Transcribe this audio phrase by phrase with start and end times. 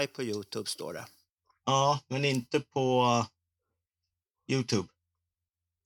[0.00, 1.06] Live på Youtube, står det.
[1.64, 3.26] Ja, men inte på
[4.50, 4.88] Youtube.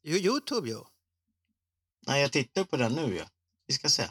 [0.03, 0.87] Jo, Youtube, jo.
[2.07, 3.25] Nej, jag tittar på den nu ju.
[3.67, 4.11] Vi ska se.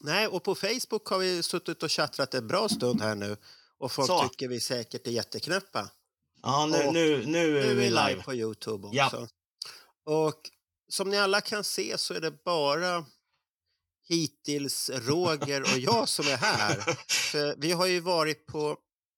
[0.00, 3.36] Nej, och på Facebook har vi suttit och chattrat en bra stund här nu.
[3.78, 4.28] Och folk Så.
[4.28, 5.90] tycker vi säkert är jätteknäppa.
[6.42, 8.22] Ja, nu, Och nu, nu är vi vi live.
[8.22, 8.96] på Youtube också.
[8.96, 9.28] Ja.
[10.04, 10.50] Och
[10.88, 13.06] som ni alla kan se så är det bara
[14.08, 16.96] hittills Roger och jag som är här.
[17.08, 18.76] För vi har ju varit på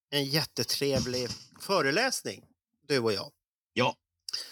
[0.09, 2.43] en jättetrevlig föreläsning,
[2.87, 3.31] du och jag.
[3.73, 3.95] Ja,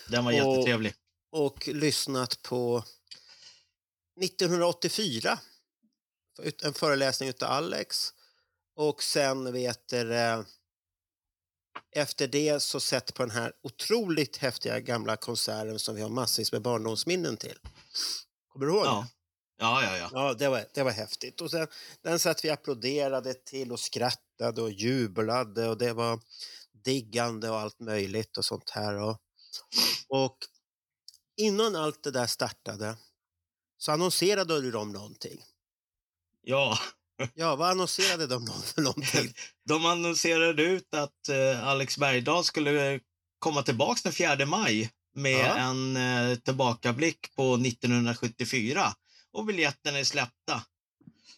[0.09, 0.93] den var Och- jättetrevlig.
[1.31, 2.83] och lyssnat på
[4.21, 5.39] 1984.
[6.63, 8.09] En föreläsning utav Alex.
[8.75, 10.41] Och sen vet du, eh,
[11.95, 16.51] efter det så sett på den här otroligt häftiga gamla konserten som vi har massvis
[16.51, 17.57] med barndomsminnen till.
[18.47, 19.07] Kommer du ihåg Ja.
[19.09, 19.22] det?
[19.63, 20.09] Ja, ja, ja.
[20.13, 21.41] Ja, det var, det var häftigt.
[21.41, 21.67] Och sen,
[22.03, 26.19] den satt vi applåderade till och skrattade och jublade och det var
[26.85, 28.95] diggande och allt möjligt och sånt här.
[28.95, 29.17] Och,
[30.09, 30.37] och
[31.37, 32.95] innan allt det där startade
[33.77, 35.43] så annonserade de någonting.
[36.41, 36.77] Ja,
[37.33, 39.33] Ja, vad annonserade de för någonting?
[39.67, 42.99] de annonserade ut att eh, Alex Bergdahl skulle
[43.39, 45.57] komma tillbaks den 4 maj med Ja.
[45.57, 48.93] en eh, tillbakablick på 1974.
[49.33, 50.63] Och biljetterna är släppta.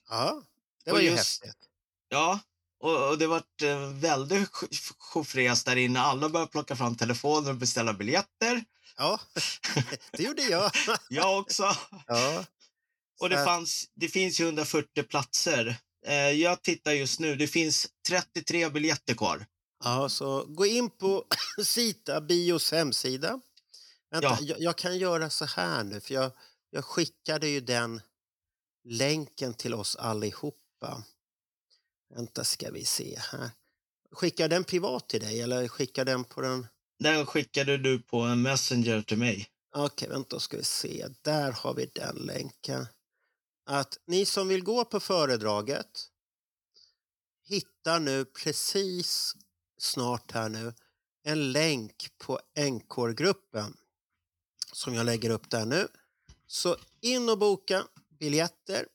[0.09, 0.41] Ja,
[0.85, 1.69] det Och var ju just- häftigt.
[2.09, 2.39] Ja,
[2.79, 4.49] och, och det vart eh, väldigt
[5.13, 5.99] tjofräs där inne.
[5.99, 8.63] Alla började plocka fram telefoner och beställa biljetter.
[8.97, 9.19] Ja,
[10.11, 10.71] det gjorde jag.
[11.09, 11.63] Jag också.
[12.07, 12.45] Ja.
[13.19, 15.77] Och det, fanns, det finns ju 140 platser.
[16.05, 19.45] Eh, jag tittar just nu, det finns 33 biljetter kvar.
[19.83, 21.25] Ja, så gå in på
[21.63, 23.39] Sita Bios hemsida.
[24.11, 24.37] Vänta, Ja.
[24.41, 26.31] jag, jag kan göra så här nu, för jag,
[26.75, 28.01] jag skickade ju den
[28.83, 31.03] länken till oss allihopa.
[32.15, 33.49] Vänta ska vi se här.
[34.11, 36.67] Skickar den privat till dig eller skickar den på den?
[36.99, 39.49] Den skickade du på en messenger till mig.
[39.75, 41.07] Okej, vänta ska vi se.
[41.21, 42.87] Där har vi den länken.
[43.65, 46.07] Att ni som vill gå på föredraget
[47.43, 49.35] hittar nu precis
[49.77, 50.73] snart här nu
[51.23, 53.77] en länk på NK-gruppen
[54.71, 55.87] som jag lägger upp där nu.
[56.47, 57.87] Så in och boka
[58.19, 58.87] biljetter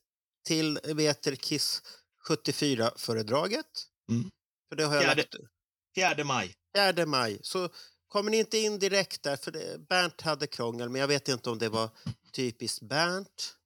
[0.45, 1.83] till Veter Kiss
[2.29, 3.67] 74-föredraget.
[4.11, 4.31] Mm.
[4.69, 5.23] För det har jag Fjärde-
[5.97, 6.55] lagt 4 maj.
[6.77, 7.39] 4 maj.
[7.43, 7.69] Så
[8.09, 11.51] kommer ni inte in direkt där, för det, Bernt hade krångel, men jag vet inte
[11.51, 11.91] om det var
[12.33, 13.57] typiskt Bernt.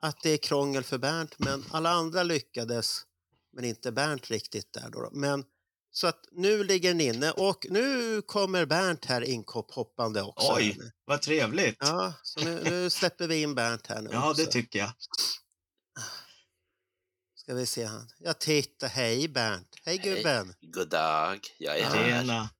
[0.00, 3.00] Att det är krångel för Bernt, men alla andra lyckades,
[3.52, 5.10] men inte Bernt riktigt där då.
[5.12, 5.44] Men
[5.96, 10.46] så att nu ligger ni inne och nu kommer Bernt här inhoppande också.
[10.52, 11.76] här Oj, vad trevligt.
[11.80, 14.32] Ja, Ja, så nu, nu släpper vi in Bernt här nu också.
[14.44, 14.92] det tycker jag.
[17.34, 18.08] Ska vi se han.
[18.18, 19.68] Jag tittar, hej Bernt.
[19.84, 20.14] Hej Hej.
[20.16, 20.54] gubben.
[20.60, 22.04] God dag, jag är här.
[22.20, 22.50] Tjena.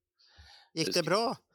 [0.74, 1.36] Gick det bra?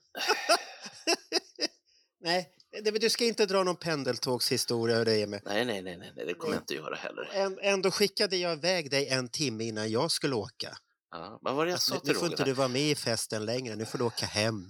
[2.22, 2.50] Nej,
[2.84, 5.42] det, du ska inte dra någon pendeltågshistoria dig med.
[5.46, 7.30] Nej, nej, nej, nej, det kommer jag inte göra heller.
[7.34, 10.78] Än- Ändå skickade jag iväg dig en timme innan jag skulle åka.
[11.12, 12.96] Ja, vad var det jag Alltså, sa nu till får inte du vara med i
[12.96, 14.70] festen längre, nu får du åka hem.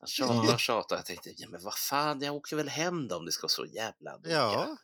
[0.00, 0.98] Jag tjatade och tjatade.
[0.98, 3.48] Jag tänkte, ja, men vad fan, jag åker väl hem då om det ska vara
[3.48, 4.30] så jävla noga.
[4.30, 4.76] Ja,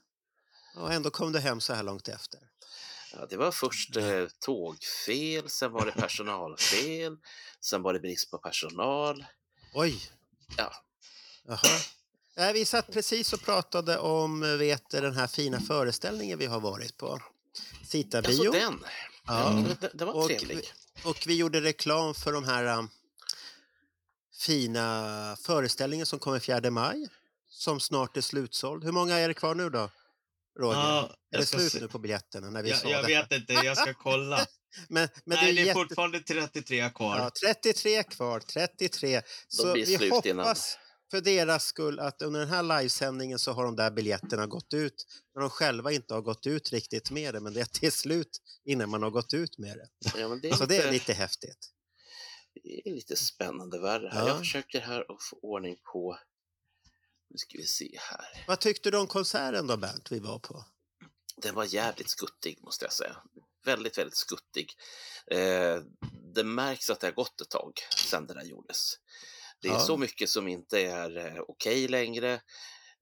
[0.76, 2.40] och ändå kom du hem så här långt efter.
[3.12, 7.16] Ja, det var först eh, tågfel, sen var det personalfel,
[7.60, 9.26] sen var det brist på personal.
[9.74, 10.10] Oj,
[10.56, 10.72] Ja,
[11.46, 11.80] jaha.
[12.36, 16.96] Nej, vi satt precis och pratade om vet, den här fina föreställningen vi har varit
[16.96, 17.20] på.
[17.84, 18.78] Sita alltså den.
[18.82, 18.88] Ja.
[19.26, 19.64] Ja.
[19.80, 20.72] Den, den var Och, trevlig.
[21.04, 22.88] Och vi gjorde reklam för de här um,
[24.42, 27.08] fina föreställningen som kommer 4 maj.
[27.48, 28.84] Som snart är slutsåld.
[28.84, 29.90] Hur många är det kvar nu då?
[30.58, 30.78] Roger?
[30.78, 31.80] Ja, är det slut se.
[31.80, 33.08] nu på biljetterna när vi Jag, jag det?
[33.08, 34.46] vet inte, jag ska kolla.
[34.88, 35.74] Men, men Nej, det det är, är jätte...
[35.80, 37.18] fortfarande 33 kvar.
[37.18, 37.30] ja,
[37.62, 39.22] 33 kvar, 33.
[39.48, 40.54] Så blir vi hoppas innan.
[41.10, 45.06] För deras skull att under den här livesändningen så har de där biljetterna gått ut.
[45.34, 48.40] När de själva inte har gått ut riktigt med det, men det är till slut
[48.64, 49.88] innan man har gått ut med det.
[50.18, 51.72] Ja, det, Så lite, det är lite häftigt.
[52.62, 54.20] det är lite spännande värre här.
[54.20, 54.28] Ja.
[54.28, 56.18] Jag försöker här att få ordning på...
[57.30, 58.44] Nu ska vi se här.
[58.46, 60.64] Vad tyckte du om konserten då Bernt vi var på?
[61.42, 63.16] Den var jävligt skuttig måste jag säga.
[63.64, 64.72] Väldigt, väldigt skuttig.
[65.30, 65.80] Eh,
[66.34, 67.72] det märks att det har gått ett tag
[68.10, 68.94] sedan det där gjordes.
[69.62, 69.80] Det är Ja.
[69.80, 72.32] så mycket som inte är eh, okej längre.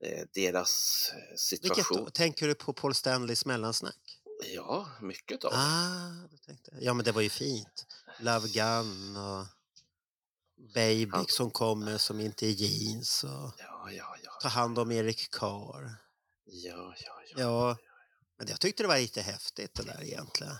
[0.04, 0.70] Eh, deras
[1.12, 2.04] eh, Vilket situation.
[2.04, 2.10] då?
[2.10, 4.20] Tänker du på Paul Stanleys mellansnack?
[4.54, 5.58] Ja, mycket av det.
[5.58, 6.70] Ah, tänkte.
[6.80, 7.86] Ja, men det var ju fint.
[8.20, 9.46] Love Gun och
[10.74, 14.30] Baby Han- som kommer som inte är jeans och Ja, ja, ja.
[14.42, 15.96] Ta hand om Erik Carr.
[16.44, 17.40] Ja, ja, ja.
[17.40, 17.76] Ja,
[18.38, 20.56] men jag tyckte det var lite häftigt det där egentligen.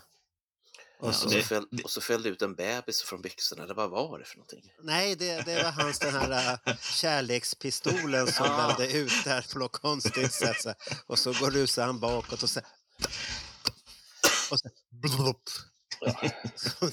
[0.99, 3.63] Och Ja, så, det- och så föll det ut en bebis från byxorna.
[3.63, 4.71] Eller vad var det för någonting?
[4.81, 8.67] Nej, det, det var hans den här äh, kärlekspistolen som Ja.
[8.77, 10.61] vällde ut där på något konstigt sätt.
[10.61, 10.73] Så.
[11.07, 12.59] Och så går rusar han bakåt och så...
[14.51, 15.37] Och så blup.
[16.01, 16.15] Ja.
[16.21, 16.91] Jag,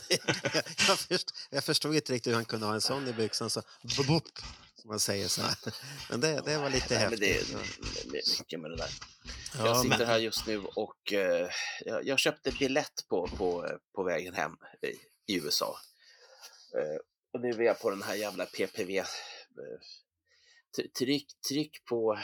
[0.89, 3.51] jag, först, jag förstod inte riktigt hur han kunde ha en sån i byxan.
[3.51, 4.25] Så blup,
[4.85, 5.43] man säger så.
[6.11, 7.21] Men det, det var lite Nej, häftigt.
[7.21, 8.91] det är mycket med det där.
[9.59, 11.49] Ja, jag sitter men- här just nu och eh,
[11.85, 14.53] jag, jag köpte biljett på, på, på vägen hem
[14.83, 15.79] i, i USA.
[16.79, 17.01] Eh,
[17.35, 18.99] och nu är jag på den här jävla PPV.
[18.99, 19.05] Eh,
[20.99, 22.19] tryck, tryck på...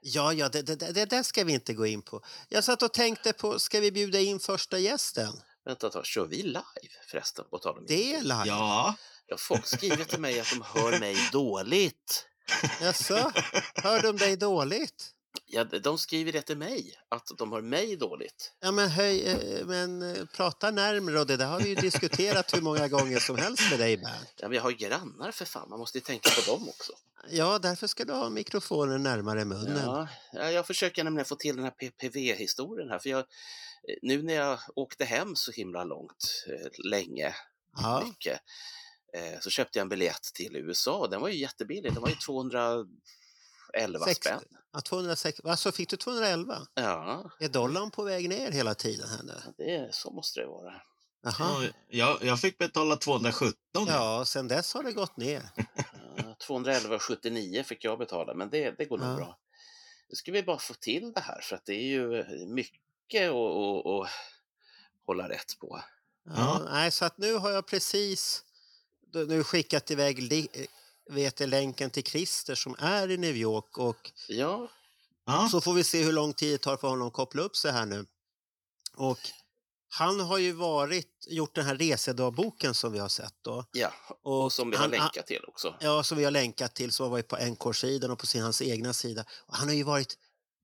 [0.00, 2.24] Ja, ja, det, det, det, det där ska vi inte gå in på.
[2.48, 5.32] Jag satt och tänkte på, ska vi bjuda in första gästen?
[5.64, 6.62] Vänta ett tag, kör vi live
[7.10, 7.44] förresten?
[7.50, 8.42] På tal om Det är live.
[8.46, 8.94] Ja,
[9.32, 12.26] Ja, folk skriver till mig att de hör mig dåligt.
[12.80, 13.32] Jaså?
[13.74, 15.10] Hör de dig dåligt?
[15.46, 18.52] Ja, de skriver det till mig, att de hör mig dåligt.
[18.60, 22.54] Ja, men, höj, eh, men eh, prata närmare och det där har vi ju diskuterat
[22.54, 24.34] hur många gånger som helst med dig Bernt.
[24.36, 26.92] Ja, men jag har ju grannar för fan, man måste ju tänka på dem också.
[27.30, 29.82] Ja, därför ska du ha mikrofonen närmare munnen.
[29.84, 33.24] Ja, ja, jag försöker nämligen få till den här PPV-historien här, för jag, eh,
[34.02, 36.44] nu när jag åkte hem så himla långt,
[36.90, 37.34] länge,
[37.76, 38.40] Ja, mycket,
[39.40, 41.06] så köpte jag en biljett till USA.
[41.06, 42.86] Den var ju jättebillig, den var ju 211
[44.06, 44.40] Sex- spänn.
[44.72, 46.58] ja 206, alltså fick du 211?
[46.74, 49.34] Ja, Är dollarn på väg ner hela tiden här nu?
[49.58, 50.72] det, är- så måste det vara.
[51.24, 51.68] Jaha.
[51.88, 53.54] jag, jag fick betala 217.
[53.72, 55.50] Ja, sen dess har det gått ner.
[56.16, 59.16] Ja, 211,79 fick jag betala, men det, det går nog Ja.
[59.16, 59.38] bra.
[60.08, 63.34] Nu ska vi bara få till det här, för att det är ju mycket att,
[63.36, 64.10] att, att
[65.06, 65.82] hålla rätt på.
[66.24, 66.60] Ja, Ja.
[66.72, 68.44] Nej, så att nu har jag precis
[69.12, 70.66] nu skickat iväg eh,
[71.10, 74.68] vet jag, länken till Christer som är i New York och Ja,
[75.26, 77.56] Ja, så får vi se hur lång tid det tar för honom att koppla upp
[77.56, 78.06] sig här nu.
[78.96, 79.18] Och
[79.88, 83.64] han har ju varit, gjort den här resedagboken som vi har sett då.
[83.72, 83.92] ja.
[84.22, 85.74] Och, och som vi har han, länkat till också.
[85.80, 88.62] Ja, som vi har länkat till, som har varit på NK-sidan och på sin, hans
[88.62, 89.24] egna sida.
[89.46, 90.18] Och han har ju varit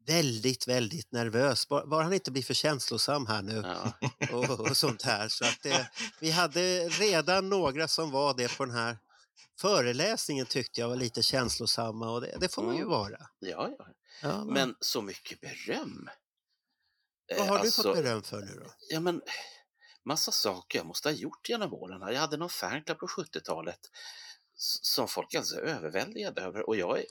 [0.09, 1.69] väldigt, väldigt nervös.
[1.69, 3.93] Bara, bara han inte blir för känslosam här nu Ja.
[4.33, 5.29] och, och sånt här.
[5.29, 5.91] Så att det,
[6.21, 8.99] vi hade redan några som var det på den här
[9.61, 13.19] föreläsningen tyckte jag var lite känslosamma och det, det får man ju vara.
[13.39, 13.87] Ja, ja.
[14.23, 16.11] Ja, men, Men så mycket beröm.
[17.29, 18.71] vad Eh, har du alltså, fått beröm för nu då?
[18.89, 19.23] Ja, men
[20.05, 22.13] massa saker jag måste ha gjort genom åren.
[22.15, 23.79] Jag hade någon fanclub på 70-talet
[24.57, 27.05] s- som folk är alltså överväldigade över och jag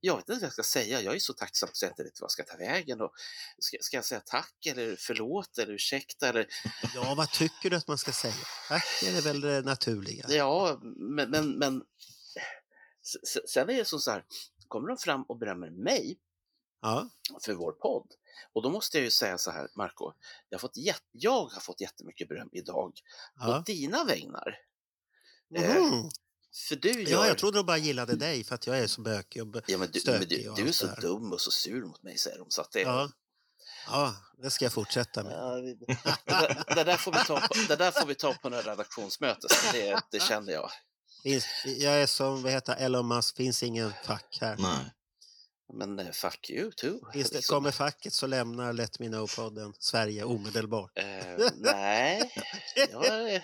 [0.00, 1.00] jag vet inte vad jag ska säga.
[1.00, 3.00] Jag är så tacksam så jag inte vet vad jag ska ta vägen.
[3.00, 3.12] Och
[3.58, 6.28] ska, ska jag säga tack eller förlåt eller ursäkta?
[6.28, 6.46] Eller,
[6.94, 8.34] Ja, vad tycker du att man ska säga?
[8.68, 10.26] Tack är det väl det naturliga.
[10.28, 10.80] ja,
[11.16, 11.82] men, men, men
[13.48, 14.24] sen är det som så här,
[14.68, 16.18] kommer de fram och berömmer mig
[16.84, 17.08] Ja,
[17.44, 18.12] för vår podd.
[18.52, 20.12] Och då måste jag ju säga så här, Marco,
[20.48, 22.92] jag har fått, jät- jag har fått jättemycket beröm idag
[23.42, 23.62] på ja.
[23.66, 24.58] dina vägnar.
[25.56, 26.10] Eh, Mhm.
[26.68, 27.10] För du gör...
[27.10, 29.78] ja jag trodde de bara gillade dig för att jag är så bökig och ja,
[29.78, 32.18] men du, stökig men du, och du är så dum och så sur mot mig,
[32.18, 32.50] säger de.
[32.50, 33.10] Så att det, Ja.
[33.86, 35.32] ja, det ska jag fortsätta med.
[35.32, 38.34] Ja, det, det, där, det, där får vi ta på, det där får vi ta
[38.34, 40.70] på några redaktionsmöte, så det, det känner jag.
[41.64, 44.56] Jag är som vad heter Elon Musk, finns ingen fack här.
[44.58, 44.92] nej.
[45.74, 47.00] Men eh, fuck you too.
[47.12, 47.56] Det, liksom.
[47.56, 50.98] kommer facket så lämnar Let Me Know-podden Sverige omedelbart.
[50.98, 52.32] Eh, nej,
[52.90, 53.42] jag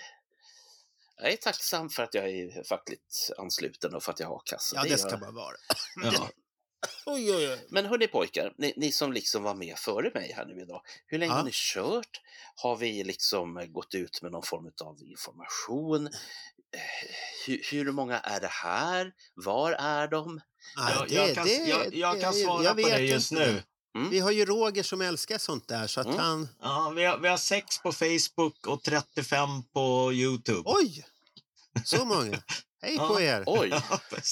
[1.21, 4.75] jag är tacksam för att jag är fackligt ansluten och för att jag har a-kassa.
[4.75, 5.19] Ja, är det ska jag.
[5.19, 5.55] man vara.
[6.03, 6.29] Ja.
[7.05, 7.65] Oj, oj, oj.
[7.69, 11.17] Men hörni pojkar, ni, ni som liksom var med före mig här nu idag, hur
[11.19, 11.37] länge Ja.
[11.37, 12.21] har ni kört?
[12.55, 16.07] Har vi liksom gått ut med någon form av information?
[16.07, 16.81] Eh,
[17.47, 19.11] Hur, hur många är det här?
[19.35, 20.41] Var är de?
[20.77, 23.31] Nej, Jag, det- jag, kan, det- jag, jag kan det- svara jag på det just
[23.31, 23.45] inte.
[23.51, 23.63] nu.
[24.11, 26.19] Vi har ju Roger som älskar sånt där så att Mm.
[26.19, 26.49] han...
[26.61, 30.61] Ja, vi, har, vi har sex på Facebook och 35 på Youtube.
[30.65, 31.05] Oj!
[31.85, 32.41] Så många.
[32.81, 33.07] Hej Ja.
[33.07, 33.43] på er!
[33.47, 33.69] Oj,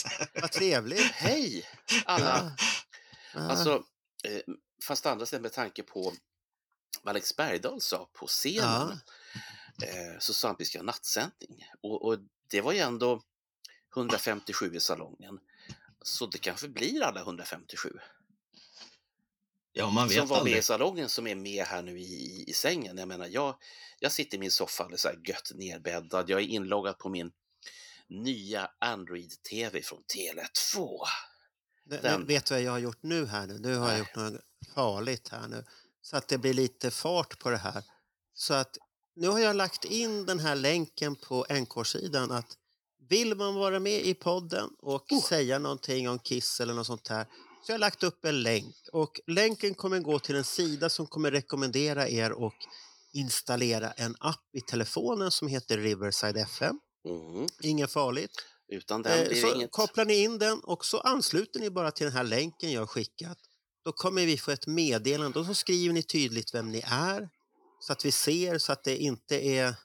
[0.41, 1.11] Vad trevligt.
[1.11, 1.65] hej
[2.05, 2.55] alla!
[2.55, 2.65] Ja.
[3.33, 3.39] Ja.
[3.49, 3.83] Alltså,
[4.23, 4.41] eh,
[4.87, 6.13] fast andra sidan med tanke på
[7.03, 8.91] vad Alex Bergdahl sa på scenen,
[9.83, 11.65] eh, så sa han att vi ska ha nattsändning.
[11.83, 12.17] Och, och
[12.49, 13.21] det var ju ändå
[13.95, 15.39] 157 i salongen.
[16.01, 17.89] Så det kanske blir alla 157.
[19.77, 20.63] Ja, man vet som var med i aldrig.
[20.63, 22.97] salongen som är med här nu i, i sängen.
[22.97, 23.55] Jag menar, jag,
[23.99, 26.29] jag sitter i min soffa alldeles så här gött nerbäddad.
[26.29, 27.31] Jag är inloggad på min
[28.09, 30.89] nya Android-TV från Tele2.
[31.85, 33.57] Nu- Den- vet du vad jag har gjort nu här nu?
[33.59, 33.99] Nu har jag Nej.
[33.99, 34.41] gjort något
[34.75, 35.65] farligt här nu.
[36.01, 37.83] Så att det blir lite fart på det här.
[38.33, 38.77] Så att
[39.15, 42.57] nu har jag lagt in den här länken på NK-sidan att
[43.09, 45.21] vill man vara med i podden och Oh.
[45.23, 47.25] säga någonting om Kiss eller något sånt här
[47.67, 51.07] så jag har lagt upp en länk och länken kommer gå till en sida som
[51.07, 52.53] kommer rekommendera er att
[53.13, 56.79] installera en app i telefonen som heter Riverside FM.
[57.09, 57.47] Mm.
[57.61, 58.31] Inget farligt.
[58.67, 59.71] Utan den Eh, blir så det inget.
[59.71, 62.87] kopplar ni in den och så ansluter ni bara till den här länken jag har
[62.87, 63.37] skickat.
[63.85, 67.29] Då kommer vi få ett meddelande och så skriver ni tydligt vem ni är
[67.79, 69.75] så att vi ser så att det inte är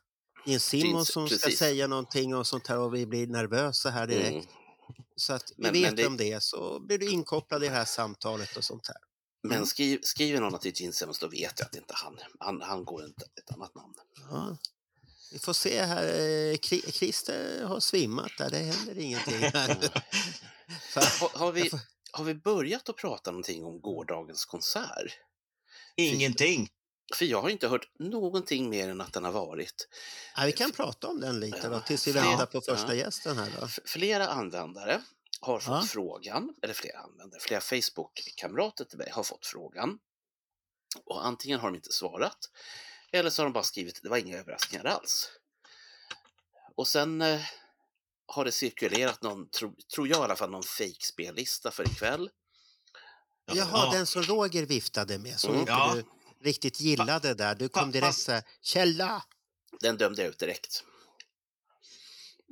[0.46, 1.58] Jim Simon som ska precis.
[1.58, 4.30] säga någonting och sånt här och vi blir nervösa här direkt.
[4.32, 4.61] Mm.
[5.16, 7.68] Så att vi Men- vet men det- om det är så blir du inkopplad i
[7.68, 8.96] det här samtalet och sånt här.
[9.42, 12.18] Men skriv, skriver någon till Gene Simmons då vet jag att det inte är han.
[12.38, 13.94] Han, han går inte ett annat namn.
[14.30, 14.56] Ja.
[15.32, 16.56] Vi får se här, eh,
[16.90, 19.40] Christer har svimmat där, det händer ingenting.
[20.94, 21.70] Har, har, vi,
[22.12, 25.12] har vi börjat att prata någonting om gårdagens konsert?
[25.96, 26.68] Ingenting.
[27.14, 29.88] För jag har inte hört någonting mer än att den har varit.
[30.36, 33.04] Ja, vi kan prata om den lite då, tills vi ja, väntar på första ja.
[33.04, 33.68] gästen här då.
[33.84, 35.02] Flera användare
[35.40, 35.82] har fått Ja.
[35.88, 39.98] frågan, eller flera användare, flera Facebook-kamrater till mig har fått frågan.
[41.04, 42.38] Och antingen har de inte svarat,
[43.12, 45.28] eller så har de bara skrivit det var inga överraskningar alls.
[46.74, 47.40] Och sen eh,
[48.26, 52.30] har det cirkulerat någon, tro, tror jag i alla fall, någon fake-spellista för ikväll.
[53.52, 53.90] Jaha, Ja.
[53.92, 55.60] den som Roger viftade med som Mm.
[55.60, 55.92] inte Ja.
[55.94, 56.04] du
[56.44, 57.54] riktigt gillade där.
[57.54, 59.22] Du kom direkt fast- så här, källa!
[59.80, 60.84] Den dömde jag ut direkt.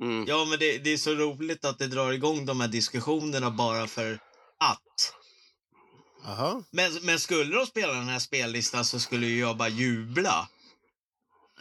[0.01, 0.25] Mm.
[0.27, 3.87] Ja, men det, det är så roligt att det drar igång de här diskussionerna bara
[3.87, 4.19] för
[4.59, 5.13] att.
[6.23, 6.63] Jaha.
[6.71, 10.49] Men, men skulle de spela den här spellistan så skulle ju jag bara jubla.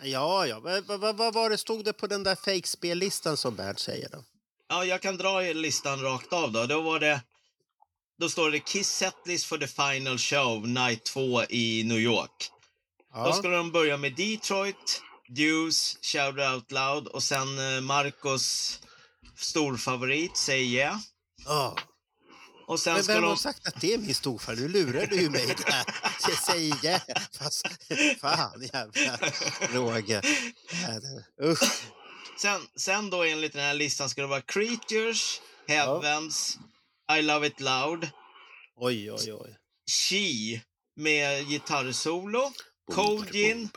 [0.03, 0.61] Ja, ja.
[0.61, 4.25] Vad, vad, vad var det stod det på den där fake-spellistan som Bernt säger då?
[4.69, 6.67] Ja, jag kan dra listan rakt av då.
[6.67, 7.23] Då var det...
[8.21, 12.51] Då står det Kiss Setlist for the Final Show, Night 2 i New York.
[13.15, 13.33] Då Ja.
[13.33, 18.81] skulle de börja med Detroit, Deuce, Shout Out Loud och sen eh, Marcos
[19.37, 20.99] storfavorit, Say Yeah.
[21.45, 21.77] Ja.
[22.67, 23.37] Och sen Men vem har de...
[23.37, 24.55] sagt att det är min storfar?
[24.57, 25.85] Nu lurar du ju mig där.
[26.29, 26.99] Jag säger ja,
[27.39, 27.67] fast
[28.21, 29.19] fan jävla
[29.73, 30.25] Roger.
[30.73, 31.83] Ja, Usch.
[32.43, 36.59] Sen, sen då enligt den här listan ska det vara Creatures, Heavens,
[37.19, 38.11] I Love It Loud,
[38.77, 39.57] Oj, oj, oj.
[39.89, 40.61] She
[40.97, 42.53] med gitarrsolo,
[42.95, 43.69] Cold Gin,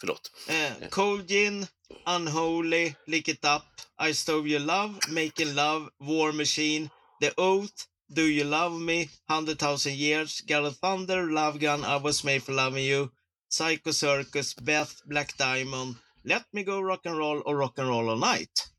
[0.00, 0.30] Förlåt.
[0.48, 1.66] eh, Cold Gin,
[2.06, 3.62] Unholy, Lick It Up,
[4.08, 9.60] I Stole Your Love, Making Love, War Machine, The Oath, Do You Love Me, 100
[9.60, 13.10] 000 Years, God of Thunder, Love Gun, I Was Made For Loving You,
[13.48, 18.73] Psycho Circus, Beth, Black Diamond, Let Me Go Rock'n'Roll och Rock'n'Roll All Night.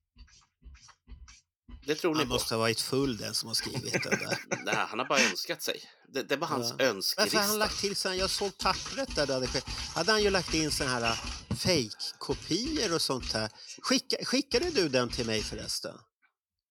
[1.86, 2.34] Det tror ni Han på.
[2.34, 4.39] måste ha varit full den som har skrivit den där.
[4.65, 5.84] Nej, han har bara önskat sig.
[6.13, 6.86] Det, det var hans Ja.
[6.86, 7.22] önskelista.
[7.22, 9.65] Varför har han lagt till sen jag såg pappret där det hade skett.
[9.96, 13.50] Hade han ju lagt in såna här äh, fake-kopior och sånt här.
[13.82, 15.98] Skicka, skickade du den till mig förresten?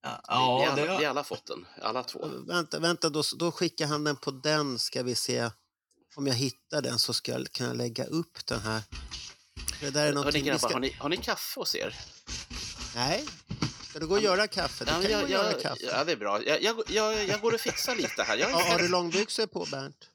[0.02, 2.28] Ja, vi, ja alla, det vi alla fått den, alla två.
[2.46, 5.50] Vänta, vänta då, då skickar han den på den ska vi se.
[6.16, 8.82] Om jag hittar den så ska jag kunna lägga upp den här.
[9.80, 10.72] Det där är vi grabbar, ska...
[10.72, 11.96] har, ni, har ni kaffe hos er?
[12.94, 13.24] Nej,
[13.94, 14.84] ska du gå och göra kaffe?
[14.84, 15.84] Du Ja, kan men gå jag, och göra jag, kaffe.
[15.84, 16.44] ja, det är bra.
[16.44, 18.36] Jag, jag, jag, jag går och fixar lite här.
[18.36, 20.10] Jag, Ja, har du långbyxor på Bernt?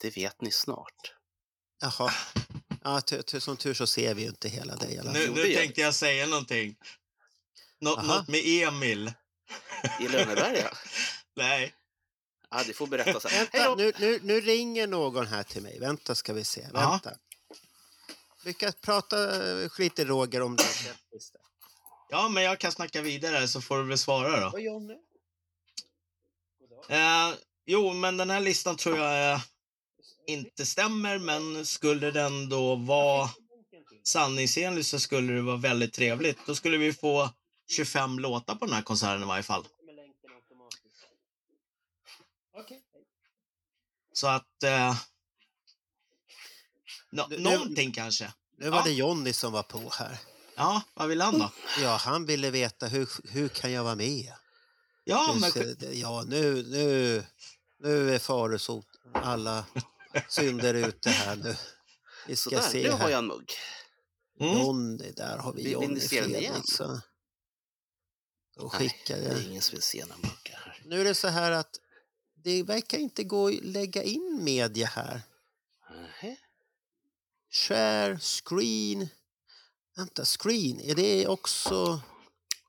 [0.00, 1.14] Det vet ni snart.
[1.80, 2.12] Jaha.
[2.82, 3.00] Ja,
[3.40, 6.26] som tur så ser vi ju inte hela dig alla Nu, nu tänkte jag säga
[6.26, 6.76] någonting.
[7.80, 8.02] Nå, Aha.
[8.16, 9.12] något med Emil.
[10.00, 10.70] I Lönneberga?
[11.36, 11.74] Nej.
[12.50, 13.30] Ja, det får berätta sen.
[13.30, 15.78] Hej Vänta, nu, nu, nu ringer någon här till mig.
[15.78, 16.68] Vänta ska vi se.
[16.72, 16.90] Ja.
[16.90, 17.18] Vänta.
[18.44, 20.64] Vi kan prata eh, lite Roger om det.
[22.12, 24.50] Ja, men jag kan snacka vidare så får du väl svara då.
[24.50, 24.94] Vad Jonny?
[26.88, 27.32] Eh,
[27.66, 29.40] jo, men den här listan tror jag eh,
[30.26, 33.30] inte stämmer, men skulle den då vara
[34.04, 36.38] sanningsenlig så skulle det vara väldigt trevligt.
[36.46, 37.30] Då skulle vi få
[37.70, 39.64] 25 låtar på den här konserten i varje fall.
[44.12, 44.62] Så att...
[44.62, 44.96] Eh,
[47.10, 48.32] Du- du- någonting kanske.
[48.58, 48.84] Nu var Ja.
[48.84, 50.18] det Jonny som var på här.
[50.62, 51.50] Ja, vad vill han då?
[51.80, 54.32] Ja, han ville veta hur, hur kan jag vara med?
[55.04, 57.24] Ja, Nu men ja, nu, nu,
[57.78, 59.66] nu är faresot alla
[60.28, 61.56] synder ute här nu.
[62.26, 63.08] Vi ska Sådär, se nu har här.
[63.10, 63.50] jag en mugg.
[64.40, 64.58] mm.
[64.58, 65.98] Jonny, där har vi den igen?
[66.08, 67.00] Fredriksson.
[68.56, 69.42] Då Nej, skickar det är jag.
[69.42, 70.82] ingen som vill se några muggar här.
[70.84, 71.76] Nu är det så här att
[72.44, 75.22] det verkar inte gå att lägga in media här.
[75.90, 76.36] Nähä.
[77.50, 79.08] Share, screen.
[79.96, 82.00] Vänta, screen, är det också...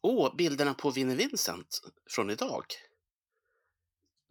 [0.01, 2.65] Åh, bilderna på Vinnie Vincent från idag.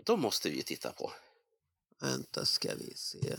[0.04, 1.12] De måste vi ju titta på.
[2.00, 3.36] Vänta, ska vi se.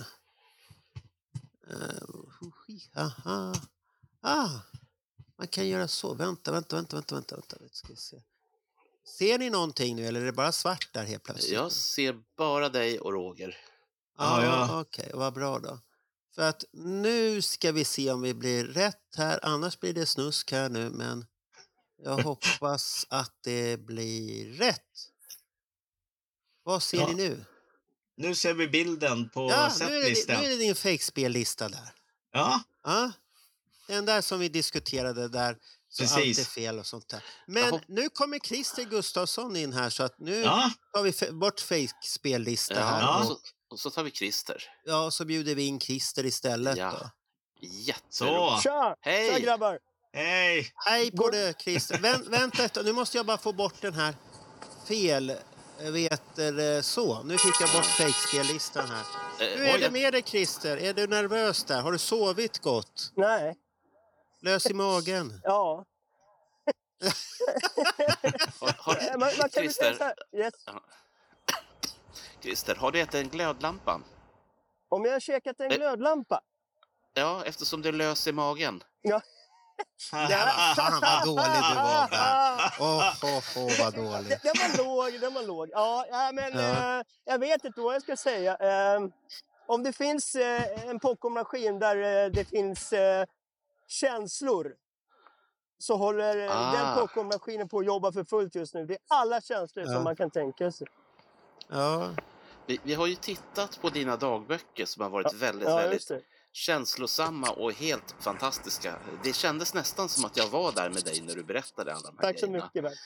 [1.72, 3.54] Uh.
[4.22, 4.60] Ah,
[5.38, 6.14] man kan göra så.
[6.14, 7.36] Vänta, vänta, vänta, vänta, vänta.
[7.36, 7.58] vänta.
[7.72, 8.22] Ska vi se.
[9.06, 11.54] Ser ni någonting nu eller är det bara svart där helt plötsligt?
[11.54, 13.58] Jag ser bara dig och Roger.
[14.18, 14.82] Ja, Ja, ja.
[14.82, 15.80] okej, vad bra då.
[16.36, 20.52] För att nu ska vi se om vi blir rätt här, annars blir det snusk
[20.52, 21.26] här nu, men
[22.04, 24.82] jag hoppas att det blir rätt.
[26.64, 27.08] Vad ser Ja.
[27.08, 27.46] ni nu?
[28.18, 30.40] Nu ser vi bilden på Ja, nu är, det, setlistan.
[30.40, 31.94] nu är det din fejkspellista där.
[32.32, 33.12] Ja, Ja,
[33.88, 35.58] den där som vi diskuterade där,
[35.90, 36.40] så allt Precis.
[36.40, 37.24] är fel och sånt där.
[37.48, 42.74] Men nu kommer Christer Gustafsson in här, så att nu ja, tar vi bort fejkspellista
[42.80, 43.16] Ja, här.
[43.16, 43.38] och, Och, så,
[43.74, 44.64] och så tar vi Christer.
[44.86, 46.92] ja, så bjuder vi in Christer istället Ja.
[46.92, 47.10] då.
[47.68, 48.64] Jätteroligt.
[48.64, 48.96] Tja!
[49.02, 49.30] Hej!
[49.32, 49.80] Tja grabbar!
[50.14, 50.72] Hej!
[50.76, 51.98] Hej på dig Christer.
[51.98, 54.16] Vänt, vänta ett nu måste jag bara få bort den här
[54.88, 55.30] fel...
[55.30, 55.36] eh,
[55.92, 59.04] Vet eh, så, nu fick jag bort fejkspellistan här.
[59.40, 60.78] Eh, Hur är oj, det med dig Christer?
[60.78, 61.82] Är du nervös där?
[61.82, 63.12] Har du sovit gott?
[63.16, 63.56] Nej,
[64.42, 65.42] Lös i magen?
[65.44, 65.86] ja.
[68.60, 70.54] Har, har, Man, man kan väl säga Christer, så här, yes.
[72.44, 74.02] Christer, har du ätit en glödlampa?
[74.90, 75.78] Om jag har käkat en Eh.
[75.78, 76.42] glödlampa?
[77.14, 78.84] Ja, eftersom du är lös i magen.
[80.12, 82.74] Fan vad dålig du var där.
[82.80, 84.30] Åh, åh, åh vad dålig.
[84.44, 85.70] Den, den var låg, den var låg.
[85.72, 87.00] Ja, ja men Ja.
[87.00, 88.56] Eh, jag vet inte vad jag ska säga.
[88.96, 89.02] Eh,
[89.66, 93.26] om det finns eh, en popcornmaskin där eh, det finns eh,
[93.88, 94.76] känslor
[95.78, 96.72] så håller Ah.
[96.72, 98.86] den popcornmaskinen på att jobba för fullt just nu.
[98.86, 99.94] Det är alla känslor Ja.
[99.94, 100.88] som man kan tänka sig.
[101.68, 102.10] Ja,
[102.68, 106.08] Vi, vi har ju tittat på dina dagböcker som har varit väldigt, Ja, väldigt just
[106.08, 106.22] det.
[106.52, 108.96] känslosamma och helt fantastiska.
[109.24, 112.16] Det kändes nästan som att jag var där med dig när du berättade alla de
[112.18, 112.70] här Tack så grejerna.
[112.74, 112.84] mycket.
[112.84, 113.00] Bernt.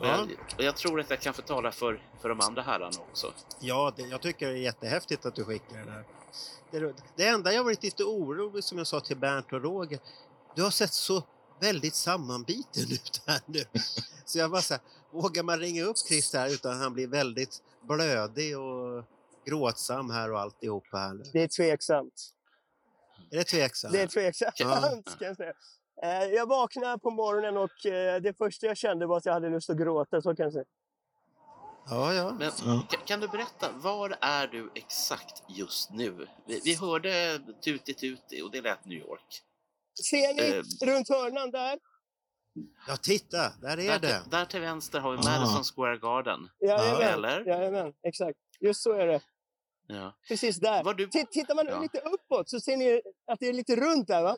[0.00, 2.98] Och jag, och jag tror att jag kan få tala för, för de andra herrarna
[3.10, 3.32] också.
[3.60, 6.04] ja det, jag tycker det är jättehäftigt att du skickar det där.
[6.70, 9.98] Det, det enda jag varit lite orolig som jag sa till Bernt och Roger,
[10.54, 11.22] du har sett så
[11.60, 13.64] väldigt sammanbiten ut här nu.
[14.24, 17.62] Så jag bara så här, vågar man ringa upp Christer här utan han blir väldigt
[17.88, 19.04] blödig och
[19.46, 21.22] gråtsam här och alltihopa här nu?
[21.32, 22.30] Det är tveksamt.
[23.30, 23.92] Är det tveksamt?
[23.92, 25.02] Det är tveksamt, Ja.
[25.06, 25.52] ska jag säga.
[26.02, 29.48] Eh, Jag vaknade på morgonen och eh, det första jag kände var att jag hade
[29.50, 30.22] lust att gråta.
[30.22, 30.64] Så kan jag säga.
[31.90, 32.36] Ja, ja.
[32.38, 32.50] Men
[33.06, 36.26] kan du berätta, var är du exakt just nu?
[36.46, 39.42] Vi, vi hörde Tuti Tuti och det lät New York.
[40.10, 40.88] Ser ni Eh.
[40.94, 41.78] runt hörnan där?
[42.88, 44.20] Ja, titta, där är Där, det.
[44.20, 45.22] till- där till vänster har vi Ah.
[45.22, 46.48] Madison Square Garden.
[46.60, 47.44] Jajamän, Eller?
[47.46, 48.38] jajamän, exakt.
[48.60, 49.20] Just så är det.
[49.86, 50.14] Ja.
[50.28, 50.84] Precis där.
[50.84, 51.06] Var du...
[51.06, 51.80] Titt- Tittar man Ja.
[51.80, 54.36] lite uppåt så ser ni att det är lite runt där va?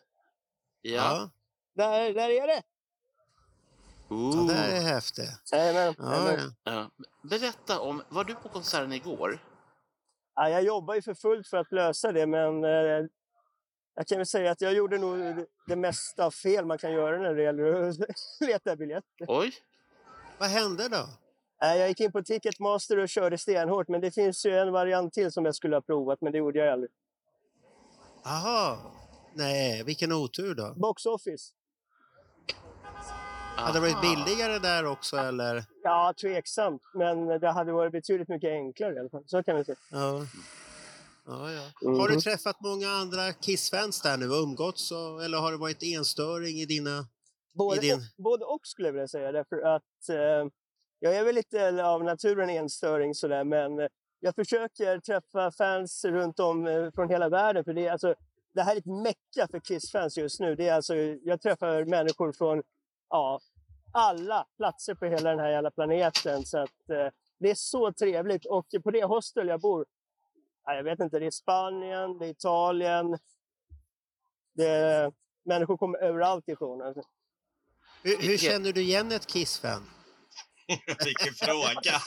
[0.83, 0.93] Ja.
[0.93, 1.31] Ja,
[1.75, 2.63] Där, där är det.
[4.09, 4.47] ja Ooh.
[4.47, 5.31] det är häftigt.
[5.53, 5.95] Jajamän.
[5.99, 6.55] Ja, jajamän.
[6.65, 6.73] ja.
[6.73, 7.05] Ja.
[7.23, 9.39] Berätta om, var du på konserten igår?
[10.35, 13.05] Ja, jag jobbar ju för fullt för att lösa det men eh,
[13.97, 17.35] jag kan väl säga att jag gjorde nog det- mesta fel man kan göra när
[17.35, 17.97] det gäller att
[18.41, 19.27] leta biljetter.
[19.29, 19.53] Oj,
[20.39, 21.07] Vad hände då?
[21.61, 25.13] Nej, Jag gick in på Ticketmaster och körde stenhårt men det finns ju en variant
[25.15, 26.91] till som jag skulle ha provat men det gjorde jag aldrig.
[28.25, 28.79] Aha.
[29.35, 30.75] Nej, vilken otur då.
[30.77, 31.53] Box Office.
[33.57, 34.03] Hade det varit Aha.
[34.27, 35.65] billigare där också eller?
[35.83, 36.83] Ja, tveksamt.
[36.95, 39.23] Men det hade varit betydligt mycket enklare i alla fall.
[39.27, 39.77] Så kan vi säga.
[39.91, 40.27] Ja.
[41.29, 41.91] Ja, ja.
[41.99, 45.83] Har du träffat många andra Kiss-fans där nu och umgåtts och, eller har det varit
[45.83, 47.07] enstöring i dina...
[47.55, 49.33] Både, I din- och, både och skulle jag vilja säga.
[49.33, 50.51] Därför att eh,
[50.99, 53.45] jag är väl lite av naturen enstöring sådär.
[53.45, 53.89] Men
[54.21, 57.65] jag försöker träffa fans runt om eh, från hela världen.
[57.65, 58.15] För det, är, alltså,
[58.55, 60.55] det här är ett mecka för Kiss-fans just nu.
[60.55, 62.63] Det är alltså, jag träffar människor från
[63.09, 63.41] ja,
[63.93, 66.45] alla platser på hela den här jävla planeten.
[66.45, 67.09] Så att, eh,
[67.39, 68.47] det är så trevligt.
[68.47, 69.87] Och på det hostel jag bor,
[70.75, 73.19] jag vet inte, det är Spanien, det är Italien.
[74.55, 75.13] Det är,
[75.45, 76.83] människor kommer överallt ifrån.
[76.83, 77.03] Alltså.
[78.03, 79.91] Hur, hur känner du igen ett Kiss-fan?
[81.05, 82.01] Vilken fråga!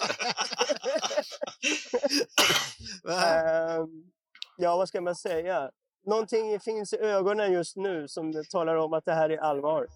[3.09, 4.11] Ehm,
[4.57, 5.71] ja, vad ska man säga?
[6.05, 9.87] Någonting finns i ögonen just nu som talar om att det här är allvar.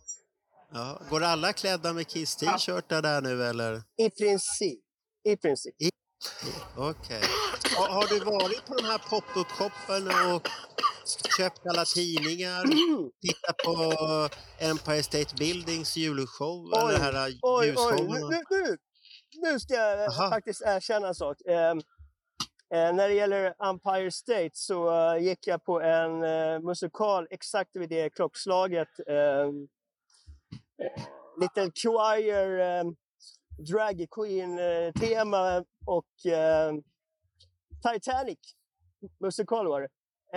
[0.73, 1.02] Ja.
[1.10, 3.84] Går alla klädda med Kiss-t-shirtar där nu eller?
[3.97, 4.80] I princip.
[5.23, 5.76] I princip.
[6.77, 7.21] Okej.
[7.77, 10.47] Har, har du varit på de här pop-up-shoppen och
[11.38, 12.63] köpt alla tidningar?
[13.21, 16.69] Tittat på Empire State Buildings julshow?
[16.71, 18.77] Oj, eller här Oj, oj, nu, nu,
[19.41, 19.59] nu!
[19.59, 20.29] ska jag eh, Aha.
[20.29, 21.38] faktiskt erkänna en sak.
[21.47, 21.77] Ehm,
[22.73, 27.75] eh, när det gäller Empire State så eh, gick jag på en eh, musikal exakt
[27.75, 28.89] vid det klockslaget.
[29.07, 29.67] Um,
[31.41, 32.95] Little Choir, um,
[33.57, 36.73] Drag Queen-tema och eh,
[37.93, 38.39] Titanic
[39.19, 39.89] musikal var det.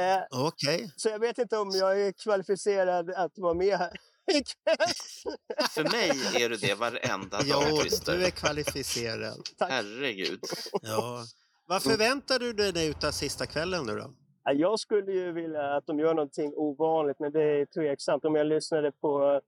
[0.03, 0.93] Eh, Okej.
[0.97, 3.93] så jag vet inte om jag är kvalificerad att vara med här.
[5.71, 6.11] För mig
[6.45, 8.17] är du det varenda dag, Jo, Christer.
[8.17, 9.43] du är kvalificerad.
[9.59, 9.71] Tack.
[9.71, 10.41] Herregud.
[10.83, 11.25] Ja.
[11.67, 14.11] Vad förväntar du dig av sista kvällen nu då?
[14.45, 18.25] Ja, Jag skulle ju vilja att de gör någonting ovanligt, men det är tveksamt.
[18.25, 19.41] Om jag lyssnade på eh,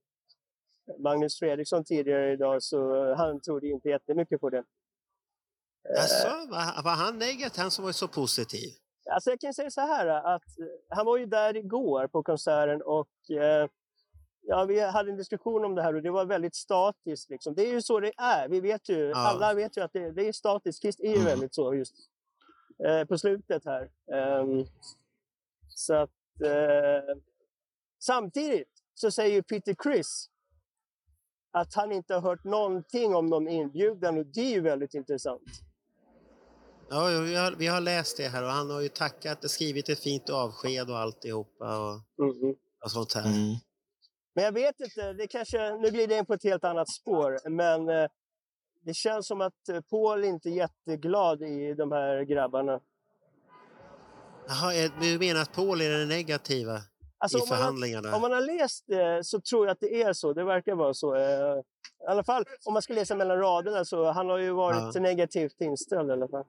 [0.99, 4.59] Magnus Fredriksson tidigare idag så han trodde inte jättemycket på det.
[4.59, 4.65] Eh,
[6.03, 7.61] Alltså, var, var han negativ?
[7.63, 8.71] Han som var så positiv?
[9.11, 12.83] Alltså jag kan säga så här att eh, han var ju där igår på konserten
[12.83, 13.69] och eh,
[14.43, 17.31] ja, vi hade en diskussion om det här och det var väldigt statiskt.
[17.31, 17.55] Liksom.
[17.55, 18.49] Det är ju så det är.
[18.49, 19.17] Vi vet ju, Ja.
[19.17, 20.83] alla vet ju att det, det är statiskt.
[20.83, 21.25] Kiss är ju Mm.
[21.25, 21.95] väldigt så just
[22.87, 23.91] eh, på slutet här.
[24.13, 24.65] Ehm,
[25.69, 26.11] så att
[26.45, 27.17] eh,
[27.99, 30.31] samtidigt så säger ju Peter Chris
[31.51, 35.43] att han inte har hört någonting om någon inbjudan och det är ju väldigt intressant.
[36.91, 39.89] Ja, vi har, vi har läst det här och han har ju tackat och skrivit
[39.89, 42.55] ett fint avsked och alltihopa och, Mhm.
[42.85, 43.27] och sånt här.
[43.27, 43.55] Mm.
[44.35, 47.49] Men jag vet inte, det kanske, nu glider jag in på ett helt annat spår,
[47.51, 48.09] men eh,
[48.85, 52.81] det känns som att eh, Paul inte är jätteglad i de här grabbarna.
[54.49, 56.81] Jaha, du menar att Paul är den negativa
[57.21, 57.59] Alltså, i om, man
[58.05, 60.33] har, om man har läst det så tror jag att det är så.
[60.33, 61.15] Det verkar vara så.
[61.15, 61.23] Eh,
[62.03, 65.01] I alla fall om man ska läsa mellan raderna så han har ju varit Ja.
[65.01, 66.45] negativt inställd i alla fall.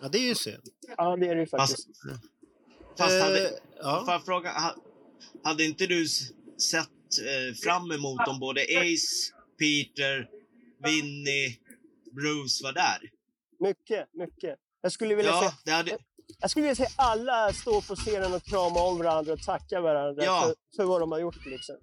[0.00, 0.62] Ja, det är ju synd.
[0.96, 1.88] Ja, det är det ju Fast, faktiskt.
[2.98, 4.02] fast hade, Eh, ja.
[4.04, 4.76] får jag fråga, ha-
[5.44, 6.88] hade inte du sett
[7.26, 10.30] eh, fram emot om både Ace, Peter,
[10.84, 11.56] Vinny,
[12.12, 13.10] Bruce var där?
[13.58, 14.58] Mycket, mycket.
[14.82, 15.98] Jag skulle vilja Ja, se det hade,
[16.38, 20.24] Jag skulle vilja se alla stå på scenen och krama om varandra och tacka varandra
[20.24, 20.42] Ja.
[20.42, 21.46] för, för vad de har gjort.
[21.46, 21.76] Liksom.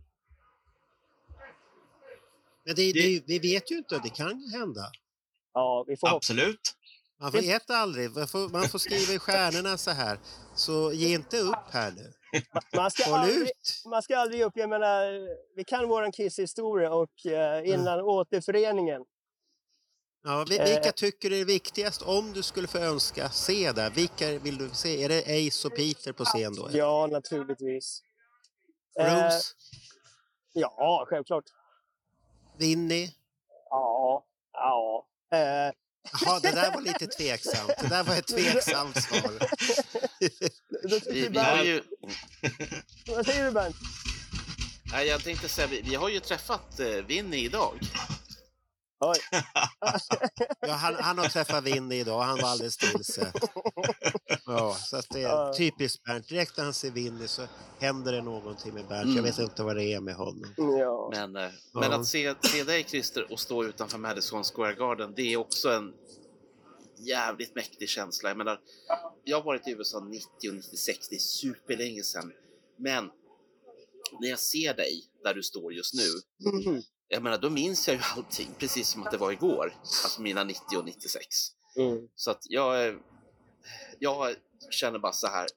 [2.65, 4.81] Men det, Det- vi vet ju inte, det kan hända.
[5.53, 6.59] Ja, vi får absolut.
[7.19, 10.19] Man vet aldrig, man får, man får skriva i stjärnorna så här.
[10.55, 12.13] Så ge inte upp här nu.
[12.75, 13.83] Man ska, Håll aldrig, ut!
[13.85, 14.53] man ska aldrig ge upp.
[14.55, 19.01] Jag menar, vi kan våran Kiss-historia och eh, innan återföreningen.
[20.23, 20.65] Ja, Eh.
[20.65, 23.89] vilka tycker du är viktigast om du skulle få önska se där?
[23.89, 25.03] Vilka vill du se?
[25.03, 26.69] Är det Ace och Peter på scen då?
[26.71, 28.01] Ja, naturligtvis.
[28.99, 29.43] Eh, Bruce?
[30.53, 31.43] ja, självklart.
[32.57, 33.09] Vinny?
[33.69, 35.07] Ja, ja.
[35.33, 35.71] Eh,
[36.21, 37.71] Jaha, det där var lite tveksamt.
[37.81, 39.31] Det där var ett tveksamt svar.
[41.13, 41.83] Vi, vi har ju,
[43.07, 43.75] vad säger du Bernt?
[44.91, 47.79] nej, jag tänkte säga, vi, vi har ju träffat eh, Vinny idag.
[49.03, 49.17] Oj.
[50.67, 53.31] Ja, han, han har träffat Vinny idag, han var alldeles till sig.
[54.45, 56.27] Ja, så att det är typiskt Bernt.
[56.27, 57.47] Direkt när han ser Vinny så
[57.79, 59.01] händer det någonting med Bernt.
[59.09, 59.23] Jag Mm.
[59.23, 60.53] vet inte vad det är med honom.
[60.57, 61.09] Ja.
[61.13, 61.41] Men, eh,
[61.73, 61.79] Ja.
[61.79, 65.69] men att se, se dig Christer och stå utanför Madison Square Garden, det är också
[65.71, 65.93] en
[66.97, 68.29] jävligt mäktig känsla.
[68.29, 68.59] Jag menar,
[69.23, 72.31] jag har varit i USA 90 och 96, det är superlänge sedan.
[72.79, 73.09] Men
[74.21, 76.07] när jag ser dig där du står just nu,
[76.51, 76.81] Mhm.
[77.07, 79.73] Jag menar, då minns jag ju allting precis som att det var igår.
[79.79, 81.25] Alltså mina 90 och 96.
[81.77, 82.07] Mm.
[82.15, 82.99] Så att jag,
[83.99, 84.35] jag
[84.71, 85.47] känner bara så här,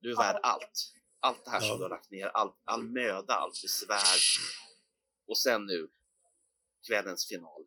[0.00, 0.92] du är värd allt.
[1.20, 1.68] Allt det här Ja.
[1.68, 4.18] som du har lagt ner, all, all möda, allt besvär.
[5.28, 5.88] Och sen nu,
[6.88, 7.62] kvällens final.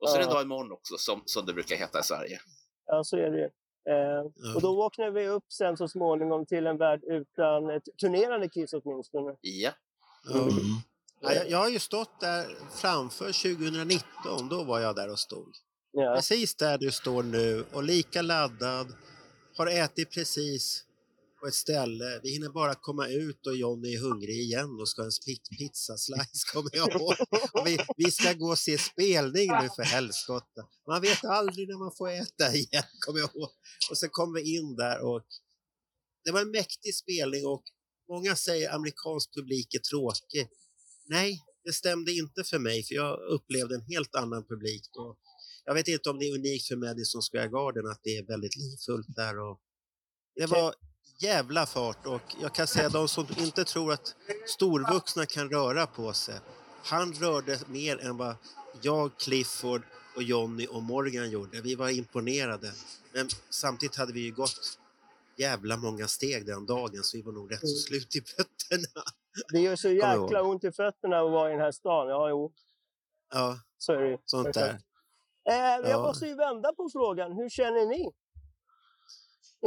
[0.00, 2.40] Och så är det en dag imorgon också, som, som det brukar heta i Sverige.
[2.86, 3.44] Ja, så är det ju.
[3.94, 4.54] eh.
[4.56, 8.72] Och då vaknar vi upp sen så småningom till en värld utan ett turnerande Kiss
[8.72, 9.36] åtminstone.
[9.40, 9.70] Ja,
[10.24, 10.40] Ja.
[10.40, 10.52] Mm.
[11.20, 15.56] Ja, jag, jag har ju stått där framför 2019, då var jag där och stod.
[15.92, 16.14] Ja.
[16.16, 18.94] Precis där du står nu och lika laddad.
[19.56, 20.84] Har ätit precis
[21.40, 22.20] på ett ställe.
[22.22, 26.52] Vi hinner bara komma ut och Johnny är hungrig igen och ska ha en pizzaslice
[26.52, 27.14] kommer jag ihåg.
[27.64, 30.62] Vi, vi ska gå och se spelning nu för helskotta.
[30.86, 33.50] Man vet aldrig när man får äta igen kommer jag ihåg.
[33.90, 35.22] Och sen kom vi in där och
[36.24, 37.62] det var en mäktig spelning och
[38.08, 40.48] många säger amerikansk publik är tråkig.
[41.08, 45.16] Nej, det stämde inte för mig för jag upplevde en helt annan publik då.
[45.64, 48.56] Jag vet inte om det är unikt för Madison Square Garden att det är väldigt
[48.56, 49.38] livfullt där.
[49.38, 49.60] Och
[50.36, 50.74] det var
[51.20, 54.14] jävla fart och jag kan säga de som inte tror att
[54.46, 56.40] storvuxna kan röra på sig.
[56.82, 58.36] Han rörde mer än vad
[58.82, 59.82] jag, Clifford
[60.16, 61.60] och Johnny och Morgan gjorde.
[61.60, 62.72] Vi var imponerade.
[63.12, 64.78] Men samtidigt hade vi ju gått
[65.36, 67.78] jävla många steg den dagen så vi var nog rätt så Mm.
[67.78, 69.02] slut i fötterna.
[69.52, 72.08] Det gör så jäkla ont i fötterna att vara i den här stan.
[72.08, 72.52] Ja, jo,
[73.34, 74.80] Ja, så är det sånt där.
[75.50, 76.02] Eh, Jag Ja.
[76.02, 77.32] måste ju vända på frågan.
[77.32, 78.12] Hur känner ni?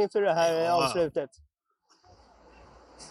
[0.00, 0.84] Inför det här eh, Ja.
[0.86, 1.30] avslutet.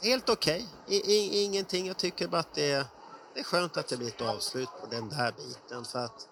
[0.04, 0.65] Helt okej.
[0.88, 1.88] I, ingenting.
[1.88, 2.86] Jag tycker bara att det är,
[3.34, 5.86] det är skönt att det blir ett avslut på den där biten.
[5.86, 6.30] För att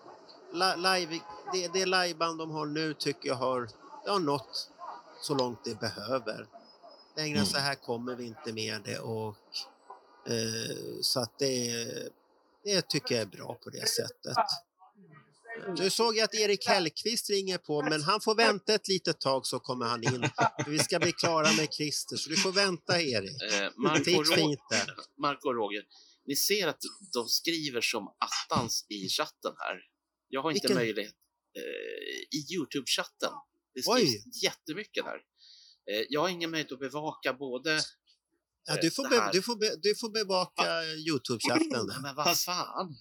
[0.53, 1.19] li, live,
[1.53, 3.69] det, det liveband de har nu tycker jag har,
[4.05, 4.71] det har nått
[5.21, 6.47] så långt det behöver.
[7.15, 8.99] Längre än så här kommer vi inte med det.
[8.99, 9.35] Och,
[11.01, 11.71] så att det,
[12.63, 14.37] det tycker jag är bra på det sättet.
[15.77, 19.45] Nu såg jag att Erik Hellqvist ringer på, men han får vänta ett litet tag
[19.45, 20.25] så kommer han in.
[20.67, 23.53] Vi ska bli klara med Christer, så du får vänta Erik.
[23.53, 24.95] Eh, Marco, Fick Ro- fint där.
[25.21, 25.83] Marco och Roger,
[26.25, 26.81] ni ser att
[27.13, 29.79] de skriver som attans i chatten här.
[30.29, 31.13] Jag har inte Vilken- möjlighet
[31.57, 33.33] eh, i Youtube-chatten.
[33.73, 35.15] Det skrivs jättemycket där.
[35.91, 37.81] Eh, jag har ingen möjlighet att bevaka både...
[38.69, 40.63] Ja, du, får be, här- du, får be, du får bevaka
[41.07, 41.85] Youtube-chatten.
[42.01, 42.95] Men vad fan!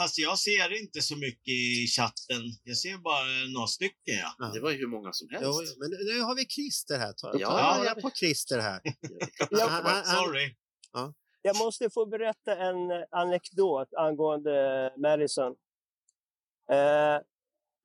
[0.00, 2.42] Fast jag ser inte så mycket i chatten.
[2.64, 4.14] Jag ser bara några stycken.
[4.24, 4.34] Ja.
[4.38, 4.50] Ja.
[4.54, 5.44] Det var ju hur många som helst.
[5.46, 7.12] Jo, men nu- har vi Christer här.
[7.12, 7.94] Ta, ta Ja.
[8.02, 8.80] på Christer här.
[9.50, 10.54] Ja, Han- han- han- Sorry.
[11.42, 15.52] Jag måste få berätta en eh, anekdot angående eh, Madison.
[16.70, 17.18] Eh,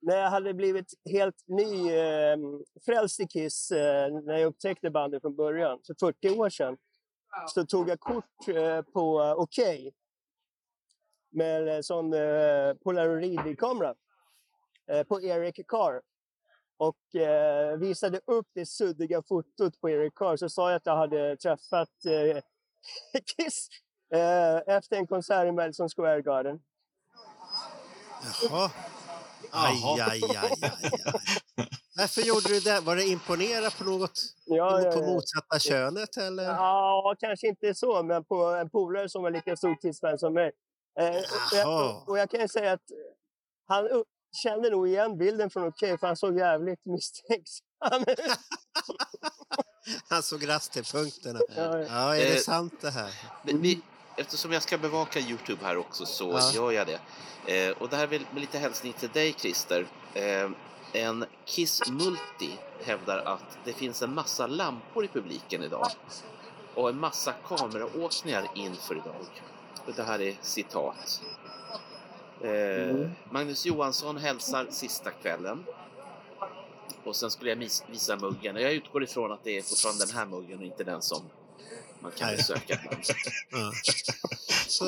[0.02, 2.36] när jag hade blivit helt ny, eh,
[2.84, 6.76] frälst i Kiss, eh, när jag upptäckte bandet från början, för 40 år sedan,
[7.46, 9.94] så tog jag kort eh, på eh, Okej
[11.30, 13.94] med en sån eh, polaroidkamera
[14.90, 16.02] eh, på Eric Carr
[16.76, 20.36] och eh, visade upp det suddiga fotot på Eric Carr.
[20.36, 22.42] Så sa jag att jag hade träffat eh,
[23.36, 23.68] Kiss
[24.12, 26.62] eh, efter en konsert i Madison Square Garden.
[28.42, 28.70] Jaha.
[29.54, 31.66] Aj, aj, aj, aj, aj.
[31.96, 32.80] Varför gjorde du det?
[32.80, 35.06] Var det imponera på något Ja, ja, på ja.
[35.06, 36.44] motsatta könet eller?
[36.44, 40.52] Ja, kanske inte så, men på en polare som var lika stor Kiss-fan som mig.
[41.00, 42.82] Eh, och, jag, och jag kan ju säga att
[43.68, 44.04] han
[44.42, 48.18] kände nog igen bilden från Okej, för han såg jävligt misstänksam ut.
[50.08, 51.40] Han såg rasterpunkterna.
[51.56, 51.86] Ja, ja.
[51.88, 53.10] Ja, är det Eh, sant det här?
[53.42, 53.80] Vi,
[54.16, 56.50] eftersom jag ska bevaka Youtube här också så Ja.
[56.54, 57.00] gör jag det.
[57.66, 59.86] Eh, och det här med lite hälsning till dig Christer.
[60.14, 60.50] Eh,
[60.92, 62.50] en Kiss Multi
[62.84, 65.88] hävdar att det finns en massa lampor i publiken idag.
[66.74, 69.24] Och en massa kameraåkningar inför idag.
[69.96, 71.22] Det här är citat.
[72.40, 75.64] Eh, Magnus Johansson hälsar sista kvällen.
[77.04, 77.56] Och sen skulle jag
[77.90, 78.56] visa muggen.
[78.56, 81.22] Jag utgår ifrån att det är fortfarande den här muggen och inte den som
[82.04, 82.36] man kan Nej.
[82.36, 83.02] besöka ibland.
[83.50, 83.72] Ja.
[84.68, 84.84] Så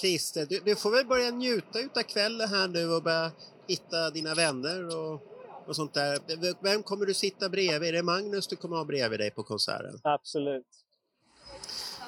[0.00, 3.32] Christer, du, du får väl börja njuta utav kvällen här nu och börja
[3.68, 5.22] hitta dina vänner och,
[5.66, 6.18] och sånt där.
[6.62, 7.88] Vem kommer du sitta bredvid?
[7.88, 10.00] Är det Magnus du kommer ha bredvid dig på konserten?
[10.02, 10.66] Absolut.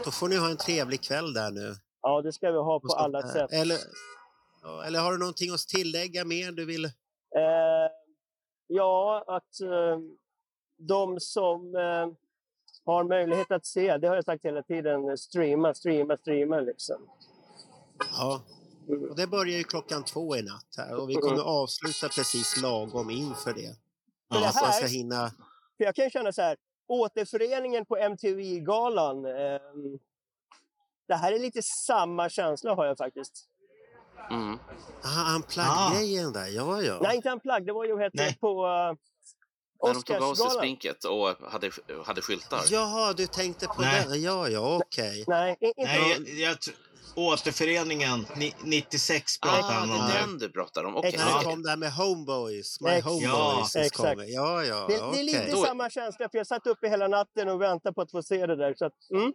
[0.04, 1.74] Då får ni ha en trevlig kväll där nu.
[2.02, 3.28] Ja, det ska vi ha på alla där.
[3.28, 3.52] sätt.
[3.52, 3.78] Eller,
[4.86, 6.84] eller har du någonting att tillägga mer du vill?
[6.84, 6.90] Eh,
[8.66, 9.98] ja, att eh,
[10.78, 12.27] de som eh,
[12.92, 16.96] har möjlighet att se, det har jag sagt hela tiden, streama, streama, streama liksom.
[18.12, 18.42] Ja.
[19.10, 23.10] Och det börjar ju klockan två i natt här och vi kommer avsluta precis lagom
[23.10, 23.76] inför det.
[24.32, 25.30] För det Så man ska här, hinna...
[25.76, 26.56] för jag kan känna så här,
[26.88, 29.60] återföreningen på MTV-galan, eh,
[31.08, 33.48] det här är lite samma känsla har jag faktiskt.
[34.30, 34.58] Mm.
[35.02, 36.98] Ah, unplug-grejen där, ja ja.
[37.02, 38.96] Nej, inte en plagg, det var ju det, på uh,
[39.82, 41.70] När de tog av sig sminket och hade,
[42.04, 42.64] hade skyltar.
[42.70, 44.04] Jaha, du tänkte på Nej.
[44.08, 44.22] den?
[44.22, 45.24] Ja, ja, okej.
[45.26, 46.58] Nej, i- inte Nej, jag, jag,
[47.14, 50.14] återföreningen, ni, 96 pratar Ah, han det om är nu.
[50.20, 50.96] den du pratar om.
[50.96, 51.14] Okej.
[51.18, 51.38] När Ja.
[51.38, 53.74] det kom där med Homeboys, My Ex- Homeboys.
[53.74, 54.20] Ja, exakt.
[54.26, 55.20] Ja, ja, Det, det okej.
[55.20, 58.10] är lite Då- samma känsla, för jag satt uppe hela natten och väntade på att
[58.10, 58.74] få se det där.
[58.78, 59.32] Så att, mm.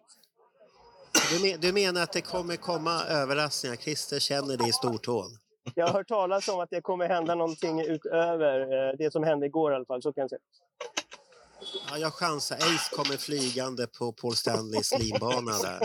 [1.32, 3.75] Du, men, du menar att det kommer komma överraskningar?
[3.75, 5.38] Christer känner det i stortån.
[5.76, 9.45] Jag har hört talas om att det kommer hända någonting utöver eh, det som hände
[9.45, 10.02] igår i alla fall.
[10.02, 10.39] Så kan jag säga.
[11.89, 12.56] Ja, jag chansar.
[12.58, 15.80] Ace kommer flygande på Paul Stanleys linbana där.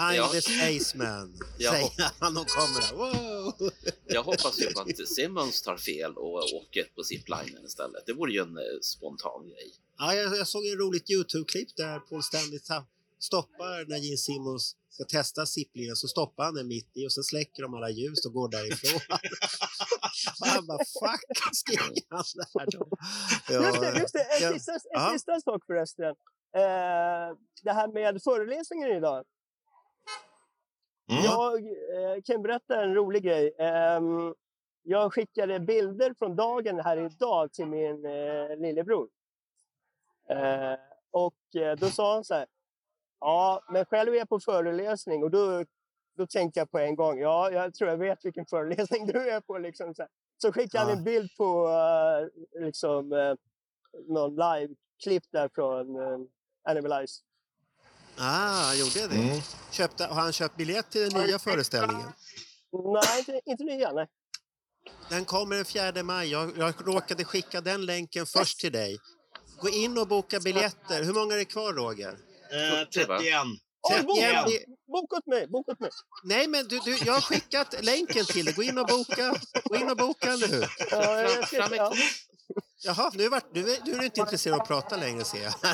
[0.00, 0.28] I'm Ja.
[0.28, 1.70] the spaceman, Ja.
[1.72, 2.96] säger han och kommer.
[2.96, 3.70] Wow!
[4.06, 8.06] Jag hoppas ju på att Simmons tar fel och åker på ziplinen istället.
[8.06, 9.72] Det vore ju en eh, spontan grej.
[9.98, 12.86] Ja, jag, jag såg en roligt Youtube-klipp där Paul Stanley ta-
[13.18, 17.22] stoppar när Gene Simmons ska testa zipplingen så stoppar han den mitt i och så
[17.22, 19.00] släcker de alla ljus och går därifrån.
[20.40, 22.88] och han bara fuck, skriker han där då.
[23.48, 24.22] Ja, Just det, just det.
[24.36, 24.52] En, ja.
[24.52, 26.14] sista, en sista sak förresten.
[26.56, 29.24] Eh, det här med föreläsningen idag.
[31.10, 31.24] Mm.
[31.24, 33.54] Jag eh, kan berätta en rolig grej.
[33.58, 34.34] Ehm,
[34.82, 39.08] jag skickade bilder från dagen här idag till min eh, lillebror.
[40.30, 40.78] Eh,
[41.10, 42.46] och eh, då sa han så här.
[43.20, 45.64] Ja, men själv är jag på föreläsning och då,
[46.16, 47.18] då tänkte jag på en gång.
[47.18, 49.58] Ja, jag tror jag vet vilken föreläsning du är på.
[49.58, 50.06] Liksom, så
[50.42, 50.96] så skickade han Ja.
[50.96, 53.34] en bild på eh, liksom, eh,
[54.08, 56.18] någon live-klipp där från uh,
[56.68, 57.22] Animalize.
[58.18, 59.14] Ah, han gjorde det.
[59.14, 59.40] Mm.
[59.70, 62.12] Köpte, har han köpt biljett till den nya föreställningen?
[62.72, 63.92] Nej, inte, inte nya.
[63.92, 64.06] Nej.
[65.10, 66.28] Den kommer den 4 maj.
[66.28, 68.98] Jag, jag råkade skicka den länken först till dig.
[69.60, 71.04] Gå in och boka biljetter.
[71.04, 72.16] Hur många är det kvar, Roger?
[72.50, 73.58] Eh, 31.
[73.82, 74.46] Oj, boka,
[74.86, 75.46] boka åt mig!
[75.48, 75.90] Boka åt mig!
[76.22, 78.54] Nej, men du, du, jag har skickat länken till dig.
[78.54, 79.34] Gå in och boka.
[79.64, 80.64] Gå in och boka nu.
[80.90, 81.92] Ja, jag Fram, ska, fram med ja.
[82.84, 85.42] Jaha, nu, vart, nu, är, nu är du inte intresserad av att prata längre ser
[85.42, 85.52] jag.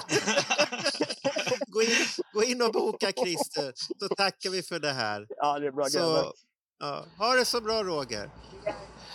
[1.66, 1.88] gå, in,
[2.32, 5.26] gå in och boka Christer, så tackar vi för det här.
[5.36, 5.84] ja, det är bra.
[5.84, 6.32] Så,
[6.78, 8.30] ja, ha det så bra Roger.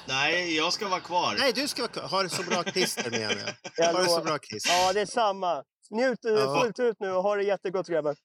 [0.08, 1.36] Nej, jag ska vara kvar.
[1.40, 2.04] Nej, du ska vara kvar.
[2.04, 3.56] Ha det så bra Christer menar jag.
[3.76, 4.72] Jag Ha det så bra Christer.
[4.72, 5.64] Ja, det är samma.
[5.90, 6.62] Njut Ja.
[6.62, 8.16] fullt ut nu och ha det jättegott grabbar.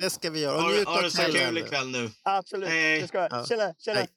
[0.00, 0.64] Det ska vi göra.
[0.64, 1.60] Och njut ha det så kul nu.
[1.60, 2.10] ikväll nu.
[2.22, 2.68] Absolut.
[2.68, 3.00] Hej.
[3.00, 3.32] Det ska jag.
[3.32, 3.46] Ja.
[3.46, 3.98] Tjena, tjena.
[3.98, 4.08] Hej.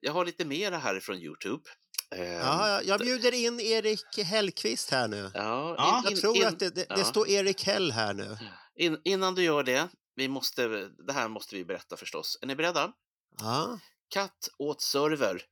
[0.00, 1.62] Jag har lite mera härifrån Youtube.
[2.10, 5.30] Ja, jag- jag bjuder in Erik Hellqvist här nu.
[5.34, 5.98] ja, Ja.
[5.98, 7.04] in- Jag tror in- att det, det, det ja.
[7.04, 8.38] står Erik Hell här nu.
[8.74, 10.68] In, innan du gör det, vi måste,
[11.06, 12.38] det här måste vi berätta förstås.
[12.42, 12.92] Är ni beredda?
[13.38, 13.78] Ja.
[14.08, 15.42] Katt åt server,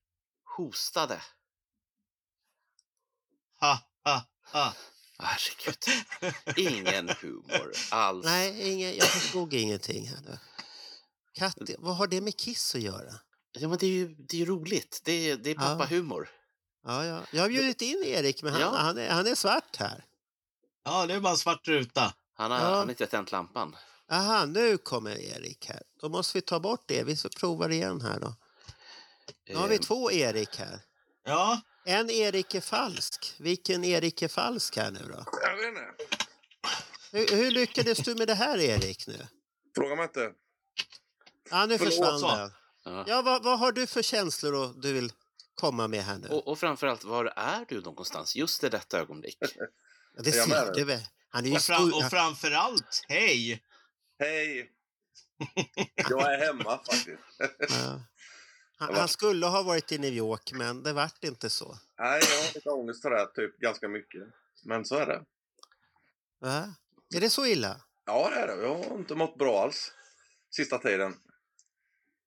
[0.57, 1.21] hostade.
[3.61, 4.23] Ha, ha,
[4.53, 4.73] ha.
[5.23, 6.05] Herregud.
[6.57, 8.25] Ingen humor alls.
[8.25, 10.39] Nej, ingen, jag förstod ingenting här.
[11.35, 13.13] Katt, vad har det med Kiss att göra?
[13.53, 15.01] Ja, men det är ju det är roligt.
[15.05, 15.61] Det är, det är Ja.
[15.61, 16.29] pappahumor.
[16.87, 17.21] Ja, ja.
[17.33, 18.77] Jag har bjudit in Erik, men han, Ja.
[18.77, 20.05] han, är, han är svart här.
[20.85, 22.15] Ja, det är bara en svart ruta.
[22.35, 22.65] Han har, Ja.
[22.65, 23.77] han har inte tänt lampan.
[24.11, 25.83] Aha, nu kommer Erik här.
[26.01, 27.03] Då måste vi ta bort det.
[27.05, 28.35] Vi får prova det igen här då.
[29.49, 30.81] Nu har vi Eh, två Erik här.
[31.25, 33.35] Ja, En Erik är falsk.
[33.39, 35.25] Vilken Erik är falsk här nu då?
[35.43, 35.87] Jag vet inte.
[37.13, 39.27] Hur, hur lyckades du med det här Erik nu?
[39.75, 40.33] Fråga mig inte.
[41.51, 42.37] Ja, nu Förlåt, försvann så.
[42.37, 42.51] den.
[42.85, 43.05] ja.
[43.07, 45.13] Ja, vad, vad har du för känslor då du vill
[45.55, 46.29] komma med här nu?
[46.29, 49.39] Och, och framförallt, var är du någonstans just i detta ögonblick?
[49.41, 51.01] Ja, det är jag med ser du väl?
[51.29, 52.05] Han är ju och, fram, stor.
[52.05, 53.63] och framför allt, hej!
[54.19, 54.71] Hej!
[56.11, 57.19] Jag är hemma faktiskt.
[57.69, 58.03] Ja.
[58.79, 61.79] Han, han skulle ha varit i New York, men det vart inte så.
[61.99, 64.23] Nej, jag har lite ångest för det typ ganska mycket.
[64.65, 65.25] Men så är det.
[66.41, 66.75] Va?
[67.15, 67.81] Är det så illa?
[68.05, 68.63] Ja, det är det.
[68.63, 69.93] Jag har inte mått bra alls
[70.51, 71.15] sista tiden.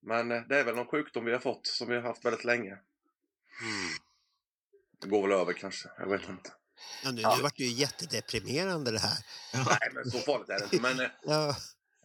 [0.02, 2.44] Men eh, det är väl någon sjukdom vi har fått som vi har haft väldigt
[2.44, 2.78] länge.
[5.00, 5.88] Det går väl över kanske.
[5.98, 6.52] Jag vet inte.
[7.04, 7.36] Ja, nu, Ja.
[7.36, 9.18] nu vart det ju jättedeprimerande det här.
[9.54, 10.80] Nej, men så farligt är det inte.
[10.80, 11.56] Men eh, Ja,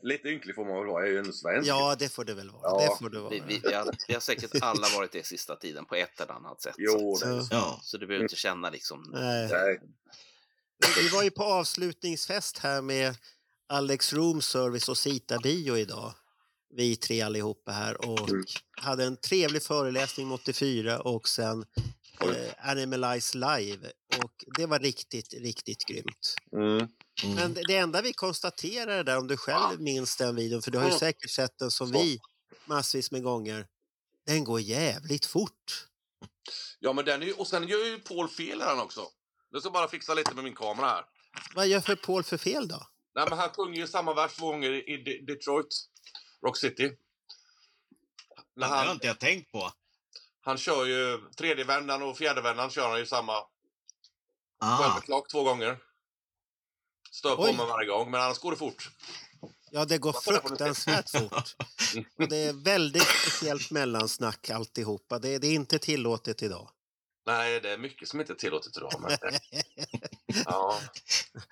[0.02, 1.02] lite ynklig får man väl vara.
[1.02, 1.70] Jag är ju en svensk.
[1.70, 2.62] ja det får det väl vara.
[2.64, 2.80] Ja.
[2.92, 3.30] Det får det vara.
[3.30, 6.34] Vi, vi, vi, har, vi har säkert alla varit det sista tiden på ett eller
[6.34, 6.76] annat sätt.
[6.78, 7.80] Jo, så, det Så, Ja.
[7.84, 9.12] så du behöver inte känna liksom...
[9.14, 9.50] nej.
[9.52, 9.80] Nej.
[11.02, 13.16] Vi var ju på avslutningsfest här med
[13.70, 16.14] Alex Room Service och Sita Bio idag.
[16.76, 18.44] Vi tre allihopa här och Mm.
[18.72, 21.66] hade en trevlig föreläsning om 84 och sen
[22.22, 23.92] eh, Animalize Live.
[24.24, 26.36] Och det var riktigt, riktigt grymt.
[26.52, 26.88] Mm.
[27.36, 30.86] Men det, enda vi konstaterade där, om du själv minns den videon, för du har
[30.86, 31.00] ju Mm.
[31.00, 32.20] säkert sett den som vi
[32.66, 33.68] massvis med gånger.
[34.26, 35.88] Den går jävligt fort.
[36.80, 37.34] Ja, men den är ju...
[37.34, 39.08] Och sen gör ju Paul fel här också.
[39.52, 41.06] Jag ska bara fixa lite med min kamera här.
[41.56, 42.88] Vad gör för Paul för fel då?
[43.16, 45.68] Nej, men han sjunger ju samma vers två gånger i De- Detroit,
[46.46, 46.92] Rock City.
[48.56, 49.72] När Det har inte jag tänkt på.
[50.42, 53.34] han kör ju tredje vändan och fjärde vändan kör han ju samma
[54.60, 54.78] Ah.
[54.78, 55.78] självklock två gånger.
[57.12, 58.90] Stör på mig varje gång, men annars går det fort.
[59.72, 61.56] Ja, det går fruktansvärt fort.
[62.18, 65.20] Och det är väldigt speciellt mellansnack alltihopa.
[65.20, 66.70] Det, det är inte tillåtet idag.
[67.26, 68.92] Nej, det är mycket som inte är tillåtet idag.
[69.00, 69.18] Men...
[70.46, 70.80] ja.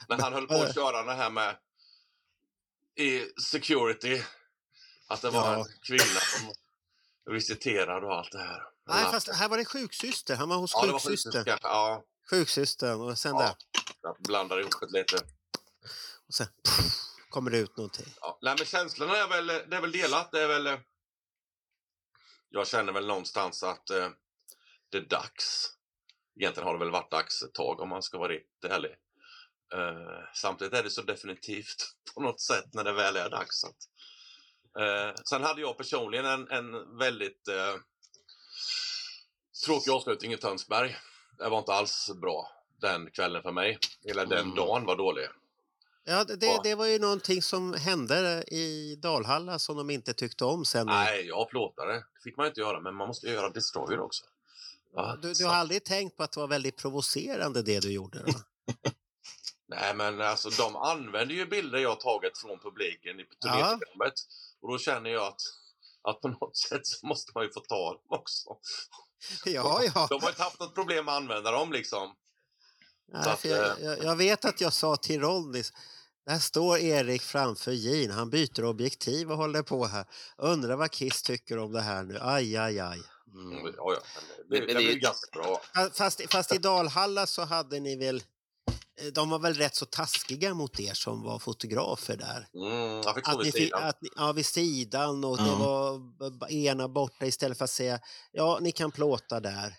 [0.10, 1.58] När han höll på att köra det här med
[2.96, 4.22] i security.
[5.08, 5.60] Att det var Ja.
[5.60, 6.54] en kvinna som
[7.34, 8.63] visiterade och allt det här.
[8.88, 10.36] Nej, fast här var det sjuksyster.
[10.36, 11.60] Han var hos ja, det var.
[11.62, 13.41] Ja, Sjuksystern och sen Ja.
[13.41, 13.55] där.
[14.01, 15.15] jag blandar ihop det lite.
[16.27, 16.93] Och sen pff,
[17.29, 18.13] kommer det ut någonting.
[18.21, 18.39] Ja.
[18.41, 20.31] Nej, men känslorna är väl, det är väl delat.
[20.31, 20.67] Det är väl...
[20.67, 20.79] eh,
[22.49, 24.09] Jag känner väl någonstans att eh,
[24.89, 25.71] det är dags.
[26.39, 28.91] Egentligen har det väl varit dags ett tag om man ska vara riktigt ärlig.
[29.73, 33.63] Eh, samtidigt är det så definitivt på något sätt när det väl är dags.
[33.63, 33.78] Att,
[34.80, 37.76] eh, sen hade jag personligen en, en väldigt eh,
[39.65, 40.95] tråkig avslutning i Tönsberg.
[41.38, 42.49] Det var inte alls bra
[42.81, 43.79] den kvällen för mig.
[44.03, 44.55] Hela den Mm.
[44.55, 45.27] dagen var dålig.
[46.03, 46.59] Ja, det, Ja.
[46.63, 50.86] det var ju någonting som hände i Dalhalla som de inte tyckte om sen.
[50.86, 51.93] Nej, jag plåtade.
[51.93, 54.25] Det fick man inte göra, men man måste göra Destroyer också.
[54.93, 58.25] Ja, Du, du har aldrig tänkt på att det var väldigt provocerande det du gjorde?
[59.67, 64.13] Nej, men alltså de använder ju bilder jag tagit från publiken i turnéprogrammet.
[64.61, 65.41] Och då känner jag att,
[66.01, 68.57] att på något sätt så måste man ju få ta dem också.
[69.45, 70.07] Ja, ja.
[70.09, 72.15] De har inte haft något problem att använda dem liksom.
[73.13, 75.63] Nej, att, för jag, eh, jag, jag vet att jag sa till Ronny,
[76.26, 80.05] där står Erik framför Jean, han byter objektiv och håller på här.
[80.38, 83.01] Undrar vad Kiss tycker om det här nu, aj, aj, aj.
[83.34, 83.73] Mm.
[83.78, 83.99] Ja, ja.
[84.49, 85.61] Det, men det det- blir ganska bra.
[85.76, 88.23] Fa- Fast, fast i Dalhalla så hade ni väl,
[89.14, 92.48] de var väl rätt så taskiga mot er som var fotografer där.
[92.54, 93.84] Mm, jag fick Att vid sidan.
[93.84, 96.00] att ja, vid sidan och det Ja.
[96.20, 98.00] var ena borta istället för att säga
[98.32, 99.76] ja, ni kan plåta där.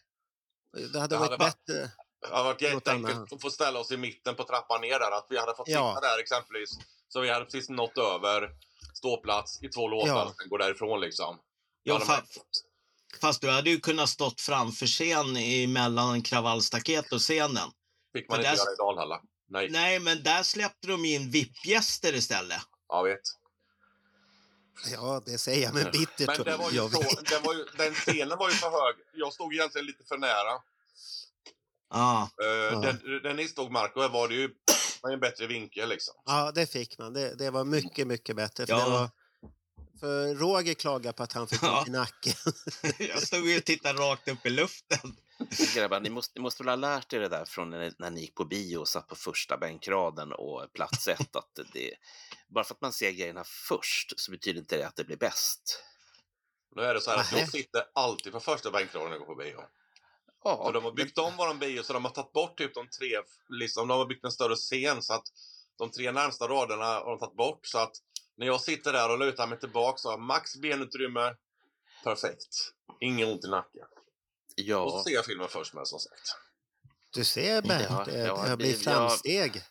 [0.93, 1.91] Det hade Det varit hade bättre.
[2.21, 5.11] Det hade varit jätteenkelt att få ställa oss i mitten på trappan ner där.
[5.19, 5.95] Att vi hade fått Ja.
[5.95, 6.71] sitta där exempelvis.
[7.09, 8.51] Så vi hade precis nått över
[8.95, 10.25] ståplats i två låtar Ja.
[10.25, 11.39] och sen gå därifrån liksom.
[11.83, 12.01] Ja,
[13.21, 17.71] fast du hade ju kunnat stått framför scen i mellan kravallstaket och scenen.
[18.21, 19.21] Fick man för inte där- göra i Dalhalla.
[19.49, 22.61] Nej, Nej, men där släppte de in VIP-gäster istället.
[22.89, 23.21] jag vet.
[24.93, 26.27] Ja, det säger jag med bittert.
[26.27, 28.95] Men det var ju så, den, var ju, den scenen var ju för hög.
[29.14, 30.62] Jag stod egentligen lite för nära.
[31.91, 32.29] Ja.
[32.73, 34.51] Uh, Den, den ni stod Marco var det ju
[35.03, 36.14] var en bättre vinkel liksom.
[36.27, 37.12] Ja, det fick man.
[37.12, 38.67] Det, det var mycket, mycket bättre.
[38.67, 38.85] För, Ja.
[38.85, 39.11] det var,
[40.01, 41.79] för Roger klagade på att han fick Ja.
[41.79, 42.33] ont i nacken.
[42.99, 45.17] Jag stod ju och tittade rakt upp i luften.
[45.74, 48.20] Grabbar, ni måste, ni måste väl ha lärt er det där från när, när ni
[48.20, 51.37] gick på bio och satt på första bänkraden och plats ett.
[51.37, 51.95] Att det,
[52.49, 55.82] bara för att man ser grejerna först så betyder inte det att det blir bäst.
[56.76, 59.34] Nu är det så här att jag sitter alltid på första bänkraden när jag går
[59.34, 59.61] på bio.
[60.45, 62.89] Ja, Och de har byggt om våran bio så de har tagit bort typ de
[62.89, 65.26] tre, liksom, de har byggt en större scen så att
[65.78, 67.97] de tre närmsta raderna har de tagit bort så att
[68.37, 71.37] när jag sitter där och lutar mig tillbaka så har max benutrymme.
[72.05, 72.72] Perfekt.
[73.01, 73.87] Inget ont i nacken.
[74.59, 76.22] Och ja, så ser jag filmen först med som sagt.
[77.12, 79.09] Du ser Bernt, Ja, det, ja, det har blivit det- ja.
[79.09, 79.62] framsteg.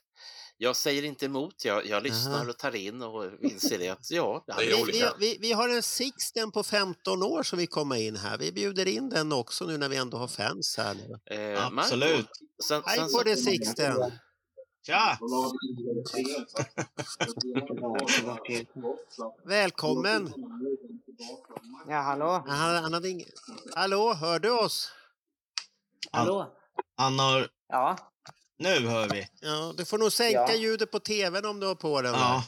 [0.57, 1.65] jag säger inte emot.
[1.65, 2.49] Jag, jag lyssnar Aha.
[2.49, 5.13] och tar in och inser det att ja, det är Vi, vi, olika.
[5.19, 8.37] vi, vi har en Sixten på 15 år som vill komma in här.
[8.37, 11.35] Vi bjuder in den också nu när vi ändå har fans här nu.
[11.35, 12.27] eh, Marco, Absolut.
[12.67, 14.11] Sen, Hej sen, på dig Sixten!
[14.85, 15.19] Tja!
[19.45, 20.33] Välkommen!
[21.87, 22.43] Ja, hallå?
[22.47, 23.23] Han, han hade ing...
[23.75, 24.91] Hallå, hör du oss?
[26.11, 26.51] Hallå?
[26.97, 27.97] Anna, Ja,
[28.57, 29.27] nu hör vi.
[29.41, 30.55] Ja, du får nog sänka Ja.
[30.55, 32.13] ljudet på tvn om du har på den.
[32.13, 32.43] Ja.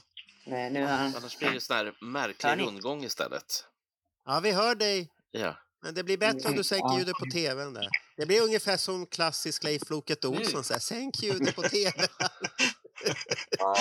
[0.46, 1.16] nej, nu är han...
[1.16, 2.64] annars blir det sån här märklig ni?
[2.64, 3.66] rundgång istället.
[4.26, 5.12] ja, vi hör dig.
[5.32, 5.56] Ja.
[5.82, 7.88] Men det blir bättre om du sänker ljudet på tvn där.
[8.18, 10.64] Det blir ungefär som klassisk Leif Loket Olsson.
[10.64, 12.08] Så här, Sänk ljudet på tvn.
[13.60, 13.76] Ja.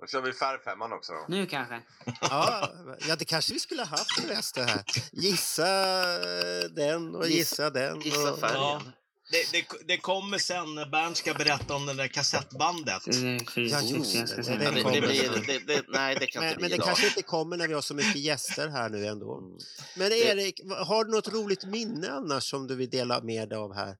[0.00, 1.24] Då kör vi färgfemman också då.
[1.28, 1.82] Nu kanske?
[2.20, 2.72] Ja,
[3.08, 4.82] ja, det kanske vi skulle ha haft förresten här.
[5.12, 5.66] Gissa
[6.68, 8.00] den och gissa den.
[8.00, 8.56] Gissa och- färgen.
[8.60, 8.82] Ja.
[9.30, 13.02] Det, det, det kommer sen när Bernt ska berätta om det där kassettbandet.
[13.06, 14.42] Ja, just det.
[14.42, 16.86] Det, det blir, det, nej, det kan Men, inte men bli det idag.
[16.86, 19.38] kanske inte kommer när vi har så mycket gäster här nu ändå.
[19.38, 19.58] Mm.
[19.96, 23.74] Men Erik, har du något roligt minne annars som du vill dela med dig av
[23.74, 23.96] här?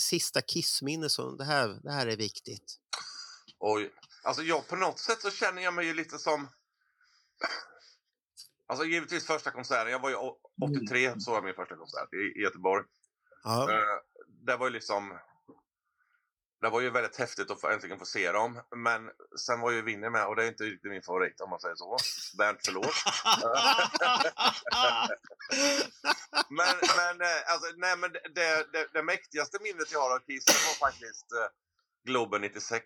[0.00, 2.76] Sista kissminne som det här, det här är viktigt.
[3.58, 3.90] Oj.
[4.24, 6.48] Alltså jag på något sätt så känner jag mig ju lite som...
[8.66, 9.92] Alltså givetvis första konserten.
[9.92, 12.84] Jag var ju å- 83 så var min första konsert i, i Göteborg.
[13.44, 13.98] Ja, Eh,
[14.46, 15.18] det var ju liksom...
[16.60, 18.60] Det var ju väldigt häftigt att få, äntligen få se dem.
[18.76, 19.10] Men
[19.46, 21.74] sen var ju Winnie med och det är inte riktigt min favorit om man säger
[21.76, 21.96] så.
[22.38, 22.94] Bernt, förlåt.
[26.48, 30.44] Men, men, eh, alltså, nej, men det, det, det mäktigaste minnet jag har av Kiss
[30.46, 31.46] var faktiskt eh,
[32.04, 32.82] Globen 96.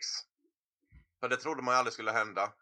[1.20, 2.52] För det trodde man ju aldrig skulle hända.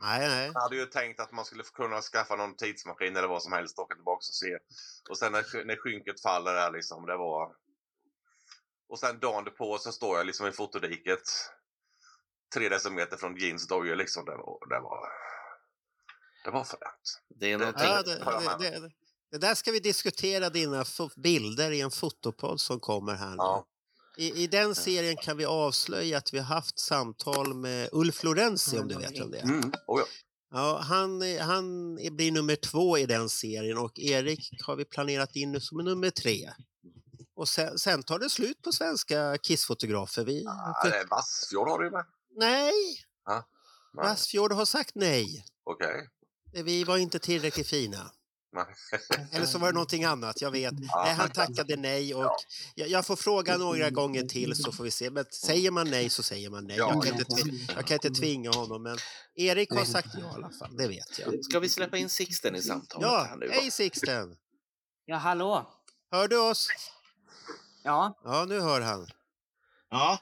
[0.00, 0.50] nej, nej.
[0.54, 3.78] Jag hade ju tänkt att man skulle kunna skaffa någon tidsmaskin eller vad som helst
[3.78, 4.58] och åka tillbaka och se.
[5.10, 7.52] Och sen när, när skynket faller där liksom, det var...
[8.88, 11.22] Och sen dagen på så står jag liksom i fotodiket.
[12.54, 14.24] Tre decimeter från jeans dojor liksom.
[14.24, 14.68] Det var...
[14.68, 15.08] Det var,
[16.44, 17.22] det var fränt.
[17.28, 17.86] Det är någonting.
[17.86, 18.18] Ja, det,
[18.58, 18.90] det, det,
[19.30, 20.84] det där ska vi diskutera dina
[21.16, 23.36] bilder i en fotopodd som kommer här nu.
[23.38, 23.66] Ja.
[24.16, 28.78] I, I den serien kan vi avslöja att vi har haft samtal med Ulf Lorenzi
[28.78, 29.42] om du vet vem det är.
[29.44, 29.72] Mm.
[29.86, 30.06] Oh, ja.
[30.50, 35.52] Ja, han, han blir nummer två i den serien och Erik har vi planerat in
[35.52, 36.50] nu som nummer tre.
[37.36, 40.24] Och sen, sen tar det slut på svenska kissfotografer.
[40.24, 42.04] Vi, Ah, är Vassfjord har du med.
[42.36, 42.72] nej,
[43.28, 43.42] Nej,
[43.94, 45.44] Vassfjord har sagt nej.
[45.64, 46.08] Okej.
[46.64, 48.10] Vi var inte tillräckligt fina.
[49.32, 50.74] Eller så var det någonting annat, jag vet.
[50.80, 52.30] Nej, han tackade nej och
[52.74, 55.10] jag, jag får fråga några gånger till så får vi se.
[55.10, 56.76] Men säger man nej så säger man nej.
[56.76, 56.92] Ja.
[56.94, 58.98] Jag kan inte, tv- jag kan inte tvinga honom men
[59.34, 61.44] Erik har sagt ja i alla fall, det vet jag.
[61.44, 64.36] Ska vi släppa in Sixten i samtalet Ja, hej Sixten!
[65.04, 65.70] Ja, hallå?
[66.10, 66.68] Hör du oss?
[67.82, 69.06] Ja, Ja, nu hör han.
[69.90, 70.18] Ja,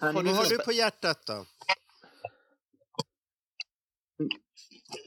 [0.00, 1.46] Vad har du på hjärtat då?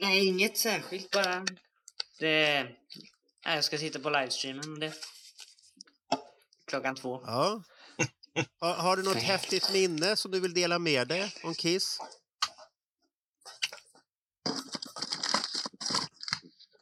[0.02, 1.46] Nej, inget särskilt bara.
[2.20, 2.64] Det...
[3.46, 4.80] Nej, jag ska sitta på livestreamen.
[4.80, 4.94] Det...
[6.66, 7.22] klockan två.
[7.26, 7.64] Ja.
[8.60, 12.00] Har, har du något häftigt minne som du vill dela med dig om Kiss?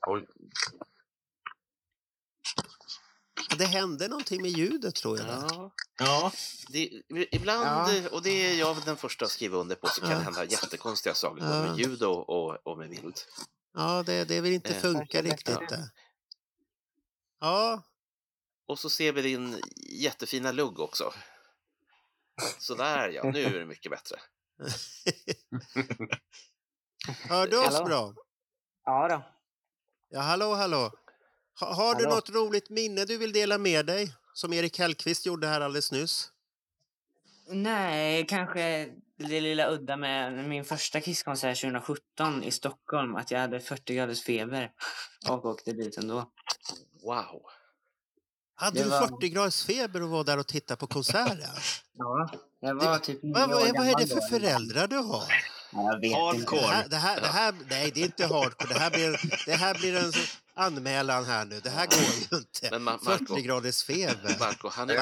[0.08, 0.26] Oj.
[3.50, 5.28] Ja, Det hände någonting med ljudet tror jag.
[5.28, 6.32] Ja, Ja,
[6.68, 8.10] det, ibland, Ja.
[8.12, 10.18] och det är jag den första att skriva under på, så kan Ja.
[10.18, 11.50] det hända jättekonstiga saker Ja.
[11.50, 13.16] med ljud och, och, och med bild.
[13.78, 15.66] Ja, det, det vill inte Eh, funka riktigt ja.
[15.70, 15.90] där.
[17.40, 17.84] Ja,
[18.68, 21.14] Och så ser vi din jättefina lugg också.
[22.60, 24.20] Sådär ja, nu är det mycket bättre.
[27.30, 27.86] hör du oss Hallå?
[27.86, 28.14] bra?
[28.86, 29.24] Ja då.
[30.10, 30.92] Ja, hallå, hallå.
[31.60, 32.16] Ha, har du Hallå?
[32.16, 34.14] något roligt minne du vill dela med dig?
[34.34, 36.32] Som Erik Hellqvist gjorde här alldeles nyss.
[37.50, 43.16] Nej, kanske det lilla udda med min första Kisskonsert 2017 i Stockholm.
[43.16, 44.72] Att jag hade 40 graders feber
[45.30, 46.32] och åkte dit ändå.
[47.04, 47.42] Wow!
[48.56, 51.38] Hade Det du var- 40 graders feber och var där och tittade på konserten?
[52.00, 55.24] Ja, jag var Det- typ vad, vad, vad är det för föräldrar du har?
[55.72, 56.60] Ja, Jag vet Hardcore.
[56.62, 56.76] Det inte.
[56.76, 58.74] här, det här, det här, nej, det är inte hardcore.
[58.74, 60.12] Det här blir, det här blir en
[60.56, 61.60] anmälan här nu.
[61.60, 61.98] Det här går
[62.32, 62.70] ju inte.
[62.72, 64.36] Men Ma- Marco- 40 graders feber.
[64.40, 64.96] Marco, han är.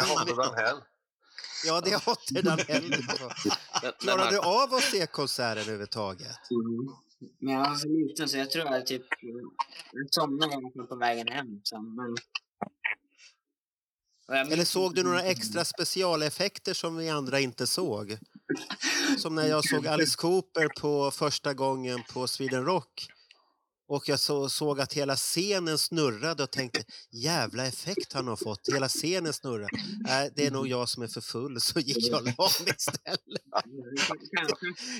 [1.66, 6.38] Ja, det har inte den men Klarar du av att se konserten överhuvudtaget?
[6.52, 6.96] Mm.
[7.40, 9.06] Men jag var för liten så jag tror jag typ
[10.12, 11.62] somnade på vägen hem.
[11.64, 12.16] Så, men...
[14.52, 18.18] Eller såg du några extra specialeffekter som vi andra inte såg?
[19.18, 23.08] Som när jag såg Alice Cooper på första gången på Sweden Rock.
[23.88, 28.60] Och jag så, såg att hela scenen snurrade och tänkte jävla effekt han har fått.
[28.74, 29.70] Hela scenen snurrar.
[30.08, 32.74] Nej, det är nog jag som är för full så gick jag och la mig
[32.78, 33.20] istället.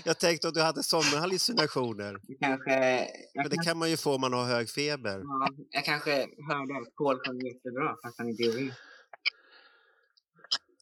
[0.04, 2.18] Jag tänkte att du hade sådana hallucinationer.
[2.40, 5.20] kanske, Men det kan man ju få om man har hög feber.
[5.24, 6.12] ja, jag kanske
[6.50, 8.76] hörde att Paul sjöng jättebra fast han inte gjorde.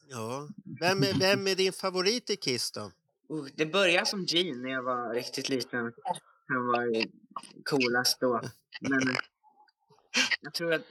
[0.08, 0.48] Ja.
[0.80, 2.90] Vem, är- vem är din favorit i Kiss då?
[3.54, 5.80] Det började som Gene när jag var riktigt liten.
[6.48, 7.04] Han var
[7.64, 8.40] coolast då.
[8.80, 9.16] Men
[10.40, 10.86] jag tror att...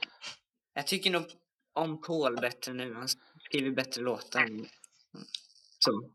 [0.74, 1.26] Jag tycker nog
[1.72, 2.94] om Paul bättre nu.
[2.94, 3.08] Han
[3.44, 4.48] skriver bättre låtar.
[5.78, 6.10] Så.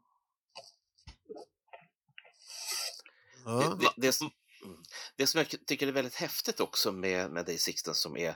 [3.45, 3.77] Ja.
[3.79, 4.31] det, det, som-
[4.63, 4.77] mm.
[5.15, 8.35] det som jag tycker är väldigt häftigt också med, med dig Sixten som är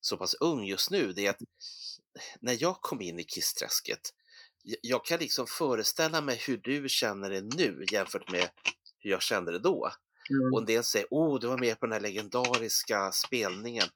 [0.00, 1.42] så pass ung just nu, det är att
[2.40, 4.14] när jag kom in i kissträsket,
[4.62, 8.50] jag, jag kan liksom föreställa mig hur du känner det nu jämfört med
[8.98, 9.92] hur jag kände det då.
[10.30, 10.52] Mm.
[10.52, 13.88] Och en del säger, åh, du var med på den här legendariska spelningen.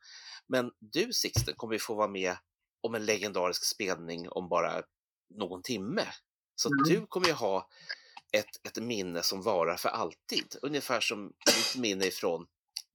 [0.47, 2.37] Men du Sixten kommer ju få vara med
[2.81, 4.83] om en legendarisk spelning om bara
[5.35, 6.07] någon timme.
[6.57, 6.79] Så Mm.
[7.01, 7.69] du kommer ju ha
[8.33, 10.57] ett, ett minne som varar för alltid.
[10.63, 11.25] Ungefär som
[11.57, 12.47] mitt minne från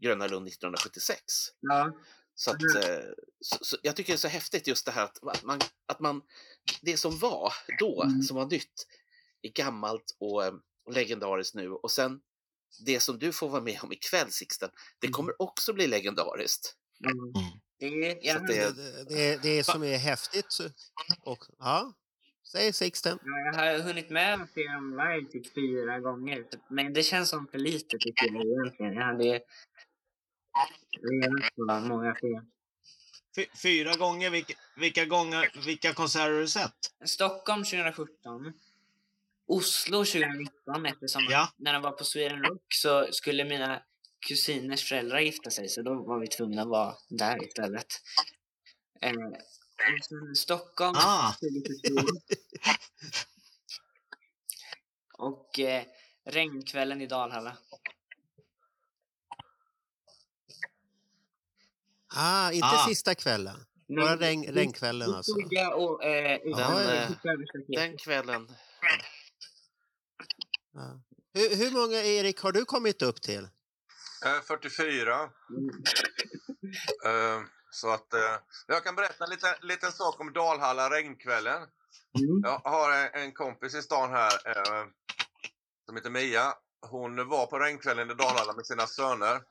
[0.04, 1.22] Gröna Lund 1976.
[1.60, 1.92] Ja.
[2.36, 3.00] Så, att, eh,
[3.42, 6.00] så, så jag tycker det är så häftigt just det här att att man, att
[6.00, 6.22] man
[6.82, 8.22] det som var då, Mm.
[8.22, 8.88] som var nytt,
[9.42, 10.54] är gammalt och eh,
[10.92, 11.70] legendariskt nu.
[11.70, 12.20] Och sen
[12.86, 15.14] det som du får vara med om ikväll Sixten, det Mm.
[15.14, 16.76] kommer också bli legendariskt.
[17.06, 17.34] Mm.
[17.80, 20.58] Det att det- Det, det, det, det som är häftigt.
[21.22, 21.94] Och, ja,
[22.52, 23.20] säg Sixten.
[23.24, 26.46] jag har hunnit med att se dem live typ fyra gånger.
[26.70, 28.94] Men det känns som för lite tycker jag egentligen.
[28.94, 29.42] Jag hade
[31.12, 32.42] redan så många fler.
[33.36, 34.30] Fy- fyra gånger.
[34.30, 36.74] Vilka, vilka, gånger, vilka konserter har du sett?
[37.06, 38.54] Stockholm 2017.
[39.50, 41.50] Oslo 2019 eftersom Ja.
[41.58, 43.84] när de var på Sweden Rock så skulle mina
[44.28, 47.86] kusiners föräldrar gifta sig så då var vi tvungna att vara där istället.
[49.02, 49.14] Eh,
[50.32, 51.34] och Stockholm Ah.
[51.40, 52.12] 2022.
[55.18, 55.84] och eh,
[56.26, 57.58] regnkvällen i Dalhalla.
[62.16, 62.86] Ah, inte Ah.
[62.88, 63.66] sista kvällen.
[63.88, 65.32] Bara regn, regnkvällen alltså.
[65.76, 66.92] Och, eh, utan, Ja, ja.
[66.94, 67.10] eh.
[67.68, 68.48] Den kvällen,
[70.74, 71.02] Ja.
[71.34, 73.44] Hur, hur många, Erik, har du kommit upp till?
[74.26, 75.16] Eh, 44.
[75.16, 75.30] Mm.
[77.06, 77.42] Eh,
[77.72, 78.36] så att eh,
[78.68, 81.56] jag kan berätta en liten, liten sak om Dalhalla regnkvällen.
[81.58, 82.42] Mm.
[82.44, 84.86] Jag har en, en kompis i stan här eh,
[85.86, 86.54] som heter Mia.
[86.90, 89.42] Hon var på regnkvällen i Dalhalla med sina söner.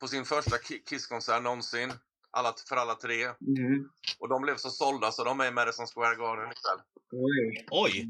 [0.00, 1.92] På sin första ki- Kisskonsert någonsin.
[2.32, 3.24] Alla, för alla tre.
[3.24, 3.88] Mm.
[4.18, 6.78] Och de blev så sålda så de är i Madison Square Garden ikväll.
[7.12, 7.66] Oj.
[7.70, 8.08] Oj!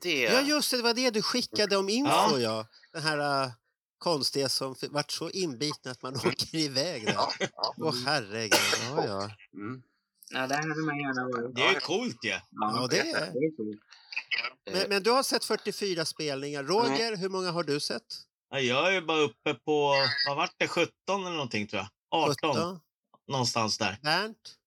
[0.00, 2.38] det Ja, just det, det var det du skickade om info, Ja.
[2.38, 2.66] ja.
[2.92, 3.52] Den här uh,
[3.98, 7.12] konstiga som vart så inbiten att man åker iväg där.
[7.12, 7.74] Ja, ja.
[7.76, 8.58] Åh herregud,
[8.90, 9.30] ja ja.
[9.54, 9.82] Mm.
[10.30, 11.56] Ja, där hade man gärna varit.
[11.56, 12.30] Det är ju coolt ju.
[12.30, 12.42] Ja.
[12.50, 13.32] Ja, det är.
[13.32, 14.72] det.
[14.72, 16.62] Men, men du har sett 44 spelningar.
[16.62, 18.02] Roger, hur många har du sett?
[18.50, 19.94] Jag är ju bara uppe på,
[20.26, 21.88] vad vart det, 17 eller någonting tror jag.
[22.10, 22.80] 18, 17?
[23.28, 23.98] Någonstans där.
[24.02, 24.58] Bernt?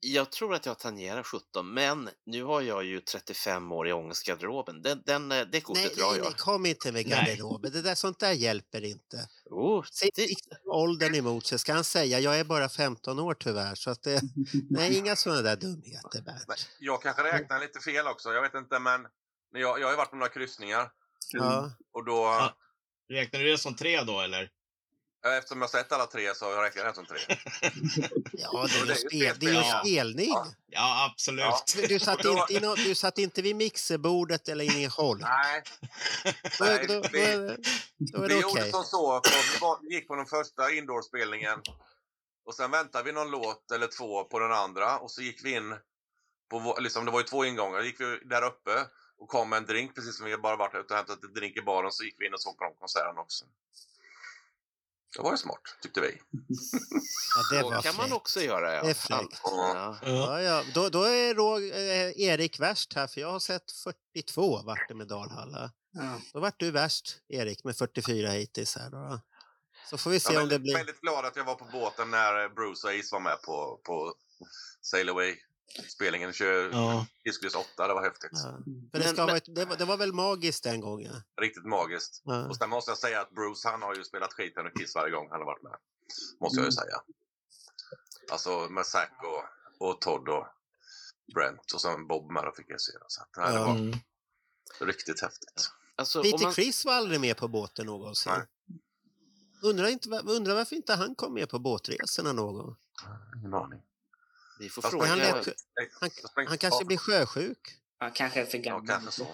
[0.00, 4.82] Jag tror att jag tangerar 17, men nu har jag ju 35 år i ångestgarderoben.
[4.82, 6.24] Den, den, eh, det kortet Nej, drar nej, jag.
[6.24, 7.72] nej, kom inte med garderoben.
[7.72, 9.28] Det där, sånt där hjälper inte.
[9.50, 10.26] Oh, Säg det,
[10.66, 11.58] åldern emot sig.
[11.58, 13.74] Ska han säga jag är bara 15 år tyvärr.
[13.74, 14.20] Så att det,
[14.70, 16.68] nej, inga sådana där dumheter Bernt.
[16.78, 18.32] jag kanske räknar lite fel också.
[18.32, 19.06] Jag vet inte, men
[19.52, 20.90] jag, jag har ju varit på några kryssningar
[21.32, 21.70] Ja.
[21.92, 22.54] och då, Ja.
[23.10, 24.50] Räknar du det som tre då eller?
[25.26, 27.18] Eftersom jag sett alla tre så har jag det som tre.
[28.32, 30.30] Ja, det är ju, Det spel, det är ju spelning.
[30.30, 30.46] Ja.
[30.66, 31.44] Ja, absolut.
[31.76, 31.86] Ja.
[31.88, 35.18] Du, satt Då- inte nå- du satt inte vid mixerbordet eller inne i håll.
[35.20, 35.62] Nej,
[36.58, 37.56] Då, nej, då, då, vi- är det-
[37.98, 39.20] då är vi det gjorde som så.
[39.60, 41.58] På, vi gick på den första indoorspelningen
[42.44, 45.52] och sen väntade vi någon låt eller två på den andra och så gick vi
[45.54, 45.74] in
[46.50, 48.86] på, liksom, det var ju två ingångar, gick vi där uppe
[49.18, 51.56] och kom med en drink precis som vi bara varit ute och hämtat en drink
[51.56, 53.44] i baren så gick vi in och såg på de konserten också.
[55.16, 56.06] Det var ju smart, tyckte vi.
[57.52, 58.74] Ja, det kan man också göra.
[58.74, 58.82] Ja.
[58.82, 59.40] Det är fräckt.
[59.44, 59.98] Ja.
[60.02, 60.40] Ja.
[60.42, 60.64] Ja.
[60.74, 63.72] Då, då är Rog, eh, Erik värst här, för jag har sett
[64.14, 65.70] 42 vart det med Dalhalla.
[65.92, 66.20] Ja.
[66.32, 68.90] Då vart du värst, Erik, med 44 hittills här.
[68.90, 69.20] Då.
[69.90, 70.76] Så får vi se Jag är om det väldigt, blir...
[70.76, 74.14] väldigt glad att jag var på båten när Bruce och Ace var med på, på
[74.80, 75.08] Sail
[75.78, 76.32] Away-spelningen.
[76.72, 77.06] Ja.
[77.24, 78.30] Kiss 8, det var häftigt.
[78.32, 78.58] Ja.
[78.92, 81.14] För det, Men- men- ett, det, var, det var väl magiskt den gången?
[81.40, 82.22] Riktigt magiskt.
[82.24, 82.48] Ja.
[82.48, 85.10] Och sen måste jag säga att Bruce, han har ju spelat skiten ur Kiss varje
[85.14, 85.76] gång han har varit med.
[86.40, 87.00] Måste jag ju säga.
[88.30, 90.46] Alltså med Zack och, och Todd och
[91.34, 92.92] Brent och sen Bob med fick jag se.
[93.08, 93.66] Så att, nej, det Ja.
[93.66, 93.96] var Mm.
[94.80, 95.70] riktigt häftigt.
[95.96, 98.32] Alltså, Peter man, Chris var aldrig med på båten någonsin.
[98.32, 98.46] Nej.
[99.62, 102.76] Undrar, inte, undrar varför inte han kom med på båtresorna någon gång.
[103.36, 103.80] Ingen aning.
[104.58, 105.06] Vi får Fast fråga.
[105.06, 105.46] Han, Ja, lät,
[106.00, 106.10] han,
[106.46, 107.58] han kanske ja, blir sjösjuk.
[108.00, 108.86] Ja, kanske för Ja, gammal.
[108.86, 109.26] kanske så.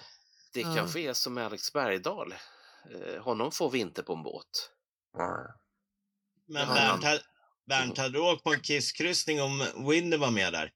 [0.52, 0.74] Det Ja.
[0.76, 2.34] kanske är som Alex Bergdahl.
[2.90, 4.70] Eh, honom får vi inte på en båt.
[5.18, 5.28] Nej.
[6.46, 6.74] Men Ja.
[6.74, 7.22] Bernt, hade-
[7.66, 10.72] Bernt, hade du åkt på en kisskryssning om Winnie var med där?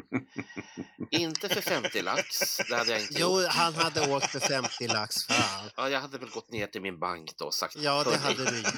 [1.10, 3.50] Inte för 50 lax, det hade jag inte Jo, gjort.
[3.50, 5.24] han hade åkt för 50 lax.
[5.26, 5.70] Fan.
[5.76, 8.22] Ja, jag hade väl gått ner till min bank då och sagt Ja, det "Hörni,
[8.22, 8.72] hade du det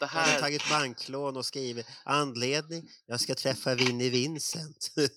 [0.00, 4.92] Jag hade här, tagit banklån och skrivit anledning, jag ska träffa Vinnie Vincent.
[4.96, 5.08] ja,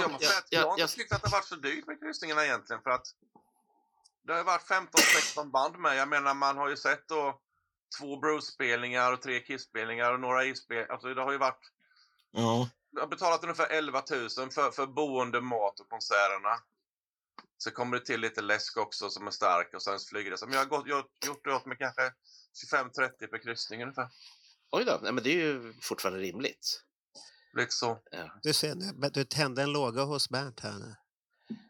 [0.00, 1.86] jag, måste ja, säga att jag har inte jag, tyckt att det varit så dyrt
[1.86, 2.82] med kryssningarna egentligen.
[2.82, 3.06] För att
[4.26, 4.62] det har ju varit
[5.36, 5.96] 15-16 band med.
[5.96, 7.40] Jag menar, man har ju sett då
[7.98, 10.92] två Bruce-spelningar och tre Kiss-spelningar och några Ace-spelningar.
[10.92, 11.60] Alltså det har ju varit...
[12.32, 12.68] Ja.
[12.90, 16.58] Jag har betalat ungefär 11 000 för, för boende, mat och konserterna.
[17.58, 20.46] Så kommer det till lite läsk också som är stark och sen flygresa.
[20.46, 22.12] Men jag har gått, jag har gjort det åt mig kanske
[22.72, 24.08] 25-30 per kryssning ungefär.
[24.70, 26.82] oj då, nej, men det är ju fortfarande rimligt.
[27.52, 27.98] Lite så.
[28.10, 28.40] Ja.
[28.42, 30.94] Du ser, du tände en låga hos Bernt här nu.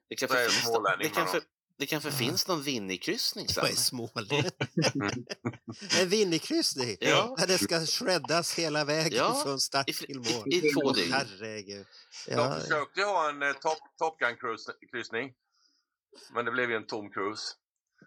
[0.09, 1.47] Det finns, smålänning det kanske, man
[1.79, 2.15] det kanske Ja.
[2.15, 3.63] finns någon Winnie-kryssning sen.
[3.63, 4.45] Vad är småling?
[6.01, 6.97] en Winnie-kryssning?
[7.01, 7.35] Ja.
[7.39, 10.49] Där det ska shreddas hela vägen Ja, från start till mål.
[10.55, 11.13] I två dygn.
[11.13, 11.87] Herregud.
[12.27, 15.33] De Ja, försökte ju ha en eh, Top, top Gun-kryssning.
[16.35, 17.43] Men det blev ju en tom cruise.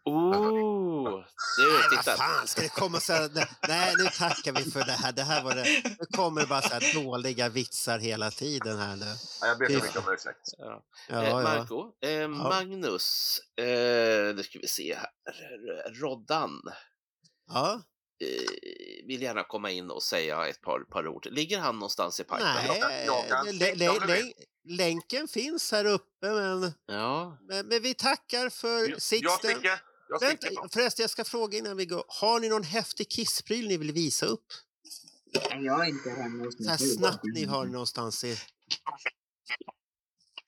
[0.05, 1.23] Oh,
[1.57, 2.17] du, titta.
[2.17, 5.11] fan ska det komma så här, nej, nej, nu tackar vi för det här.
[5.11, 5.63] Det här var det.
[5.99, 9.05] Nu kommer det bara så här dåliga vitsar hela tiden här nu.
[9.41, 10.37] Ja, Jag ber så mycket om ursäkt.
[10.57, 10.83] Ja.
[11.09, 11.41] Ja, eh, ja.
[11.43, 15.09] Marco, eh, Magnus, eh, nu ska vi se här.
[16.01, 16.61] Roddan
[17.53, 17.73] ja.
[18.23, 21.27] eh, vill gärna komma in och säga ett par, par ord.
[21.31, 22.39] Ligger han någonstans i pipen?
[22.41, 24.31] Nej, Jag kan- jag kan
[24.63, 29.61] länken finns här uppe men, Ja, men, men vi tackar för Jag Sixten.
[30.11, 32.03] Jag Vänta, förresten, jag ska fråga innan vi går.
[32.07, 34.45] Har ni någon häftig kisspryl ni vill visa upp?
[35.49, 38.31] Nej, Jag är inte hemma hos Så här snabbt ni har någonstans i...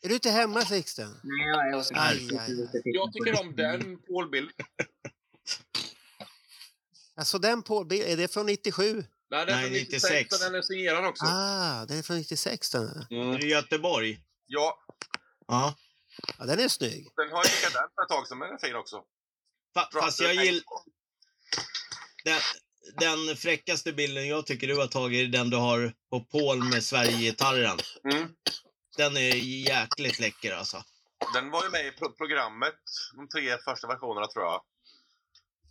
[0.02, 1.20] Är du inte hemma Sixten?
[1.24, 2.38] Nej, jag är hos min Aj, fru.
[2.38, 2.82] aj, aj.
[2.84, 4.54] Jag tycker om den Paul-bilden.
[7.16, 9.06] Alltså den på, är det från 97?
[9.30, 11.26] Nej, den är från 96, så den är signerad också.
[11.26, 12.84] Ah, den är från 96 den.
[12.86, 14.20] Är det Göteborg?
[14.46, 14.80] Ja,
[15.48, 15.76] Ja.
[16.40, 17.08] Ja, den är snygg.
[17.16, 19.04] den har jag likadan för ett tag sedan, men den är fin också.
[19.74, 20.64] Fa fast jag gillar...
[22.24, 22.40] Den,
[23.00, 26.84] den fräckaste bilden jag tycker du har tagit är den du har på Paul med
[26.84, 27.78] Sverigegitarren.
[28.12, 28.30] Mm.
[28.98, 29.36] Den är
[29.70, 30.84] jäkligt läcker alltså.
[31.34, 32.76] Den var ju med i pro programmet,
[33.16, 34.62] de tre första versionerna tror jag.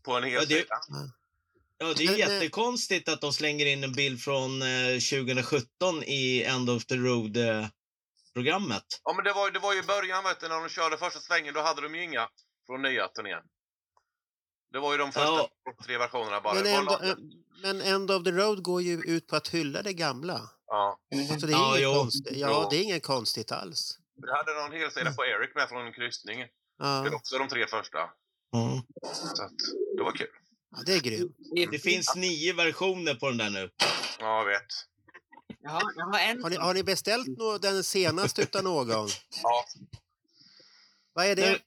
[0.05, 0.81] På en hel Ja, det- sida.
[1.79, 6.43] Ja, det är eh, jättekonstigt att de slänger in en bild från eh, 2017 i
[6.43, 8.85] End of the Road-programmet.
[9.05, 11.21] Ja, men det var, det var ju i början, vet du, när de körde första
[11.21, 12.29] svängen, då hade de ju inga
[12.67, 13.43] från nya turnén.
[14.73, 15.49] Det var ju de första Ja.
[15.85, 16.55] tre versionerna bara.
[16.55, 19.83] Men Det var End, men End of the Road går ju ut på att hylla
[19.83, 20.51] det gamla.
[20.67, 20.99] Ja.
[21.41, 22.37] Så det är, Ja, inget, konstigt.
[22.37, 23.99] Ja, det är inget konstigt alls.
[24.23, 26.39] Vi hade någon helsida på Eric med från en kryssning.
[26.39, 26.47] Det
[26.85, 27.99] är Ja, också de tre första.
[28.53, 28.83] Ja.
[29.37, 29.53] Så att,
[29.97, 30.27] det var kul.
[30.71, 31.37] ja det är grymt.
[31.71, 33.71] Det finns nio versioner på den där nu.
[34.21, 34.67] Ja, jag vet.
[35.73, 39.09] Har, jag har en Har ni, har ni beställt nå- den senaste utav någon?
[39.43, 39.65] Ja.
[41.13, 41.59] Vad är det?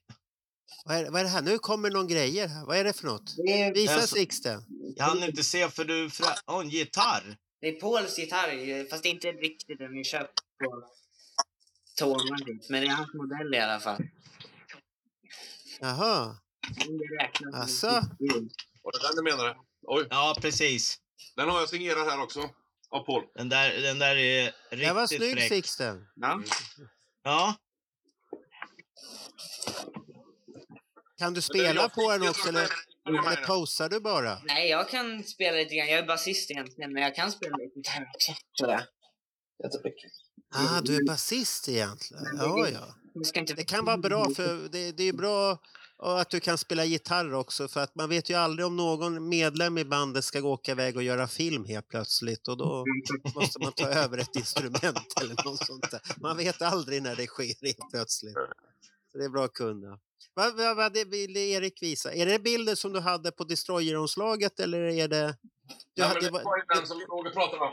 [0.86, 1.42] Nu- Vad är, vad är det här?
[1.42, 2.64] Nu kommer någon grejer här.
[2.66, 3.34] Vad är det för något?
[3.46, 4.62] Det Visa Alltså- Sixten.
[4.96, 6.10] Jag hann inte se för du...
[6.10, 6.26] Fra...
[6.46, 7.36] Åh, en gitarr!
[7.60, 10.84] det är Pauls gitarr, fast det är inte riktigt den vi köpt på
[12.46, 12.68] typ.
[12.70, 14.02] Men det är hans modell i alla fall.
[15.80, 16.36] Jaha.
[16.88, 17.82] Om det räknas.
[18.20, 18.50] ljud.
[18.82, 19.56] Var det den du menade?
[19.82, 20.98] Oj, Ja, precis.
[21.36, 22.50] den har jag signerat här också.
[22.90, 23.24] Av Paul.
[23.34, 25.48] Den där, den där är Det var riktigt snygg fräck.
[25.48, 26.06] Sixten.
[26.14, 26.42] Ja.
[27.22, 27.54] Ja,
[31.18, 32.68] Kan du spela på den också eller,
[33.08, 34.38] eller posar du bara?
[34.44, 35.88] Nej, jag kan spela lite grann.
[35.88, 38.82] Jag är basist egentligen, men jag kan spela lite gitarr också, tror jag.
[40.54, 42.24] Ah, du är basist egentligen.
[42.38, 42.94] Ja, ja.
[43.56, 45.58] Det kan vara bra för det, det är bra
[45.98, 49.78] att du kan spela gitarr också för att man vet ju aldrig om någon medlem
[49.78, 52.84] i bandet ska gå åka iväg och göra film helt plötsligt och då
[53.34, 56.00] måste man ta över ett instrument eller något sånt där.
[56.20, 58.34] Man vet aldrig när det sker helt plötsligt.
[59.12, 59.98] Så det är bra att kunna.
[60.36, 62.12] Vad, vad, vad det ville Erik visa?
[62.12, 65.36] Är det bilden som du hade på Destroyer-omslaget eller är det...
[65.94, 67.72] Du Ja, men det var ju den som Roger pratade om.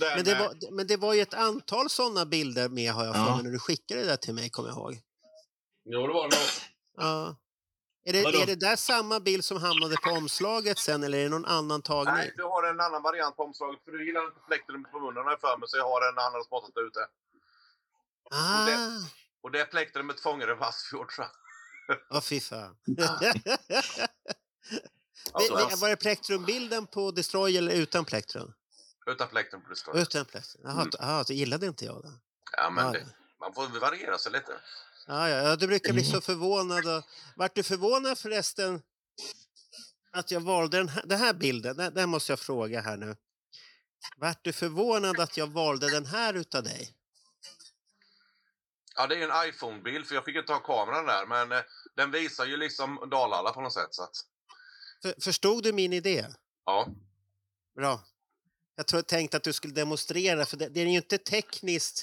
[0.00, 3.04] Den, men, det eh, var, men det var ju ett antal sådana bilder med har
[3.04, 3.34] jag för Ja.
[3.34, 4.98] mig när du skickade det där till mig, kommer jag ihåg.
[5.84, 6.46] Jo, det var det nog.
[6.96, 7.36] Ja.
[8.04, 8.38] Är det, Vadå?
[8.38, 11.82] är det där samma bild som hamnade på omslaget sen eller är det någon annan
[11.82, 12.14] tagning?
[12.14, 13.80] Nej, du har en annan variant på omslaget.
[13.84, 16.14] För du gillar inte plektrum på munnen har jag för mig, så jag har en
[16.14, 17.00] när han spottat ute.
[18.30, 18.78] Ah, Och det
[19.70, 21.98] plektrumet fångade Vassfjord, tror jag.
[22.10, 22.76] ja fy fan.
[25.32, 28.52] Alltså, vi- var det plektrumbilden på Destroy eller utan plektrum?
[29.06, 29.98] utan plektrum på det står.
[29.98, 30.62] Utan plektrum.
[30.64, 30.90] Jaha, Mm.
[31.00, 32.20] aha, så gillade inte jag den.
[32.56, 33.06] Ja, men det,
[33.40, 34.52] man får variera sig lite.
[35.06, 36.86] ja, ja, ja, du brukar bli så förvånad.
[36.86, 37.04] Och,
[37.36, 38.82] vart du förvånad förresten
[40.10, 41.76] att jag valde den här, den här bilden?
[41.76, 43.16] Den, den måste jag fråga här nu.
[44.16, 46.94] Vart du förvånad att jag valde den här utav dig?
[48.98, 51.26] Ja, det är en iPhone-bild, för jag fick inte ha kameran där.
[51.26, 51.58] Men eh,
[51.96, 53.88] den visar ju liksom Dalhalla på något sätt.
[53.94, 54.16] Så att,
[55.02, 56.26] För, förstod du min idé?
[56.64, 56.88] ja.
[57.76, 58.00] Bra.
[58.90, 62.02] Jag tänkte att du skulle demonstrera, för det, det är ju inte tekniskt.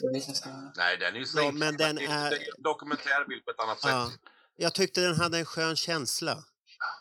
[0.75, 1.53] Nej, den är ju snygg.
[1.53, 4.09] men den det, är- det är en dokumentärbild på ett annat Ja.
[4.11, 4.19] sätt.
[4.55, 6.43] Jag tyckte den hade en skön känsla.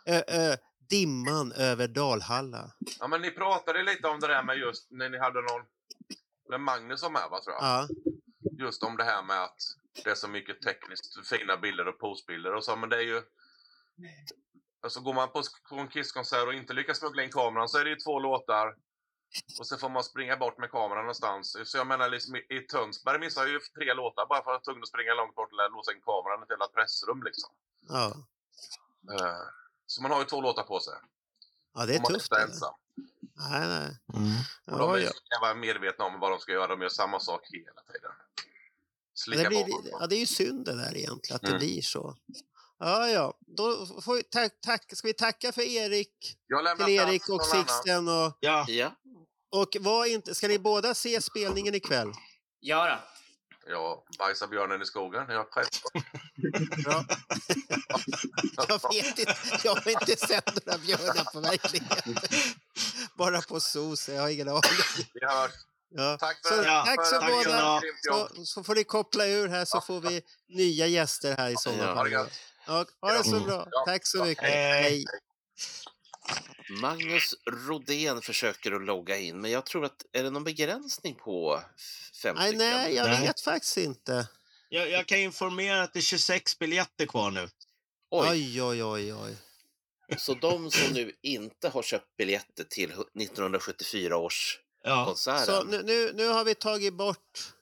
[0.07, 0.57] Ö, ö,
[0.91, 2.71] dimman över Dalhalla.
[3.01, 5.63] Ja, men ni pratade lite om det där med just när ni hade någon...
[6.51, 7.65] När Magnus var med, va, tror jag.
[7.65, 7.89] Ja,
[8.59, 9.57] Just om det här med att
[10.05, 13.23] det är så mycket tekniskt fina bilder och postbilder och så, men det är ju...
[14.83, 17.85] Alltså går man på, på en Kisskonsert och inte lyckas smuggla in kameran så är
[17.85, 18.77] det ju två låtar
[19.59, 21.57] och så får man springa bort med kameran någonstans.
[21.65, 24.53] Så jag menar, liksom, i, Tönsberg missade jag ju tre låtar bara för att jag
[24.53, 27.51] var tvungen att springa långt bort och låsa in kameran i ett jävla pressrum liksom.
[27.89, 28.15] ja.
[29.13, 29.47] Eh,
[29.87, 30.95] så man har ju två låtar på sig.
[31.75, 32.33] ja det är man tufft.
[32.33, 32.75] inte är ensam.
[33.51, 33.99] Nej, nej.
[34.67, 35.39] Och de Ja, är ja.
[35.41, 36.67] vara medvetna om vad de ska göra.
[36.67, 38.13] De gör samma sak hela tiden.
[39.15, 41.59] Slicka Det, blir, ja, det är ju synd det där egentligen, att det Mm.
[41.59, 42.17] blir så.
[42.79, 43.39] Ja, ja.
[43.57, 46.37] Då får vi tack, tack, ska vi tacka för Erik,
[46.79, 47.45] till Erik och.
[47.47, 48.09] Sixten.
[48.09, 48.93] Och, Ja, Ja,
[49.51, 52.13] och var inte, ska ni båda se spelningen ikväll?
[52.61, 52.99] Ja då.
[53.67, 55.25] Ja, bajsa björnen i skogen.
[55.29, 55.83] Jag är press.
[56.85, 57.05] Bra.
[58.69, 62.17] Jag vet inte, jag har inte sett några björnar på verkligheten.
[63.15, 64.63] Bara på SOS, jag har ingen aning.
[65.15, 65.51] Vi hörs.
[65.97, 66.17] Ja.
[66.21, 67.81] Tack för, Så, Ja, tack så för tack båda.
[68.35, 71.61] Så, så får ni koppla ur här så får vi nya gäster här i Ha
[71.61, 72.09] sommar.
[72.67, 73.49] Ja, ha det så Mm.
[73.49, 73.69] bra.
[73.87, 74.45] Tack så mycket.
[74.45, 74.83] Hej.
[74.83, 75.05] Hej.
[76.81, 81.61] Magnus Rodén försöker att logga in, men jag tror att är det någon begränsning på
[82.23, 82.67] fem Nej, stycken?
[82.69, 83.21] nej, jag Nej.
[83.27, 84.29] vet faktiskt inte.
[84.69, 87.49] jag, jag kan informera att det är 26 biljetter kvar nu.
[88.11, 89.37] Oj, Oj, oj, oj, oj.
[90.19, 95.47] så de som nu inte har köpt biljetter till 1974 års Ja, konserten.
[95.47, 97.55] Så nu, nu, nu har vi tagit bort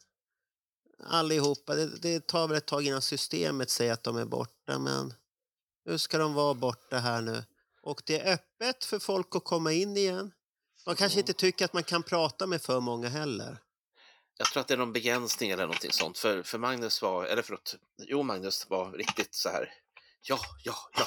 [1.05, 1.75] allihopa.
[1.75, 5.15] Det, det tar väl ett tag innan systemet säger att de är borta, men
[5.85, 7.45] nu ska de vara borta här nu.
[7.83, 10.33] Och det är öppet för folk att komma in igen.
[10.87, 13.59] Man kanske inte tycker att man kan prata med för många heller.
[14.39, 16.19] Jag tror att det är någon begränsning eller någonting sånt.
[16.19, 19.75] För, för Magnus var, eller förlåt, jo Magnus var riktigt så här,
[20.23, 21.07] ja, ja, ja.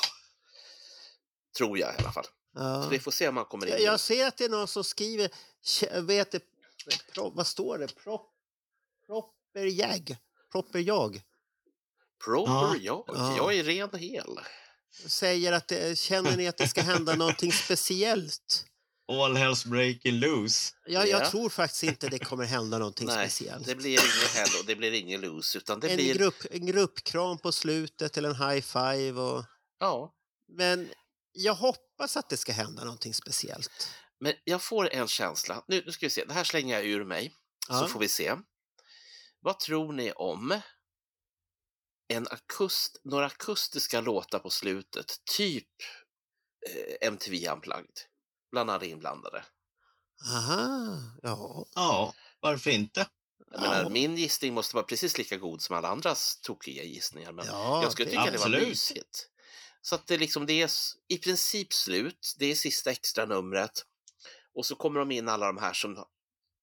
[1.57, 2.25] Tror jag i alla fall.
[2.55, 2.83] Ja.
[2.83, 3.71] Så vi får se om han kommer in.
[3.71, 5.29] Jag, jag ser att det är någon som skriver,
[6.01, 6.39] vet det,
[7.13, 7.87] pro, vad står det?
[7.95, 8.31] Prop,
[9.07, 10.17] proper jag?
[10.51, 11.21] Proper jag?
[12.25, 12.75] Proper Ja.
[12.81, 13.03] jag.
[13.07, 13.37] Ja.
[13.37, 14.39] Jag är ren och hel.
[15.07, 18.65] Säger att det, känner ni att det ska hända någonting speciellt?
[19.07, 20.73] all hells breaking loose.
[20.85, 21.29] Jag, jag Ja.
[21.29, 23.65] tror faktiskt inte det kommer hända någonting Nej, speciellt.
[23.65, 25.57] det blir ingen hell och det blir ingen loose.
[25.57, 29.21] Utan det en, blir, grupp, en gruppkram på slutet eller en high five.
[29.21, 29.43] Och,
[29.79, 30.13] ja,
[30.47, 30.89] men
[31.35, 33.89] jag hoppas att det ska hända någonting speciellt.
[34.19, 35.63] Men jag får en känsla.
[35.67, 37.33] Nu, nu ska vi se, det här slänger jag ur mig.
[37.67, 37.87] Så Ja.
[37.87, 38.35] får vi se.
[39.39, 40.59] Vad tror ni om
[42.07, 45.67] en akust, några akustiska låtar på slutet, typ
[46.69, 47.99] eh, MTV Unplugged,
[48.51, 49.45] bland alla inblandade?
[50.35, 51.65] Aha, ja.
[51.75, 53.07] Ja, varför inte?
[53.51, 57.45] Jag menar, min gissning måste vara precis lika god som alla andras tokiga gissningar, men
[57.45, 58.67] ja jag skulle det- tycka det var Absolut.
[58.67, 59.29] mysigt.
[59.85, 60.69] Så att det, liksom, det är
[61.07, 63.71] i princip slut, det är sista extra numret
[64.53, 66.05] och så kommer de in alla de här som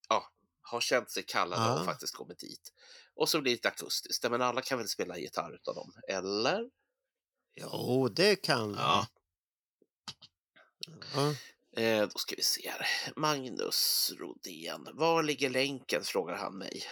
[0.09, 0.31] ja,
[0.63, 1.81] har känt sig kallade Ja.
[1.81, 2.73] och faktiskt kommit dit.
[3.15, 6.71] Och så blir det lite akustiskt, men alla kan väl spela gitarr utav dem, eller?
[7.55, 9.07] Jo, det kan Ja.
[11.15, 11.35] ja.
[11.83, 12.87] Eh, då ska vi se här.
[13.17, 16.05] Magnus Rodén, var ligger länken?
[16.05, 16.83] frågar han mig.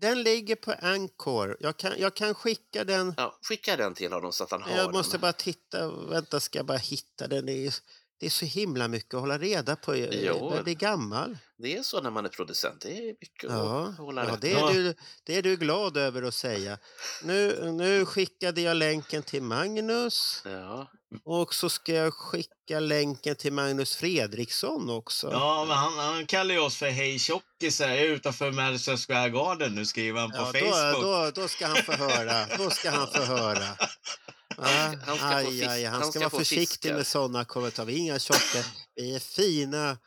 [0.00, 1.56] Den ligger på Anchor.
[1.60, 3.14] Jag kan, jag kan skicka den.
[3.16, 5.20] Ja, skicka den till honom så att han har Jag måste den.
[5.20, 5.90] bara titta.
[5.90, 7.46] Vänta, ska jag bara hitta den?
[7.46, 7.74] Det är,
[8.20, 9.96] det är så himla mycket att hålla reda på.
[9.96, 10.52] Jo.
[10.54, 11.38] Jag blir gammal.
[11.58, 14.40] Det är så när man är producent, det är mycket Ja, att hålla ja rätt
[14.40, 14.94] det, är du,
[15.24, 16.78] det är du glad över att säga.
[17.22, 20.86] Nu, nu skickade jag länken till Magnus Ja,
[21.24, 25.30] och så ska jag skicka länken till Magnus Fredriksson också.
[25.32, 29.86] Ja, men han, han kallar ju oss för hej tjockisar utanför Madison Square Garden nu,
[29.86, 31.02] skriver han på Ja, då, Facebook.
[31.02, 32.46] då, då ska han få höra.
[32.58, 33.64] Då ska han få höra.
[34.58, 36.94] Han ska- han ska aj, aj, han han ska ska vara försiktig fiskar.
[36.94, 37.86] med sådana kommentarer.
[37.86, 38.64] Vi är inga tjocka.
[38.94, 39.98] Vi är fina,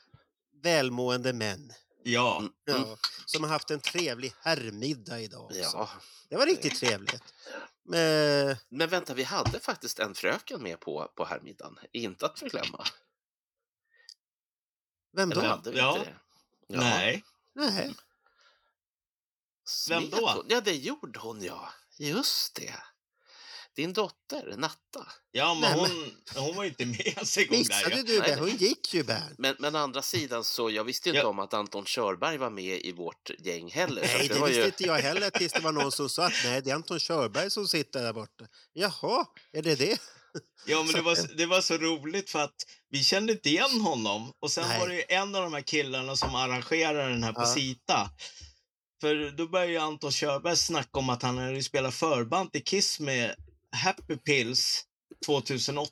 [0.64, 1.72] välmående män.
[2.04, 2.43] Ja.
[2.66, 5.60] Ja, som har haft en trevlig herrmiddag idag också.
[5.74, 5.89] ja.
[6.30, 7.24] Det var riktigt trevligt.
[7.92, 11.80] Men, Men vänta, vi hade faktiskt en fröken med på, på här middagen.
[11.92, 12.86] Inte att förglömma.
[15.12, 15.42] vem då?
[15.42, 15.98] hade vi Ja.
[15.98, 16.18] inte det?
[16.68, 16.80] Ja.
[16.80, 17.24] nej.
[17.54, 17.96] Nej.
[19.90, 20.30] Vem då?
[20.30, 20.46] Hon?
[20.50, 21.70] Ja, det gjorde hon ja.
[21.98, 22.76] Just det.
[23.80, 25.08] Din dotter, Natta.
[25.32, 27.50] Ja, men Nej, hon, hon var ju inte med en gång där.
[27.58, 28.04] Missade Ja.
[28.04, 28.36] du det?
[28.40, 29.38] Hon gick ju Bernt.
[29.38, 31.28] Men, men andra sidan så, jag visste inte Ja.
[31.28, 34.02] om att Anton Körberg var med i vårt gäng heller.
[34.02, 34.66] Nej, det var visste ju...
[34.66, 37.52] inte jag heller tills det var någon som sa att nej, det är Anton Körberg
[37.52, 38.46] som sitter där borta.
[38.74, 40.02] Jaha, är det det?
[40.66, 42.56] Ja, men det var, det var så roligt för att
[42.90, 44.34] vi kände inte igen honom.
[44.40, 44.80] Och sen Nej.
[44.80, 47.46] var det en av de här killarna som arrangerade den här på Ja.
[47.54, 48.10] Sita.
[49.02, 53.00] För då började ju Anton Körberg snacka om att han hade spelat förband till Kiss
[53.00, 53.36] med
[53.72, 54.86] Happy Pills
[55.26, 55.90] 2008.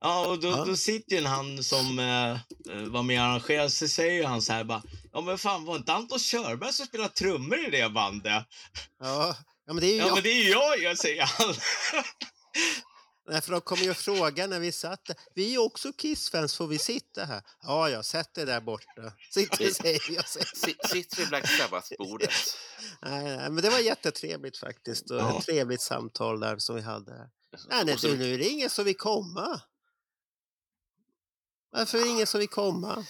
[0.00, 0.64] Ja, och då, Ja.
[0.64, 2.30] då sitter ju han som eh,
[2.76, 4.82] eh, var med och arrangerade, så säger ju han så här bara,
[5.12, 8.44] ja men fan var inte Anton Körberg som spelade trummor i det bandet?
[9.00, 10.14] Ja, ja men det är ju Ja, jag.
[10.14, 11.54] men det är ju jag, jag säger han.
[13.26, 15.16] Nej, för de kommer ju fråga när vi satt där.
[15.34, 17.42] Vi är också Kiss-fans, får vi sitta här?
[17.62, 19.12] Ja, jag sätter där borta.
[19.30, 20.28] Sitter säger jag.
[20.88, 22.30] Sitter vid Black Sabbath-bordet.
[23.02, 25.10] Nej, nej, men det var jättetrevligt faktiskt.
[25.10, 25.38] Och Ja.
[25.38, 27.12] Ett trevligt samtal där som vi hade.
[27.12, 27.30] Här.
[27.68, 29.60] Nej, nej, Och nu är det ingen som vill komma.
[31.70, 33.06] Varför är det ingen som vill komma?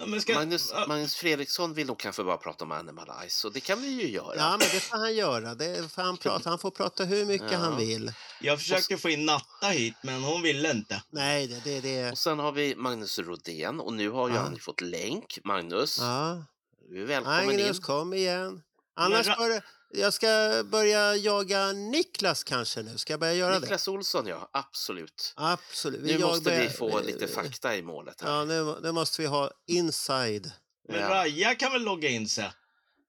[0.00, 3.52] Ja, men ska, Magnus, Magnus Fredriksson vill nog kanske bara prata om Animal Eyes och
[3.52, 4.36] det kan vi ju göra.
[4.36, 5.54] Ja, men det får han göra.
[5.54, 6.50] Det får han, prata.
[6.50, 7.58] han får prata hur mycket Ja.
[7.58, 8.12] han vill.
[8.40, 11.02] Jag försökte få in Natta hit, men hon ville inte.
[11.10, 11.80] Nej, det det.
[11.80, 12.10] det.
[12.12, 14.40] Och sen har vi Magnus Rodén och nu har ju Ja.
[14.40, 15.38] han ju fått länk.
[15.44, 16.44] Magnus, Ja.
[16.90, 17.82] du är välkommen Magnus, in.
[17.82, 18.62] kom igen.
[18.96, 22.98] Annars ra- bör, jag ska börja jaga Niklas kanske nu.
[22.98, 23.60] Ska jag börja göra det?
[23.60, 25.32] Niklas Olsson, ja, absolut.
[25.36, 26.00] Absolut.
[26.02, 28.30] Nu Jag måste vi börjar- få lite fakta i målet här.
[28.38, 30.52] Ja, nu, nu måste vi ha inside.
[30.88, 31.08] Men Ja.
[31.10, 32.52] Raja kan väl logga in sig?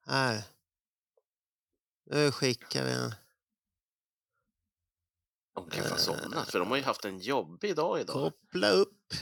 [0.06, 0.42] Här.
[2.12, 3.16] Nu skickar vi en.
[5.56, 8.14] De kan ha somnat, för de har ju haft en jobbig dag idag.
[8.14, 9.14] Koppla upp.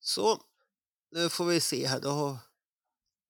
[0.00, 0.42] Så,
[1.10, 2.00] nu får vi se här.
[2.00, 2.38] Då,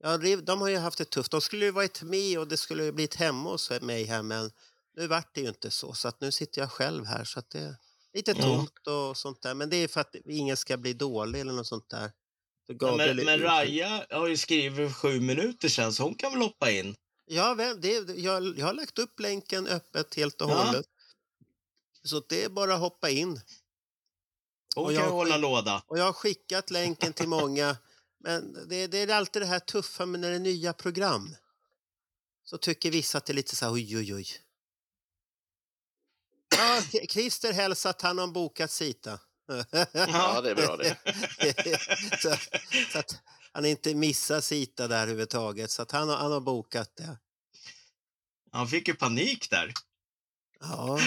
[0.03, 1.31] ja, de har ju haft det tufft.
[1.31, 4.51] De skulle ju varit med och det skulle ju blivit hemma hos mig här men
[4.97, 5.93] nu vart det ju inte så.
[5.95, 7.77] Så att nu sitter jag själv här så att det är
[8.15, 9.55] lite tomt och sånt där.
[9.55, 12.13] Men det är för att ingen ska bli dålig eller något sånt där.
[12.67, 16.41] Ja, men, men Raja har ju skrivit för sju minuter sedan, så hon kan väl
[16.43, 16.95] hoppa in?
[17.27, 20.55] Ja, det, jag, jag har lagt upp länken öppet helt och Ja.
[20.65, 20.87] hållet.
[22.05, 23.41] Så det är bara att hoppa in.
[24.75, 25.83] Hon Och kan jag hålla låda.
[25.87, 27.77] Och jag har skickat länken till många.
[28.21, 31.37] Men det, det är alltid det här tuffa med när det är nya program.
[32.45, 34.27] Så tycker vissa att det är lite så här oj, oj, oj.
[36.57, 39.21] Ja, Christer hälsar att han har bokat Sita.
[39.93, 40.97] Ja, det är bra det.
[42.23, 42.37] så,
[42.93, 45.71] så att han inte missar Sita där överhuvudtaget.
[45.71, 47.19] Så att han har, han har bokat det.
[48.53, 49.73] Han fick ju panik där.
[50.61, 51.01] Ja.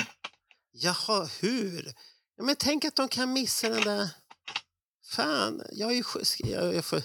[0.71, 1.93] Jaha, hur?
[2.35, 4.09] Ja, men tänk att de kan missa den där...
[5.15, 6.03] Fan, jag är
[6.39, 7.01] Jag, jag får...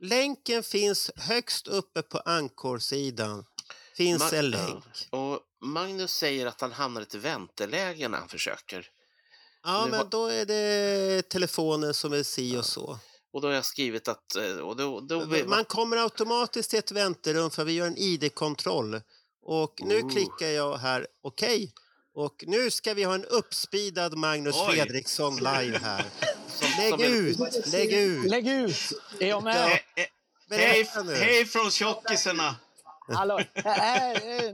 [0.00, 3.44] Länken finns högst uppe på Anchor-sidan.
[3.96, 4.58] Finns Ma- en ja.
[4.58, 4.84] länk.
[5.10, 8.86] Och Magnus säger att han hamnar i ett vänteläge när han försöker.
[9.62, 12.98] Ja, Nu men har- då är det telefonen som är si och så.
[13.32, 14.36] Och då har jag skrivit att...
[14.36, 19.00] eh, Och då, då, Man kommer automatiskt till ett väntrum för vi gör en ID-kontroll.
[19.42, 20.10] Och nu Ooh.
[20.12, 21.72] klickar jag här okej.
[22.16, 24.74] Och nu ska vi ha en uppspeedad Magnus Oj.
[24.74, 26.04] Fredriksson live här.
[26.48, 28.30] som, Lägg som ut, lägg ut.
[28.30, 28.76] Lägg ut!
[29.20, 29.56] Är jag med?
[29.56, 30.02] Ja.
[30.02, 30.04] Eh,
[30.50, 32.56] eh, Hej, hej från tjockisarna!
[33.08, 33.38] Hello.
[33.38, 34.50] Uh, uh,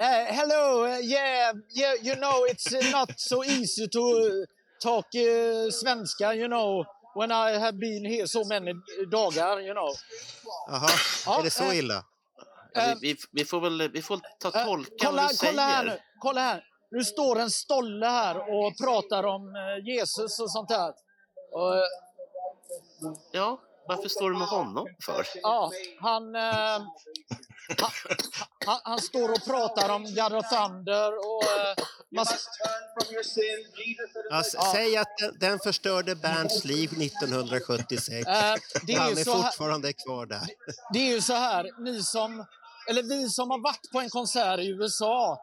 [0.00, 0.86] uh, hello.
[0.86, 4.00] Uh, yeah, yeah, you know, it's uh, not so easy to
[4.82, 6.84] talk uh, svenska, you know,
[7.14, 8.72] when I have been here so many
[9.10, 9.94] dagar, you know.
[10.68, 10.90] Jaha,
[11.26, 12.04] Ja, är det så eh, illa?
[12.74, 15.52] Ja, vi, vi, vi får väl vi får ta Eh, tolka kolla, vad du säger.
[15.52, 15.98] kolla här nu.
[16.18, 16.64] Kolla här.
[16.92, 20.92] Nu står en stolle här och pratar om eh, Jesus och sånt här.
[21.52, 21.82] Och, eh,
[23.32, 25.26] Ja, varför står du med honom för?
[25.42, 25.70] ja,
[26.00, 27.90] han, eh, han,
[28.66, 31.84] han, han står och pratar om God of Thunder och eh,
[32.16, 32.34] massa,
[34.30, 38.26] Ja, Säg att den, den förstörde Bernts liv 1976.
[38.28, 38.54] eh,
[38.86, 40.46] det är Han är så här, fortfarande kvar där.
[40.92, 42.46] det är ju så här, ni som,
[42.88, 45.38] eller vi som har varit på en konsert i USA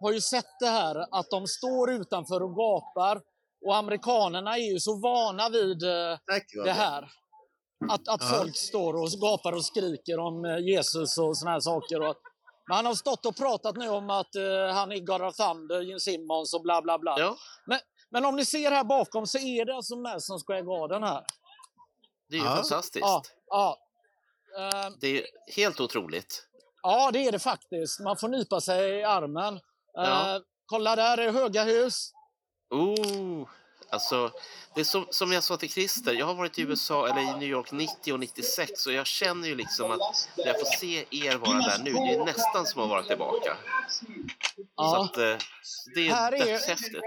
[0.00, 3.20] har ju sett det här att de står utanför och gapar
[3.66, 7.10] och amerikanerna är ju så vana vid eh, Tack, det här.
[7.90, 8.38] Att, att Ja.
[8.38, 12.00] folk står och gapar och skriker om eh, Jesus och såna här saker.
[12.08, 12.16] Och,
[12.68, 15.80] men han har stått och pratat nu om att eh, han är God of Thunder,
[15.80, 17.14] Gene Simmons och bla bla bla.
[17.18, 17.36] Ja,
[17.66, 17.78] Men,
[18.10, 21.24] men om ni ser här bakom så är det alltså Madison Square Garden här.
[22.28, 22.54] det är ju Ja.
[22.56, 23.02] fantastiskt.
[23.06, 23.76] Ja, ja.
[24.58, 25.26] Eh, Det är
[25.56, 26.44] helt otroligt.
[26.82, 28.00] ja, det är det faktiskt.
[28.00, 29.60] Man får nypa sig i armen.
[29.98, 30.40] Eh, Ja.
[30.66, 32.12] kolla där är höga hus.
[32.70, 33.48] Oh,
[33.90, 34.32] alltså,
[34.74, 37.32] det är som, som jag sa till Christer, jag har varit i USA eller i
[37.38, 41.04] New York 90 och 96 och jag känner ju liksom att när jag får se
[41.10, 43.56] er vara där nu, det är nästan som att vara tillbaka.
[43.90, 44.04] Så
[44.76, 45.04] Ja.
[45.04, 45.36] att eh,
[45.94, 47.00] det Här är är- dödshäftigt.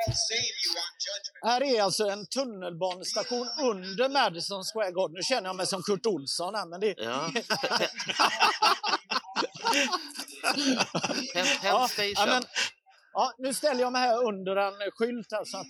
[1.43, 5.13] Här är alltså en tunnelbanestation under Madison Square Garden.
[5.13, 7.31] Nu känner jag mig som Kurt Olsson här, men det, Ja.
[11.33, 12.29] Penn, Penn Ja, Station.
[12.29, 12.43] men,
[13.13, 15.67] ja, nu ställer jag mig här under en skylt här så att,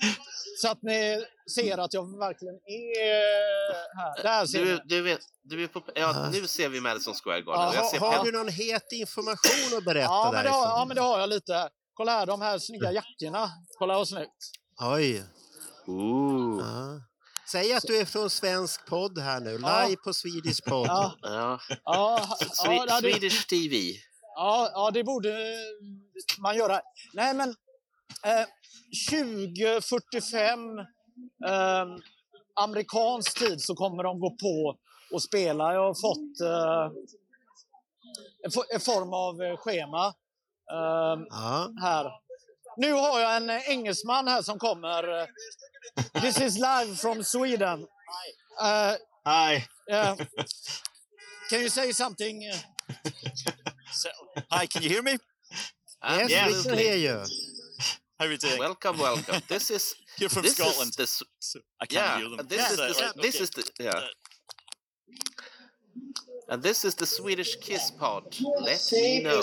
[0.61, 1.25] så att ni
[1.55, 4.23] ser att jag verkligen är här.
[4.23, 7.61] Där ser Du, du, vet, du är på, ja, nu ser vi Madison Square Garden.
[7.61, 10.65] Ja, jag Har, ser har du någon het information att berätta Ja men, det har,
[10.65, 11.69] ja, men det har jag lite.
[11.93, 13.51] Kolla här, de här snygga jackorna.
[13.79, 14.51] Kolla vad snyggt.
[14.79, 15.23] Oj.
[15.87, 16.61] Ooh.
[16.65, 17.01] Ja.
[17.51, 19.85] Säg att du är från svensk podd här nu, Ja.
[19.85, 20.87] live på Swedish podd.
[20.87, 21.59] Ja, Ja.
[21.83, 23.75] ja, ja, ja, Swedish TV.
[24.35, 25.55] Ja, ja, det borde
[26.39, 26.81] man göra.
[27.13, 27.49] Nej, men
[28.25, 28.45] eh,
[29.09, 30.79] 2045
[31.47, 31.85] eh,
[32.55, 34.77] amerikansk tid så kommer de gå på
[35.13, 35.73] och spela.
[35.73, 36.91] Jag har fått eh,
[38.45, 40.05] en, fo- en form av eh, schema
[40.71, 41.17] eh,
[41.81, 42.11] här.
[42.77, 45.19] Nu har jag en eh, engelsman här som kommer.
[45.21, 45.27] eh,
[46.21, 47.79] This is live from Sweden.
[48.61, 49.55] Uh, Hi.
[49.91, 50.15] uh,
[51.49, 52.41] can you say something?
[54.05, 55.17] Uh, So, hi, can you hear me?
[56.03, 57.23] Yes, we can hear you.
[58.17, 58.57] How are you doing?
[58.57, 59.39] Welcome, welcome.
[59.47, 60.89] This is You're from this Scotland.
[60.89, 62.27] is the so I can't yeah.
[62.27, 62.47] hear them.
[62.47, 63.43] This is So, the, right, this okay.
[63.43, 64.01] is the yeah.
[66.49, 68.23] And this is the Swedish Kiss Pod.
[68.61, 69.41] Let me know.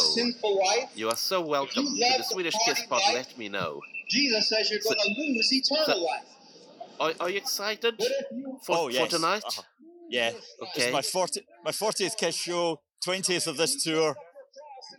[0.95, 3.03] You are so welcome to the Swedish Kiss Pod.
[3.15, 3.81] Let me know.
[4.11, 6.25] Jesus says you're So- going to lose eternal so- life.
[7.01, 7.95] Are, are you excited
[8.65, 9.45] for, oh, for tonight?
[9.47, 9.63] uh-huh.
[10.11, 10.33] Yeah.
[10.63, 10.85] Okay.
[10.87, 14.17] It's my 40, my 40th Kiss show, 20th of this tour.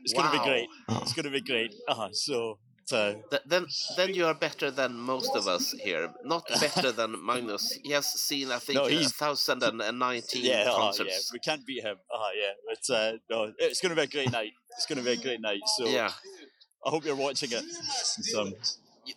[0.03, 0.67] It's going to be great.
[1.01, 1.73] It's going to be great.
[1.87, 2.09] Uh-huh.
[2.13, 3.65] So, so Th- then,
[3.97, 6.11] then you are better than most of us here.
[6.23, 7.77] Not better than Magnus.
[7.83, 11.39] He has seen, I think, No, a he's- thousand and nineteen yeah, uh-huh, yeah, we
[11.39, 11.97] can't beat him.
[12.13, 14.51] Uh-huh, yeah, but uh, no, it's going to be a great night.
[14.75, 15.61] It's going to be a great night.
[15.77, 16.11] So yeah.
[16.85, 17.63] I hope you're watching it.
[17.83, 18.51] So,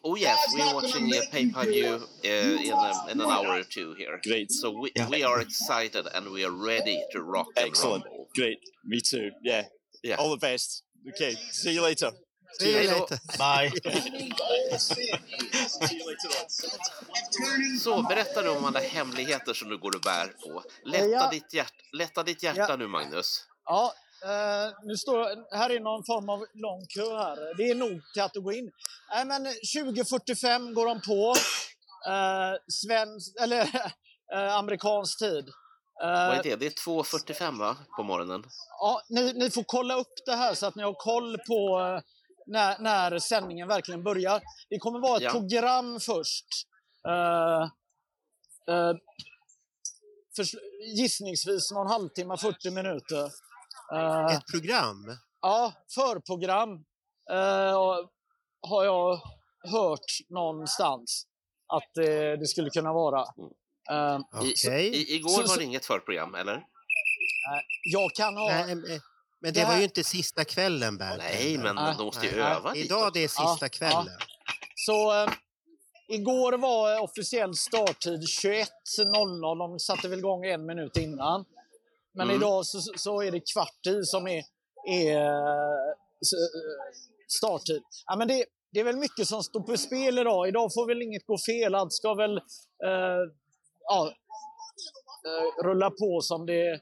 [0.05, 4.19] Oh yes, we're watching a pay-per-view uh, in, a, in an hour or two here.
[4.25, 4.51] great.
[4.51, 5.09] So we, Yeah.
[5.09, 8.05] we are excited and we are ready to rock and Excellent.
[8.07, 8.27] roll.
[8.35, 8.59] Great.
[8.87, 9.31] Me too.
[9.45, 9.65] Yeah.
[10.03, 10.21] Yeah.
[10.21, 10.85] All the best.
[11.15, 11.37] Okay.
[11.53, 12.11] See you later.
[12.61, 13.19] See you later.
[13.39, 13.71] Bye.
[14.79, 15.11] See
[15.97, 17.79] you later on.
[17.81, 20.63] Så berätta nu om alla hemligheter som du går och bär på.
[20.85, 21.31] Lätta, Ja.
[21.31, 22.77] ditt, hjärt, lätta ditt hjärta Ja.
[22.77, 23.47] nu Magnus.
[23.65, 23.95] Ja,
[24.25, 27.57] eh, nu står, här är någon form av lång kö här.
[27.57, 28.71] Det är nog till att gå in.
[29.15, 29.45] Nej, men
[29.75, 31.35] 2045 går de på.
[32.11, 33.63] Eh, svensk, eller
[34.35, 35.45] eh, amerikansk tid.
[36.03, 36.57] Eh, Vad är det?
[36.57, 37.77] Det är 2.45 va?
[37.97, 38.45] På morgonen?
[38.81, 42.01] Ja, ni, ni får kolla upp det här så att ni har koll på eh,
[42.47, 44.41] när, när sändningen verkligen börjar.
[44.71, 45.31] Det kommer vara ett Ja.
[45.31, 46.47] program först.
[47.09, 47.63] Eh,
[48.75, 48.95] eh,
[50.37, 50.55] förs-
[50.97, 53.31] gissningsvis någon halvtimme, 40 minuter.
[53.95, 55.17] Eh, Ett program?
[55.41, 56.73] Ja, förprogram
[57.31, 57.77] eh,
[58.69, 59.21] har jag
[59.73, 61.27] hört någonstans.
[61.67, 62.05] att eh,
[62.41, 63.25] det skulle kunna vara.
[63.91, 64.87] Eh, I, Okej.
[64.89, 66.63] i, igår Så- var så- det inget förprogram, eller?
[67.93, 68.47] jag kan ha...
[68.49, 69.01] Nej, men-
[69.41, 71.19] men det Det var ju inte sista kvällen, Bernt.
[71.19, 71.95] Nej, men Nej.
[71.99, 72.87] de måste ju Nej, öva lite.
[72.87, 74.19] Idag det är sista Ja, kvällen.
[74.77, 75.31] Så eh,
[76.09, 79.59] igår var eh, officiell starttid 21.00.
[79.59, 81.45] De satte väl igång en minut innan.
[82.15, 82.37] Men Mm.
[82.37, 84.43] idag så, så är det kvart i som är,
[84.89, 85.89] är eh,
[86.33, 86.93] eh,
[87.29, 87.83] starttid.
[88.07, 90.49] Ja, men det, det är väl mycket som står på spel idag.
[90.49, 91.75] Idag får väl inget gå fel.
[91.75, 93.23] Allt ska väl eh,
[93.89, 94.13] ja,
[95.27, 96.81] eh, rulla på som det,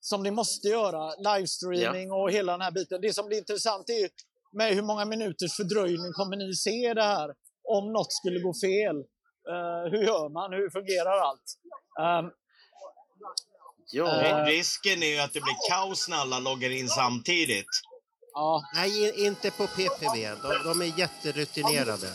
[0.00, 1.14] som det måste göra.
[1.16, 3.00] Livestreaming och hela den här biten.
[3.00, 4.08] Det som blir intressant är
[4.56, 7.28] med hur många minuters fördröjning kommer ni se det här
[7.68, 8.96] om något skulle gå fel?
[9.52, 10.52] Eh, hur gör man?
[10.52, 11.48] Hur fungerar allt?
[12.00, 12.30] Ehm,
[13.94, 17.66] Ja, Eh, Risken är ju att det blir kaos när alla loggar in samtidigt.
[18.34, 20.28] ja, Nej, inte på PPV.
[20.42, 22.08] De, de är jätterutinerade.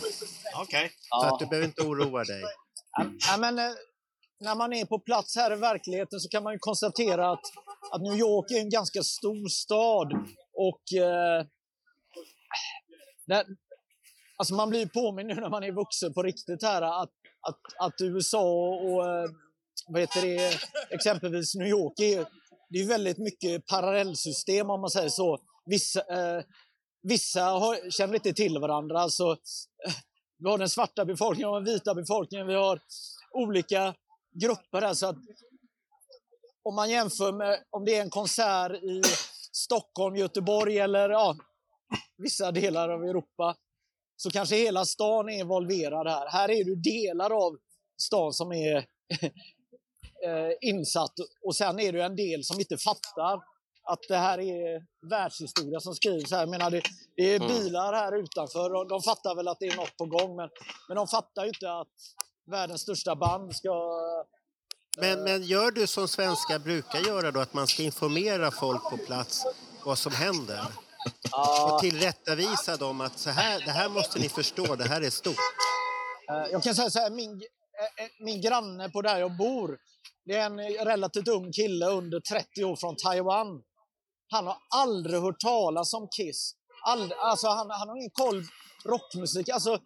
[0.55, 0.89] Okej.
[0.89, 1.33] Så ja.
[1.33, 2.43] att du behöver inte oroa dig.
[3.27, 3.55] Ja, men,
[4.39, 7.45] när man är på plats här i verkligheten så kan man ju konstatera att,
[7.91, 10.13] att New York är en ganska stor stad.
[10.53, 11.45] Och eh,
[13.27, 13.45] där,
[14.37, 17.11] alltså man blir påminn påmind nu när man är vuxen på riktigt här att,
[17.41, 19.29] att, att USA och eh,
[19.87, 20.59] vad heter det,
[20.89, 22.25] exempelvis New York är,
[22.69, 25.39] det är väldigt mycket parallellsystem om man säger så.
[25.65, 26.43] Vissa, eh,
[27.03, 28.99] vissa har, känner inte till varandra.
[28.99, 29.31] Alltså,
[29.87, 29.93] eh,
[30.37, 32.47] vi har den svarta befolkningen och den vita befolkningen.
[32.47, 32.79] Vi har
[33.33, 33.93] olika
[34.41, 34.93] grupper där.
[34.93, 35.17] Så att
[36.63, 39.01] om man jämför med om det är en konsert i
[39.51, 41.35] Stockholm, Göteborg eller ja,
[42.17, 43.55] vissa delar av Europa
[44.15, 46.29] så kanske hela stan är involverad här.
[46.29, 47.57] Här är det delar av
[48.01, 48.77] stan som är
[50.25, 51.13] eh, insatt
[51.45, 53.41] och sen är det en del som inte fattar
[53.89, 56.39] att det här är världshistoria som skrivs här.
[56.39, 56.81] Jag menar, det,
[57.15, 57.47] det är Mm.
[57.47, 60.49] bilar här utanför och de fattar väl att det är något på gång men,
[60.87, 61.87] men de fattar ju inte att
[62.47, 64.01] världens största band ska...
[64.97, 68.97] Men, men gör du som svenskar brukar göra då, att man ska informera folk på
[68.97, 69.45] plats
[69.85, 70.61] vad som händer?
[71.31, 75.35] Och tillrättavisa dem att så här, det här måste ni förstå, det här är stort.
[76.29, 79.77] Eh, Jag kan säga så här, min, eh, eh, min granne på där jag bor,
[80.25, 83.61] det är en eh, relativt ung kille under 30 år från Taiwan.
[84.29, 86.53] Han har aldrig hört talas om Kiss.
[86.85, 88.43] Ald, alltså han, han har ingen koll
[88.83, 89.49] på rockmusik.
[89.49, 89.79] Alltså,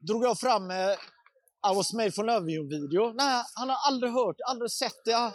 [0.00, 0.94] drog jag fram eh,
[1.66, 3.12] I was made for love you-video.
[3.12, 5.32] Nej, han har aldrig hört, aldrig sett det.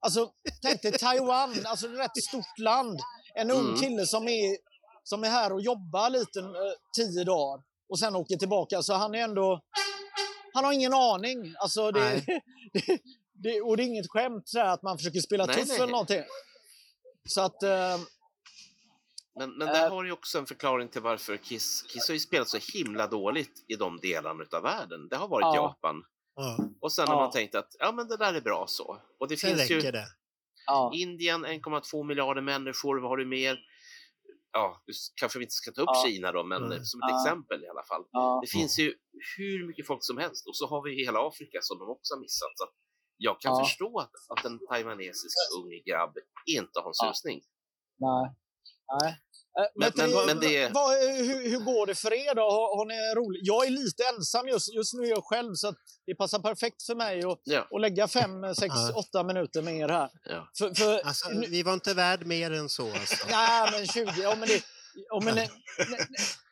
[0.00, 0.30] Alltså,
[0.62, 3.00] tänk dig Taiwan, alltså ett rätt stort land.
[3.34, 3.80] En ung Mm.
[3.80, 4.56] kille som är,
[5.04, 8.82] som är här och jobbar lite eh, tio dagar och sen åker tillbaka.
[8.82, 9.60] Så han är ändå...
[10.54, 11.54] Han har ingen aning.
[11.58, 12.24] Alltså det,
[12.72, 12.98] det,
[13.32, 15.76] det, och det är inget skämt så här, att man försöker spela Nej, tuff nej.
[15.76, 16.22] eller någonting.
[17.28, 17.62] Så att...
[17.62, 17.98] Eh,
[19.38, 19.90] Men, men där Eh.
[19.90, 23.64] har ju också en förklaring till varför Kiss, Kiss har ju spelat så himla dåligt
[23.68, 25.08] i de delarna av världen.
[25.08, 25.54] Det har varit Ja.
[25.56, 26.04] Japan.
[26.34, 28.98] Ja, Och sen har man tänkt att ja, men det där är bra så.
[29.20, 30.06] Och det sen finns ju det.
[30.66, 33.00] ja, Indien, 1,2 miljarder människor.
[33.00, 33.58] Vad har du mer?
[34.52, 36.04] Ja, du kanske vi inte ska ta upp Ja.
[36.06, 36.84] Kina då, men Mm.
[36.84, 37.22] som ett Ja.
[37.26, 38.04] exempel i alla fall.
[38.12, 38.94] ja, Det finns ju
[39.36, 42.20] hur mycket folk som helst och så har vi hela Afrika som de också har
[42.20, 42.52] missat.
[42.58, 42.64] Så
[43.16, 43.64] jag kan Ja.
[43.64, 46.14] förstå att, att en taiwanesisk ung grabb
[46.46, 47.12] inte har en Ja.
[47.14, 47.40] susning.
[47.98, 48.34] nej.
[49.00, 49.18] Nej.
[49.58, 52.42] Eh, Men- men- men det- vad, hur, hur går det för er då?
[52.42, 53.40] Har, har ni roligt?
[53.44, 55.74] Jag är lite ensam just, just nu är jag själv så att
[56.06, 57.66] det passar perfekt för mig att, Ja.
[57.70, 58.92] att lägga fem, sex, Ja.
[58.94, 60.08] åtta minuter med er här.
[60.24, 60.48] Ja.
[60.58, 62.92] För, för, Alltså, vi var inte värd mer än så.
[62.92, 63.26] Alltså.
[63.30, 64.12] Nej, men 20.
[64.22, 64.62] Ja, men det,
[65.08, 65.48] ja, men ni,
[65.78, 65.96] ni,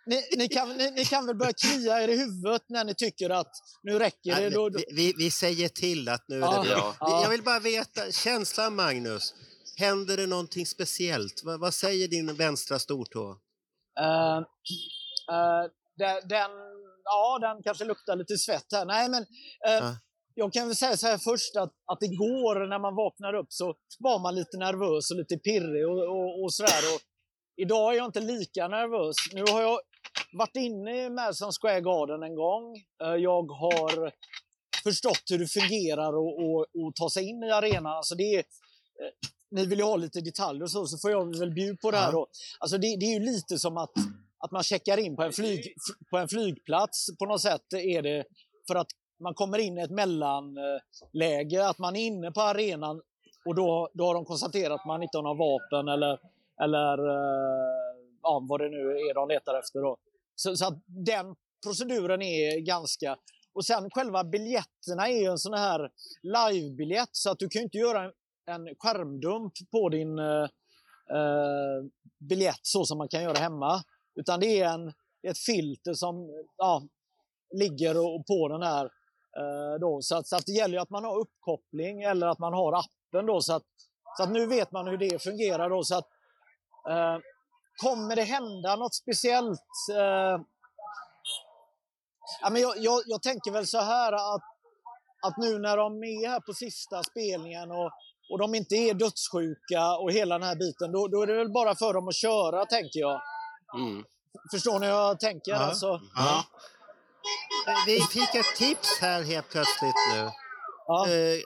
[0.06, 3.30] ni, ni, kan, ni, ni kan väl börja klia er i huvudet när ni tycker
[3.30, 3.52] att
[3.82, 4.40] nu räcker det.
[4.40, 6.62] Nej, Då, då, vi, vi, säger till att nu är Ja.
[6.62, 6.78] det bra.
[6.78, 6.94] Ja.
[7.00, 7.22] Ja.
[7.22, 9.34] Jag vill bara veta, känslan Magnus,
[9.80, 11.42] händer det någonting speciellt?
[11.44, 13.36] Vad, vad säger din vänstra stortå?
[14.00, 14.36] Eh,
[15.36, 15.64] eh,
[15.96, 16.50] den, den,
[17.04, 18.84] ja, den kanske luktar lite svett här.
[18.84, 19.26] Nej, men
[19.60, 19.96] Ja.
[20.34, 23.74] jag kan väl säga så här först att, att igår när man vaknade upp så
[23.98, 26.82] var man lite nervös och lite pirrig och, och, och sådär.
[26.94, 27.00] Och
[27.56, 29.16] idag är jag inte lika nervös.
[29.32, 29.80] Nu har jag
[30.32, 32.64] varit inne i Madison Square Garden en gång.
[32.98, 34.12] Jag har
[34.82, 37.96] förstått hur det fungerar och, och, och ta sig in i arenan.
[37.96, 38.44] Alltså det är,
[39.50, 41.96] ni vill ju ha lite detaljer och så, så får jag väl bjuda på det
[41.96, 42.26] här Ja.
[42.58, 43.92] Alltså det, det är ju lite som att,
[44.38, 45.74] att man checkar in på en, flyg,
[46.10, 47.72] på en flygplats på något sätt.
[47.72, 48.24] Är det
[48.66, 48.88] för att
[49.20, 53.02] man kommer in i ett mellanläge, att man är inne på arenan
[53.44, 56.18] och då, då har de konstaterat att man inte har några vapen eller,
[56.62, 59.80] eller eh, ja, vad det nu är de letar efter.
[59.80, 59.96] Då.
[60.34, 63.16] Så, så att den proceduren är ganska...
[63.52, 65.90] Och sen själva biljetterna är ju en sån här
[66.22, 68.12] livebiljett så att du kan ju inte göra en,
[68.54, 70.48] en skärmdump på din eh,
[71.16, 71.84] eh,
[72.18, 73.82] biljett så som man kan göra hemma.
[74.14, 74.92] Utan det är en,
[75.28, 76.82] ett filter som ja,
[77.52, 78.90] ligger och, på den här
[79.36, 80.02] Eh, då.
[80.02, 83.26] Så, att, så att det gäller att man har uppkoppling eller att man har appen.
[83.26, 83.66] Då, så, att,
[84.16, 85.70] så att nu vet man hur det fungerar.
[85.70, 86.08] Då, så att,
[86.88, 87.18] eh,
[87.82, 89.70] kommer det hända något speciellt?
[89.96, 90.40] Eh,
[92.40, 94.42] ja, men jag, jag, jag tänker väl så här att,
[95.22, 97.90] att nu när de är här på sista spelningen och,
[98.30, 101.52] och de inte är dödssjuka och hela den här biten, då, då är det väl
[101.52, 103.22] bara för dem att köra, tänker jag.
[103.76, 104.04] Mm.
[104.50, 105.52] Förstår ni hur jag tänker?
[105.52, 105.58] Ja.
[105.58, 106.44] Alltså, Ja.
[107.86, 110.30] Vi fick ett tips här helt plötsligt nu.
[110.86, 111.08] ja.
[111.08, 111.40] Eh,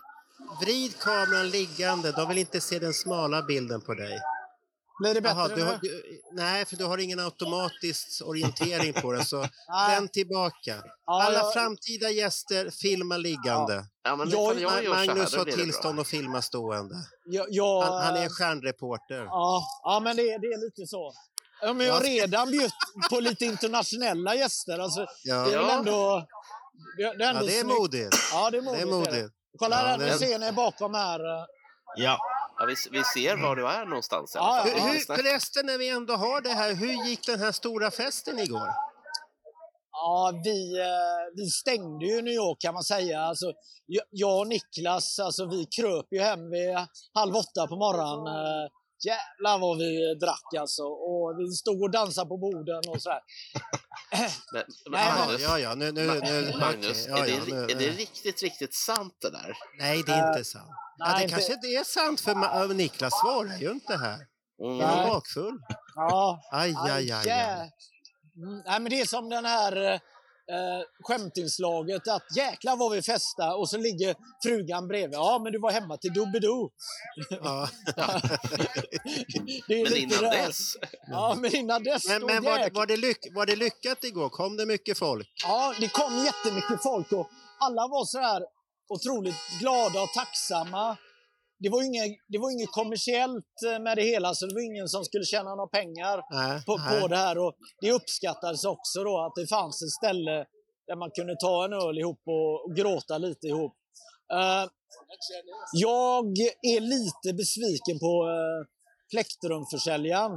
[0.61, 2.13] vrid kameran liggande.
[2.13, 4.19] De vill inte se den smala bilden på dig.
[5.01, 5.55] Blir det bättre Jaha, nu?
[5.55, 6.03] du har, du,
[6.33, 9.25] nej, för du har ingen automatisk orientering på den.
[9.25, 9.47] Så
[9.89, 10.83] vänd tillbaka.
[11.07, 13.85] Ja, Alla framtida gäster, filma liggande.
[14.05, 16.95] Ja, men Jag- jag gör så här, Magnus då har det tillstånd att filma stående.
[17.25, 19.25] Jag, jag, Han, han är en stjärnreporter.
[19.25, 21.13] Ja, ja men det, det är lite så.
[21.63, 22.73] Ja, men jag har redan bjudit
[23.11, 24.79] på lite internationella gäster.
[24.79, 25.37] Alltså, Ja.
[25.45, 25.79] Det är Ja.
[25.79, 26.27] ändå...
[26.97, 28.17] Det, det är, Ja, ändå det är modigt.
[28.33, 28.83] Ja, det är Det modigt.
[28.83, 29.21] är är det.
[29.23, 29.35] modigt.
[29.59, 31.21] Kolla här, Ja, det- ser ni bakom här.
[31.97, 32.19] Ja.
[32.59, 34.63] Ja, vi, vi ser var du är någonstans Ja.
[34.65, 38.39] Hur, hur, förresten, när vi ändå har det här, hur gick den här stora festen
[38.39, 38.69] igår?
[39.93, 40.87] Ja, vi, eh,
[41.37, 43.21] vi stängde ju New York kan man säga.
[43.21, 43.47] Alltså,
[43.87, 46.77] jag- jag och Niklas, alltså, vi kröp ju hem vid
[47.15, 48.69] halv åtta på morgonen.
[49.07, 50.83] Eh, Jävlar vad vi drack alltså.
[50.83, 53.21] Och vi stod och dansade på borden och sådär.
[54.53, 57.51] Men, men Nej, Ja, Magnus, ja, ja, nu, nu, nu, Magnus okej, ja, är, det,
[57.51, 59.57] ja, nu, är det riktigt, riktigt sant det där?
[59.79, 60.69] Nej, det är inte sant.
[60.99, 62.31] Ja, nej, det inte- kanske inte är sant, för
[62.71, 64.19] äh, Niklas svarar ju inte här.
[64.63, 64.81] Mm.
[64.81, 65.07] Är han Nej.
[65.09, 65.59] bakfull?
[65.95, 67.31] Ja, Aj, aj, aj.
[67.31, 67.71] aj.
[68.37, 70.01] Mm, nej, men det är som den här
[70.51, 75.15] eh, skämtinslaget att jäklar vad vi festa och så ligger frugan bredvid.
[75.15, 76.71] Ja, men du var hemma till Doobidoo.
[77.31, 77.69] Ja.
[79.69, 80.47] Det är Men lite innan där.
[80.47, 80.77] dess?
[81.07, 82.09] Ja, men innan dess.
[82.09, 84.29] Men, men var, var, det lyck, var det lyckat igår?
[84.29, 85.29] Kom det mycket folk?
[85.45, 87.29] Ja, det kom jättemycket folk och
[87.61, 88.43] alla var så här
[88.89, 90.97] otroligt glada och tacksamma.
[91.65, 94.89] Det var inget, det var inget kommersiellt eh, med det hela, så det var ingen
[94.89, 97.01] som skulle tjäna några pengar Nej, på, nej.
[97.01, 97.39] på det här.
[97.39, 100.47] Och det uppskattades också då att det fanns ett ställe
[100.87, 103.77] där man kunde ta en öl ihop och, och gråta lite ihop.
[104.33, 104.65] Eh,
[105.73, 106.27] jag
[106.75, 108.67] är lite besviken på uh,
[109.11, 110.33] plektrumförsäljaren.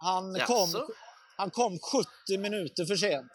[0.00, 0.86] Han kom, Jaså?
[1.36, 1.78] han kom
[2.26, 3.32] 70 minuter för sent.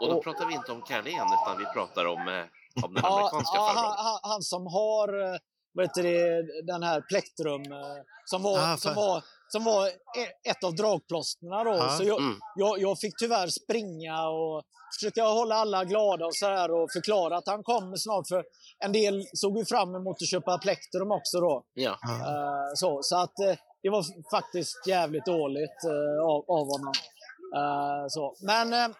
[0.00, 2.46] Och då pratar vi inte om Carlén, utan vi pratar om,
[2.84, 5.38] om den Ja, amerikanska ja, han, han, han som har eh,
[5.74, 6.42] vad heter det,
[6.72, 11.64] den här plektrum eh, som var, Ah, som var, som var e- ett av dragplåsterna.
[11.64, 11.88] Då.
[11.98, 12.38] Så jag, Mm.
[12.56, 14.62] jag, jag fick tyvärr springa och
[15.00, 18.28] försöka hålla alla glada och så här och förklara att han kommer snart.
[18.28, 18.44] För
[18.84, 21.40] en del såg ju fram emot att köpa plektrum också.
[21.40, 21.62] Då.
[21.74, 21.90] Ja.
[21.90, 23.34] Eh, så, så att
[23.82, 25.78] det var faktiskt jävligt dåligt
[26.22, 26.92] av, av honom.
[28.08, 28.34] Så.
[28.40, 28.94] Men,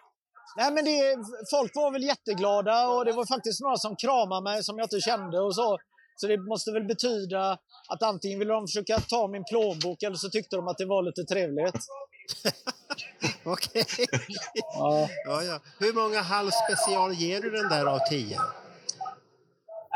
[0.57, 1.17] nej, men det,
[1.51, 5.01] folk var väl jätteglada och det var faktiskt några som kramade mig som jag inte
[5.01, 5.77] kände och så.
[6.15, 7.57] Så det måste väl betyda
[7.87, 11.03] att antingen ville de försöka ta min plånbok eller så tyckte de att det var
[11.03, 11.75] lite trevligt.
[13.43, 13.85] Okej.
[14.53, 15.09] Ja.
[15.25, 15.59] Ja, ja.
[15.79, 18.39] Hur många halvspecial ger du den där av tio?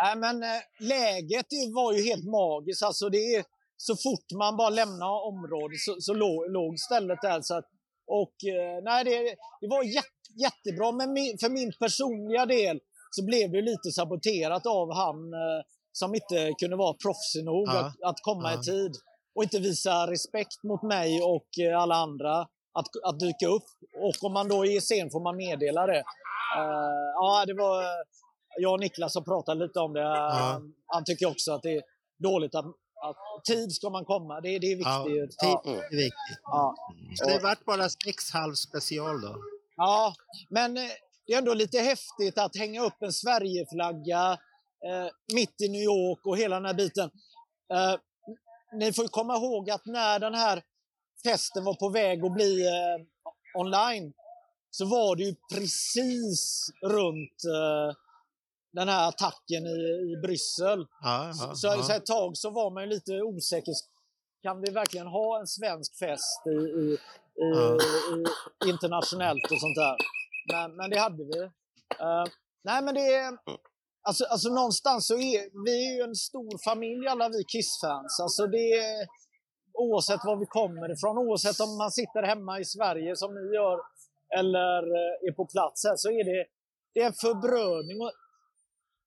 [0.02, 2.84] Nej, men eh, läget det var ju helt magiskt.
[2.84, 3.44] Alltså, det är,
[3.78, 7.42] så fort man bara lämnar området så, så låg, låg stället där.
[7.42, 7.66] Så att,
[8.08, 10.08] och, eh, nej, det, det var jätte,
[10.42, 12.80] jättebra, men min, för min personliga del
[13.12, 15.62] så blev det lite saboterat av han eh,
[15.92, 17.80] som inte kunde vara proffsig nog Ja.
[17.80, 18.60] att, att komma Ja.
[18.60, 18.92] i tid
[19.36, 22.40] och inte visa respekt mot mig och eh, alla andra
[22.74, 23.64] att, att dyka upp.
[24.02, 25.98] Och om man då är sen får man meddela det.
[26.58, 27.84] Eh, ja, det var
[28.60, 30.04] jag och Niklas har pratat lite om det.
[30.04, 31.82] Han, han tycker också att det är
[32.24, 32.66] dåligt att,
[33.06, 34.42] att tid ska man komma.
[34.42, 35.40] Det, det är Ja, viktigt.
[35.40, 36.40] tid Ja, är viktigt.
[36.44, 36.76] ja.
[37.16, 39.36] Så det vart bara sex halvspecial då?
[39.78, 40.16] Ja,
[40.50, 40.90] men eh,
[41.28, 44.32] det är ändå lite häftigt att hänga upp en Sverigeflagga
[44.86, 47.10] eh, mitt i New York och hela den här biten.
[47.74, 47.96] Eh,
[48.80, 50.64] ni får komma ihåg att när den här
[51.24, 53.06] festen var på väg att bli eh,
[53.62, 54.14] online
[54.72, 57.96] så var det ju precis runt eh,
[58.74, 60.88] den här attacken i, i Bryssel.
[61.02, 61.84] Ja, ja, så, ja.
[61.84, 63.74] så ett tag så var man lite osäker.
[64.44, 66.98] Kan vi verkligen ha en svensk fest i, i,
[67.38, 69.98] i internationellt och sånt där?
[70.52, 71.40] Men, men det hade vi.
[72.00, 72.26] Eh,
[72.64, 73.38] nej, men det är...
[74.08, 78.20] Alltså, alltså någonstans så är vi är ju en stor familj alla vi Kiss-fans.
[78.20, 79.08] Alltså det är,
[79.74, 83.80] oavsett var vi kommer ifrån, oavsett om man sitter hemma i Sverige som ni gör
[84.40, 86.46] eller eh, är på plats här, så är det,
[86.94, 88.02] det är en förbrödning.
[88.02, 88.12] Och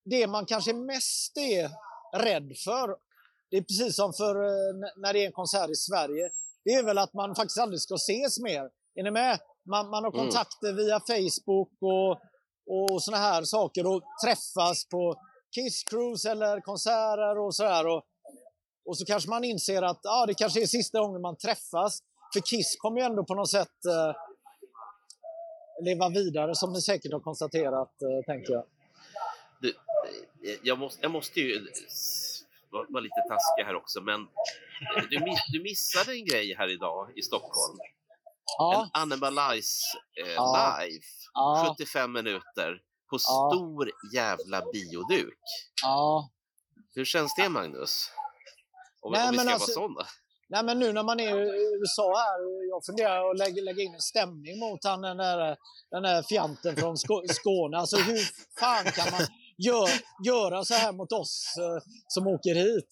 [0.04, 1.70] det man kanske mest är
[2.18, 2.96] rädd för,
[3.50, 6.30] det är precis som för eh, när det är en konsert i Sverige,
[6.64, 8.70] det är väl att man faktiskt aldrig ska ses mer.
[8.94, 9.38] Är ni med?
[9.64, 10.24] Man, man har Mm.
[10.24, 12.10] kontakter via Facebook och,
[12.66, 15.14] och såna här saker och träffas på
[15.54, 17.86] Kiss Cruise eller konserter och så här.
[17.86, 18.02] Och,
[18.84, 22.02] och så kanske man inser att ah, det kanske är sista gången man träffas.
[22.32, 24.14] För Kiss kommer ju ändå på något sätt eh,
[25.84, 28.64] leva vidare som ni säkert har konstaterat, eh, tänker jag.
[29.60, 31.66] Du, eh, jag, måste, jag måste ju
[32.70, 34.20] vara vara lite taskig här också, men
[35.10, 37.78] du, miss, du missade en grej här idag i Stockholm.
[38.58, 39.82] Ja, En Animalize
[40.26, 40.78] eh, Ja.
[40.82, 42.80] live, ja, 75 minuter
[43.10, 45.38] på stor jävla bioduk.
[45.82, 46.30] ja.
[46.94, 48.10] Hur känns det, Magnus?
[49.00, 50.08] Om, Nej, om vi ska alltså- vara sådana.
[50.48, 53.94] Nej, men nu när man är i USA här, jag funderar att lägga, lägga in
[53.94, 55.56] en stämning mot han, den där,
[55.90, 57.76] den där fjanten från Skå- Skåne.
[57.78, 58.18] Alltså hur
[58.60, 59.20] fan kan man
[59.66, 59.88] gör,
[60.24, 62.88] göra så här mot oss eh, som åker hit?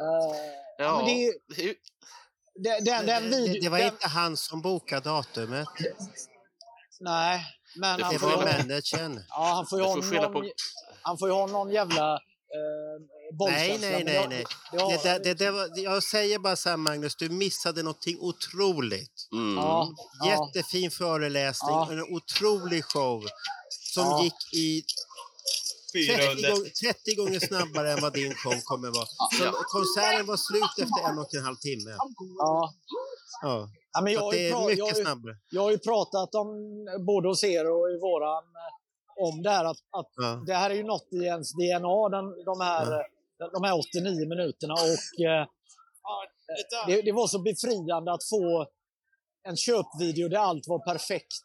[0.00, 0.36] Eh,
[0.78, 5.00] Ja, men det, det, den, den det, video, det var den, inte han som bokade
[5.10, 5.68] datumet.
[7.00, 7.44] Nej,
[7.76, 9.24] men Det han får, managern.
[9.28, 9.94] ja, han får ju ha
[10.30, 10.50] någon,
[11.02, 14.26] han får ju ha någon jävla eh, Nej, nej, nej.
[14.28, 14.44] nej.
[14.72, 19.28] det Det, det, det var, jag säger bara så här, Magnus, du missade någonting otroligt.
[19.32, 19.56] mm.
[19.56, 19.88] Ja,
[20.24, 21.92] ja, Jättefin föreläsning Ja.
[21.92, 23.24] en otrolig show
[23.94, 24.22] som Ja.
[24.24, 24.84] gick i
[26.04, 29.06] 30, gång, 30 gånger snabbare än vad din show kommer vara.
[29.38, 29.52] Så Ja.
[29.76, 31.90] konserten var slut efter en och en halv timme.
[32.38, 32.74] ja.
[33.42, 33.68] Ja.
[33.92, 35.36] Ja, men jag, har det är pra- jag, har mycket ju, snabbare.
[35.50, 36.46] jag har ju pratat om,
[37.06, 40.42] både hos er och i våran, eh, om det här att, att Ja.
[40.46, 43.00] det här är ju något i ens DNA, den, de, här, Ja.
[43.46, 44.74] eh, de här 89 minuterna.
[44.74, 45.46] Och eh,
[46.86, 48.66] det, det var så befriande att få
[49.48, 51.36] en köpvideo där allt var perfekt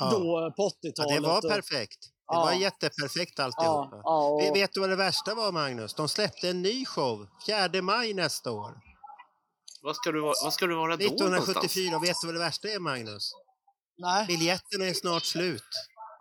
[0.00, 0.10] Ja.
[0.12, 1.14] då eh, på Ja, 80-talet.
[1.22, 1.98] det var och- perfekt.
[2.28, 2.44] Det Ja.
[2.44, 3.88] var jätteperfekt alltihopa.
[3.96, 5.94] Ja, ja, och, Vet- du vad det värsta var, Magnus?
[5.94, 8.72] De släppte en ny show 4 maj nästa år.
[9.82, 11.48] vad, ska du, vara- vad ska du vara då någonstans?
[11.48, 11.98] 1974.
[11.98, 13.32] Vet du vad det värsta är, Magnus?
[13.98, 14.26] nej.
[14.26, 15.62] Biljetterna är snart slut.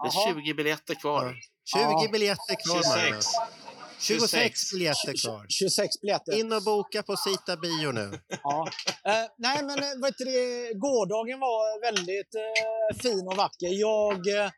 [0.04, 1.36] Det är 20 biljetter kvar.
[1.74, 2.10] 20 Ja.
[2.12, 2.96] biljetter kvar, 26.
[3.10, 3.26] Magnus.
[4.00, 5.46] 26 biljetter kvar.
[5.50, 6.40] 26 biljetter.
[6.40, 8.20] In och boka på Sita Bio nu.
[8.44, 8.68] Ja.
[9.06, 13.68] Eh, nej, men eh, vet du, det, gårdagen var väldigt eh, fin och vacker.
[13.88, 14.52] Jag, eh,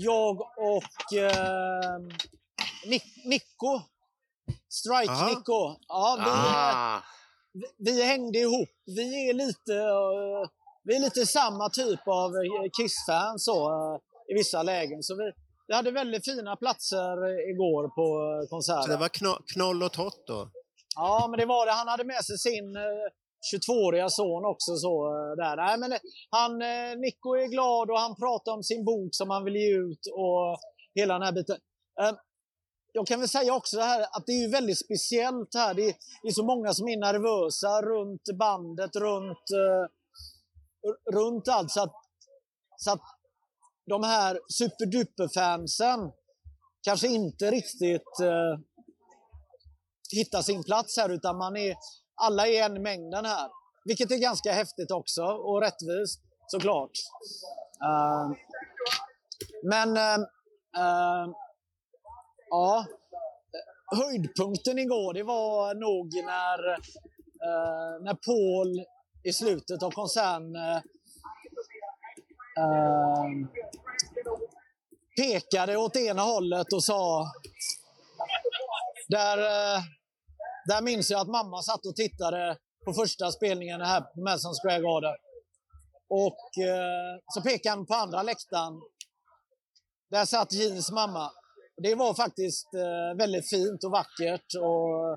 [0.00, 1.98] jag och eh,
[2.86, 3.80] Nick, Nico,
[4.68, 5.28] Strike Aha.
[5.28, 7.00] Nico, ja, vi, Ah,
[7.52, 8.68] vi, vi hängde ihop.
[8.96, 10.50] Vi är lite, eh,
[10.84, 13.98] vi är lite samma typ av eh, Kiss-fans så, eh,
[14.28, 15.02] i vissa lägen.
[15.02, 15.32] Så vi,
[15.66, 17.12] vi hade väldigt fina platser
[17.50, 18.06] igår på
[18.50, 18.82] konserten.
[18.82, 20.50] Så det var kno- knoll och tott då?
[20.96, 21.72] Ja, men det var det.
[21.72, 22.82] Han hade med sig sin eh,
[23.52, 24.76] 22-åriga son också.
[24.76, 25.56] Så, eh, där.
[25.56, 25.98] Nej, men, eh,
[26.30, 29.76] han, eh, Nico är glad och han pratar om sin bok som han vill ge
[29.76, 30.58] ut och
[30.94, 31.56] hela den här biten.
[32.02, 32.16] Ehm,
[32.92, 35.74] jag kan väl säga också här att det är väldigt speciellt här.
[35.74, 39.46] Det är, det är så många som är nervösa runt bandet, runt,
[41.12, 41.70] runt allt.
[41.70, 41.92] Så att,
[42.76, 43.02] så att
[43.86, 46.12] de här superduper-fansen
[46.82, 48.58] kanske inte riktigt eh,
[50.42, 51.76] sin plats här utan man är,
[52.20, 53.48] alla är en i mängden här.
[53.84, 56.90] Vilket är ganska häftigt också och rättvist såklart.
[57.84, 58.36] Uh,
[59.64, 60.18] men uh,
[60.78, 61.34] uh,
[62.50, 62.86] ja,
[63.96, 68.84] höjdpunkten igår det var nog när, uh, när Paul
[69.24, 70.80] i slutet av konserten uh,
[75.16, 77.26] pekade åt ena hållet och sa
[79.10, 79.38] där,
[80.70, 84.80] där minns jag att mamma satt och tittade på första spelningen här på Madison Square
[84.80, 85.16] Garden.
[86.24, 88.74] Och eh, så pekade han på andra läktaren.
[90.10, 91.30] Där satt Jeans mamma.
[91.82, 94.48] Det var faktiskt eh, väldigt fint och vackert.
[94.68, 95.12] Och,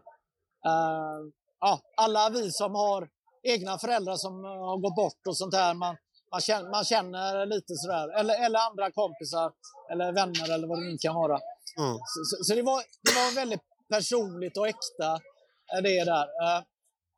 [0.71, 1.19] eh,
[1.59, 3.09] ja, alla vi som har
[3.43, 5.73] egna föräldrar som eh, har gått bort och sånt där.
[5.73, 5.95] Man,
[6.31, 8.19] man, känner, man känner lite sådär.
[8.19, 9.51] Eller, eller andra kompisar
[9.91, 11.39] eller vänner eller vad det nu kan vara.
[11.77, 11.95] Mm.
[12.11, 15.19] Så, så, så det, var, det var väldigt personligt och äkta.
[15.75, 16.23] Eh, Det där.
[16.23, 16.63] Eh,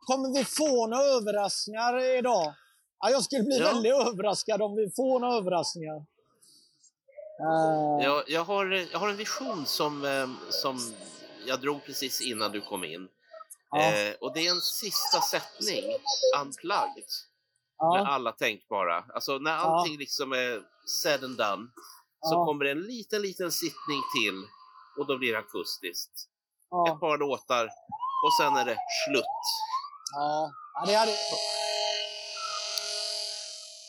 [0.08, 2.54] Kommer vi få några överraskningar idag?
[3.00, 3.66] Ja, jag skulle bli Ja.
[3.66, 5.96] väldigt överraskad om vi får några överraskningar.
[7.40, 10.02] Eh, jag, jag, har, jag har en vision som,
[10.50, 10.94] som
[11.48, 13.08] jag drog precis innan du kom in.
[13.72, 13.94] Ja.
[13.94, 15.84] Eh, och det är en sista sättning,
[16.42, 17.10] unplugged,
[17.80, 19.04] med ja, alla tänkbara.
[19.14, 20.62] Alltså när allting liksom är
[21.04, 21.68] said and done
[22.22, 22.46] så Ja.
[22.46, 24.44] kommer det en liten, liten sittning till
[25.00, 26.12] och då blir det akustiskt.
[26.12, 27.70] Ett ja, par låtar
[28.26, 29.26] och sen är det slut.
[30.16, 30.52] ja.
[30.74, 31.12] ja, det hade...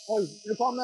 [0.09, 0.83] Oj, nu kommer...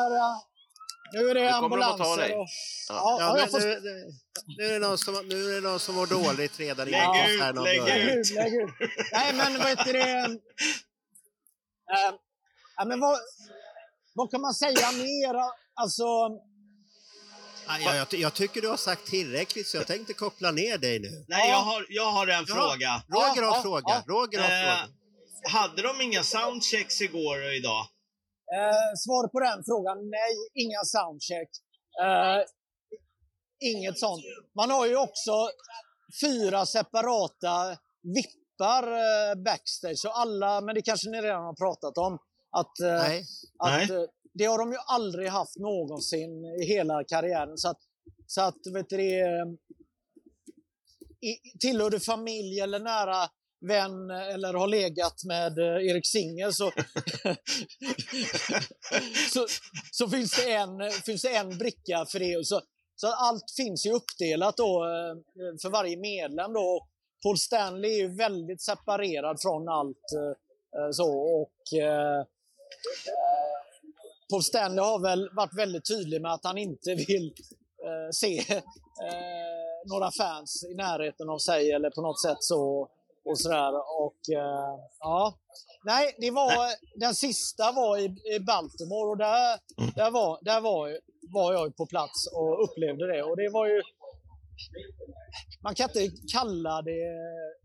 [1.14, 2.28] Nu är det Nu kommer de att ta ambulanser.
[2.28, 2.36] dig.
[2.36, 2.46] Och...
[2.88, 3.16] Ja.
[3.20, 3.60] Ja, Ja, nu, får...
[3.60, 4.14] nu, nu,
[4.58, 7.30] nu, är det någon som, nu är det någon som mår dåligt redan Lägg innan
[7.30, 8.70] ut, har lägg ut, lägg ut.
[9.12, 10.38] Nej, men vad heter det?
[12.76, 13.18] Ja, men vad,
[14.14, 15.34] vad kan man säga mer?
[15.74, 16.04] Alltså,
[17.80, 21.24] ja, jag, jag tycker du har sagt tillräckligt så jag tänkte koppla ner dig nu.
[21.28, 23.02] Nej, jag har, jag har en Ja, fråga.
[23.08, 23.84] Roger har Ja, fråga.
[23.86, 24.02] ja.
[24.06, 24.88] Roger har Eh, fråga.
[25.60, 27.86] hade de inga soundchecks igår och idag?
[28.56, 31.50] Eh, svar på den frågan, nej, inga soundcheck.
[32.04, 32.40] Eh,
[33.70, 34.24] inget sånt.
[34.56, 35.32] Man har ju också
[36.22, 37.76] fyra separata
[38.16, 39.98] vippar eh, backstage.
[39.98, 42.18] Så alla, men det kanske ni redan har pratat om.
[42.50, 43.24] Att, eh, Nej.
[43.58, 47.58] att Nej det har de ju aldrig haft någonsin i hela karriären.
[47.58, 47.78] Så att,
[48.26, 49.46] så att vet du, det, eh,
[51.20, 53.28] i, tillhör du familj eller nära
[53.68, 56.70] vän eller har legat med eh, Erik Singer så,
[59.32, 59.46] så,
[59.92, 62.46] så finns, det en, finns det en bricka för det.
[62.46, 62.60] Så,
[62.94, 65.14] så allt finns ju uppdelat då eh,
[65.62, 66.52] för varje medlem.
[66.52, 66.88] Då.
[67.22, 70.06] Paul Stanley är ju väldigt separerad från allt.
[70.92, 71.52] så och
[74.32, 77.34] Paul Stanley har väl varit väldigt tydlig med att han inte vill
[77.86, 78.38] eh, se
[79.08, 82.88] eh, några fans i närheten av sig eller på något sätt så.
[83.24, 83.72] Och sådär.
[84.04, 85.34] Och, eh, ja.
[85.84, 86.54] Nej, det var,
[87.00, 89.58] den sista var i, i Baltimore och där,
[89.94, 90.98] där, var, där var,
[91.32, 93.22] var jag på plats och upplevde det.
[93.22, 93.82] Och det var ju...
[95.62, 97.04] Man kan inte kalla det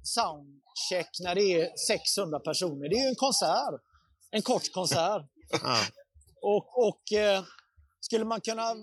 [0.03, 2.89] soundcheck när det är 600 personer.
[2.89, 3.81] Det är ju en konsert.
[4.31, 5.21] En kort konsert.
[6.49, 7.43] Och, och eh,
[7.99, 8.73] skulle man kunna...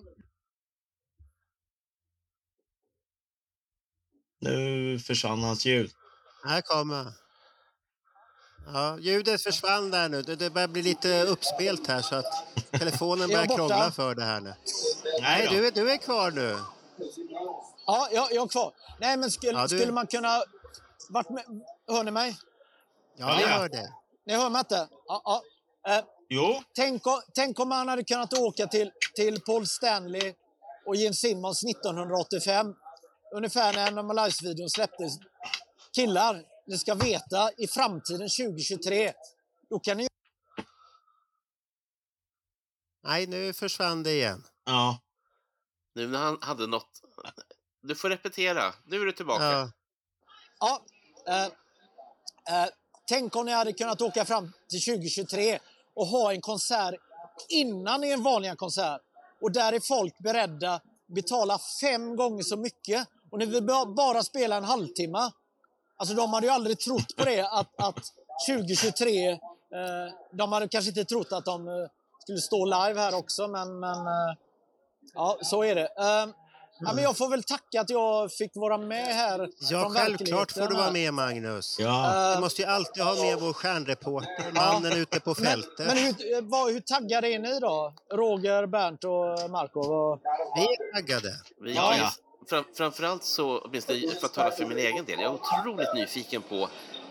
[4.40, 5.90] Nu försvann hans ljud.
[6.44, 7.12] Här kommer
[8.66, 10.22] Ja, ljudet försvann där nu.
[10.22, 12.26] Det, det börjar bli lite uppspelt här så att
[12.70, 14.54] telefonen börjar jag krångla för det här nu.
[15.20, 16.58] Nej du, är- du är kvar nu.
[17.86, 18.72] Ja, jag, jag är kvar.
[19.00, 20.42] Nej, men skulle, Ja, du- skulle man kunna...
[21.08, 21.44] Vart med,
[21.88, 22.36] hör ni mig?
[23.16, 23.58] Ja, vi Ja, ja.
[23.58, 23.92] hör det.
[24.26, 24.88] Ni hör mig inte?
[25.06, 25.42] Ja, ja.
[26.35, 30.35] Jo, tänk, om- tänk om man hade kunnat åka till, till Paul Stanley
[30.86, 32.74] och Gene Simmons 1985.
[33.35, 35.12] Ungefär när Normalize-videon släpptes.
[35.94, 39.12] Killar, ni ska veta, i framtiden 2023,
[39.70, 40.06] då kan ni...
[43.05, 44.44] Nej, nu försvann det igen.
[44.65, 45.01] ja.
[45.94, 47.01] Nu när han hade något...
[47.82, 48.74] Du får repetera.
[48.85, 49.44] Nu är du tillbaka.
[49.44, 49.70] Ja.
[50.61, 50.85] Ja,
[51.28, 51.44] eh,
[52.62, 52.69] eh,
[53.09, 55.59] tänk om ni hade kunnat åka fram till 2023
[55.94, 56.94] och ha en konsert
[57.48, 59.00] innan en vanliga konsert.
[59.40, 63.08] Och där är folk beredda betala fem gånger så mycket.
[63.30, 63.62] Och ni vill
[63.96, 65.30] bara spela en halvtimme.
[65.96, 68.12] Alltså de hade ju aldrig trott på det att, att
[68.48, 69.38] 2023, eh,
[70.32, 71.74] de hade kanske inte trott att de eh,
[72.18, 74.36] skulle stå live här också men, men eh,
[75.14, 75.88] ja, så är det.
[75.98, 76.26] Eh,
[76.86, 80.66] ja, men jag får väl tacka att jag fick vara med här Ja, självklart får
[80.69, 81.77] du vara med Magnus.
[81.81, 82.32] ja.
[82.35, 85.86] Du måste ju alltid ha med vår stjärnreporter, mannen ute på men, fältet.
[85.86, 87.94] men hur, vad, hur taggade är ni då?
[88.12, 89.82] Roger, Bernt och Marco?
[89.89, 90.20] Vad-
[90.56, 91.32] Vi är taggade.
[91.61, 92.11] Vi, Ja, ja.
[92.48, 96.43] Fram, framförallt så, åtminstone för att tala för min egen del, jag är otroligt nyfiken
[96.43, 96.69] på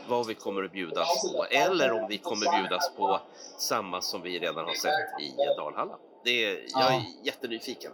[0.07, 1.45] vad vi kommer att bjudas på.
[1.45, 3.19] Eller om vi kommer bjudas på
[3.59, 5.93] samma som vi redan har sett i Dalhalla.
[6.23, 7.91] Det är, jag är jättenyfiken.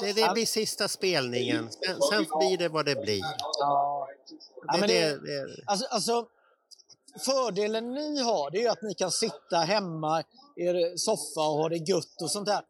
[0.00, 1.68] Det, det blir sista spelningen.
[1.72, 3.20] Sen, sen blir det vad det blir.
[3.58, 4.08] Ja,
[4.72, 6.26] Det, men det, det- det, Alltså, alltså,
[7.24, 10.20] fördelen ni har det är ju att ni kan sitta hemma
[10.56, 12.60] i er soffa och ha det gött och sånt där.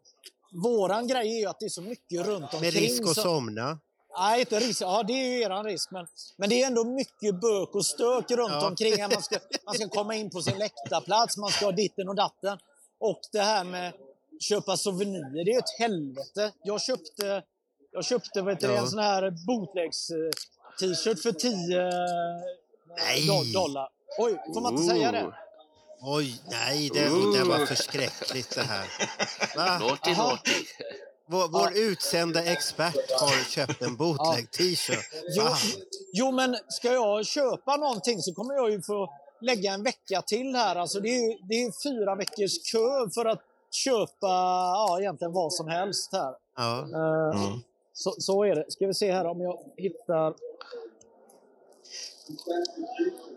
[0.62, 2.60] Våran grej är ju att det är så mycket runt omkring.
[2.60, 3.78] med risk att somna.
[4.18, 4.82] Nej, inte risk.
[4.82, 5.90] Ja, det är ju eran risk.
[5.90, 6.06] Men,
[6.36, 8.66] men det är ändå mycket bök och stök runt Ja.
[8.68, 9.00] omkring.
[9.00, 12.58] Man ska, man ska komma in på sin läktarplats, man ska ha ditten och datten.
[13.00, 13.92] Och det här med
[14.40, 16.52] köpa souvenirer, det är ett helvete.
[16.62, 17.42] Jag köpte,
[17.92, 18.76] jag köpte vet Ja.
[18.76, 21.90] en sån här bootlegs-t-shirt för 10
[22.96, 23.20] Nej.
[23.28, 23.88] do- dollar.
[24.18, 25.32] Oj, får man inte säga det?
[26.00, 27.00] Oj, nej, det,
[27.38, 28.86] det var förskräckligt det här.
[29.56, 29.78] Va?
[29.80, 30.52] Naughty, naughty.
[31.30, 35.12] Vår, vår utsända expert har köpt en bootleg t-shirt.
[35.36, 35.44] Jo,
[36.12, 40.54] jo, men ska jag köpa någonting så kommer jag ju få lägga en vecka till
[40.56, 40.76] här.
[40.76, 45.52] Alltså det är ju det är fyra veckors kö för att köpa ja, egentligen vad
[45.52, 46.34] som helst här.
[46.56, 46.78] Ja.
[46.80, 47.58] Eh, Mm.
[47.92, 48.72] så, så är det.
[48.72, 50.34] Ska vi se här om jag hittar...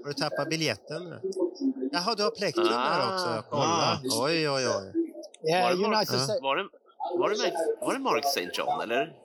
[0.03, 1.21] Har du tappat biljetten nu?
[1.91, 3.13] Jaha, du har plektrum Ah.
[3.13, 3.43] också.
[3.49, 3.99] Kolla.
[4.23, 4.93] Oj, oj, oj.
[5.49, 6.41] Yeah, Var det Mark, United States.
[6.41, 6.63] var det,
[7.17, 8.49] var det, var det Mark St.
[8.53, 9.15] John, eller?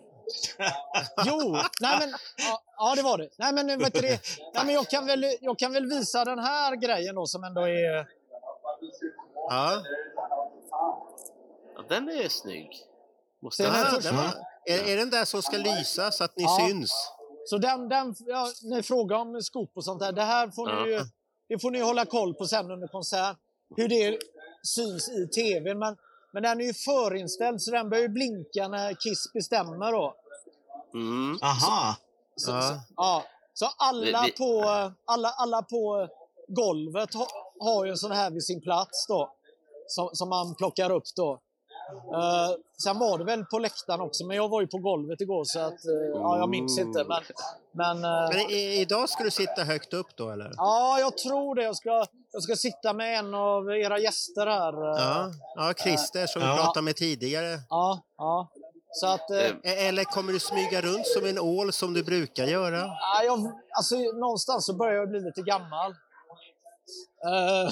[1.27, 3.29] Jo, nej men, ja, ja det var det.
[3.39, 4.21] Nej men, vet du det,
[4.55, 7.61] nej, men jag, kan väl, jag kan väl visa den här grejen då som ändå
[7.61, 8.09] är...
[9.51, 9.83] Ja.
[11.77, 12.71] Ja, den är snygg.
[13.43, 14.35] Måste Den här den var,
[14.67, 16.59] är, är den där som ska lysa så att ni Ja.
[16.69, 16.93] syns?
[17.47, 20.13] Så den, den, ja, ni frågar om skop och sånt där.
[20.13, 21.01] Det här får ni ju,
[21.49, 23.37] det får ni hålla koll på sen under konsert.
[23.77, 24.19] Hur det
[24.63, 25.75] syns i tv.
[25.75, 25.97] Men,
[26.33, 30.15] Men den är ju förinställd så den börjar ju blinka när Kiss bestämmer då.
[30.95, 31.39] Mm.
[31.43, 31.97] Aha.
[32.37, 32.61] Så, Ja.
[32.63, 33.25] så, ja.
[33.55, 34.65] så alla, på,
[35.05, 36.09] alla, alla på
[36.49, 37.27] golvet ha,
[37.61, 39.33] har ju en sån här vid sin plats då.
[39.89, 41.41] Som, som man plockar upp då.
[41.93, 45.45] Uh, sen var det väl på läktaren också, men jag var ju på golvet igår
[45.45, 47.05] så att, eh, ja, jag minns inte.
[47.05, 47.23] Men,
[47.73, 50.53] men, eh, Men i, idag ska du sitta högt upp då eller?
[50.57, 51.63] ja, jag tror det.
[51.63, 54.73] Jag ska, jag ska sitta med en av era gäster här.
[54.73, 56.57] eh, Ja, ja Christer som vi Ja.
[56.57, 57.59] pratade med tidigare.
[57.71, 58.49] ja, ja.
[58.93, 62.03] Så att, eh, Eh, E- Eller kommer du smyga runt som en ål som du
[62.05, 62.77] brukar göra?
[62.79, 65.95] ja, jag, alltså, någonstans så börjar jag bli lite gammal.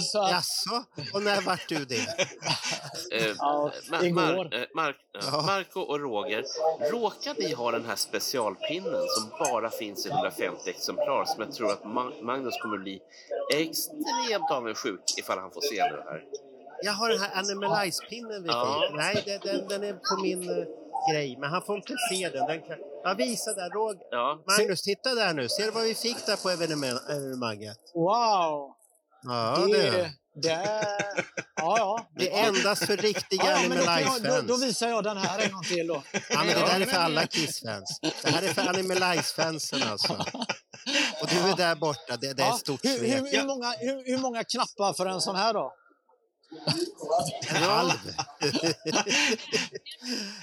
[0.01, 0.85] Så att, Jaså?
[1.13, 2.07] Och när vart du det?
[3.13, 4.21] Eh, Ja, Ma- igår.
[4.21, 4.97] Mar- eh, Mark,
[5.33, 5.43] ja.
[5.47, 6.45] Marco och Roger,
[6.91, 11.73] råkar ni ha den här specialpinnen som bara finns i 150 exemplar som jag tror
[11.73, 13.01] att Ma- Magnus kommer bli
[13.55, 16.25] extremt avundsjuk ifall han får se det här.
[16.83, 18.83] Jag har den här Animalize-pinnen vi Ja.
[18.89, 18.97] fick.
[18.97, 20.65] Nej, den, den, den är på min eh,
[21.13, 22.47] grej, men han får inte se den.
[22.47, 22.77] den kan...
[23.05, 24.07] Ja, visa där, Roger.
[24.11, 25.49] Ja, Magnus, titta där nu.
[25.49, 27.79] Ser du vad vi fick där på evenemang- evenemanget?
[27.95, 28.74] wow!
[29.27, 30.11] Ja, det, det.
[30.43, 30.51] det,
[31.57, 32.09] ja, ja.
[32.17, 35.53] Det är endast för riktiga Ja, ja, men då, då, visar jag den här en
[35.53, 36.03] gång till då.
[36.13, 38.01] Ja, men det där är för alla Kiss-fans.
[38.23, 40.13] Det här är för Animalize-fansen alltså.
[41.23, 42.17] Och du är där borta.
[42.17, 45.21] Det, det är ett stort hur, hur, hur, många, hur, hur många knappar för en
[45.21, 45.73] sån här då?
[47.49, 47.91] Halv.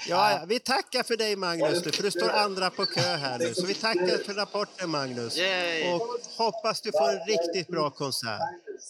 [0.10, 3.40] ja, ja, vi tackar för dig Magnus nu, för det står andra på kö här
[3.40, 3.54] nu.
[3.56, 5.38] Så vi tackar för rapporten Magnus.
[5.38, 5.94] Yay.
[5.94, 6.08] Och
[6.38, 8.42] hoppas du får en riktigt bra konsert.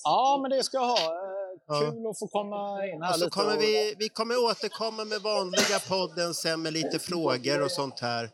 [0.04, 0.98] Ja, men det ska jag ha.
[0.98, 1.80] Eh.
[1.80, 3.30] Kul att få komma in här Och så lite.
[3.30, 8.30] kommer vi, vi kommer återkomma med vanliga podden sen med lite frågor och sånt här.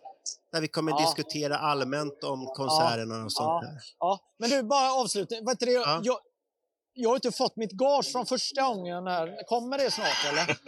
[0.51, 0.99] Där vi kommer Ja.
[0.99, 3.81] diskutera allmänt om konserterna och sånt Ja, där.
[3.99, 4.19] ja.
[4.39, 5.45] Men du, bara avslutning.
[5.45, 6.01] Vet du det, Ja.
[6.03, 6.17] jag,
[6.97, 9.07] jag har inte fått mitt gage från första gången.
[9.07, 9.47] Här.
[9.47, 10.57] Kommer det snart eller?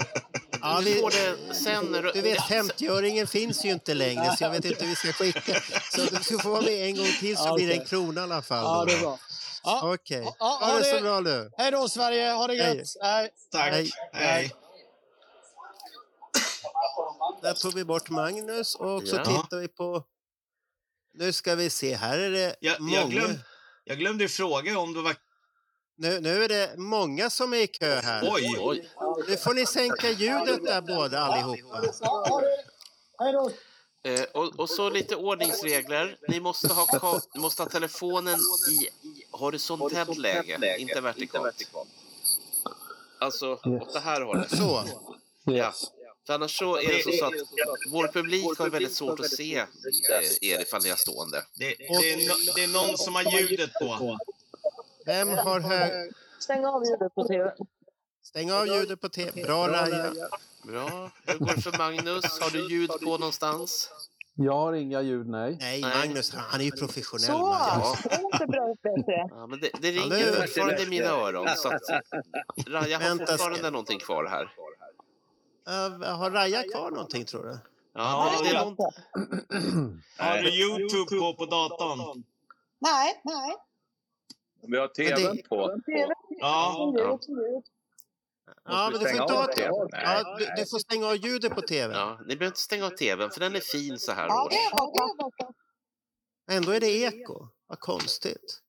[0.62, 1.92] Ja, du vi, sen.
[2.14, 5.62] du vet, 50-öringen finns ju inte längre så jag vet inte hur vi ska skicka.
[5.92, 8.24] Så du ska få vara med en gång till så blir det en krona i
[8.24, 8.64] alla fall.
[8.64, 9.20] Ja, det är bra.
[9.64, 9.94] Ja.
[9.94, 10.24] Okej.
[10.40, 11.52] Ja, Ha ha det så bra nu.
[11.58, 12.88] Hej då Sverige, ha det gött.
[13.02, 13.30] Hej.
[13.52, 13.72] Tack.
[13.74, 13.90] Hej.
[14.14, 14.52] Hej.
[17.42, 19.24] Där tog vi bort Magnus och så Ja.
[19.26, 20.04] tittar vi på...
[21.14, 22.96] Nu ska vi se, här är det Jag, många...
[23.00, 23.32] jag, glöm,
[23.84, 25.16] jag glömde fråga om det var...
[26.02, 28.30] Nu, nu är det många som är i kö här.
[28.34, 28.56] Oj!
[28.60, 28.90] Oj.
[29.28, 31.84] Nu får ni sänka ljudet där båda allihopa.
[34.04, 36.18] Eh, och, och så lite ordningsregler.
[36.28, 38.40] Ni måste ha, måste ha telefonen
[38.72, 38.90] i
[39.32, 41.56] horisontellt läge, inte vertikalt.
[43.20, 44.58] Alltså åt det här hållet.
[44.58, 44.84] Så.
[45.44, 45.74] Ja.
[46.28, 47.34] För annars så är det så, så att
[47.92, 49.66] vår publik har väldigt svårt att se eh,
[50.42, 51.46] er ifall ni är stående.
[51.56, 54.18] Det, det, är no, det är någon som har ljudet på.
[55.10, 56.12] Vem har hög...
[56.40, 57.52] Stäng av ljudet på tv.
[58.24, 59.44] Stäng av ljudet på tv.
[59.44, 60.14] Bra Raja.
[60.64, 61.12] Bra.
[61.26, 62.40] Hur går det för Magnus?
[62.42, 63.90] Har du ljud på någonstans?
[64.36, 65.58] Jag har inga ljud, nej.
[65.60, 65.82] Nej.
[65.82, 67.26] Magnus, han är ju professionell.
[67.26, 68.02] Så, Magnus.
[68.04, 69.28] det är inte bra bättre.
[69.30, 71.48] Ja, men det, det Ja, ringer fortfarande i mina öron.
[71.56, 71.82] Så att
[72.68, 74.44] Raja har Vänta, ska- fortfarande någonting kvar här.
[75.70, 77.60] Uh, har Raja kvar någonting tror du?
[77.94, 78.76] Ja, det, det är någon...
[80.18, 82.24] Har du Youtube på på datorn?
[82.80, 83.56] Nej, nej.
[84.62, 85.68] Vi har Men det- tvn på.
[85.86, 86.14] TV.
[86.30, 86.94] Ja.
[86.98, 87.20] Ja.
[88.66, 89.48] Ja, men du får stänga inte ha...
[89.54, 89.88] tvn?
[89.92, 91.94] Ja, du, du får stänga av ljudet på tv.
[91.94, 94.50] Ja, ni behöver inte stänga av tvn, för den är fin så här Ja, års.
[94.50, 95.54] det är borta.
[96.52, 97.48] Ändå är det eko.
[97.68, 98.62] Vad konstigt.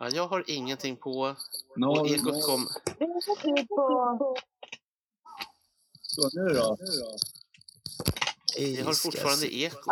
[0.00, 1.36] Ja, jag har ingenting på.
[1.88, 2.68] Och ekot kom...
[2.98, 3.20] Det är
[6.02, 6.76] så nu då?
[8.58, 9.90] Vi har fortfarande eko.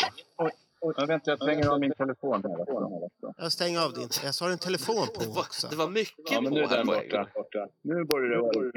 [0.81, 2.43] Jag vänta, jag stänger av min telefon.
[2.45, 3.33] Här.
[3.39, 4.09] Jag stänger av din.
[4.25, 5.69] Jag har en telefon Det på var, också.
[5.69, 7.27] det var mycket Ja, men nu på är här gång.
[7.35, 7.69] borta.
[7.83, 8.71] Nu börjar det vara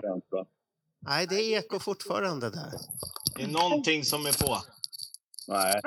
[0.00, 0.24] grönt.
[0.30, 0.46] va?
[1.00, 2.70] Nej, det är eko fortfarande där.
[3.36, 4.56] Det är någonting som är på.
[5.48, 5.80] Nej.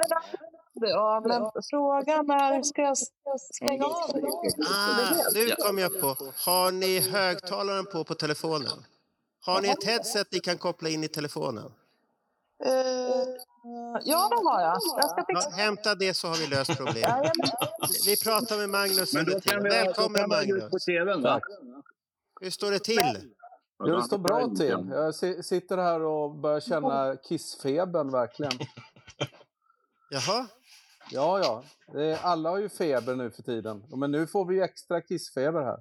[0.74, 2.98] Ja, men frågan är, ska jag
[3.40, 3.92] stänga av?
[4.76, 6.08] Ah, nu kom jag på.
[6.46, 8.86] Har ni högtalaren på på telefonen?
[9.42, 11.72] Har ni ett headset ni kan koppla in i telefonen?
[12.66, 12.72] Eh,
[14.04, 14.78] ja, det har jag.
[14.98, 17.32] Jag ska Ja, hämta det så har vi löst problemet.
[18.06, 20.86] Vi pratar med Magnus Men då kan vi, då Välkommen kan ljud på Magnus.
[20.86, 21.40] tvn va?
[22.42, 23.02] Hur står det till?
[23.86, 24.88] Jo, det står bra till.
[24.92, 28.52] Jag si- sitter här och börjar känna kissfebern verkligen.
[30.10, 30.48] Jaha?
[31.12, 31.64] Ja, ja.
[32.22, 33.84] Alla har ju feber nu för tiden.
[33.96, 35.80] Men nu får vi ju extra kissfeber här.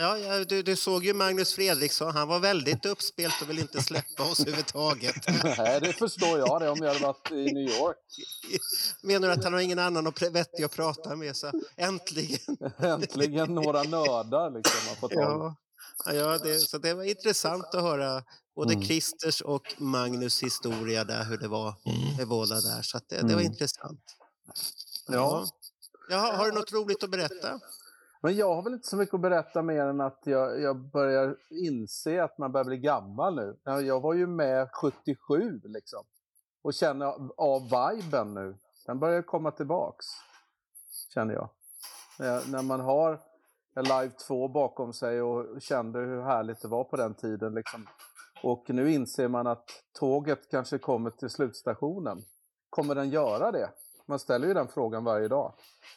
[0.00, 2.14] Ja, ja du, du såg ju Magnus Fredriksson.
[2.16, 5.14] Han var väldigt uppspelt och vill inte släppa oss överhuvudtaget.
[5.58, 7.96] Nej, det förstår jag det om jag hade varit i New York.
[9.02, 11.36] Menar du att han har ingen annan pr- vettig att prata med?
[11.36, 12.38] Så äntligen.
[12.78, 15.14] Äntligen några nördar liksom tag i.
[15.14, 15.56] Ja.
[16.06, 18.22] Ja, det, så det var intressant att höra
[18.56, 18.84] både Mm.
[18.86, 21.74] Christers och Magnus historia där, hur det var
[22.18, 22.82] med båda där.
[22.82, 23.44] Så det, det var Mm.
[23.46, 24.00] intressant.
[25.08, 25.46] Ja.
[26.10, 27.60] Jaha, har du något roligt att berätta?
[28.20, 31.36] Men jag har väl inte så mycket att berätta mer än att jag, jag börjar
[31.50, 33.56] inse att man börjar bli gammal nu.
[33.64, 36.04] Jag var ju med 77 liksom.
[36.62, 37.62] Och känner av-
[37.96, 38.56] viben nu.
[38.86, 40.06] Den börjar komma tillbaks.
[41.14, 41.48] Känner jag.
[42.18, 43.20] När, när man har
[43.76, 47.54] Live 2 bakom sig och kände hur härligt det var på den tiden.
[47.54, 47.86] Liksom.
[48.42, 52.18] Och nu inser man att tåget kanske kommer till slutstationen.
[52.70, 53.70] Kommer den göra det?
[54.08, 55.54] Man ställer ju den frågan varje dag.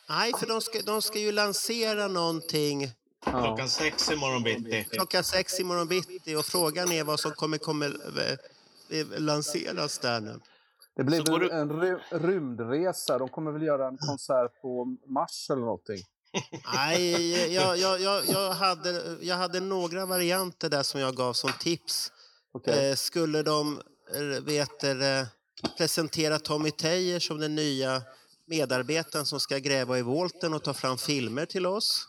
[0.10, 2.92] Nej, för de ska, de ska ju lansera någonting
[3.24, 4.84] Klockan sex imorgon bitti.
[4.92, 7.98] klockan sex i morgon bitti och frågan är vad som kommer, kommer
[8.90, 10.40] eh, lanseras där nu.
[10.96, 13.18] Det blir väl en ry- rymdresa.
[13.18, 15.98] De kommer väl göra en konsert på Mars eller någonting.
[16.74, 21.52] Nej, jag, jag, jag, jag, hade, jag hade några varianter där som jag gav som
[21.60, 22.12] tips.
[22.54, 22.90] Okej.
[22.90, 23.82] Eh, skulle de
[24.16, 25.26] eh, vet, du, eh,
[25.78, 28.02] presentera Tommy Tejer som den nya
[28.46, 32.08] medarbetaren som ska gräva i volten och ta fram filmer till oss?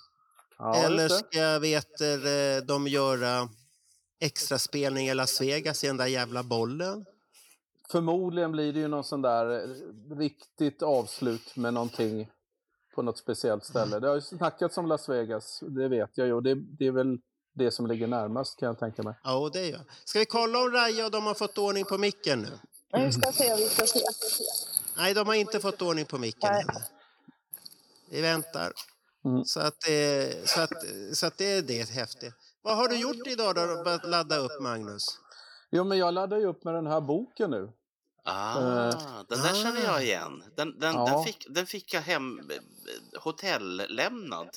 [0.59, 3.49] Ja, Eller ska vet, eh, de göra
[4.21, 7.05] extra spelning i Las Vegas i den där jävla bollen?
[7.91, 12.31] Förmodligen blir det ju någon sån där eh, riktigt avslut med någonting
[12.95, 13.99] på något speciellt ställe.
[13.99, 16.41] Det har ju snackats om Las Vegas, det vet jag ju.
[16.41, 17.19] Det, det är väl
[17.55, 19.15] det som ligger närmast kan jag tänka mig.
[19.25, 22.39] Ja, det gör Ska vi kolla om Raja och de har fått ordning på micken
[22.43, 22.59] nu?
[22.93, 24.01] Vi ska se, vi ska se.
[24.97, 26.63] Nej, de har inte fått ordning på micken Nej.
[26.69, 26.81] ännu.
[28.11, 28.73] Vi väntar.
[29.25, 29.45] Mm.
[29.45, 30.71] Så, att, eh, så, att,
[31.13, 32.35] så att det är det häftigt.
[32.63, 35.07] Vad har du gjort idag då, för att ladda upp Magnus?
[35.71, 37.73] Jo, men jag laddar ju upp med den här boken nu.
[38.25, 38.95] Ah, Eh,
[39.29, 40.45] den där känner jag igen.
[40.57, 41.05] Den, den, Ja.
[41.07, 44.49] den, fick, den fick jag hem eh, hotellämnad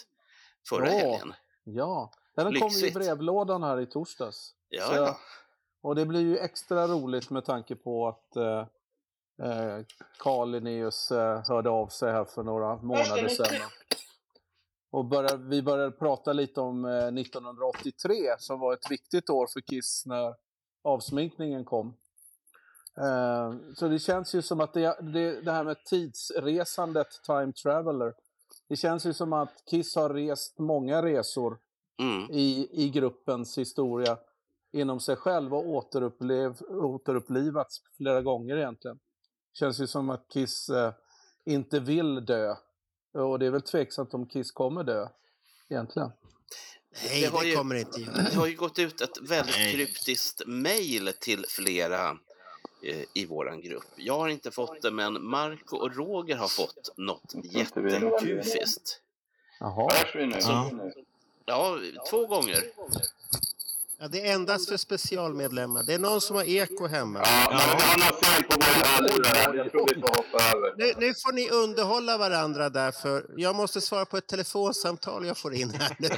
[0.69, 1.33] förra Åh, helgen.
[1.63, 2.93] Ja, den kom ju i Lyxigt.
[2.93, 4.51] brevlådan här i torsdags.
[4.69, 5.19] Ja, Så jag- ja.
[5.85, 8.59] Och det blir ju extra roligt med tanke på att eh,
[9.41, 9.85] eh,
[10.19, 13.69] Carl Linnaeus eh, hörde av sig här för några månader sedan.
[14.91, 19.61] Och började, vi började prata lite om eh, 1983 som var ett viktigt år för
[19.61, 20.35] Kiss när
[20.83, 21.93] avsminkningen kom.
[22.97, 28.13] Eh, så det känns ju som att det, det, det här med tidsresandet, time traveler,
[28.69, 31.57] det känns ju som att Kiss har rest många resor
[31.99, 32.31] Mm.
[32.31, 34.17] i, i gruppens historia
[34.75, 38.99] inom sig själv och återupplev, återupplivats flera gånger egentligen.
[39.53, 40.93] Känns ju som att Kiss eh,
[41.45, 42.55] inte vill dö.
[43.13, 45.07] Och det är väl tveksamt om Kiss kommer dö
[45.69, 46.11] egentligen.
[47.09, 48.11] Nej, har det ju- kommer inte göra.
[48.13, 52.09] Det har ju gått ut ett väldigt kryptiskt mejl till flera
[52.83, 53.85] eh, i våran grupp.
[53.95, 59.01] Jag har inte fått det, men Marco och Roger har fått något jättekufiskt.
[59.59, 59.89] Jaha.
[60.47, 60.71] Ja.
[61.45, 61.77] ja,
[62.09, 62.63] två gånger.
[63.99, 65.83] Ja, det är endast för specialmedlemmar.
[65.83, 67.19] Det är någon som har eko hemma.
[67.19, 67.59] Jag
[69.71, 70.73] tror vi får hoppa över.
[70.77, 75.37] Nu, nu får ni underhålla varandra där, för jag måste svara på ett telefonsamtal jag
[75.37, 76.09] får in här nu.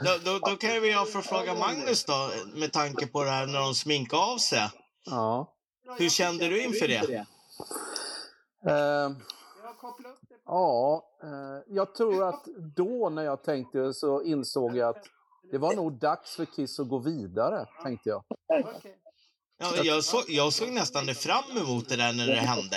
[0.00, 3.58] Då, då, då kan vi jag förfråga Magnus då, med tanke på det här när
[3.60, 4.70] de sminkade av sig.
[5.04, 5.54] Ja.
[5.98, 7.26] Hur kände du inför det?
[8.66, 9.10] Eh,
[10.46, 12.44] ja, eh, jag tror att
[12.76, 15.04] då när jag tänkte så insåg jag att
[15.50, 18.24] det var nog dags för Kiss att gå vidare, tänkte jag.
[19.60, 22.76] Ja, jag, så, jag såg nästan det fram emot det där när det hände.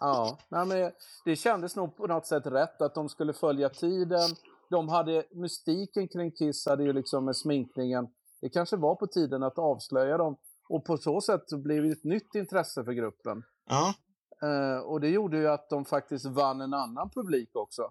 [0.00, 0.92] Ja, nej, men
[1.24, 4.30] det kändes nog på något sätt rätt att de skulle följa tiden.
[4.70, 8.08] De hade mystiken kring Kiss hade ju liksom med sminkningen.
[8.40, 10.36] Det kanske var på tiden att avslöja dem
[10.68, 13.42] och på så sätt så blev det ett nytt intresse för gruppen.
[13.68, 13.94] Ja.
[14.42, 17.90] Eh, och det gjorde ju att de faktiskt vann en annan publik också,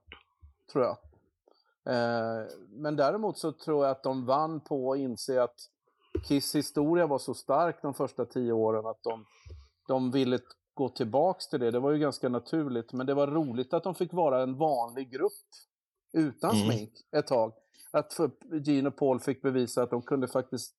[0.72, 0.98] tror jag.
[1.90, 5.56] Eh, men däremot så tror jag att de vann på att inse att
[6.28, 9.26] Kiss historia var så stark de första tio åren att de,
[9.88, 10.40] de ville
[10.74, 11.72] gå tillbaks till det.
[11.72, 15.12] Det var ju ganska naturligt, men det var roligt att de fick vara en vanlig
[15.12, 15.32] grupp
[16.14, 16.68] utan Mm.
[16.68, 17.54] smink ett tag.
[17.92, 18.20] Att
[18.66, 20.76] Gene och Paul fick bevisa att de kunde faktiskt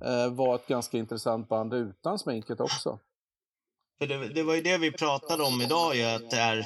[0.00, 2.98] eh, vara ett ganska intressant band utan sminket också.
[3.98, 6.64] För det, det var ju det vi pratade om idag ju, att det är eh,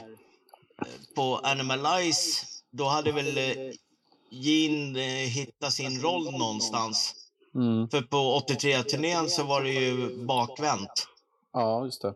[1.16, 3.72] på Animalize, då hade väl eh,
[4.30, 7.14] Gene eh, hittat sin roll någonstans.
[7.55, 7.88] Mm.
[7.88, 11.09] För på 83-turnén så var det ju bakvänt.
[11.52, 12.14] Ja, just det.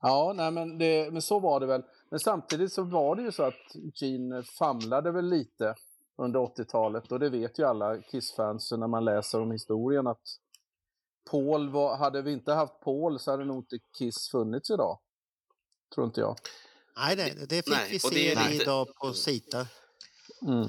[0.00, 1.82] Ja, nej, men, det, men så var det väl.
[2.10, 5.74] Men samtidigt så var det ju så att Gene famlade väl lite
[6.16, 10.22] under 80-talet och det vet ju alla Kiss-fans när man läser om historien att
[11.30, 14.98] Paul var, hade vi inte haft Paul så hade nog inte Kiss funnits idag.
[15.94, 16.36] Tror inte jag.
[16.96, 19.66] Nej, nej, det fick Nej, vi se lite- idag på Sita.
[20.42, 20.68] Mm.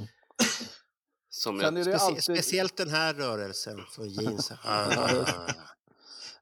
[1.30, 2.24] Som det Specie- alltid...
[2.24, 4.52] Speciellt den här rörelsen för jeans.
[4.64, 4.86] Ah.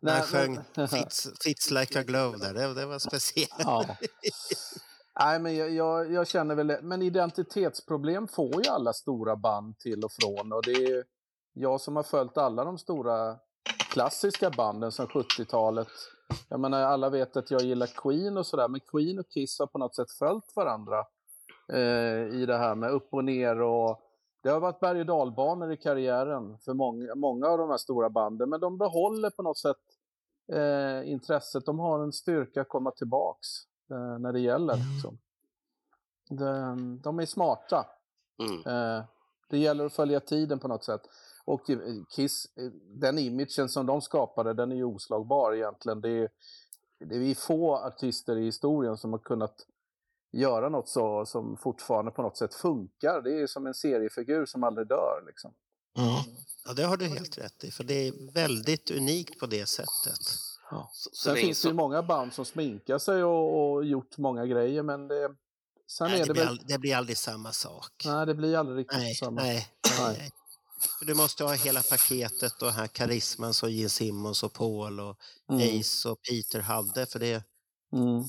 [0.01, 3.53] Nej, Han sjöng fits, fits like a glove där, det, det var speciellt.
[3.57, 3.97] Ja.
[5.19, 6.79] Nej, men jag, jag, jag känner väl det.
[6.83, 10.53] Men identitetsproblem får ju alla stora band till och från.
[10.53, 11.03] Och det är
[11.53, 13.37] jag som har följt alla de stora
[13.91, 15.87] klassiska banden sedan 70-talet.
[16.49, 19.67] Jag menar, alla vet att jag gillar Queen och sådär, men Queen och Kiss har
[19.67, 21.05] på något sätt följt varandra
[21.73, 24.01] eh, i det här med upp och ner och
[24.43, 28.09] det har varit berg och dalbanor i karriären för många, många av de här stora
[28.09, 29.77] banden, men de behåller på något sätt
[30.53, 31.65] eh, intresset.
[31.65, 33.47] De har en styrka att komma tillbaks
[33.91, 34.75] eh, när det gäller.
[34.75, 35.17] Liksom.
[36.29, 37.85] De, de är smarta.
[38.39, 38.55] Mm.
[38.65, 39.03] Eh,
[39.49, 41.01] det gäller att följa tiden på något sätt.
[41.49, 42.71] Och eh, Kiss, eh,
[43.01, 46.01] den imagen som de skapade, den är ju oslagbar egentligen.
[46.01, 46.29] Det är,
[47.05, 49.55] det är få artister i historien som har kunnat
[50.31, 53.21] göra något så som fortfarande på något sätt funkar.
[53.21, 55.23] Det är som en seriefigur som aldrig dör.
[55.27, 55.53] Liksom.
[56.65, 60.19] Ja, det har du helt rätt i, för det är väldigt unikt på det sättet.
[60.71, 60.89] Ja.
[60.91, 64.17] Så, så Sen länge finns det ju många band som sminkar sig och, och gjort
[64.17, 65.35] många grejer, men det,
[65.91, 66.49] sen Nej, är det, det blir väl...
[66.49, 68.03] all, det blir aldrig samma sak.
[68.05, 69.41] Nej, det blir aldrig riktigt Nej, samma.
[69.41, 69.67] nej,
[69.99, 70.31] Nej.
[71.01, 75.17] Du måste ha hela paketet och här karisman som Gene Simmons och Paul och
[75.51, 75.79] Mm.
[75.79, 77.05] Ace och Peter hade.
[77.05, 77.43] För det,
[77.93, 78.23] Mm.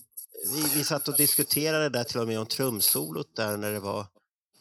[0.55, 4.07] vi, vi satt och diskuterade där till och med om trumsolot där när det var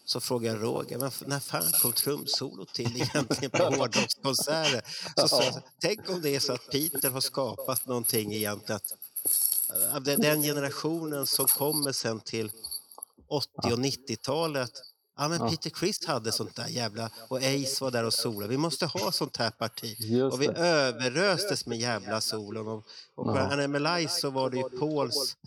[0.06, 4.82] så frågade Roger, men när fan kom trumsolot till egentligen på hårdrockskonserter?
[5.28, 8.82] Så jag, tänk om det är så att Peter har skapat någonting egentligen,
[9.92, 12.52] att, den generationen som kommer sen till
[13.28, 14.72] 80 och 90-talet.
[15.20, 15.50] Ja, men Ja.
[15.50, 17.10] Peter Criss hade sånt där jävla...
[17.28, 18.48] Och Ace var där och solade.
[18.48, 19.96] Vi måste ha sånt här parti.
[20.00, 20.54] Just Och vi det.
[20.54, 22.68] överöstes med jävla solon.
[22.68, 22.84] Och,
[23.16, 23.68] och på Ja.
[23.68, 25.38] NMLI så var det ju Pauls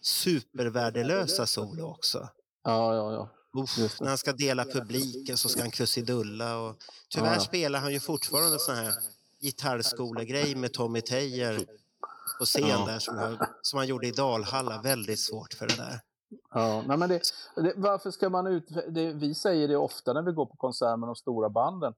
[0.00, 2.28] supervärdelösa solo också.
[2.64, 3.28] Ja, ja, ja.
[3.62, 6.56] Uff, när han ska dela publiken så ska han krusidulla.
[6.58, 6.76] Och
[7.10, 8.94] tyvärr Ja, spelar han ju fortfarande sån här
[9.40, 11.66] gitarrskolegrej med Tommy Teijer
[12.38, 14.82] på scen där som, som han gjorde i Dalhalla.
[14.82, 16.00] Väldigt svårt för det där.
[16.50, 17.20] Ja, nej men det,
[17.56, 18.68] det, varför ska man ut...
[18.88, 21.94] Det, vi säger det ofta när vi går på konserter med de stora banden.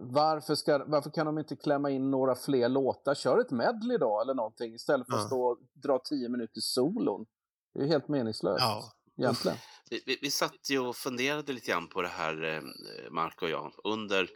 [0.00, 3.14] Varför, ska, varför kan de inte klämma in några fler låtar?
[3.14, 7.26] Kör ett medley då eller någonting istället för att stå och dra tio minuter solon.
[7.74, 8.92] Det är ju helt meningslöst Ja.
[9.16, 9.56] egentligen.
[9.90, 12.62] vi, vi, vi satt ju och funderade lite grann på det här, eh,
[13.10, 14.28] Mark och jag, under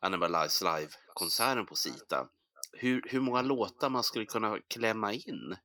[0.00, 2.26] Animal Lives Live-konserten på Sita.
[2.72, 5.56] Hur, hur många låtar man skulle kunna klämma in.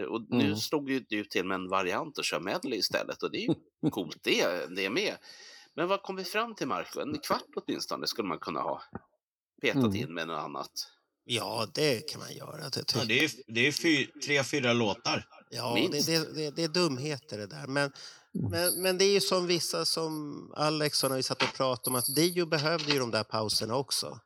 [0.00, 0.56] Eh, Och nu Mm.
[0.56, 3.54] slog ju du till med en variant och kör medley istället och det är ju
[3.90, 5.16] coolt det, det är med.
[5.74, 7.00] Men vad kom vi fram till Marco?
[7.00, 8.82] En kvart åtminstone skulle man kunna ha
[9.62, 9.96] petat Mm.
[9.96, 10.70] in med något annat.
[11.24, 12.68] Ja, det kan man göra.
[12.68, 15.26] Det, Ja, det är, det är fy, tre, fyra låtar.
[15.50, 17.66] Ja, det, det, det, det är dumheter det där.
[17.66, 17.92] Men,
[18.32, 21.90] men, men det är ju som vissa som Alex och när vi satt och pratade
[21.90, 24.20] om att Dio behövde ju de där pauserna också.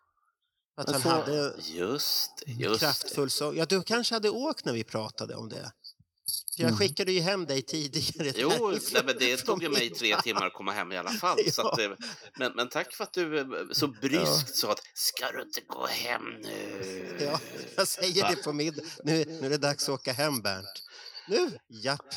[0.77, 3.57] Att Men han så- hade Just just kraftfull sång.
[3.57, 5.73] Ja, du kanske hade åkt när vi pratade om det.
[6.57, 6.78] Jag Mm.
[6.78, 8.32] skickade ju hem dig tidigare.
[8.36, 11.39] Jo, nej, men det tog ju mig tre timmar att komma hem i alla fall.
[11.53, 11.73] Så Ja.
[11.73, 11.90] att, eh,
[12.39, 15.86] men, men tack för att du eh, så bryskt sa att ska du inte gå
[15.86, 17.19] hem nu?
[17.20, 17.40] Ja,
[17.77, 18.82] jag säger det på middag.
[19.05, 20.82] Nu, nu är det dags att åka hem, Bernt.
[21.28, 21.59] Nu?
[21.69, 22.15] Japp.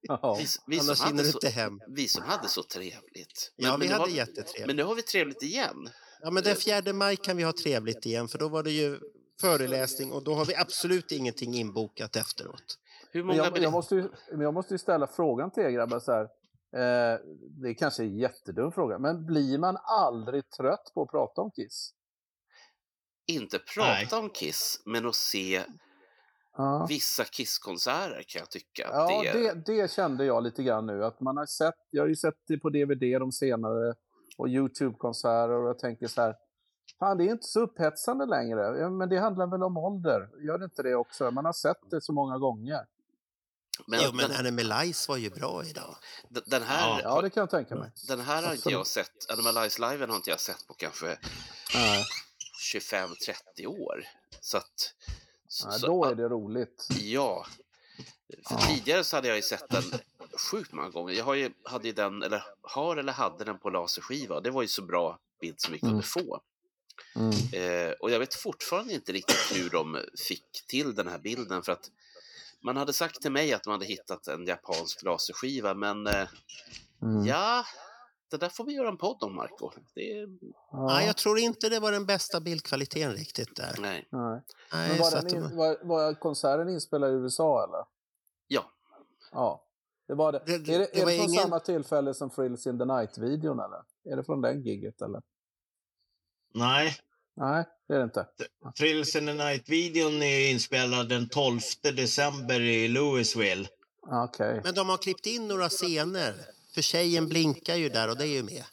[0.00, 0.36] Ja.
[0.40, 1.80] Vi, vi, Annars som hinner hade du så, inte hem.
[1.88, 3.52] vi som hade så trevligt.
[3.56, 4.66] Ja, vi nu hade har, jättetrevligt.
[4.66, 5.90] Men nu har vi trevligt igen.
[6.24, 8.98] Ja, men den 4 maj kan vi ha trevligt igen, för då var det ju
[9.40, 12.78] föreläsning och då har vi absolut ingenting inbokat efteråt.
[13.10, 13.72] Hur Men många jag, jag, biljetter?
[13.72, 16.22] måste ju, men jag måste ju ställa frågan till er grabbar så här.
[16.22, 17.18] Eh,
[17.62, 21.40] det är kanske är en jättedum fråga, men blir man aldrig trött på att prata
[21.40, 21.90] om Kiss?
[23.26, 24.24] Inte prata Nej.
[24.24, 25.62] om Kiss, men att se
[26.56, 26.86] Ja.
[26.88, 28.88] vissa Kiss-konserter kan jag tycka.
[28.92, 31.04] Ja, det, det, det kände jag lite grann nu.
[31.04, 33.94] Att man har sett, jag har ju sett det på DVD de senare
[34.36, 36.36] och Youtube-konserter och jag tänker så här.
[36.98, 38.78] Fan, det är inte så upphetsande längre.
[38.78, 40.28] Ja, men det handlar väl om ålder?
[40.46, 41.30] Gör det inte det också?
[41.30, 42.86] Man har sett det så många gånger.
[43.86, 45.96] men jo, men den, Animalize var ju bra idag.
[46.44, 47.90] den- här, Ja, det kan jag tänka mig.
[48.08, 49.30] den här har inte jag sett.
[49.30, 51.18] Animalize Live har inte jag sett på kanske
[51.74, 52.04] Nej,
[52.72, 54.04] 25-30 år.
[54.40, 54.94] Så att...
[55.48, 56.86] Så, så- då är det roligt.
[57.00, 57.46] Ja.
[58.48, 59.82] För tidigare så hade jag ju sett den
[60.50, 61.14] sjukt många gånger.
[61.14, 64.40] Jag har ju, hade ju den, eller har eller hade den på laserskiva.
[64.40, 66.02] Det var ju så bra bild som vi kunde Mm.
[66.02, 66.40] få.
[67.16, 67.30] Mm.
[67.52, 69.98] Eh, och jag vet fortfarande inte riktigt hur de
[70.28, 71.90] fick till den här bilden för att
[72.60, 76.28] man hade sagt till mig att de hade hittat en japansk laserskiva men eh,
[77.02, 77.26] Mm.
[77.26, 77.64] ja,
[78.30, 79.70] det där får vi göra en podd om Marco.
[79.94, 80.26] Det
[80.70, 83.76] Ja, Nej, jag tror inte det var den bästa bildkvaliteten riktigt där.
[83.80, 84.08] nej.
[84.10, 84.40] nej.
[84.70, 87.84] Men var, den in, var, var konserten inspelad i USA eller?
[88.48, 88.70] Ja,
[89.32, 89.64] Ja.
[90.08, 90.42] Det var det.
[90.46, 92.84] Det- är det det, är var det från ingen- samma tillfälle som Frills in the
[92.84, 94.12] Night-videon eller?
[94.12, 95.22] Är det från den giget eller?
[96.54, 96.96] Nej,
[97.36, 98.26] Nej, det är det inte.
[98.78, 103.68] Thrills in the Night-videon är inspelad den 12 december i Louisville.
[104.10, 104.60] Ah, Okej.
[104.64, 106.34] Men de har klippt in några scener.
[106.74, 108.64] För tjejen blinkar ju där och det är ju med.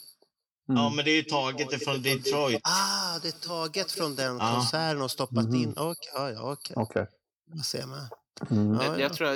[0.70, 0.82] Mm.
[0.82, 2.62] Ja, men det är ju taget ifrån Detroit.
[2.64, 4.54] Ah, det är taget från den Ja.
[4.56, 5.56] konserten och stoppat Mhm.
[5.56, 5.74] in.
[5.78, 6.74] Okej, ja, ja, okej.
[6.78, 7.08] Okej.
[7.54, 8.10] Jag ser med.
[8.52, 8.74] Mm.
[8.74, 9.00] Ja, Jag, ja.
[9.00, 9.28] jag tror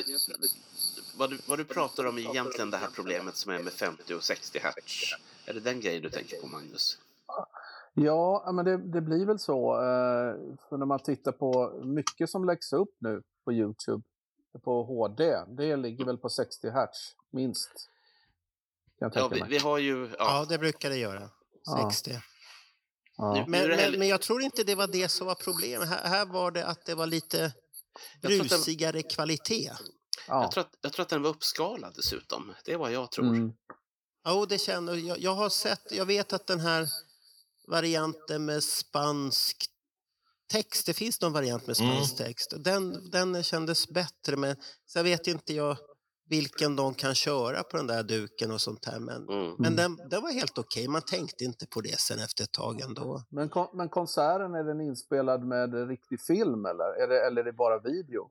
[1.18, 4.14] vad, du, vad du pratar om är egentligen det här problemet som är med 50
[4.14, 5.14] och 60 hertz.
[5.46, 6.98] Är det den grejen du tänker på, Magnus?
[7.94, 9.74] Ja, ja, men det, det blir väl så.
[9.76, 14.04] Eh, för när man tittar på mycket som läggs upp nu på Youtube
[14.64, 17.90] på HD, det ligger väl på 60 hertz minst.
[19.00, 20.06] Kan jag Ja, vi, vi har ju...
[20.08, 21.30] Ja, Ja, det brukar det göra.
[21.66, 21.92] Ja.
[21.92, 22.20] 60.
[23.18, 23.34] Ja.
[23.34, 25.90] Nu- Men, men, men jag tror inte det var det som var problemet.
[25.90, 27.54] Här, här var det att det var lite
[28.22, 29.72] brusigare kvalitet.
[30.28, 30.42] Ja.
[30.42, 32.54] jag, tror att, jag tror att den var uppskalad dessutom.
[32.66, 33.26] Det är vad jag tror.
[33.28, 33.54] Mm.
[34.28, 35.20] Jo, det känner jag.
[35.20, 36.88] Jag har sett, jag vet att den här
[37.68, 39.66] varianten med spansk
[40.52, 42.54] text, det finns någon variant med spansk text.
[42.58, 44.56] Den, den kändes bättre, men
[44.88, 45.78] sen vet inte jag
[46.30, 49.00] vilken de kan köra på den där duken och sånt här.
[49.00, 49.56] Men, Mm.
[49.60, 50.88] men den, den var helt okej.
[50.88, 53.24] Man tänkte inte på det sen efter ett tag ändå.
[53.30, 56.86] Men, kon- men konserten, är den inspelad med riktig film eller?
[57.04, 58.30] Är det, eller är det bara video?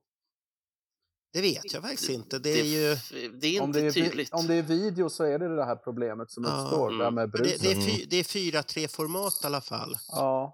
[1.34, 2.38] Det vet jag faktiskt inte.
[2.38, 3.30] Det är det, ju...
[3.40, 4.32] det är Om inte det är, tydligt.
[4.32, 6.50] om det är video så är det det här problemet som Ja.
[6.62, 7.62] uppstår, det här med Det, bruset.
[7.62, 9.96] det, är fy, det är 4-3-format i alla fall.
[10.08, 10.52] Ja.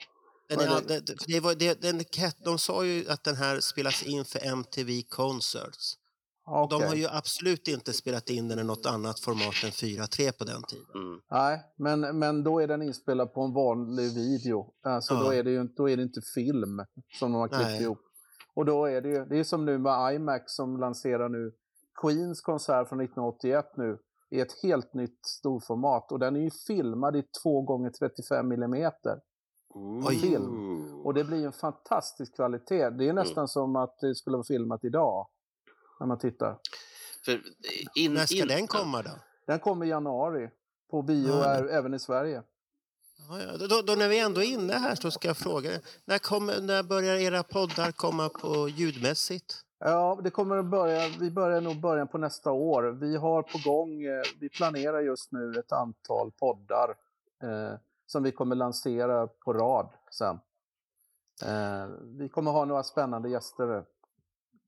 [0.48, 2.02] Den, är, det- det, det var, det, den,
[2.44, 5.94] de sa ju att den här spelas in för MTV Concerts.
[6.46, 6.78] Okej.
[6.78, 10.44] De har ju absolut inte spelat in den i något annat format än 4-3 på
[10.44, 10.86] den tiden.
[10.94, 11.20] Mm.
[11.30, 14.66] Nej, men, men då är den inspelad på en vanlig video.
[14.84, 15.20] Alltså Ja.
[15.22, 16.80] då, är det ju, då är det inte film
[17.18, 17.82] som de har klippt Nej.
[17.82, 17.98] ihop.
[18.54, 21.52] Och då är det ju, det är som nu med IMAX som lanserar nu
[22.02, 23.98] Queens konsert från 1981 nu
[24.30, 26.12] i ett helt nytt storformat.
[26.12, 29.20] Och den är ju filmad i 2 gånger 35 millimeter.
[30.08, 30.18] Oj.
[30.18, 31.00] Film.
[31.04, 32.90] Och det blir en fantastisk kvalitet.
[32.90, 35.28] Det är nästan som att det skulle vara filmat idag.
[36.00, 36.58] När man tittar.
[37.24, 37.40] För
[37.94, 39.10] in, När ska in, den komma då?
[39.46, 40.50] Den kommer i januari.
[40.90, 42.42] På bio är, även i Sverige.
[43.30, 43.66] Ja, ja.
[43.66, 45.70] Då, då när vi ändå är inne här så ska jag fråga.
[46.04, 49.64] När, kommer, när börjar era poddar komma på ljudmässigt?
[49.78, 52.82] Ja, det kommer att börja, vi börjar nog början på nästa år.
[53.00, 56.88] Vi har på gång, eh, vi planerar just nu ett antal poddar
[57.42, 60.38] eh, som vi kommer lansera på rad sen.
[61.44, 61.86] Eh,
[62.18, 63.84] vi kommer ha några spännande gäster.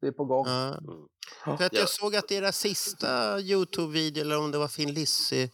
[0.00, 0.46] Det är på gång.
[0.46, 0.68] Ja.
[0.68, 1.08] Mm.
[1.44, 1.78] För att Ja.
[1.78, 5.50] jag såg att era sista Youtube-video, eller om det var Finn Lissi-grejen,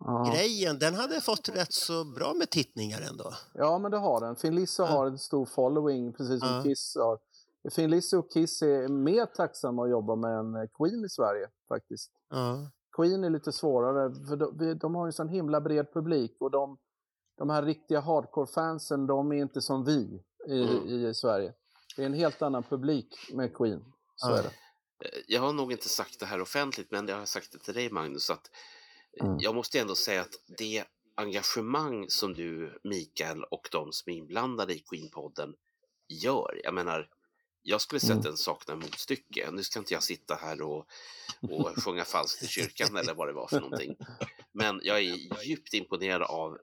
[0.00, 0.72] Ja.
[0.80, 3.32] den hade fått rätt så bra med tittningar ändå.
[3.54, 4.36] ja, men det har den.
[4.36, 6.62] Finn Lisse har en stor following, precis som Ja.
[6.62, 7.18] Kiss har.
[7.70, 11.48] Finn Lisse och Kiss är mer tacksamma att jobba med en eh, Queen i Sverige
[11.68, 12.10] faktiskt.
[12.30, 12.70] Ja.
[12.96, 16.50] Queen är lite svårare, för de, de har ju en sån himla bred publik och
[16.50, 16.78] de,
[17.38, 20.88] de här riktiga hardcore-fansen, de är inte som vi i, Mm.
[21.06, 21.52] i Sverige.
[21.96, 23.84] Det är en helt annan publik med Queen,
[24.16, 24.38] så Ja.
[24.38, 24.48] är det.
[24.48, 27.74] Eh, Jag har nog inte sagt det här offentligt, men jag har sagt det till
[27.74, 28.50] dig Magnus, att
[29.20, 29.36] Mm.
[29.40, 30.84] jag måste ändå säga att det
[31.14, 35.54] engagemang som du, Mikael och de som är inblandade i Queen-podden
[36.08, 37.08] gör, jag menar,
[37.62, 38.30] jag skulle säga att Mm.
[38.30, 39.50] den saknar motstycke.
[39.52, 40.86] Nu ska inte jag sitta här och,
[41.50, 43.96] och sjunga falskt i kyrkan eller vad det var för någonting.
[44.52, 46.58] Men jag är djupt imponerad av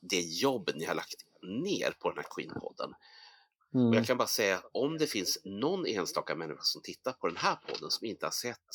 [0.00, 2.90] det jobb ni har lagt ner på den här Queen-podden.
[2.90, 3.92] Och Mm.
[3.92, 7.56] jag kan bara säga, om det finns någon enstaka människa som tittar på den här
[7.56, 8.66] podden som inte har sett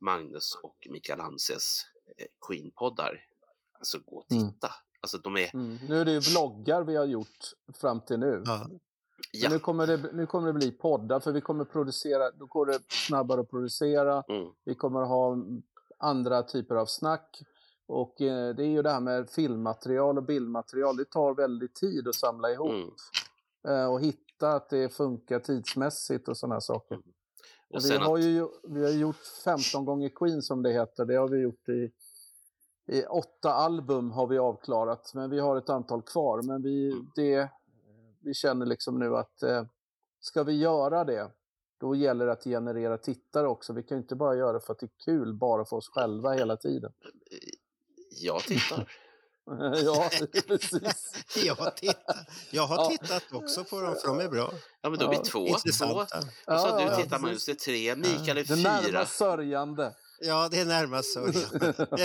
[0.00, 1.82] Magnus och Mikael Hanses
[2.46, 3.20] Queen-poddar,
[3.78, 4.50] alltså gå och Mm.
[4.52, 4.70] titta.
[5.00, 5.78] Alltså de är, Mm.
[5.88, 7.38] Nu är det ju vloggar vi har gjort
[7.74, 8.42] fram till nu.
[8.46, 8.66] Ja.
[9.32, 12.66] ja, nu, kommer det, nu kommer det bli poddar, för vi kommer producera, då går
[12.66, 14.24] det snabbare att producera.
[14.28, 15.36] mm, Vi kommer ha
[15.98, 17.40] andra typer av snack.
[17.86, 22.08] Och eh, det är ju det här med filmmaterial och bildmaterial, det tar väldigt tid
[22.08, 22.70] att samla ihop.
[22.70, 22.90] mm.
[23.68, 26.96] eh, och hitta att det funkar tidsmässigt och sådana saker.
[26.96, 27.02] Och
[27.70, 31.04] Och vi, har att, ju, vi har gjort 15 gånger Queen som det heter.
[31.04, 31.90] Det har vi gjort i,
[32.86, 35.14] i åtta album har vi avklarat.
[35.14, 36.42] Men vi har ett antal kvar.
[36.42, 37.10] Men vi, Mm.
[37.14, 37.50] det,
[38.20, 39.64] vi känner liksom nu att eh,
[40.20, 41.30] ska vi göra det,
[41.80, 43.72] då gäller det att generera tittare också.
[43.72, 45.88] Vi kan ju inte bara göra det för att det är kul, bara för oss
[45.88, 46.92] själva hela tiden.
[48.22, 48.88] jag tittar.
[49.84, 50.10] ja,
[50.46, 51.14] precis.
[51.44, 52.26] Jag, tittar.
[52.50, 52.88] jag har Ja.
[52.90, 54.52] tittat också på dem, för de är bra.
[54.82, 55.30] Ja, men då är vi Ja, två.
[55.30, 55.46] två.
[55.48, 55.94] Intressanta.
[56.02, 57.18] Och så Ja, du ja, tittar.
[57.18, 57.96] Magnus, det är tre.
[57.96, 58.56] Mikael är Det fyra.
[58.80, 59.94] närmast sörjande.
[60.20, 61.14] Ja, det är närmast.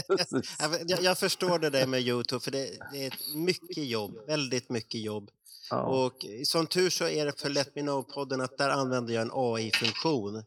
[0.08, 0.58] Precis.
[0.88, 4.18] jag, jag förstår det där med Youtube, för det, det är ett mycket jobb.
[4.28, 5.30] Väldigt mycket jobb.
[5.70, 5.82] Ja.
[5.82, 9.32] Och som tur så är det för Let Me Know-podden att där använder jag en
[9.34, 10.44] AI-funktion.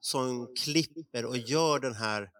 [0.00, 2.30] som klipper och gör den här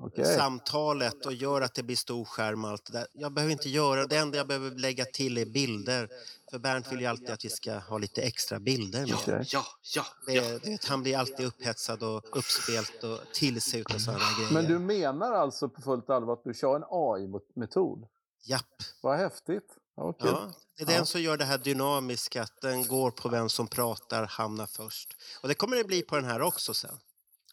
[0.00, 0.36] Okej.
[0.36, 3.06] samtalet och gör att det blir stor skärm och allt det där.
[3.12, 4.16] Jag behöver inte göra det.
[4.16, 6.08] enda jag behöver lägga till är bilder.
[6.50, 9.08] För Bernt vill ju alltid att vi ska ha lite extra bilder med.
[9.28, 9.64] Ja, ja,
[9.94, 10.04] ja.
[10.26, 14.52] Det, du vet, han blir alltid upphetsad och uppspelt och till sig utav sådana grejer.
[14.52, 18.06] Men du menar alltså på fullt allvar att du kör en AI-metod?
[18.44, 18.82] Japp.
[19.02, 19.76] Vad häftigt.
[19.96, 20.30] Ja, kul.
[20.32, 23.68] Ja, det är den som gör det här dynamiska, att den går på vem som
[23.68, 25.16] pratar, hamnar först.
[25.42, 26.98] Och det kommer det bli på den här också sen.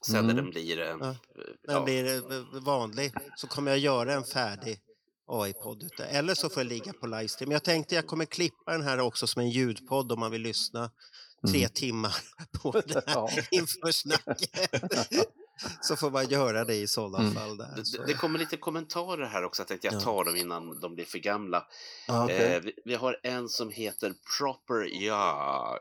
[0.06, 0.28] Sen Mm.
[0.28, 0.80] när den blir...
[0.82, 0.96] eh, Ja.
[0.98, 1.16] När
[1.62, 1.74] ja.
[1.74, 4.80] den blir eh, vanlig så kommer jag göra en färdig
[5.28, 7.52] AI-podd Eller så får jag ligga på livestream.
[7.52, 10.92] Jag tänkte jag kommer klippa den här också som en ljudpodd om man vill lyssna
[11.48, 11.70] tre Mm.
[11.74, 12.16] timmar
[12.62, 14.70] på den här inför snacket.
[15.82, 17.34] så får man göra det i sådana Mm.
[17.34, 17.58] fall.
[17.58, 17.74] Där.
[17.76, 17.98] Det, Så.
[17.98, 19.62] det- det kommer lite kommentarer här också.
[19.62, 20.00] Jag tänkte jag Ja.
[20.00, 21.68] tar dem innan de blir för gamla.
[22.08, 22.38] Ja, okej.
[22.54, 25.80] eh, vi, vi har en som heter Proper Jag.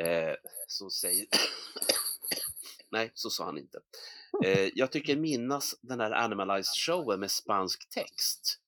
[0.00, 0.34] Eh,
[0.66, 1.26] som säger...
[2.92, 3.78] Nej, så sa han inte.
[4.44, 8.58] Eh, jag tycker minnas den här Animalized showen med spansk text.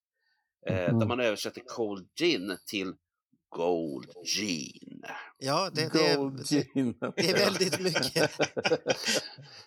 [0.67, 1.09] Eh, Där Mm.
[1.09, 2.95] man översätter Cold Gin till
[3.49, 5.05] Gold Gin.
[5.39, 5.99] Ja, det, det,
[7.17, 8.31] det är väldigt mycket.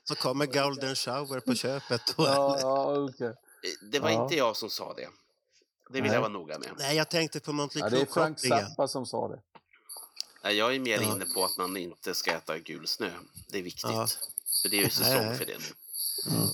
[0.04, 2.02] Så kommer Golden Shower på köpet.
[2.18, 3.28] Ja, ja, okej.
[3.28, 3.34] Eh,
[3.92, 4.24] Det var Ja.
[4.24, 5.08] inte jag som sa det.
[5.90, 6.14] Det vill Nej.
[6.14, 6.70] jag vara noga med.
[6.78, 8.40] Nej, jag tänkte på Monty Ja, det är Frank.
[8.40, 9.40] Zappa som sa det.
[10.44, 11.14] Nej, Jag är mer Ja.
[11.16, 13.10] inne på att man inte ska äta gul snö.
[13.52, 14.20] Det är viktigt.
[14.68, 15.76] För det är ju säsong för det nu.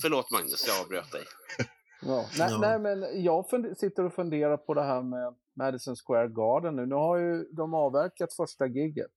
[0.02, 1.24] Förlåt Magnus, jag avbröt dig.
[2.06, 2.28] Ja.
[2.38, 2.58] Nej, Ja.
[2.58, 3.44] nej, men jag
[3.78, 6.86] sitter och funderar på det här med Madison Square Garden nu.
[6.86, 9.12] Nu har ju de avverkat första gigget.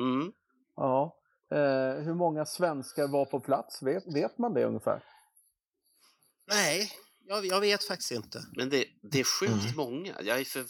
[0.00, 0.32] Mm.
[0.76, 1.16] Ja.
[1.52, 3.82] Eh, hur många svenskar var på plats?
[3.82, 5.02] Vet, vet man det ungefär?
[6.48, 6.90] Nej,
[7.24, 8.42] jag, jag vet faktiskt inte.
[8.56, 9.76] Men det, det är sjukt Mm.
[9.76, 10.14] många.
[10.22, 10.64] Jag är, för...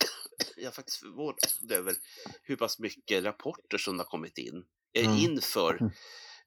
[0.56, 1.94] jag är faktiskt förvånad över
[2.42, 4.64] hur pass mycket rapporter som har kommit in
[4.94, 5.18] eh, Mm.
[5.18, 5.90] inför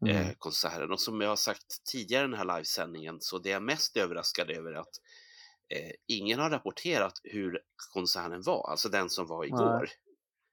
[0.01, 0.15] Mm.
[0.17, 0.91] eh, konserten.
[0.91, 3.97] Och som jag har sagt tidigare i den här livesändningen så det är jag mest
[3.97, 4.89] överraskad över att
[5.75, 7.59] eh, ingen har rapporterat hur
[7.93, 9.89] konserten var, alltså den som var igår.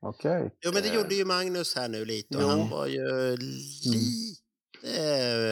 [0.03, 0.55] Okej.
[0.61, 0.95] Jo, men det Eh.
[0.95, 2.49] gjorde ju Magnus här nu lite och Jo.
[2.49, 4.43] han var ju lite...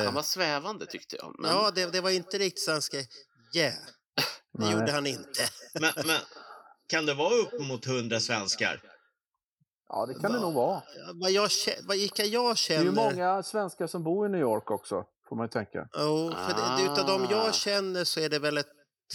[0.04, 1.34] Han var svävande tyckte jag.
[1.38, 1.50] Men...
[1.50, 2.96] Ja, det, det var inte riktigt så han ska...
[2.96, 3.06] Yeah,
[4.14, 4.24] det
[4.58, 4.72] Nej.
[4.72, 5.48] gjorde han inte.
[5.80, 6.16] Men, men
[6.86, 8.82] kan det vara upp mot hundra svenskar?
[9.92, 10.82] Ja, det kan det nog vara.
[11.14, 11.48] Vad jag,
[11.88, 12.92] vad, vilka jag Det är ju känner...
[12.92, 15.88] många svenskar som bor i New York också, får man ju tänka.
[15.98, 17.30] Jo, för det, det, utav de Ah.
[17.44, 18.66] jag känner så är det väl ett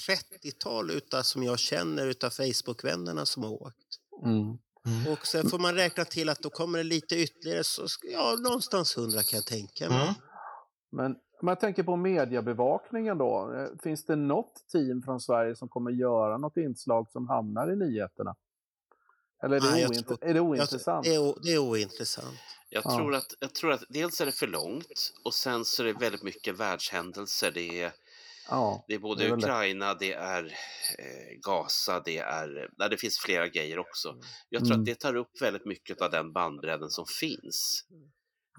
[0.08, 3.76] 30-tal utav som jag känner utav Facebook-vännerna som har åkt.
[4.24, 4.58] Mm.
[5.14, 8.36] Och sen får man räkna till att då kommer det lite ytterligare, så ska, ja,
[8.44, 10.02] någonstans 100 kan jag tänka mig.
[10.04, 10.14] Mm.
[10.92, 13.54] Men om jag tänker på mediebevakningen då.
[13.58, 17.76] eh, Finns det något team från Sverige som kommer göra något inslag som hamnar i
[17.76, 18.36] nyheterna?
[19.46, 21.06] Eller är det, Nej, jag oint- tror- är det Jag, ointressant?
[21.06, 22.40] det, är, det är ointressant.
[22.70, 22.98] Jag, Ja.
[22.98, 25.94] tror att, jag tror att dels är det för långt och sen så är det
[26.00, 27.52] väldigt mycket världshändelser.
[27.52, 27.92] Det är,
[28.50, 29.34] Ja, det är både det är.
[29.38, 30.44] Ukraina, det är
[31.00, 32.70] eh, Gaza, det är...
[32.78, 34.16] Nej, det finns flera grejer också.
[34.50, 34.80] Jag tror Mm.
[34.82, 37.84] att det tar upp väldigt mycket av den bandbredden som finns.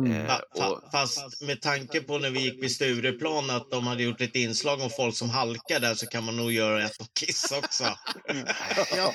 [0.01, 0.27] Mm.
[0.27, 4.21] Eh, och, Fast med tanke på när vi gick vid Stureplan att de hade gjort
[4.21, 7.53] ett inslag om folk som halkar där så kan man nog göra ett på Kiss
[7.53, 7.85] också.
[8.97, 9.15] Ja,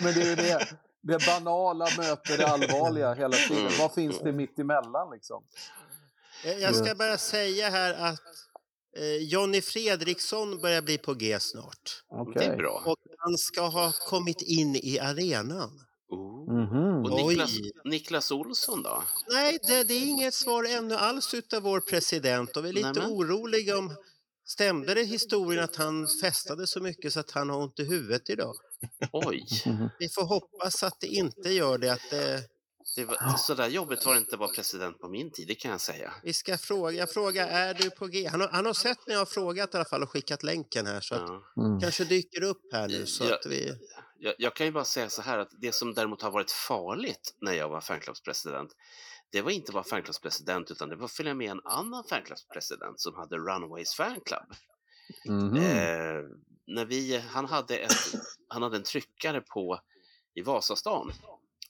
[0.00, 0.66] Men det är ju det.
[1.02, 3.66] Det banala möter det allvarliga hela tiden.
[3.66, 3.78] Mm.
[3.78, 5.44] Vad finns det mitt emellan liksom?
[6.44, 8.20] jag jag ska bara säga här att
[8.96, 12.02] eh, Jonny Fredriksson börjar bli på G snart.
[12.08, 12.32] Okej.
[12.34, 12.82] det är bra.
[12.86, 15.70] Och han ska ha kommit in i arenan.
[16.08, 16.52] Oh.
[16.52, 17.12] Mhm.
[17.12, 17.50] Och Niklas.
[17.84, 19.02] Niklas Olsson då?
[19.30, 22.92] Nej, det, det är inget svar ännu alls utav vår president och vi är lite
[22.92, 23.10] Nämen.
[23.10, 23.96] oroliga om
[24.44, 28.30] Stämde det historien att han festade så mycket så att han har ont i huvudet
[28.30, 28.54] idag?
[29.12, 29.88] Oj, Mhm.
[29.98, 31.92] Vi får hoppas att det inte gör det.
[31.92, 32.48] Att det
[32.96, 35.54] det var, så där jobbigt var det inte att vara president på min tid, det
[35.54, 36.12] kan jag säga.
[36.22, 36.98] vi ska fråga.
[36.98, 38.26] Jag frågar, är du på G?
[38.30, 40.86] Han har, han har sett när jag har frågat i alla fall och skickat länken
[40.86, 41.62] här så att Ja.
[41.64, 41.80] Mm.
[41.80, 43.34] kanske dyker upp här nu så Ja.
[43.34, 43.72] att vi...
[44.18, 47.34] Jag, jag kan ju bara säga så här att det som däremot har varit farligt
[47.40, 48.70] när jag var fanklubbspresident,
[49.32, 53.00] det var inte att vara fanklubbspresident utan det var att följa med en annan fanklubbspresident
[53.00, 54.52] som hade Runaways fanclub.
[55.28, 55.56] Mhm.
[55.56, 56.22] Eh,
[56.66, 57.92] när vi, han, hade ett,
[58.48, 59.80] han hade en tryckare på
[60.34, 61.12] i Vasastan.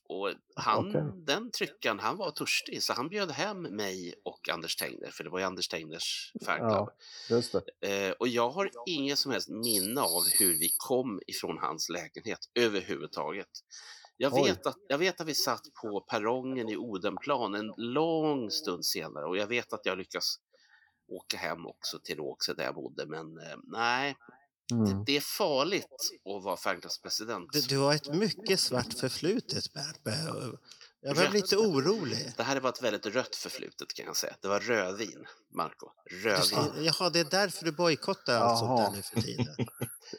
[0.08, 1.02] Och han, Okej.
[1.26, 5.30] den tryckaren, han var törstig så han bjöd hem mig och Anders Tengner, för det
[5.30, 6.88] var ju Anders Tegners fanclub.
[7.28, 7.88] Ja.
[7.88, 12.38] Eh, och jag har inget som helst minne av hur vi kom ifrån hans lägenhet
[12.54, 13.48] överhuvudtaget.
[14.16, 14.42] Jag Oj.
[14.50, 19.24] vet, att, jag vet att vi satt på perrongen i Odenplan en lång stund senare
[19.24, 20.36] och jag vet att jag lyckas
[21.08, 23.06] åka hem också till Rågsved där jag bodde.
[23.06, 24.16] Men eh, nej,
[24.72, 24.84] Mm.
[24.84, 27.52] det, det är farligt att vara fanklubbspresident.
[27.52, 30.58] Du, du har ett mycket svart förflutet, Bernt.
[31.04, 32.32] Jag blev lite orolig.
[32.36, 34.34] Det här var ett väldigt rött förflutet kan jag säga.
[34.40, 35.86] Det var rödvin, Marco.
[36.10, 36.84] Rödvin.
[36.84, 39.54] Jaha, det är därför du bojkottar allt sånt där nu för tiden.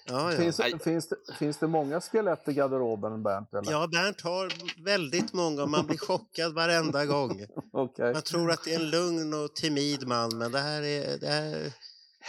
[0.05, 0.37] Ja, ja.
[0.37, 3.53] Finns, finns, det, finns det många skelett i garderoben, Bernt?
[3.53, 3.71] Eller?
[3.71, 4.53] Ja, Bernt har
[4.83, 7.45] väldigt många och man blir chockad varenda gång.
[7.73, 8.13] Okej.
[8.13, 11.17] Man tror att det är en lugn och timid man, men det här är...
[11.17, 11.73] Det här...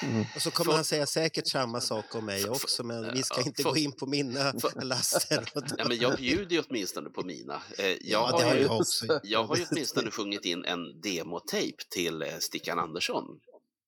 [0.03, 0.25] Mm.
[0.37, 3.47] Och så kommer han säga säkert samma sak om mig också, men vi ska Ja,
[3.47, 4.53] inte få- gå in på mina
[4.83, 5.49] laster.
[5.79, 7.62] Ja, men jag bjuder ju åtminstone på mina.
[7.79, 9.21] Eh, Jag, Ja, har det har ju, jag också.
[9.23, 13.25] jag har ju åtminstone sjungit in en demotejp till eh, Stickan Andersson.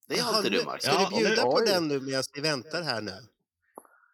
[0.09, 0.81] Det har inte du, Marco.
[0.83, 1.65] Ska du bjuda på Oj.
[1.67, 3.17] den nu medan vi väntar här nu?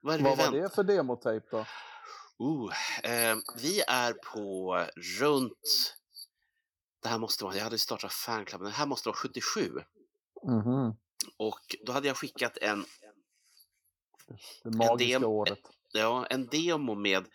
[0.03, 1.67] Vad är det Vad var det för demotejp då?
[2.39, 4.77] Oh, eh, vi är på
[5.21, 5.95] runt...
[7.03, 9.71] Det här måste vara, jag hade startat fanklubben, det här måste vara 77.
[10.47, 10.97] Mhm.
[11.37, 12.85] Och då hade jag skickat en,
[14.65, 15.59] Det magiska dem- året.
[15.93, 17.27] ja, en demo med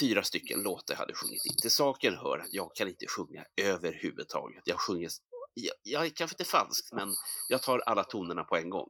[0.00, 1.56] fyra stycken låtar jag hade sjungit in.
[1.56, 4.62] Till saken hör att jag kan inte sjunga överhuvudtaget.
[4.64, 5.10] Jag sjunger,
[5.54, 7.08] jag, jag kanske inte falskt, men
[7.48, 8.88] jag tar alla tonerna på en gång.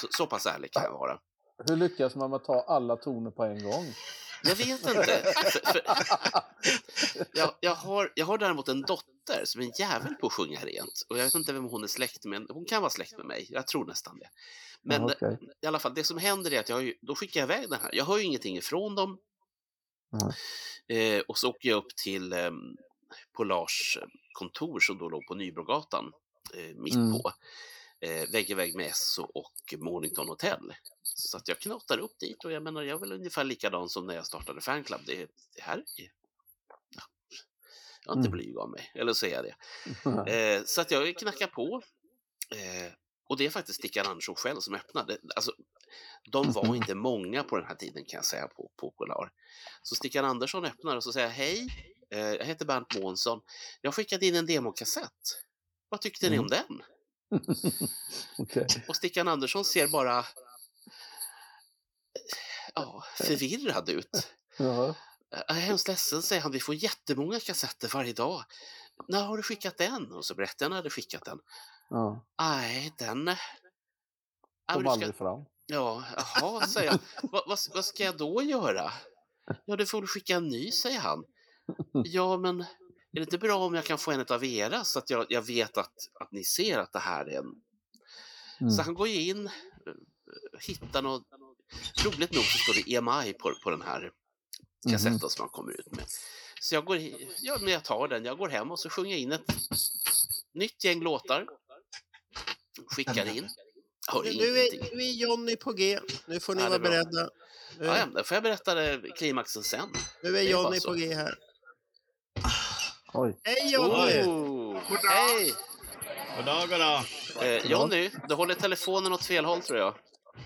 [0.00, 1.20] Så, så pass ärlig kan jag vara.
[1.68, 3.92] Hur lyckas man med att ta alla toner på en gång?
[4.44, 5.34] Jag vet inte.
[7.32, 10.60] Jag, jag, har, jag har däremot en dotter som är en jävel på att sjunga
[10.60, 11.06] rent.
[11.08, 12.46] Och jag vet inte vem hon är släkt med.
[12.48, 13.46] Hon kan vara släkt med mig.
[13.50, 14.28] Jag tror nästan det.
[14.82, 15.38] Men Ja, okej.
[15.62, 17.80] i alla fall, det som händer är att jag, ju- då skickar jag iväg den
[17.80, 17.90] här.
[17.94, 19.18] Jag hör ju ingenting ifrån dem.
[20.88, 22.50] Eh, och så åker jag upp till eh,
[23.32, 23.98] Polars
[24.32, 26.12] kontor som då låg på Nybrogatan,
[26.54, 27.12] eh, mitt Mm.
[27.12, 27.32] på.
[28.00, 30.74] Eh, vägg i vägg med Esso och Mornington Hotel.
[31.02, 34.06] Så att jag knatar upp dit och jag menar, jag är väl ungefär likadan som
[34.06, 35.00] när jag startade fanclub.
[35.06, 35.26] Det,
[35.56, 36.10] det här är...
[36.96, 37.02] Ja,
[38.04, 38.38] jag har inte Mm.
[38.38, 39.56] blyg av mig, eller så är jag det.
[40.58, 41.82] Eh, så att jag knackar på.
[42.50, 42.92] Eh,
[43.28, 45.18] och det är faktiskt Stickan Andersson själv som öppnade.
[45.36, 45.52] Alltså,
[46.30, 46.74] de var Mhm.
[46.74, 49.32] inte många på den här tiden kan jag säga på, på Polar.
[49.82, 51.68] Så Stickan Andersson öppnar och så säger hej,
[52.10, 53.40] eh, jag heter Bernt Månsson.
[53.80, 55.40] Jag skickade in en demokassett.
[55.88, 56.82] Vad tyckte ni om den?
[58.38, 58.66] Okej.
[58.88, 60.24] Och Stickan Andersson ser bara
[62.74, 64.28] ja, förvirrad ut.
[64.58, 64.94] Ja.
[65.30, 66.52] Jag är hemskt ledsen, säger han.
[66.52, 68.44] Vi får jättemånga kassetter varje dag.
[69.08, 70.12] När har du skickat den?
[70.12, 71.38] Och så berättar jag när jag hade skickat den.
[71.90, 72.24] Ja.
[72.38, 73.30] Nej, den...
[74.72, 75.44] Kom ska- aldrig fram.
[75.66, 76.98] Ja, jaha, säger jag.
[77.32, 78.92] vad, vad, vad ska jag då göra?
[79.64, 81.24] Ja, du får väl skicka en ny, säger han.
[82.04, 82.64] Ja, men
[83.14, 85.42] är det inte bra om jag kan få en av era så att jag, jag
[85.42, 87.54] vet att, att ni ser att det här är en...
[88.60, 88.70] Mm.
[88.72, 89.52] Så han går ju in, eh,
[90.60, 91.26] hittar något...
[92.04, 94.12] Roligt nog så står det EMI på, på den här
[94.90, 95.28] kassetten Mhm.
[95.28, 96.04] som han kommer ut med.
[96.60, 96.98] Så jag går,
[97.40, 99.42] ja, men jag tar den, jag går hem och så sjunger jag in ett
[100.54, 101.46] nytt gäng låtar.
[102.86, 103.48] Skickar in.
[104.08, 104.80] Hör Nu ingenting.
[104.92, 106.00] är, nu är Jonny på G.
[106.26, 107.30] Nu får ni Ja, vara beredda.
[107.78, 109.88] Nu, Ja, ja, då får jag berätta det, klimaxen sen.
[110.22, 110.42] nu är
[110.76, 110.88] är så.
[110.88, 111.38] på G här.
[113.14, 113.36] Oj.
[113.44, 114.22] Hej Jonny!
[114.22, 115.54] Oh, hej!
[116.36, 117.02] Goddag, goddag.
[117.42, 119.94] Eh, Jonny, du håller telefonen åt fel håll tror jag.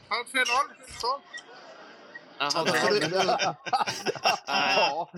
[0.08, 0.66] Allt fel håll.
[1.00, 1.20] Så.
[2.38, 3.56] Jaha,
[4.46, 5.10] Ja,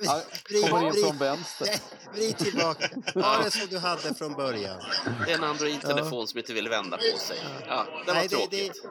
[0.00, 0.22] Ja.
[0.68, 1.66] Kommer in vrid- från vänster.
[1.66, 1.80] Nej,
[2.14, 2.88] vrid tillbaka.
[3.14, 4.80] Ha det som du hade från början.
[5.26, 7.38] det är en Android-telefon som inte vill vända på sig.
[7.68, 8.82] Ja, det var Nej, det, tråkigt.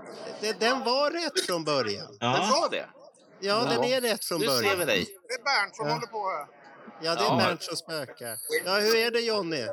[0.42, 2.18] det, det, den var rätt från början.
[2.20, 2.86] Den var det.
[3.40, 3.98] Ja, den Ja.
[3.98, 4.88] är rätt från Nu ser vi början.
[4.88, 5.06] dig.
[5.28, 5.94] Det är Bernt som Ja.
[5.94, 6.63] håller på här.
[7.04, 7.38] Ja, det är Ja.
[7.38, 8.38] Bernt spökar.
[8.66, 9.68] Ja, hur är det Jonny?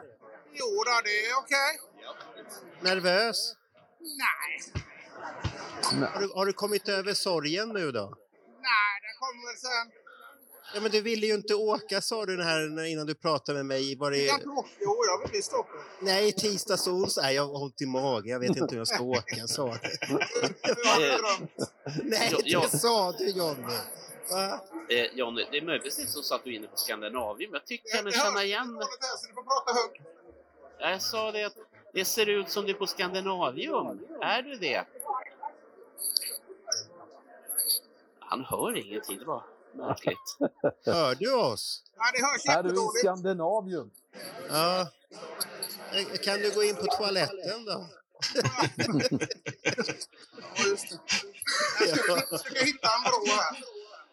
[0.52, 1.81] Jo då, det är okej.
[2.81, 3.55] Nervös?
[4.01, 4.85] Nej.
[6.12, 8.01] Har du, har du kommit över sorgen nu då?
[8.01, 9.93] Nej, det kommer väl sen.
[10.74, 13.97] Ja, men du ville ju inte åka sa du här innan du pratade med mig.
[13.97, 14.24] Var det...
[14.24, 15.69] Jag tror, jo, jag vill visst åka.
[16.01, 17.23] Nej, tisdags och onsdag.
[17.23, 18.32] Nej, jag har hållit i magen.
[18.32, 19.90] Jag vet inte hur jag ska åka, sa du.
[22.05, 23.77] Nej, det sa du Jonny.
[24.31, 24.61] Va?
[24.89, 27.53] Eh, Jonny, det är möjligtvis så att du är inne på Skandinavium.
[27.53, 28.67] Jag tycker Jag känna igen...
[28.81, 30.01] här, du får prata högt.
[30.79, 31.57] Jag sa det att
[31.95, 33.99] det ser ut som du är på Skandinavium.
[34.21, 34.85] Är du det?
[38.21, 39.19] Han hör ingenting.
[39.19, 40.37] Det var märkligt.
[40.87, 41.83] Hör du oss?
[41.97, 42.99] Nej, det hörs Är du i.
[42.99, 43.91] Skandinavium?
[44.49, 44.81] Ja.
[45.93, 47.87] Eh, Kan du gå in på toaletten då?
[50.57, 50.99] Ja, just det.
[51.89, 52.65] Jag ska, Ja.
[52.65, 53.57] hitta en vrå här.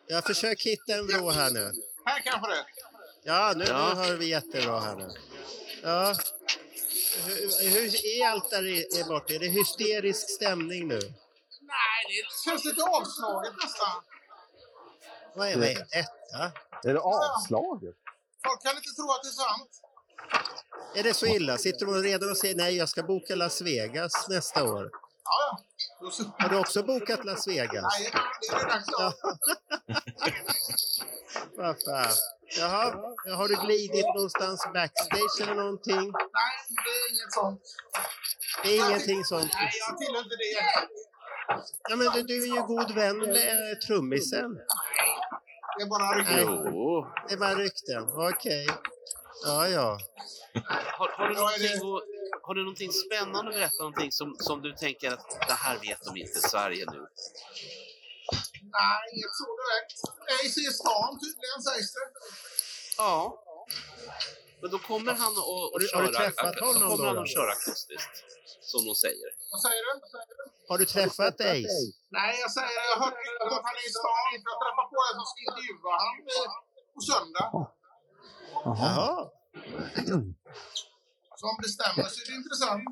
[0.07, 1.73] Jag försöker hitta en vrå här nu.
[2.05, 2.65] Här kanske det.
[3.23, 3.93] Ja, nu, Ja.
[3.93, 5.09] nu hör vi jättebra här nu.
[5.83, 6.15] Ja.
[7.25, 9.33] Hur, hur är allt där i- är borta?
[9.33, 10.99] Är det hysterisk stämning nu?
[11.61, 14.03] Nej, det känns lite avslaget nästan.
[15.35, 16.51] Vad är, vad är detta?
[16.89, 17.95] Är det avslaget?
[18.47, 19.69] Folk kan inte tro att det är sant.
[20.95, 21.57] Är det så illa?
[21.57, 24.89] Sitter de redan och säger nej, jag ska boka Las Vegas nästa år?
[24.91, 25.57] Ja, ja.
[26.39, 27.85] Har du också bokat Las Vegas?
[27.99, 28.11] Nej,
[28.41, 29.15] det är redan klart.
[31.57, 32.13] Vad fan.
[32.59, 32.93] Jaha,
[33.35, 36.11] har du glidit någonstans backstage eller någonting?
[36.11, 36.53] Nej,
[36.83, 37.61] det är inget sånt.
[38.63, 39.51] Det är ingenting sånt?
[39.53, 40.87] Nej, jag tillhör inte det.
[41.89, 44.55] Ja, men du, du är ju god vän med eh, trummisen.
[45.77, 46.39] Det är bara rykten.
[46.39, 47.07] Jo.
[47.27, 48.03] Det är bara rykten.
[48.03, 48.67] Okej.
[49.45, 49.99] Ja, ja.
[50.97, 51.81] Har, har, du någonting
[52.41, 53.77] har du någonting spännande att berätta?
[53.83, 57.01] Någonting som, som du tänker att det här vet de inte i Sverige nu?
[58.77, 59.99] Nej, inget så direkt.
[60.45, 62.05] Ace i stan tydligen sägs det.
[62.97, 63.43] Ja.
[64.61, 67.05] Men då kommer han Har att du- har du köra, träffat då honom kommer då,
[67.05, 67.21] han då?
[67.21, 68.15] att köra akustiskt.
[68.71, 69.29] Som de säger.
[69.51, 69.91] Vad säger du?
[70.69, 71.79] Har du träffat Ace?
[72.17, 74.27] Nej, jag säger jag om att han är i stan.
[74.49, 76.49] Jag träffade på en som ska intervjua han eh,
[76.95, 77.47] på söndag.
[78.67, 79.29] Jaha.
[81.39, 82.83] Så om det stämmer så är det intressant.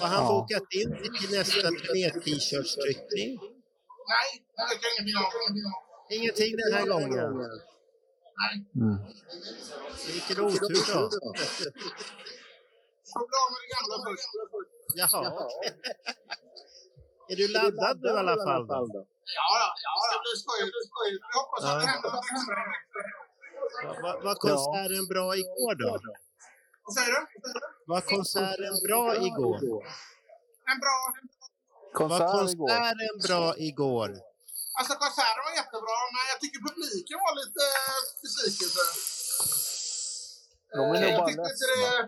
[0.00, 0.28] Har han Ja.
[0.32, 3.30] bokat in till nästa turné-t-shirtstryckning?
[4.14, 5.30] Nej, det vet jag ingenting om.
[6.18, 7.30] Ingenting den här gången?
[8.40, 8.54] Nej.
[8.80, 8.98] Mm.
[10.14, 11.00] Vilken otur då.
[13.28, 14.30] Bli av med det gamla först.
[15.00, 15.20] Jaha.
[17.30, 18.64] Är du laddad nu i alla fall?
[18.68, 19.00] Då?
[19.38, 20.76] Ja, ja, ja, det blir skojigt.
[20.90, 21.24] skojigt.
[21.32, 22.56] Jag hoppas att det händer något extra.
[23.84, 25.90] Var, var, var konserten bra igår då?
[26.84, 27.20] Vad säger du?
[27.92, 29.58] Var konserten bra igår?
[30.70, 30.96] En bra...
[31.92, 32.68] Var Konsert igår.
[32.68, 34.10] konserten bra igår?
[34.78, 38.82] Alltså konserten var jättebra, men jag tycker publiken var lite eh, besvikelse.
[40.76, 41.90] De är nog Jag bara tyckte inte ledsna.
[41.90, 42.02] det,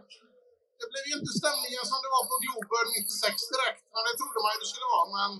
[0.78, 3.82] det blev ju inte stämningen som det var på Globen 96 direkt.
[3.94, 5.06] Men det trodde man ju det skulle vara.
[5.18, 5.32] Men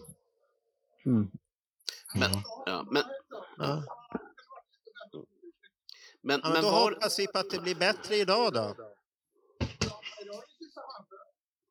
[1.13, 1.27] Mm.
[2.21, 2.31] Men,
[2.71, 3.05] ja, men,
[3.59, 3.73] Ja.
[6.27, 8.77] Men, Ja, men men då var, hoppas vi på att det blir bättre idag då.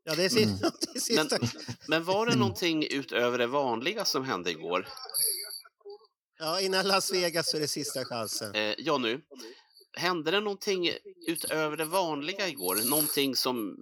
[0.03, 0.69] Ja, det är sista.
[0.81, 1.37] Det är sista.
[1.87, 4.87] men var det någonting utöver det vanliga som hände igår?
[6.39, 8.55] Ja, innan Las Vegas så är det sista chansen.
[8.55, 9.21] Eh, ja, nu.
[9.97, 10.89] Hände det någonting
[11.27, 12.89] utöver det vanliga igår?
[12.89, 13.75] Någonting som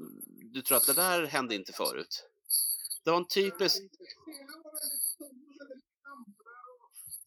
[0.54, 2.24] du tror att det där hände inte förut?
[3.04, 3.82] Det var en typisk...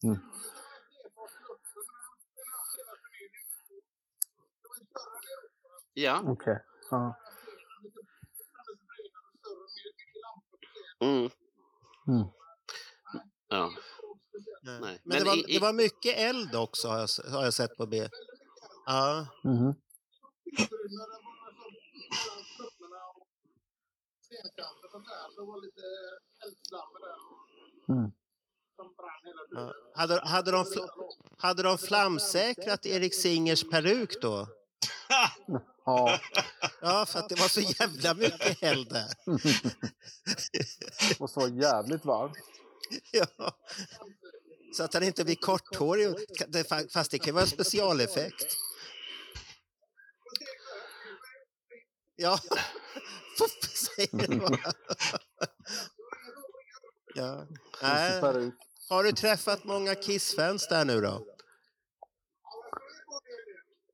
[0.03, 0.17] Mm.
[6.01, 6.21] Ja.
[6.25, 6.63] Okej.
[6.91, 7.15] Ja.
[10.99, 11.29] Mm.
[12.07, 12.27] Mm.
[13.49, 13.71] Ja.
[14.63, 14.79] Nej.
[14.81, 14.99] Nej.
[15.03, 17.77] Men, det, Men var, i- det var mycket eld också har jag, har jag sett
[17.77, 18.07] på B.
[18.85, 19.73] Ja, Mhm.
[27.89, 28.11] Mm.
[29.51, 29.73] ja.
[29.95, 30.65] Hade, hade, de,
[31.37, 34.47] hade de flamsäkrat Erik Singers peruk då?
[35.85, 36.19] Ja.
[36.81, 39.13] Ja, för att det var så jävla mycket eld där.
[41.19, 42.37] Måste vara jävligt varmt.
[43.11, 43.25] Ja.
[44.73, 46.15] Så att han inte blir korthårig.
[46.47, 48.55] Det- Fast det kan vara en specialeffekt.
[52.15, 52.39] Ja,
[53.95, 54.73] säger det bara.
[57.15, 57.47] Ja.
[58.21, 58.53] Peruk.
[58.89, 61.25] Har du träffat många Kiss-fans där nu då?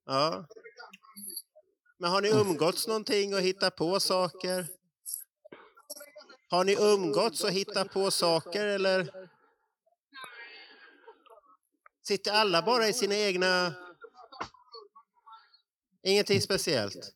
[0.05, 0.45] Ja.
[2.03, 4.67] Men har ni umgåtts någonting och hittat på saker?
[6.49, 9.29] Har ni umgåtts och hittat på saker eller?
[12.01, 13.73] Sitter alla bara i sina egna...
[16.03, 17.13] Ingenting speciellt?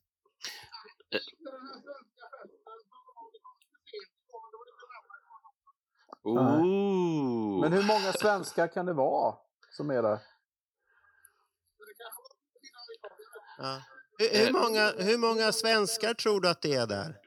[6.23, 7.61] Ooh.
[7.61, 9.35] Men hur många svenskar kan det vara
[9.71, 10.19] som är där?
[13.57, 13.81] Ja.
[14.17, 17.17] Hur, hur, många, hur många svenskar tror du att det är där?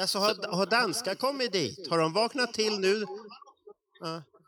[0.00, 1.90] Alltså, har, har danskar kommit dit?
[1.90, 3.04] Har de vaknat till nu?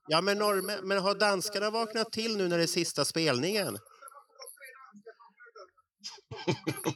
[0.09, 3.79] Ja, men, norrmän, men har danskarna vaknat till nu när det är sista spelningen?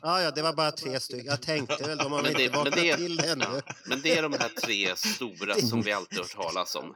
[0.03, 1.27] Ja, ja, det var bara tre stycken.
[1.27, 3.63] Jag tänkte väl, de har väl inte vaknat till ännu.
[3.87, 6.95] men det är de här tre stora som vi alltid hört talas om.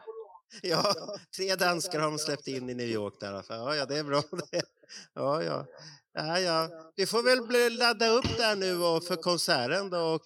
[0.63, 0.95] Ja,
[1.37, 3.43] tre danskar har de släppt in i New York där.
[3.43, 3.59] fall.
[3.59, 4.23] Ja, ja, det är bra.
[5.15, 5.67] Ja, ja.
[6.13, 6.71] Ja, ja.
[6.97, 10.23] Du får väl ladda upp där nu och för konserten då och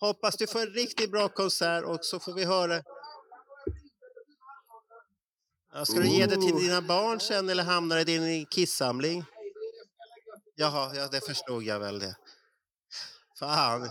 [0.00, 2.82] hoppas du får en riktigt bra konsert och så får vi höra.
[5.74, 9.24] Ja, ska du ge det till dina barn sen eller hamnar det i din kissamling?
[10.54, 12.16] Jaha, ja, det förstod jag väl det.
[13.38, 13.82] Fan.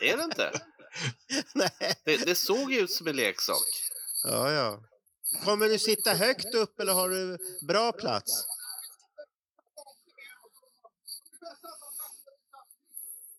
[0.00, 0.52] Är det inte?
[1.54, 1.94] Nej.
[2.04, 3.66] Det, det såg ju ut som en leksak.
[4.24, 4.82] Ja, ja.
[5.44, 8.46] Kommer du sitta högt upp eller har du bra plats?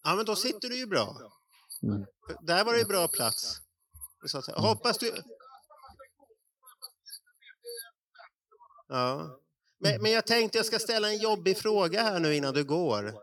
[0.03, 1.31] Ja, men då sitter du ju bra.
[1.83, 2.05] Mm.
[2.41, 3.61] Där var det ju bra plats.
[4.25, 4.57] Så att, säga.
[4.57, 5.23] hoppas du...
[8.87, 9.39] Ja.
[9.77, 13.15] Men, men jag tänkte jag ska ställa en jobbig fråga här nu innan du går.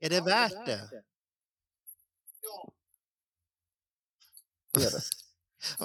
[0.00, 0.90] Är det värt det?
[4.78, 5.00] Det är det.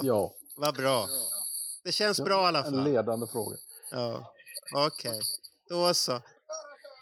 [0.07, 1.07] Ja, Vad bra.
[1.83, 2.83] Det känns bra i alla en fall.
[2.83, 3.57] ledande fråga.
[3.91, 4.33] Ja,
[4.75, 5.21] okej.
[5.69, 6.21] Då så.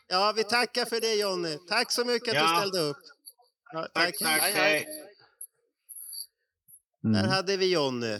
[0.07, 1.57] Ja, vi tackar för det Jonny.
[1.69, 2.51] Tack så mycket att Ja.
[2.51, 2.97] du ställde upp.
[3.73, 4.17] Ja, tack.
[4.19, 4.87] Tack, Hej, hej.
[7.03, 7.13] Mm.
[7.21, 8.19] Där hade vi Jonny.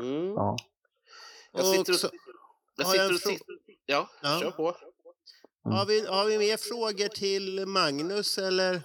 [0.00, 0.32] Mm.
[0.34, 0.56] Ja.
[1.52, 2.10] Jag sitter Och så,
[2.76, 3.54] jag en sitter och tittar.
[3.86, 4.40] Ja, Ja.
[4.40, 4.76] kör på.
[5.64, 8.82] har, vi, har vi mer frågor till Magnus eller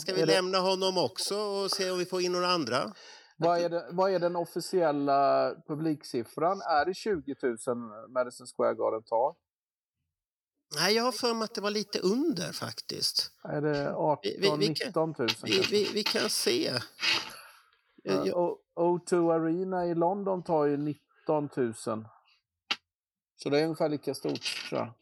[0.00, 2.94] ska vi lämna honom också och se om vi får in några andra?
[3.36, 6.60] Vad är, det, vad är den officiella publiksiffran?
[6.60, 7.56] Är det 20 000
[8.10, 9.34] Madison Square Garden tar?
[10.76, 13.32] Nej, jag har för mig att det var lite under faktiskt.
[13.44, 15.28] Är det 18 Vi- vi- vi kan- 19 000?
[15.44, 16.64] Vi, vi, vi kan se.
[18.02, 21.74] Jag- Ja, jag- O- O2 Arena i London tar ju 19 000.
[23.36, 24.92] Så det är ungefär lika stort tror jag.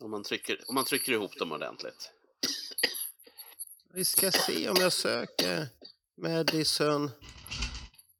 [0.00, 2.10] Om man trycker, om man trycker ihop dem ordentligt.
[3.94, 5.66] Vi ska se om jag söker
[6.16, 7.10] Madison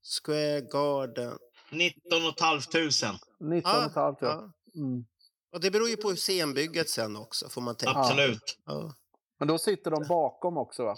[0.03, 1.39] Square Garden.
[1.71, 2.01] 19
[2.39, 3.19] 500.
[3.41, 4.27] 19 Ja, 500 ja.
[4.75, 4.81] ja.
[4.81, 5.05] Mm.
[5.53, 7.99] Och det beror ju på scenbygget sen också, får man tänka.
[7.99, 8.59] Absolut.
[8.65, 8.95] Ja.
[9.39, 10.97] Men då sitter de bakom också va?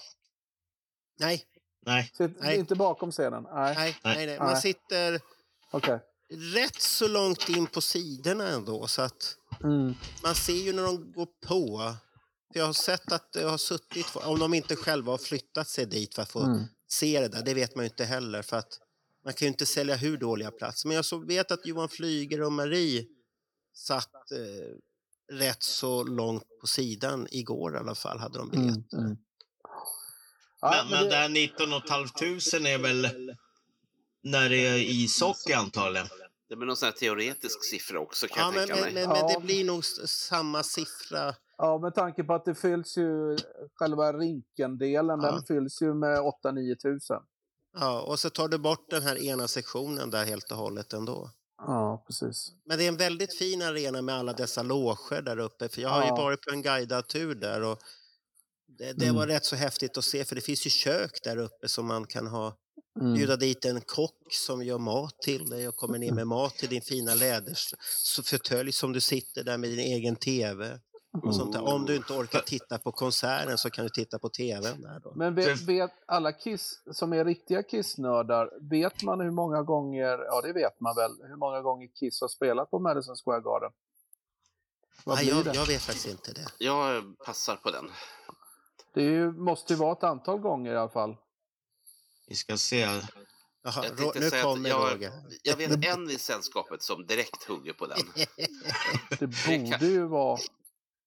[1.18, 1.44] Nej,
[1.86, 2.10] Nej.
[2.14, 2.58] Sitter Nej.
[2.58, 3.42] inte bakom scenen?
[3.52, 3.74] Nej.
[3.76, 4.38] nej, nej, nej.
[4.38, 4.60] Man Nej.
[4.62, 5.20] sitter
[5.70, 6.00] Okej.
[6.54, 9.94] rätt så långt in på sidorna ändå, så att Mm.
[10.22, 11.78] man ser ju när de går på.
[12.52, 15.86] För jag har sett att det har suttit, om de inte själva har flyttat sig
[15.86, 16.64] dit för att få Mm.
[16.88, 18.42] Se det där, det vet man ju inte heller.
[18.42, 18.78] För att
[19.24, 20.88] man kan ju inte sälja hur dåliga platser.
[20.88, 23.06] Men jag så vet att Johan Flyger och Marie
[23.74, 24.76] satt eh,
[25.36, 28.66] rätt så långt på sidan igår i alla fall, hade de Mm.
[28.66, 28.96] biljetter.
[28.98, 29.16] Mm.
[30.60, 33.08] Ja, Men, men det- det här 19 500 är väl
[34.22, 36.06] när det är ishockey antagligen?
[36.48, 38.94] Det är väl någon sån här teoretisk siffra också kan Ja, jag men, tänka men,
[38.94, 39.02] mig.
[39.06, 39.38] men, men Ja.
[39.38, 41.34] det blir nog samma siffra.
[41.58, 43.36] Ja, med tanke på att det fylls ju,
[43.74, 45.30] själva rinkendelen, Ja.
[45.30, 47.22] den fylls ju med 8-9 tusen.
[47.78, 51.30] Ja, och så tar du bort den här ena sektionen där helt och hållet ändå.
[51.58, 52.52] Ja, precis.
[52.64, 55.68] Men det är en väldigt fin arena med alla dessa loger där uppe.
[55.68, 56.16] För jag har ju Ja.
[56.16, 57.78] varit på en guidad tur där och
[58.78, 59.16] det, det Mm.
[59.16, 62.06] var rätt så häftigt att se för det finns ju kök där uppe som man
[62.06, 62.56] kan ha
[63.00, 63.14] Mm.
[63.14, 66.68] bjuda dit en kock som gör mat till dig och kommer ner med mat till
[66.68, 70.80] din fina läderfåtölj som du sitter där med din egen tv.
[71.22, 71.62] Och sånt där.
[71.62, 75.12] Om du inte orkar titta på konserten så kan du titta på tvn där då.
[75.16, 80.40] Men vet, vet alla Kiss som är riktiga Kiss-nördar, vet man hur många gånger, ja
[80.40, 83.70] det vet man väl, hur många gånger Kiss har spelat på Madison Square Garden?
[85.04, 86.46] Vad Nej, jag, jag vet faktiskt inte det.
[86.58, 87.90] Jag passar på den.
[88.94, 91.16] Det ju, måste ju vara ett antal gånger i alla fall.
[92.26, 92.86] Vi ska se.
[93.96, 95.12] Tänkte nu säga att kommer jag, Roger.
[95.42, 97.98] jag vet en i sällskapet som direkt hugger på den.
[99.18, 100.38] Det borde ju vara...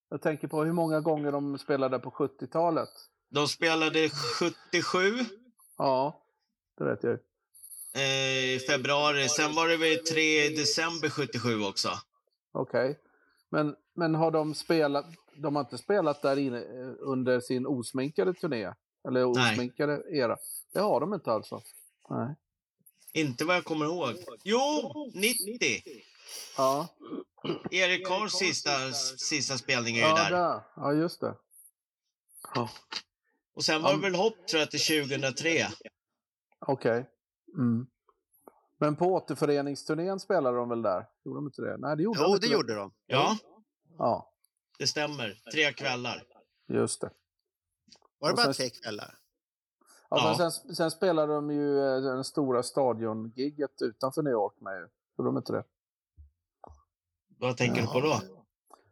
[0.09, 2.89] Jag tänker på hur många gånger de spelade på 70-talet.
[3.29, 5.25] De spelade 77
[5.77, 6.23] Ja,
[6.77, 7.19] det vet jag
[7.93, 9.29] eh, i februari.
[9.29, 11.89] Sen var det väl 3 december 77 också.
[12.51, 12.99] Okej.
[13.49, 15.05] Men, men har de spelat...
[15.35, 18.73] De har inte spelat där inne eh, under sin osminkade turné?
[19.07, 20.37] Eller osminkade era?
[20.73, 21.61] Det har de inte alltså?
[22.09, 22.35] Nej.
[23.13, 24.15] Inte vad jag kommer ihåg.
[24.43, 24.59] Jo,
[25.13, 25.83] 90.
[26.57, 26.87] Ja,
[27.71, 30.31] Erik Karls sista, sista spelning är ju ja, där.
[30.31, 30.61] där.
[30.75, 31.35] ja just det.
[33.53, 35.67] Och sen var det väl hopp tror jag till 2003.
[36.59, 37.09] Okej.
[37.57, 37.87] Mm.
[38.77, 41.05] Men på återföreningsturnén spelade de väl där?
[41.25, 41.77] Gjorde de inte det?
[41.77, 42.93] Nej, det gjorde de Jo, inte det gjorde de.
[43.05, 43.37] Ja,
[43.97, 44.33] Ja,
[44.79, 45.41] det stämmer.
[45.53, 46.23] Tre kvällar.
[46.67, 47.09] just det.
[48.19, 49.15] Var det bara sen- tre kvällar?
[50.09, 50.35] Ja, Ja.
[50.39, 54.87] Men sen, sen spelade de ju eh, den stora stadiongigget utanför New York med ju.
[55.17, 55.63] Gjorde de inte det?
[57.39, 58.21] Vad tänker du på då?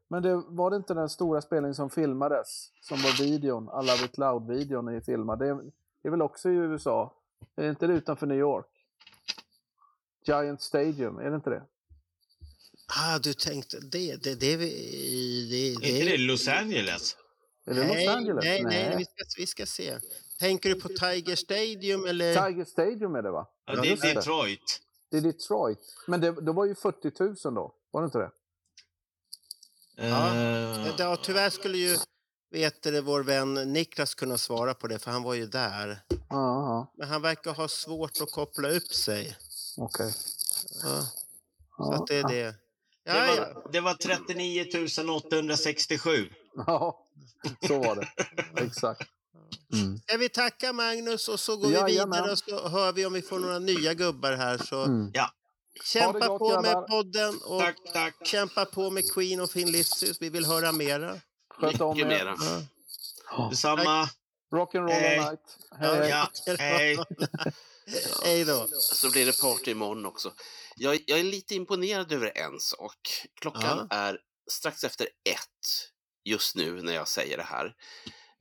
[0.07, 2.71] Men det, var det inte den stora spelningen som filmades?
[2.81, 5.39] Som var videon, Love It Loud-videon är filmad.
[5.39, 5.71] Det, är-
[6.01, 7.13] det är väl också i USA?
[7.55, 8.65] Är inte det utanför New York?
[10.25, 11.63] Giant Stadium, är det inte det?
[12.99, 13.87] Ah, du tänkte det.
[13.91, 14.67] Det, det, det, det,
[15.73, 17.15] Är inte det Los Angeles?
[17.67, 18.43] Är det nej, Los Angeles?
[18.45, 19.99] Nej, nej, vi ska, vi ska se.
[20.39, 22.33] Tänker du på Tiger Stadium eller?
[22.49, 23.47] Tiger Stadium är det va?
[23.65, 24.13] Ja, Ja, det är det.
[24.13, 24.81] Detroit.
[25.11, 25.79] Det är Detroit.
[26.07, 28.31] Men det, det var ju 40 000 då, var det inte det?
[29.95, 30.35] Ja.
[30.35, 31.97] Eh, Ja, tyvärr skulle ju
[32.51, 35.99] vet du, vår vän Niklas kunna svara på det, för han var ju där.
[36.09, 36.93] Ja, ja.
[36.97, 39.37] Men han verkar ha svårt att koppla upp sig.
[39.77, 40.13] okej.
[40.83, 41.07] Ja, så
[41.77, 42.43] Ja, att det är det.
[42.43, 42.55] det,
[43.03, 43.35] Ja, ja.
[43.53, 44.65] var, det var 39
[45.09, 46.29] 867.
[46.67, 47.06] ja,
[47.67, 48.07] så var det.
[48.63, 49.09] Exakt.
[49.73, 49.97] Mm.
[49.97, 52.11] Ska vi tacka Magnus och så går vi Jajamän.
[52.21, 54.57] vidare och så hör vi om vi får några nya gubbar här.
[54.57, 55.11] Så Mm.
[55.13, 55.31] Ja.
[55.83, 56.87] kämpa gott, på med grabbar.
[56.87, 58.27] podden och Tack, tack.
[58.27, 60.21] kämpa på med Queen och Finn Licious.
[60.21, 61.19] Vi vill höra mera.
[61.59, 62.17] Sköt om Mycket er.
[62.25, 62.35] mera.
[63.31, 63.47] Ja.
[63.49, 64.09] Detsamma.
[64.53, 65.17] Rock'n'roll Hej.
[65.17, 65.39] all night.
[65.79, 66.09] Hej.
[66.09, 66.27] Ja,
[66.59, 66.97] hej.
[68.23, 68.67] Hej då.
[68.79, 70.33] Så blir det party imorgon också.
[70.75, 72.97] Jag, jag är lite imponerad över en sak.
[73.41, 74.17] Klockan är
[74.51, 75.56] strax efter ett
[76.27, 77.75] just nu när jag säger det här.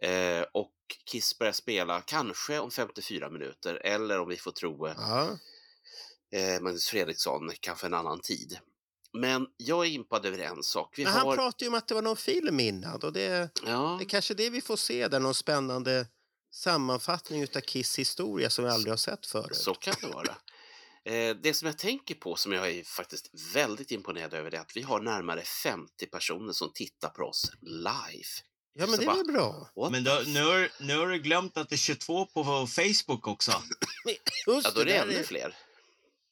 [0.02, 0.72] Eh, och
[1.10, 4.94] Kiss börjar spela kanske om 54 minuter eller om vi får tro eh,
[6.32, 8.58] eh, Magnus Fredriksson kanske en annan tid.
[9.12, 10.98] Men jag är impad över en sak.
[10.98, 11.34] Vi Men han har...
[11.34, 14.34] pratade ju om att det var någon film innan och det, Ja, det är kanske
[14.34, 16.06] det vi får se där, någon spännande
[16.52, 19.56] sammanfattning utav Kiss historia som vi aldrig har sett förut.
[19.56, 20.36] så kan det vara.
[21.06, 24.76] Eh, det som jag tänker på, som jag är faktiskt väldigt imponerad över, är att
[24.76, 28.28] vi har närmare 50 personer som tittar på oss live.
[28.78, 29.70] Ja, men Så det är bara, väl bra.
[29.76, 33.26] What Men då, nu, har, nu har du glömt att det är 22 på Facebook
[33.28, 33.52] också.
[34.46, 35.54] Just Ja, då är det ännu fler.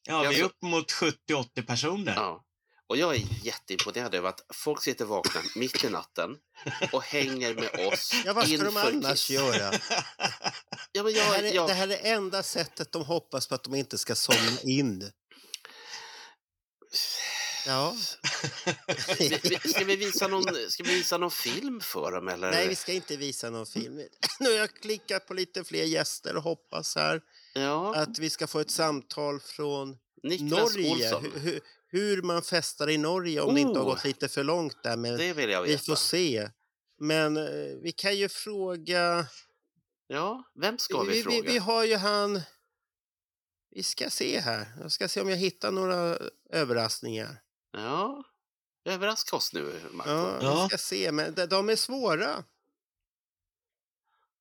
[0.07, 2.13] Ja, vi är Alltså- upp mot 70-80 personer.
[2.15, 2.41] Ja.
[2.87, 6.37] Och jag är jätteimponerad över att folk sitter vakna mitt i natten
[6.91, 9.29] och hänger med oss Ja, vad ska de annars Kiss.
[9.29, 9.71] göra?
[10.95, 13.55] Ja, men Det här, jag, är, jag, det här är enda sättet de hoppas på
[13.55, 15.11] att de inte ska somna in.
[17.67, 17.95] Ja.
[19.19, 22.51] vi, vi, ska, vi visa någon, ska vi visa någon film för dem eller?
[22.51, 24.01] Nej, vi ska inte visa någon film.
[24.39, 27.21] Nu har jag klickat på lite fler gäster och hoppas här
[27.53, 30.91] Ja, att vi ska få ett samtal från Niklas Norge.
[30.91, 31.31] Olsson.
[31.35, 33.89] Hur, hur, man festar i Norge om det inte har Oh.
[33.89, 34.97] gått lite för långt där.
[34.97, 35.83] Men Det vill jag vi veta.
[35.83, 36.49] får se.
[36.99, 37.43] Men eh,
[37.83, 39.27] vi kan ju fråga...
[40.07, 41.51] Ja, vem ska vi, vi, vi, fråga?
[41.51, 42.41] vi har ju han...
[43.71, 44.67] Vi ska se här.
[44.81, 46.17] Jag ska se om jag hittar några
[46.49, 47.41] överraskningar.
[47.71, 48.23] Ja,
[48.85, 50.09] överraska oss nu, Marco.
[50.09, 50.61] Ja, Ja.
[50.63, 51.11] vi ska se.
[51.11, 52.43] Men de, de är svåra.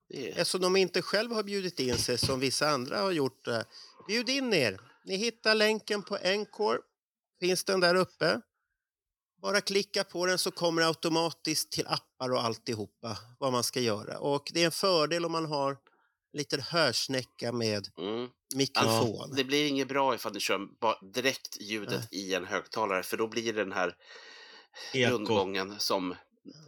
[0.08, 0.30] Det är...
[0.30, 3.46] Eftersom de inte själv har bjudit in sig som vissa andra har gjort.
[3.48, 3.62] eh.
[4.08, 4.80] Bjud in er.
[5.04, 6.78] Ni hittar länken på Encore.
[7.40, 8.40] Finns den där uppe.
[9.44, 13.80] Bara klicka på den så kommer det automatiskt till appar och alltihopa vad man ska
[13.80, 14.18] göra.
[14.18, 15.76] Och det är en fördel om man har en
[16.38, 18.28] liten hörsnäcka med Mm.
[18.54, 19.32] mikrofon.
[19.36, 23.52] Det blir inget bra ifall ni kör direkt ljudet i en högtalare för då blir
[23.52, 23.96] det den här
[24.92, 25.10] Eko.
[25.12, 26.14] rundgången som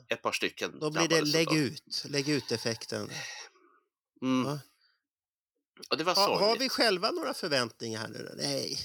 [0.09, 1.57] ett par stycken Då blir det lägg utav.
[1.57, 3.11] ut, lägg ut-effekten.
[4.23, 4.45] Mm.
[4.45, 4.61] Va?
[5.91, 8.35] Och det var Ha, har vi själva några förväntningar här nu?
[8.37, 8.79] Nej.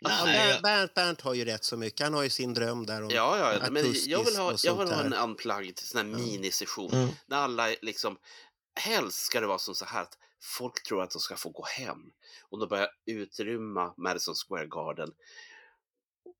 [0.00, 2.00] Ja, Nej, Bernt, jag- Bernt, Bernt har ju rätt så mycket.
[2.00, 4.88] Han har ju sin dröm där om Ja, ja, men jag vill ha, jag vill
[4.88, 5.22] ha en där.
[5.22, 6.24] unplugged sån här Ja.
[6.26, 6.90] minisession.
[6.92, 7.08] Mm.
[7.26, 8.18] När alla liksom,
[8.80, 11.64] helst ska det vara som så här att folk tror att de ska få gå
[11.64, 11.98] hem.
[12.48, 15.08] Och de börjar utrymma Madison Square Garden.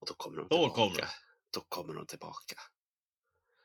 [0.01, 0.75] Och då kommer de Då tillbaka.
[0.75, 1.07] kommer de.
[1.55, 2.57] Då kommer de tillbaka.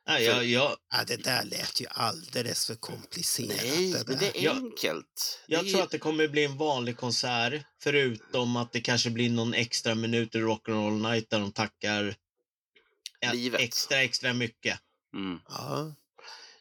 [0.07, 3.63] Nej, jag, jag, Ja, det där lät ju alldeles för komplicerat.
[3.63, 4.51] Nej, det men det är Ja.
[4.51, 5.43] enkelt.
[5.47, 7.65] jag det tror att det kommer bli en vanlig konsert.
[7.83, 12.15] Förutom att det kanske blir någon extra minut i Rock'n'Roll Night där de tackar
[13.33, 13.61] Livet.
[13.61, 14.79] extra, extra mycket.
[15.15, 15.39] mm.
[15.47, 15.95] Ja.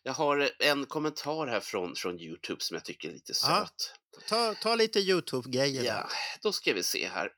[0.03, 3.69] Jag har en kommentar här från, från Youtube som jag tycker är lite Ja.
[3.69, 3.95] söt.
[4.29, 5.85] Ta, ta lite Youtube-grejer.
[5.85, 6.09] Ja,
[6.43, 7.31] då ska vi se här.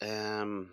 [0.00, 0.68] Ehm.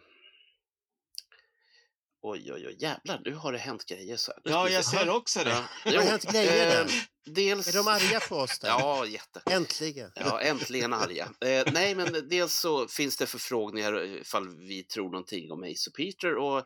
[2.27, 4.97] Oj, oj, oj, jävlar, nu har det hänt grejer så Ja, jag se.
[4.97, 5.49] ser också det.
[5.49, 5.65] Ja.
[5.83, 6.81] Har det hänt grejer där?
[6.81, 6.87] ehm,
[7.25, 7.67] dels...
[7.67, 8.67] Är de arga på oss där?
[8.67, 9.41] Ja, jätte.
[9.45, 10.11] Äntligen.
[10.15, 11.29] Ja, äntligen arga.
[11.45, 15.95] Eh, nej, men dels så finns det förfrågningar ifall vi tror någonting om Ace och
[15.95, 16.65] Peter och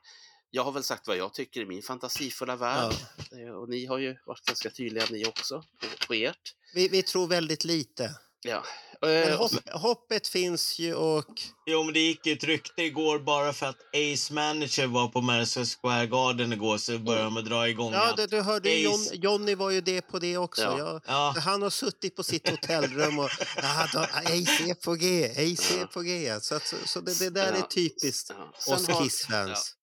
[0.52, 2.94] jag har väl sagt vad jag tycker i min fantasifulla värld.
[3.32, 6.56] Eh, och ni har ju varit ganska tydliga ni också på, på ert.
[6.74, 8.16] Vi, vi tror väldigt lite.
[8.42, 8.64] Ja.
[9.02, 11.26] Men Eh, hopp, hoppet finns ju och...
[11.66, 15.22] Jo, men det gick ju ett rykte igår bara för att Ace Manager var på
[15.22, 19.06] Madison Square Garden igår så började de dra igång Ja, du, du hörde Ace- John,
[19.14, 20.62] Johnny var ju det på det också.
[20.62, 20.78] Ja.
[20.78, 25.26] Jag, Ja, Han har suttit på sitt hotellrum och ja, då, Ace är på G,
[25.32, 26.38] Ace är på G.
[26.42, 28.32] Så, att, så, så det, det där är typiskt
[28.66, 28.74] ja.
[28.76, 29.76] Oss Kiss-fans.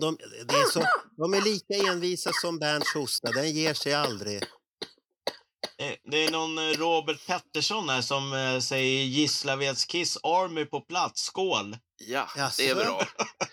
[0.00, 0.16] De,
[0.46, 0.82] det är så,
[1.16, 4.42] de är lika envisa som Bernts hosta, den ger sig aldrig.
[5.80, 10.80] Eh, det är någon eh, Robert Pettersson här som eh, säger Gislaveds Kiss Army på
[10.80, 11.22] plats.
[11.22, 11.76] Skål!
[12.06, 12.62] Ja, Jaså?
[12.62, 13.06] det är bra.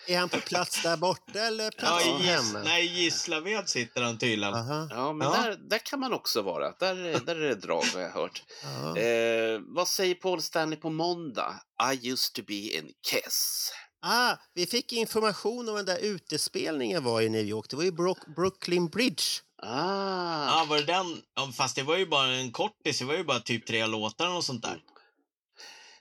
[0.08, 2.60] Är han på plats där borta eller plats ja, Gis- hemma?
[2.64, 4.54] nej, i Gislaved sitter han tydligen.
[4.54, 5.34] Aha, Ja, men Ja.
[5.42, 6.72] Där, där kan man också vara.
[6.80, 6.96] Där,
[7.26, 8.44] där är det drag har jag hört.
[8.64, 8.98] ja.
[8.98, 11.62] Eh, vad säger Paul Stanley på måndag?
[11.94, 13.72] I used to be in Kiss.
[14.06, 17.66] Ah, vi fick information om den där utespelningen var i New York.
[17.70, 19.24] Det var ju Brook, Brooklyn Bridge.
[19.62, 21.22] Ah, Ja, var det den?
[21.54, 23.00] Fast det var ju bara en kortis.
[23.00, 24.80] Det var ju bara typ tre låtar och sånt där.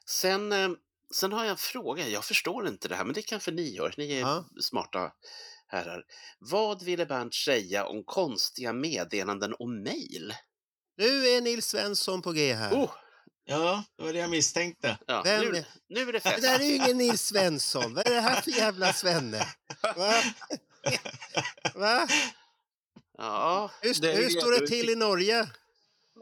[0.07, 0.69] sen, eh,
[1.15, 2.09] sen har jag en fråga.
[2.09, 3.95] Jag förstår inte det här, men det kanske ni gör.
[3.97, 4.45] Ni är Ja.
[4.61, 5.11] smarta
[5.69, 6.03] herrar.
[6.39, 10.35] Vad ville Bernt säga om konstiga meddelanden och mejl?
[10.97, 12.73] Nu är Nils Svensson på G här.
[12.75, 12.91] Oh,
[13.49, 14.99] Ja, det var det jag misstänkte.
[15.07, 16.43] ja, Vem nu, nu är det Det fest.
[16.43, 17.95] där är ju ingen Nils Svensson.
[17.95, 19.47] Vad är det här för jävla svenne?
[19.97, 20.15] Va?
[21.75, 22.09] Va?
[23.19, 25.49] Ja, Hur, Det är hur står det till i Norge?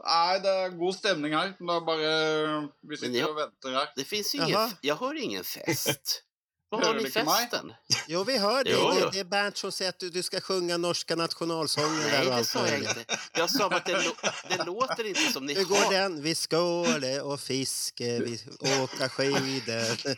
[0.05, 1.53] Nei, det er god stemning her.
[1.59, 3.87] Det er bare Vi Men sitter jeg- og venter her.
[3.97, 4.47] det finns Jaha.
[4.49, 6.23] ingen, jag hör ingen fest.
[6.71, 7.49] Var har ni du inte mig?
[7.51, 7.73] festen?
[8.09, 8.71] Jo, vi hör det.
[8.71, 11.99] Jo, Det, det är Bernt som säger att du, du ska sjunga norska nationalsången.
[11.99, 13.05] där Nej, och det sa jag inte.
[13.35, 14.13] Jag sa bara att det,
[14.49, 15.93] det låter inte som ni Hur går har...
[15.93, 16.23] den?
[16.23, 18.41] Vi skåle och fiske, vi
[18.83, 20.17] åka skidor.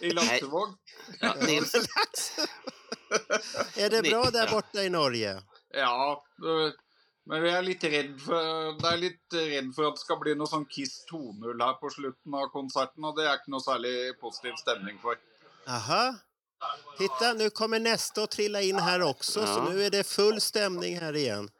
[0.00, 0.68] I Laksevåg.
[1.20, 1.74] Ja, Nils,
[3.76, 5.42] är det bra där borta i Norge?
[5.76, 6.24] Ja,
[7.26, 10.34] men vi er litt redd for Det er litt redd for at det skal bli
[10.38, 13.94] noe sånn Kiss 2.0 her på slutten av konserten, og det er ikke noe særlig
[14.20, 15.16] positiv stemning for.
[15.66, 16.14] Aha.
[16.98, 19.68] Titta, nu kommer nästa att trilla in här också, så Ja.
[19.70, 21.50] nu är det full stämning här igen.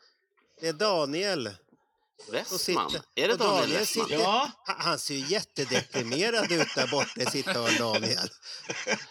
[0.61, 1.51] Det är Daniel.
[2.31, 2.91] Westman.
[3.15, 4.07] Är det och Daniel Westman?
[4.07, 4.51] sitter- Ja.
[4.65, 8.29] Han, ser ju jättedeprimerad ut där borta i sitt hörn, Daniel.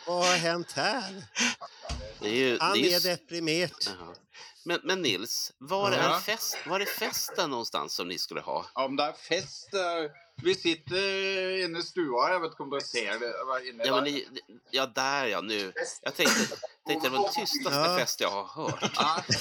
[0.08, 1.24] Vad har hänt här?
[2.20, 3.88] Det är ju, Han det är ju är deprimerad.
[4.66, 6.20] Men, men Nils, var är, Ja.
[6.20, 8.66] fest, var är festen någonstans som ni skulle ha?
[8.74, 10.12] Om det er fest eh,
[10.44, 12.30] Vi sitter inne i stua.
[12.32, 13.30] Jeg vet ikke om dere ser det
[13.70, 14.12] inni Ja, men der.
[14.12, 14.26] ni,
[14.72, 15.74] ja, där ja, nu.
[16.02, 16.56] Jag tänkte,
[16.88, 17.98] tänkte det var den tystaste Ja.
[17.98, 18.82] fest jag har hört.
[18.82, 19.38] Nei,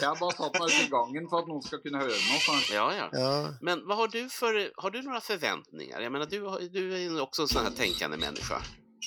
[0.00, 2.40] jeg har bare satt meg ut i gangen for at noen skal kunne høre noe.
[2.42, 2.74] Så.
[2.74, 3.06] Ja, ja.
[3.12, 3.54] Ja.
[3.60, 6.00] Men vad har du för, har du några förväntningar?
[6.00, 8.62] Jag menar, du, du är ju också en sån här tänkande människa.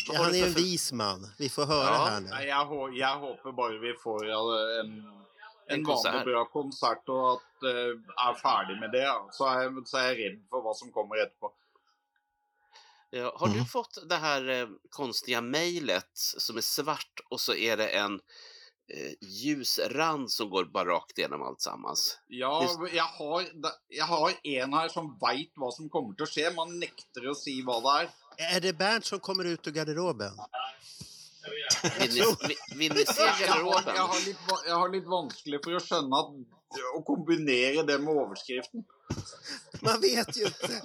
[0.07, 1.27] Har Han du är för en för- vis man.
[1.37, 2.05] Vi får höra Ja.
[2.09, 2.29] här nu.
[2.29, 5.18] Hå- jeg håper bare vi får eh, en,
[5.69, 6.13] En en konsert.
[6.13, 9.05] vanlig bra konsert, og at uh, er ferdig med det.
[9.37, 11.51] Så er, jeg- så er jeg redd for hva som kommer etterpå.
[13.11, 17.77] Ja, har du fått det här eh, konstiga mejlet som är svart och så är
[17.77, 18.19] det en
[18.93, 22.19] eh, ljus rand som går bara rakt igenom alltsammans?
[22.27, 23.45] Ja, Just- jeg har,
[23.89, 26.53] jeg har en her som veit hva som kommer til å skje.
[26.55, 28.09] Man nekter å si hva det er.
[28.55, 30.37] Är det Bernt som kommer ut ur garderoben?
[32.75, 33.95] Vill ni, se garderoben?
[33.95, 36.27] jeg, har litt, va- jeg har litt vanskelig for å skjønne at
[36.95, 38.83] å kombinere det med overskriften.
[39.81, 40.81] Man vet ju inte.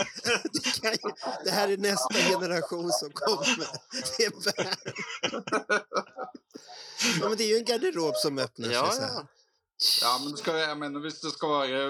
[0.53, 0.99] Det, kan ju,
[1.45, 3.69] det här är nästa generation som kommer.
[4.17, 4.79] Det är Bernt.
[7.21, 9.15] Ja, men det är ju en garderob som öppnar Ja, sig så här.
[9.15, 9.27] ja.
[10.03, 11.81] Ja, men det skal, jeg mener, hvis det skal være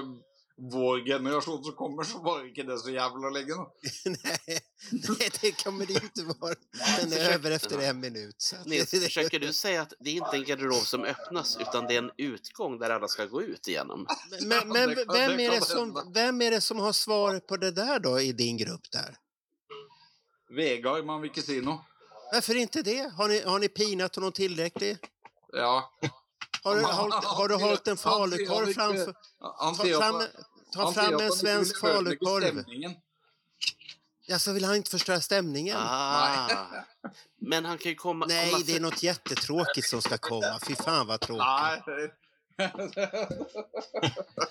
[0.57, 3.57] vår generasjon som kommer, så varer ikke det så jævla lenge.
[3.57, 3.65] nå.
[4.05, 4.61] Nej,
[4.93, 6.55] nej, det kommer det inte vara.
[7.01, 8.35] Den är över efter en minut.
[8.39, 11.95] Så Nils, försöker du säga att det är inte en garderob som öppnas utan det
[11.95, 14.07] är en utgång där alla ska gå ut igenom?
[14.47, 17.99] Men, men vem, är det som, vem är det som har svar på det där
[17.99, 19.17] då i din grupp där?
[20.51, 21.79] Vegard, man vil ikke si noe.
[22.33, 23.13] Varför inte det?
[23.17, 25.01] Har ni, har ni pinat honom tillräckligt?
[25.53, 25.91] Ja.
[26.65, 29.15] Har du, hållit, har du hållit en falukorv framför...
[29.41, 30.23] Ta fram,
[30.73, 32.65] ta fram en svensk falukorv.
[34.27, 35.77] Ja, så vill han inte förstöra stämningen?
[35.81, 36.67] Ah.
[37.41, 38.27] Men han kan ju komma...
[38.27, 40.59] Nej, komma det är något jättetråkigt som ska komma.
[40.67, 41.85] Fy fan vad tråkigt.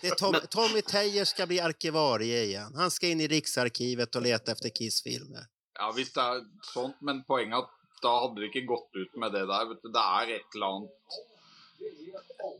[0.02, 2.74] Det är Tom, Tommy Tejer ska bli arkivarie igen.
[2.76, 5.46] Han ska in i Riksarkivet och leta efter Kiss-filmer.
[5.80, 7.70] Ja, hvis det er sånt, men poenget er at
[8.04, 9.88] da hadde det ikke gått ut med det du.
[9.90, 11.18] Det er et eller annet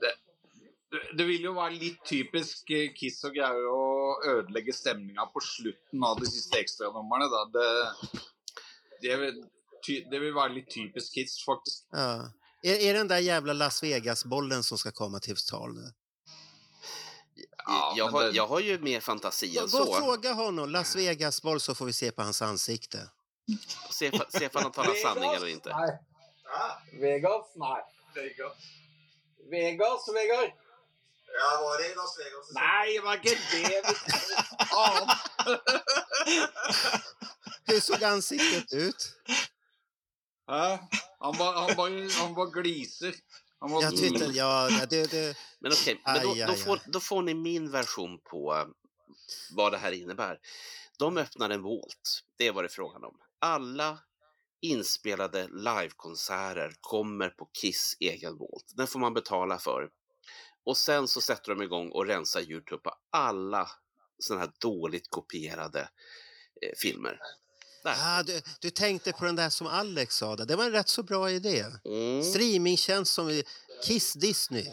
[0.02, 0.12] det,
[0.92, 3.84] det, det vil jo være litt typisk eh, Kiss og greier å
[4.36, 7.30] ødelegge stemninga på slutten av de siste ekstranumrene.
[7.56, 7.68] Det,
[9.02, 9.18] det,
[10.12, 11.86] det vil være litt typisk Kiss, faktisk.
[11.92, 12.32] Ja.
[12.64, 15.92] Är, är den där jävla Las Vegas-bollen som ska komma till tal nu?
[17.66, 19.94] Ja, jag, har, det- jag har ju mer fantasi än gå och så.
[19.94, 20.70] fråga honom.
[20.70, 23.10] Las Vegas-boll så får vi se på hans ansikte.
[23.90, 25.70] Se, se if han talar sanning eller inte.
[25.70, 25.92] Nei.
[27.00, 27.46] Vegas?
[27.56, 27.82] Nei.
[28.16, 28.54] Vegas.
[29.52, 30.52] Vegas, Vegard?
[31.34, 32.46] Jeg var i Las Vegas.
[32.54, 33.82] Nei, det var ikke det.
[37.74, 39.12] Hur såg ansiktet ut?
[40.48, 40.78] Hæ?
[41.20, 43.14] Han bare, han bare, han bare gliser.
[43.60, 47.22] Han bare Jag tyckte, ja, det, det, Men okej, men då, då, får, då får
[47.22, 48.68] ni min version på eh,
[49.52, 50.40] vad det här innebär.
[50.98, 53.18] De öppnar en volt, det är vad det är frågan om.
[53.40, 54.00] Alla
[54.64, 58.66] inspelade livekonserter kommer på Kiss egen volt.
[58.76, 59.90] Den får man betala för.
[60.66, 63.70] Och sen så sätter de igång och rensar Youtube på alla
[64.20, 65.80] sådana här dåligt kopierade
[66.62, 67.20] eh, filmer.
[67.84, 67.96] Där.
[68.00, 70.36] ah, du, du tänkte på den där som Alex sa.
[70.36, 71.66] Det var en rätt så bra idé.
[71.86, 73.44] Mm, Streamingtjänst som vi-
[73.86, 74.64] Kiss Disney.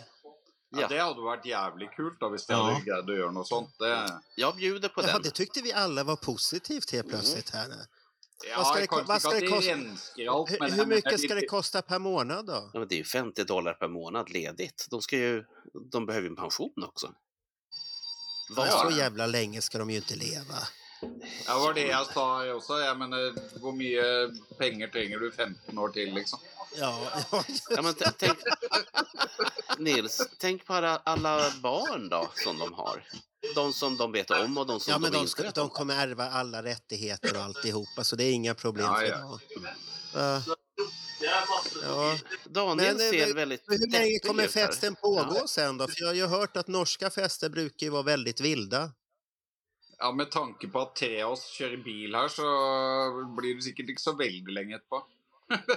[0.72, 2.80] Ja, ja, det hadde vært jævlig kult da, hvis de Ja.
[3.02, 3.72] å gjøre noe sånt.
[3.78, 5.22] Det, jag bjuder på Ja, den.
[5.22, 7.68] det tyckte vi alla var positivt helt plötsligt här.
[8.44, 8.54] Nu.
[8.56, 9.74] Vad ska det, vad ska det kosta?
[9.76, 12.70] Hur, hur mycket ska det kosta per månad då?
[12.72, 14.86] Ja, men det är ju 50 dollar per månad ledigt.
[14.90, 15.44] De, ska ju,
[15.92, 17.12] de behöver ju en pension också.
[18.56, 18.66] Var?
[18.66, 20.58] så jävla länge ska de ju inte leva.
[21.46, 22.72] Ja, var det jag sa också.
[22.72, 23.18] Jag menar,
[23.62, 26.38] hur mycket pengar tränger du 15 år till liksom?
[26.78, 27.44] Ja, ja.
[27.70, 28.38] Ja, men tänk,
[29.78, 33.04] Nils, tänk på alla, alla barn då som de har.
[33.54, 35.60] De som de vet om och de som Ja, men de, de, inte vet de
[35.60, 35.68] om.
[35.70, 39.18] kommer ärva alla rättigheter och alltihopa, så det är inga problem Ja, för ja.
[39.18, 39.38] dem.
[40.14, 40.42] Ja.
[41.82, 42.18] Ja.
[42.44, 45.86] Daniel Men, eh, ser men- väldigt Hur länge kommer festen pågå sen då?
[45.88, 48.90] För jag har ju hört att norska fester brukar ju vara väldigt vilda.
[49.98, 52.42] Ja, med tanke på att tre av oss kör bil här så
[53.40, 55.06] blir det säkert inte så väldigt länge etterpå.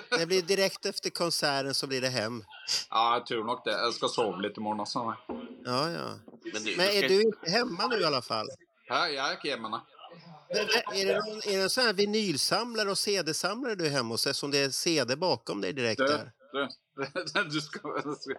[0.09, 2.43] Det blir direkt efter konserten så blir det hem.
[2.89, 3.71] Ja, jag tror nog det.
[3.71, 5.15] Jag ska sova lite imorgon också.
[5.65, 6.19] Ja, ja.
[6.53, 8.47] Men du, Men är du inte hemma nu i alla fall?
[8.87, 9.79] Ja, jag är inte hemma nu.
[10.49, 14.13] Men Är det, någon, är det en sån här vinylsamlare och CD-samlare du är hemma
[14.13, 16.31] hos eftersom det är CD bakom dig direkt Du, där?
[16.53, 18.33] du, du ska, du ska,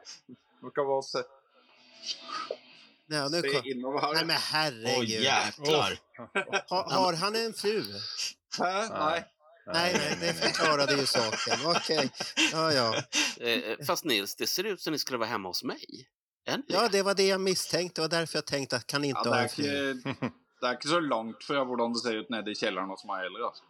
[0.61, 1.19] du ska vara se,
[3.07, 4.97] Ja, nu se kom, nej men herregud.
[4.99, 5.99] Åh jäklar.
[6.69, 7.83] Har, har han en fru?
[8.59, 8.89] Hä?
[8.89, 9.25] Nej.
[9.67, 11.59] Nej, nej, det förklarade ju saken.
[11.67, 12.11] Okej.
[12.53, 13.03] Ja, ja.
[13.47, 16.09] eh, fast Nils, det ser ut som ni skulle vara hemma hos mig.
[16.47, 18.01] Ni ja, det var det jag misstänkte.
[18.01, 19.91] Det var därför jag tänkte att kan inte Ja, ha en fru.
[19.91, 20.15] inte,
[20.61, 23.17] det är inte så långt från hur det ser ut nere i källaren hos mig
[23.23, 23.47] heller.
[23.47, 23.63] Alltså.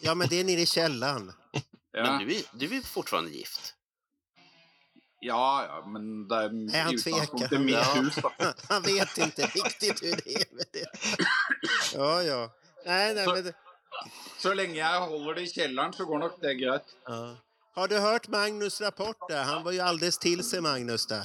[0.00, 1.32] Ja, men det är nere i källaren.
[1.92, 2.02] Ja.
[2.02, 3.74] Men du är, du är fortfarande gift.
[5.20, 7.58] ja, ja, men det är Nej, han tvekar.
[7.58, 7.82] mitt Ja.
[7.94, 8.14] hus.
[8.68, 10.86] Han vet inte riktigt hur det är med det.
[11.94, 12.50] Ja, ja.
[12.86, 13.52] Nej, nej, Så- men...
[14.38, 16.82] Så länge jag håller det i källaren så går nog det grejt.
[17.06, 17.36] Ja.
[17.74, 19.44] Har du hört Magnus rapport där?
[19.44, 21.24] Han var ju alldeles till sig, Magnus, där.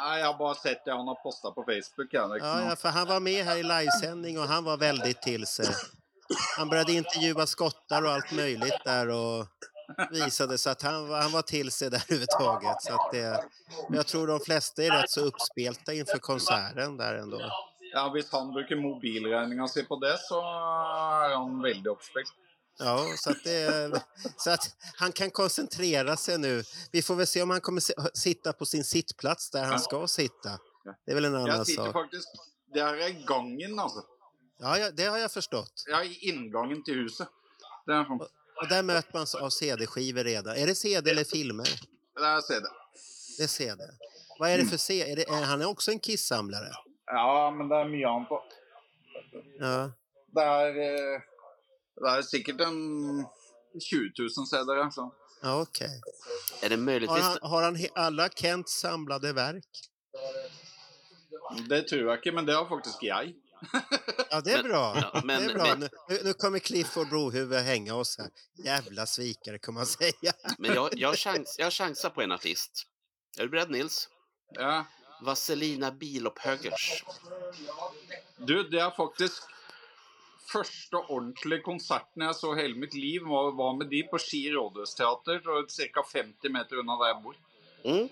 [0.00, 2.14] Nej, jag har bara sett det han har postat på Facebook.
[2.14, 5.66] Inte Ja, för han var med här i livesändning och han var väldigt till sig.
[6.56, 9.46] Han började intervjua skottar och allt möjligt där och
[10.10, 12.82] visade sig att han, var- han var till sig där överhuvudtaget.
[12.82, 13.44] Så att det,
[13.88, 17.40] jag tror de flesta är rätt så uppspelta inför konserten där ändå.
[17.92, 22.32] Ja, Hvis han bruker mobilregninga si på det, så er han veldig oppspilt.
[22.78, 24.02] Ja, så att, det,
[24.36, 26.64] så att han kan koncentrera sig nu.
[26.92, 30.08] Vi får väl se om han kommer si- sitta på sin sittplats där han ska
[30.08, 30.58] sitta.
[31.06, 31.92] Det är väl en annan Jeg sitter sak.
[31.92, 32.28] faktisk
[32.74, 34.02] Det er i gangen, altså.
[34.60, 35.84] Ja, ja, det har jag förstått.
[35.86, 37.28] Ja, i inngangen til huset.
[37.88, 38.20] Er sånn.
[38.62, 40.56] Och där möter man av CD-skivor redan.
[40.56, 41.68] Är det CD eller filmer?
[42.16, 42.66] Det er CD.
[43.38, 43.82] Det är CD.
[44.38, 45.12] Vad är det för CD?
[45.12, 46.72] Är det, är han är också en Kiss-samlare?
[47.10, 48.56] Ja, men det er mye annet òg.
[49.60, 49.76] Ja.
[50.36, 51.20] Det er eh,
[51.98, 52.78] Det er sikkert en
[53.80, 54.82] 20 000 CD-er.
[54.84, 55.08] Altså.
[55.42, 56.00] Ja, okej.
[56.62, 57.22] Är det Har möjligtvis...
[57.24, 59.84] han, har han he- alla Kents samlade verk?
[61.68, 63.34] Det tror jeg ikke, men det har faktisk jeg.
[64.30, 64.96] Ja, det är Men- bra.
[64.96, 65.64] ja, men- det är bra.
[65.64, 68.30] men- Nu, nu- nu kommer Clifford Brohuvud hänga oss här.
[68.64, 70.32] Jävla svikare, kan man säga.
[70.58, 72.82] Men jag, jag, chans, jag chansar på en artist.
[73.38, 74.08] Är du beredd Nils?
[74.54, 74.84] Ja.
[75.20, 77.04] Vaselina Bilopphöggers.
[78.36, 79.42] Du, det er faktisk
[80.48, 85.42] Første ordentlige konserten jeg så hele mitt liv, var, var med de på Ski rådhusteater,
[85.44, 86.04] ca.
[86.12, 87.34] 50 meter unna der jeg bor.
[87.84, 88.08] Mm.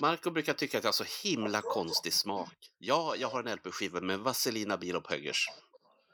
[0.00, 2.70] Marco brukar tycka att jag har så himla konstig smak.
[2.78, 5.48] Ja, jag har en LP-skiva med Vaselina Bilopphöggers.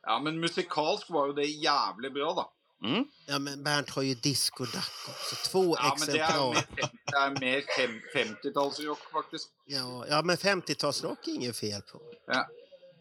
[0.03, 2.49] Ja, men musikalsk var jo det jævlig bra, da.
[2.85, 3.05] Mm.
[3.27, 5.37] Ja, men Bernt har ju Disco Duck också.
[5.51, 6.55] Två Ja, men det exemplar.
[6.55, 6.67] mer,
[7.07, 9.49] det er mer fem- 50-tallsrock, faktisk.
[9.67, 12.01] Ja, ja, men 50-talsrock är inget fel på.
[12.27, 12.49] Ja.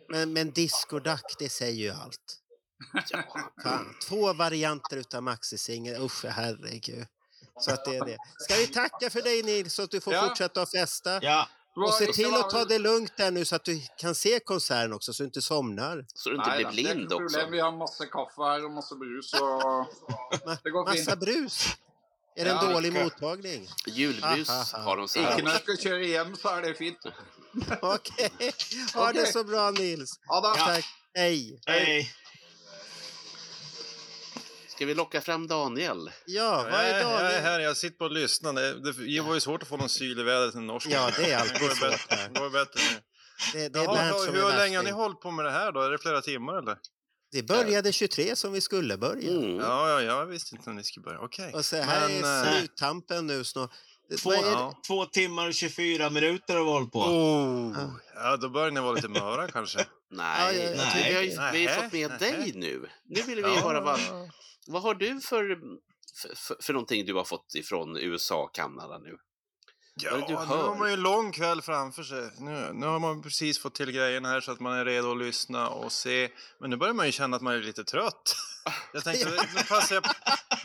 [0.09, 2.39] Men, men Disco Duck, det säger ju allt.
[3.09, 3.23] Ja,
[3.63, 6.01] Fan, två varianter utav maxisingel.
[6.01, 7.05] Usch, herregud.
[7.59, 8.17] Så att det är det.
[8.39, 10.27] Ska vi tacka för dig Nils, så att du får Ja.
[10.27, 11.23] fortsätta att festa?
[11.23, 14.15] Ja, Och se Det till att ta det lugnt där nu så att du kan
[14.15, 16.05] se konserten också, så du inte somnar.
[16.13, 17.37] så du inte Nei blir det blind ikke noe också.
[17.37, 17.51] problem.
[17.51, 21.19] Vi har masse kaffe her og masse brus, Ma- det går Massa fint.
[21.19, 21.67] brus.
[22.37, 23.21] Är det en Ja, dålig mycket.
[23.21, 23.69] mottagning?
[23.87, 24.81] Julbrus Ah, ah, ah.
[24.81, 25.41] har de så här.
[25.43, 26.97] når jeg skal kjøre hjem, så er det fint.
[27.81, 28.29] Okej,
[28.93, 30.19] ha det så bra Nils.
[30.19, 30.59] Det!
[30.59, 31.59] Tack, hej.
[31.67, 32.09] hej.
[34.75, 36.11] Ska vi locka fram Daniel?
[36.25, 37.41] Ja, vad jag, är jag är Daniel?
[37.41, 38.53] här, jag sitter på och lyssnar.
[38.53, 38.73] Det,
[39.13, 40.89] det var ju svårt att få någon syl i vädret i norska.
[40.91, 41.79] Ja, det är alltid svårt
[42.09, 42.29] här.
[42.33, 42.99] det går bättre nu.
[43.53, 45.81] Det, det Jaha, Bernt hur länge har ni hållit på med det här då?
[45.81, 46.77] Är det flera timmar eller?
[47.31, 49.29] Det började 23 som vi skulle börja.
[49.31, 49.57] Mm.
[49.57, 51.19] Ja, ja, jag visste inte när ni skulle börja.
[51.19, 51.53] Okej.
[51.53, 53.71] Och så här Men, är eh, sluttampen nu snart.
[54.23, 54.33] Två?
[54.33, 54.79] Ja.
[54.87, 56.99] två timmar och 24 minuter har vi hållit på.
[56.99, 59.85] Oh, ja, då börjar ni vara lite möra kanske.
[60.11, 60.91] Nej, Ja, ja, ja.
[61.07, 61.81] vi har ju, vi har ju Nej.
[61.83, 62.31] fått med Nej.
[62.31, 62.89] dig nu.
[63.05, 63.59] Nu vill vi Ja.
[63.59, 63.99] höra vad,
[64.67, 65.57] vad har du för,
[66.35, 69.17] för, för, någonting du har fått ifrån USA och Kanada nu?
[70.01, 72.29] Ja, nu har man ju en lång kväll framför sig.
[72.39, 75.17] Nu, nu har man precis fått till grejerna här så att man är redo att
[75.17, 76.29] lyssna och se.
[76.59, 78.35] Men nu börjar man ju känna att man är lite trött.
[78.93, 80.03] Jag tänkte, nu passar jag,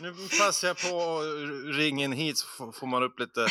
[0.01, 3.47] nu passar jag på att ringa in hit så får man upp lite...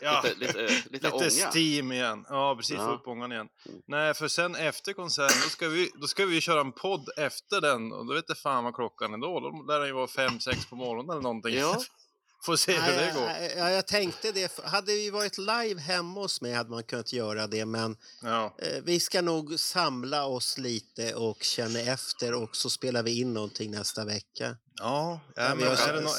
[0.00, 1.30] Ja, Lite- lite- lite ånga.
[1.54, 2.24] steam igen.
[2.28, 2.76] Ja, precis.
[2.76, 2.88] Få Ja.
[2.94, 3.48] upp ångan igen.
[3.86, 7.60] Nej, för sen efter konserten, då ska vi, då ska vi köra en podd efter
[7.60, 7.92] den.
[7.92, 9.40] Och då vet jag fan vad klockan är då.
[9.40, 11.54] Då lär den ju vara fem, sex på morgonen eller någonting.
[11.54, 11.82] Ja.
[12.46, 13.22] Får se hur det går.
[13.24, 14.60] jag- Ja, jag tänkte det.
[14.64, 18.54] Hade vi varit live hemma hos mig hade man kunnat göra det, men Ja.
[18.58, 23.34] eh, vi ska nog samla oss lite och känna efter och så spelar vi in
[23.34, 24.56] någonting nästa vecka.
[24.78, 26.10] Ja, Ja, ja men är, det nå-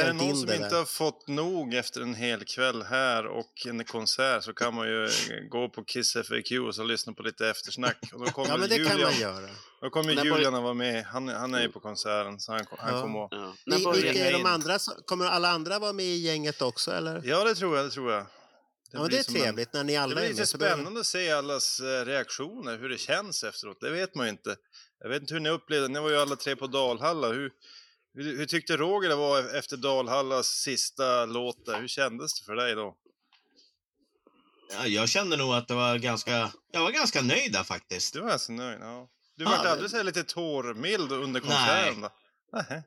[0.00, 3.66] är det någon som det inte har fått nog efter en hel kväll här och
[3.66, 5.08] en konsert så kan man ju
[5.50, 7.98] gå på Kiss FAQ och så lyssna på lite eftersnack.
[8.12, 9.48] Och då kommer Ja, men det kan Julian, man göra.
[9.80, 11.04] Då kommer När Julian att vara med.
[11.04, 13.00] Han, han är ju på konserten så han, han Ja.
[13.02, 13.28] kommer att...
[13.32, 13.54] Ja.
[13.66, 14.78] Vi, vilka är de andra?
[15.06, 17.20] Kommer alla andra vara med i gänget också, eller?
[17.24, 17.86] Ja, det tror jag.
[17.86, 18.26] Det tror jag.
[18.92, 20.40] Ja, men blir det är som en- trevligt när ni alla Det blir är lite
[20.40, 20.48] med.
[20.48, 23.80] för då- spännande att se allas eh, reaktioner, hur det känns efteråt.
[23.80, 24.56] Det vet man ju inte.
[25.00, 25.92] Jag vet inte hur ni upplevde det.
[25.92, 27.28] Ni var ju alla tre på Dalhalla.
[27.28, 27.50] Hur,
[28.14, 31.80] hur, hur tyckte Roger det var efter Dalhallas sista låt där?
[31.80, 32.96] Hur kändes det för dig då?
[34.72, 36.52] Ja, jag kände nog att det var ganska...
[36.72, 38.14] Jag var ganska nöjd där faktiskt.
[38.14, 38.78] Du var alltså nöjd?
[38.80, 39.08] Ja.
[39.36, 42.00] Du Ja, vart det- aldrig så lite tårmild under konserten?
[42.52, 42.82] Nej.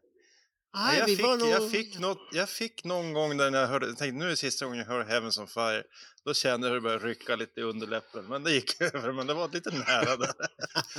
[0.75, 1.49] Nej, jag, fick, var nog...
[1.49, 4.29] jag, fick något, jag fick någon gång där när jag hörde, jag tänkte nu är
[4.29, 5.83] det sista gången jag hör Heavens on Fire.
[6.25, 8.25] Då kände jag hur det började rycka lite i underläppen.
[8.25, 10.33] Men det gick över, men det var lite nära där.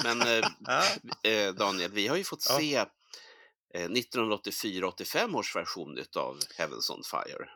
[0.02, 0.84] Men eh, Ja.
[1.30, 2.58] eh, Daniel, vi har ju fått Ja.
[2.58, 2.84] se
[3.74, 7.48] 1984-85 års version utav Heavens on Fire.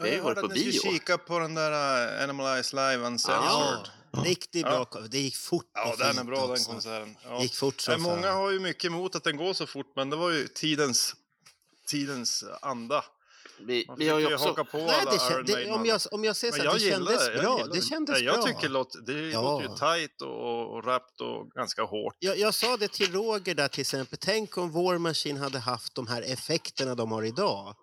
[0.00, 0.72] Vi har ju jag varit på bio.
[0.72, 1.70] skulle kika på den där
[2.16, 3.90] uh, Animal Eyes Live Uncensored.
[4.10, 4.86] Ja, riktigt bra.
[4.90, 5.00] Ja.
[5.00, 6.70] Det gick fort Ja, den är bra den också.
[6.70, 7.16] konserten.
[7.24, 7.36] Ja.
[7.36, 10.10] Det gick fort som många har ju mycket emot att den går så fort, men
[10.10, 11.14] det var ju tidens,
[11.86, 13.04] tidens anda.
[13.66, 14.46] Vi, Man vi har ju också...
[14.48, 16.72] haka på Nej, alla det, Iron det, Maiden om, jag, om jag säger så här,
[16.74, 17.66] det kändes Jag bra.
[17.72, 18.44] Det kändes Nej, jag bra.
[18.46, 19.42] tycker låt, det Ja.
[19.42, 22.14] låter ju tajt och, och rappt och ganska hårt.
[22.18, 24.18] Jag, jag sa det till Roger där till exempel.
[24.20, 27.74] Tänk om War Machine hade haft de här effekterna de har idag.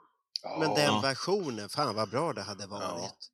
[0.60, 3.30] Men den versionen, fan vad bra det hade varit.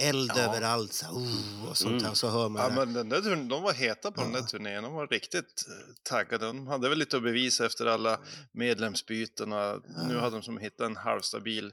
[0.00, 0.42] Eld Ja.
[0.42, 2.14] överallt, så, oh, och sånt Mm.
[2.14, 2.74] Så hör man Ja, det.
[2.74, 4.82] men den där, turn- de var heta på den där turnén.
[4.82, 6.46] De var riktigt eh, taggade.
[6.46, 8.20] De hade väl lite att bevisa efter alla
[8.52, 9.52] medlemsbyten.
[9.52, 11.72] Och Nu hade de som hittat en halvstabil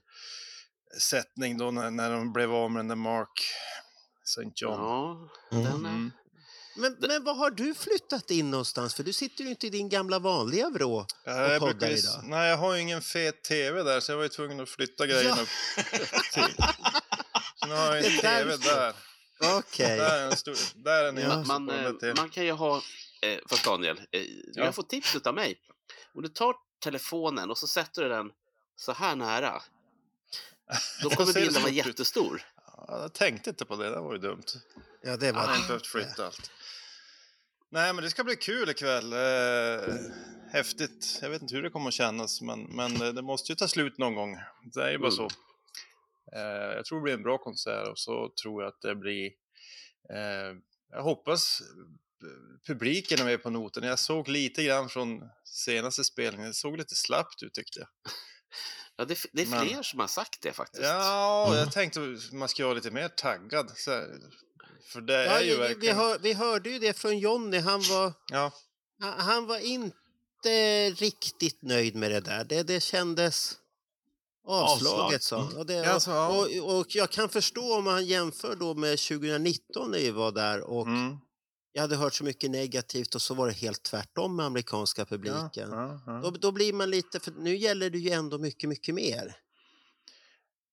[1.01, 3.41] sättning då när, när de blev av med den där Mark
[4.23, 4.41] St.
[4.55, 4.73] John.
[4.79, 5.63] Ja, Mm.
[5.63, 5.89] den är...
[5.89, 6.11] Mm.
[6.75, 8.95] Men, men var har du flyttat in någonstans?
[8.95, 11.89] För du sitter ju inte i din gamla vanliga vrå Ja, och jag poddar brukar,
[11.97, 12.21] idag.
[12.23, 15.05] nej, jag har ju ingen fet tv där så jag var ju tvungen att flytta
[15.07, 15.37] grejerna
[15.77, 15.83] Ja.
[16.33, 16.55] till.
[17.69, 18.93] Nu har jag en tv där.
[19.57, 19.97] Okej.
[19.97, 21.43] Där är en stor, där är en Ja.
[21.47, 22.81] Man, eh, man kan ju ha,
[23.21, 24.21] eh, fast Daniel, eh,
[24.53, 24.65] Ja.
[24.65, 25.59] har fått tips av mig.
[26.13, 28.31] Om du tar telefonen och så sätter du den
[28.75, 29.61] så här nära,
[31.03, 32.41] då kommer bilden vara jättestor.
[32.65, 34.43] Ja, jag tänkte inte på det, det var ju dumt.
[35.03, 36.51] Ja, det Jag var hade inte behövt flytta allt.
[37.71, 39.13] Nej, men det ska bli kul ikväll.
[39.13, 39.93] Eh,
[40.51, 41.19] häftigt.
[41.21, 43.67] Jag vet inte hur det kommer att kännas, men, men eh, det måste ju ta
[43.67, 44.37] slut någon gång.
[44.73, 45.17] Det är ju bara Mm.
[45.17, 45.29] så.
[46.35, 49.25] Eh, jag tror det blir en bra konsert och så tror jag att det blir...
[50.13, 50.55] Eh,
[50.91, 53.83] jag hoppas eh, publiken är med på noten.
[53.83, 56.47] Jag såg lite grann från senaste spelningen.
[56.47, 57.87] Det såg lite slappt ut tyckte jag.
[58.95, 60.83] Ja, det, det är Men- fler som har sagt det faktiskt.
[60.83, 61.59] Ja, Mm.
[61.59, 63.71] jag tänkte att man ska vara lite mer taggad.
[64.83, 65.95] För det Ja, är ju vi, vi, verkligen...
[65.97, 67.57] hör, vi hörde ju det från Jonny.
[67.59, 68.51] Han var, Ja,
[69.01, 72.43] han, han var inte riktigt nöjd med det där.
[72.43, 73.57] Det, det kändes
[74.47, 75.49] avslaget, sa.
[75.57, 76.27] Och, det, alltså, ja.
[76.27, 80.61] och, och jag kan förstå om man jämför då med 2019 när vi var där
[80.61, 81.17] och mm.
[81.71, 85.69] jag hade hört så mycket negativt och så var det helt tvärtom med amerikanska publiken.
[85.71, 86.19] ja, ja.
[86.23, 89.35] Då, då blir man lite, för nu gäller det ju ändå mycket, mycket mer.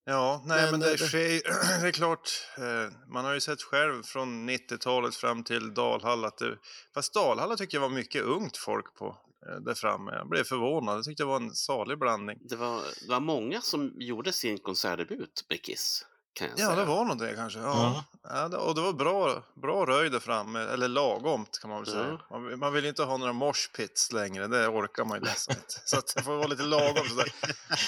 [0.09, 3.61] Ja, nej men, Men det, det- sker, det är klart, eh, man har ju sett
[3.61, 6.57] själv från 90-talet fram till Dalhalla att det,
[6.93, 9.17] fast Dalhalla tycker jag var mycket ungt folk på
[9.61, 10.11] där framme.
[10.15, 12.37] Jag blev förvånad, jag tyckte det var en salig blandning.
[12.41, 16.79] Det, var, det var många som gjorde sin konsertdebut med Kiss, kan jag Ja, säga.
[16.79, 17.59] det var nog det kanske.
[17.59, 18.05] Ja.
[18.23, 21.91] Ja, det, och det var bra, bra röj där framme, eller lagomt kan man väl
[21.91, 22.07] säga.
[22.29, 22.37] Ja.
[22.37, 25.55] Man, vill- man vill ju inte ha några moshpits längre, det orkar man ju nästan
[25.55, 25.73] inte.
[25.85, 27.33] Så att det får vara lite lagom sådär.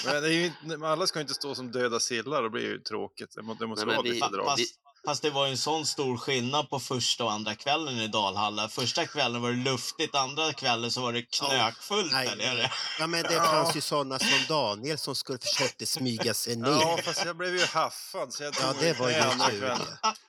[0.06, 2.78] Men det är ju, alla ska ju inte stå som döda sillar, det blir ju
[2.80, 3.34] tråkigt.
[3.36, 4.46] Det, må, det måste Nej, men vara vi- lite drag.
[4.46, 4.74] Fast,
[5.06, 8.68] fast det var ju en sån stor skillnad på första och andra kvällen i Dalhalla.
[8.68, 12.12] Första kvällen var det luftigt, andra kvällen så var det knökfullt.
[12.12, 12.70] Nej, där nere.
[12.98, 13.42] Ja, men det Ja.
[13.44, 16.68] fanns ju sådana som Daniel som skulle försökte smyga sig ner.
[16.70, 19.58] Ja, fast jag blev ju haffad så jag Ja, det var ju tur.
[19.58, 19.78] kvällen.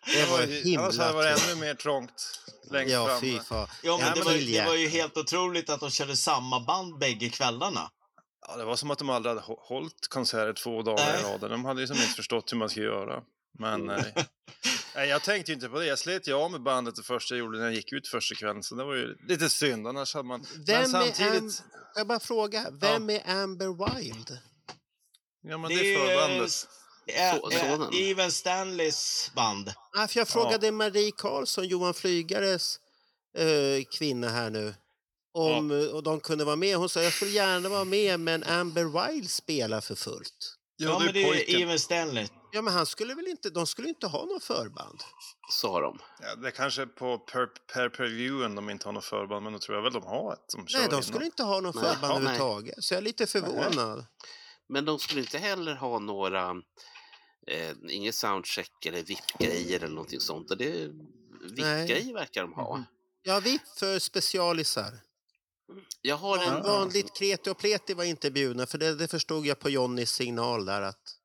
[0.06, 2.40] Det var ju- himla Annars hade det varit ännu mer trångt
[2.72, 3.22] längst Ja, fram.
[3.22, 3.68] fy fan.
[3.84, 6.98] Ja, men En det, var, det var ju helt otroligt att de körde samma band
[7.00, 7.90] bägge kvällarna.
[8.48, 11.32] Ja, det var som att de aldrig hade hå- hållit konserter två dagar i Nej.
[11.42, 11.50] rad.
[11.52, 13.22] De hade ju som inte förstått hur man skulle göra.
[13.60, 14.06] Men eh,
[14.96, 15.86] nej, jag tänkte ju inte på det.
[15.86, 18.36] Jag slet ju av med bandet det första jag gjorde när jag gick ut första
[18.36, 18.64] kvällen.
[18.64, 19.88] Så det var ju lite synd.
[19.88, 20.46] Annars hade man...
[20.66, 21.44] Vem men är samtidigt...
[21.44, 21.64] Am-
[21.96, 24.38] jag bara fråga, vem är Amber Wild?
[25.44, 26.68] Ja, men Det det är är förbandet.
[27.08, 27.90] Ä- Så- ä- sonen.
[27.94, 29.74] Even Stanleys band.
[29.98, 32.80] Ah, för jag frågade Marie Karlsson, Johan Flygares
[33.38, 34.74] eh, kvinna här nu,
[35.34, 36.78] om eh, och de kunde vara med.
[36.78, 40.56] Hon sa jag skulle gärna vara med men Amber Wild spelar för fullt.
[40.78, 42.28] Ja, men det är ju Even Stanley.
[42.52, 45.04] Ja men han skulle väl inte, de skulle inte ha något förband?
[45.52, 46.00] Sa de.
[46.22, 49.60] Ja, det är kanske på per, per previewen de inte har något förband, men då
[49.60, 50.46] tror jag väl de har ett.
[50.56, 51.84] De Nej, de skulle inte ha något Nej.
[51.84, 52.34] förband nej.
[52.34, 52.84] överhuvudtaget.
[52.84, 54.06] Så jag är lite förvånad.
[54.70, 56.50] Men de skulle inte heller ha några,
[57.48, 60.52] eh, inget soundcheck eller VIP-grejer eller någonting sånt.
[60.52, 60.90] Och Det
[61.42, 62.84] VIP-grejer verkar de ha.
[63.24, 65.00] Ja, VIP för specialisar.
[66.02, 66.54] Jag har en...
[66.54, 70.12] Van, vanligt kreti och pleti var inte bjudna, för det, det förstod jag på Johnnys
[70.12, 71.18] signal där att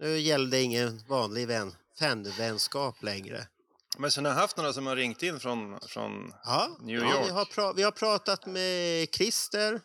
[0.00, 3.46] nu gällde ingen vanlig vän, fanvänskap längre.
[3.98, 7.14] Men sen har jag haft några som har ringt in från, från Ja, New ja,
[7.14, 7.26] York.
[7.26, 9.80] vi, har pra- vi har pratat med Christer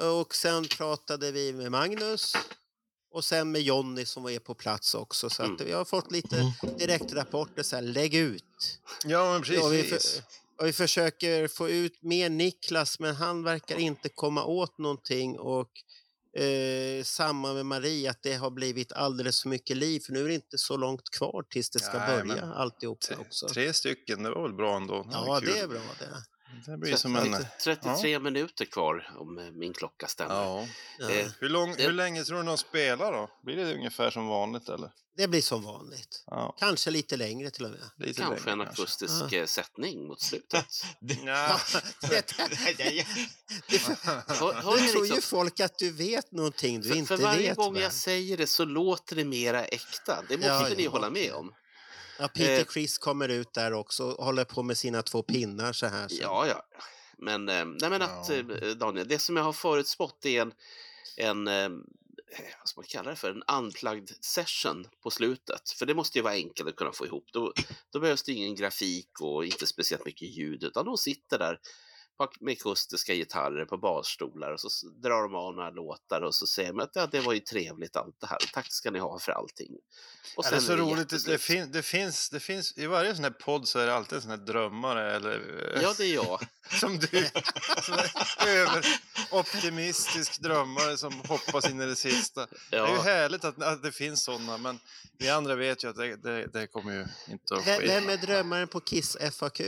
[0.00, 2.32] och sen pratade vi med Magnus
[3.12, 5.30] och sen med Jonny som var på plats också.
[5.30, 8.78] Så att vi har fått lite direktrapporter så här, lägg ut.
[9.04, 9.64] Ja, men precis.
[9.64, 9.98] Och vi, för,
[10.58, 15.70] och vi försöker få ut mer Niklas men han verkar inte komma åt någonting och
[16.36, 20.28] eh, samma med Marie att det har blivit alldeles för mycket liv för nu är
[20.28, 23.48] det inte så långt kvar tills det ska Nej, börja alltihop också.
[23.48, 25.02] Tre stycken, det var väl bra ändå.
[25.02, 25.50] Det Ja, kul.
[25.54, 26.35] det är bra det.
[26.66, 27.36] Det blir som en...
[27.64, 30.34] 33 minuter kvar om eh, min klocka stämmer.
[30.34, 30.60] Ja.
[31.10, 33.30] Eh, Hur, lång, det- hur länge tror du de spelar då?
[33.44, 34.90] Blir det ungefär som vanligt eller?
[35.16, 36.24] Det blir som vanligt.
[36.26, 36.54] Ja.
[36.58, 37.80] Kanske lite längre till och med.
[37.96, 38.82] Lite Kanske en längre, kanske.
[38.82, 40.66] akustisk eh, sättning mot slutet.
[41.26, 41.60] Ja.
[44.28, 47.48] Hör ni tror liksom- ju folk att du vet någonting du för, inte för varje
[47.48, 47.56] vet.
[47.56, 47.80] gång va?
[47.80, 50.22] jag säger det så låter det mera äkta.
[50.28, 50.90] Det måste Ja, ni ja.
[50.90, 51.52] hålla med om.
[52.18, 52.66] Ja, Peter Eh.
[52.66, 56.08] Chris kommer ut där också och håller på med sina två pinnar så här.
[56.08, 56.22] Så.
[56.22, 56.62] Ja, ja.
[57.18, 58.44] Men, eh, nej, men att, eh,
[58.76, 60.52] Daniel, det som jag har förutspått är en,
[61.16, 61.44] en
[62.58, 65.70] vad ska man kalla det för, en unplugged session på slutet.
[65.70, 67.24] För det måste ju vara enkelt att kunna få ihop.
[67.32, 67.52] Då,
[67.92, 71.60] då behövs det ingen grafik och inte speciellt mycket ljud, utan de sitter där
[72.40, 76.68] med akustiska gitarrer på basstolar och så drar de av några låtar och så säger
[76.72, 78.38] de att ja, det var ju trevligt allt det här.
[78.52, 79.72] Tack ska ni ha för allting.
[80.36, 81.08] Och Ja, det är så är roligt.
[81.08, 83.94] Det, det, fin, det, finns, det finns, I varje sån här podd så är det
[83.94, 85.32] alltid en sån här drömmare eller...
[85.76, 86.40] eh, Ja, det är jag.
[86.80, 87.06] Som du.
[87.82, 92.46] Som är överoptimistisk drömmare som hoppas in i det sista.
[92.70, 93.02] Det är ju Ja.
[93.02, 94.78] härligt att, att det finns såna, men
[95.18, 97.86] vi andra vet ju att det, det, det kommer ju inte att ske.
[97.86, 99.60] vem är drömmaren på Kiss FAQ?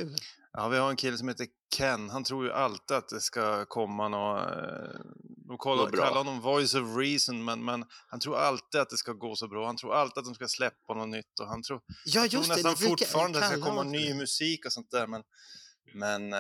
[0.53, 1.47] Ja, vi har en kille som heter
[1.77, 2.11] Ken.
[2.11, 4.43] Han tror ju alltid att det ska komma något...
[4.47, 5.01] eh,
[5.49, 8.97] De kallar, Något kallar honom voice of reason, men, men han tror alltid att det
[8.97, 9.67] ska gå så bra.
[9.67, 11.41] Han tror alltid att de ska släppa något nytt.
[11.41, 13.81] Och han tror, Ja, han tror just det, nästan brukar fortfarande att det ska komma
[13.81, 14.15] honom ny det.
[14.15, 15.07] musik och sånt där.
[15.07, 15.23] Men,
[15.95, 16.39] men, eh,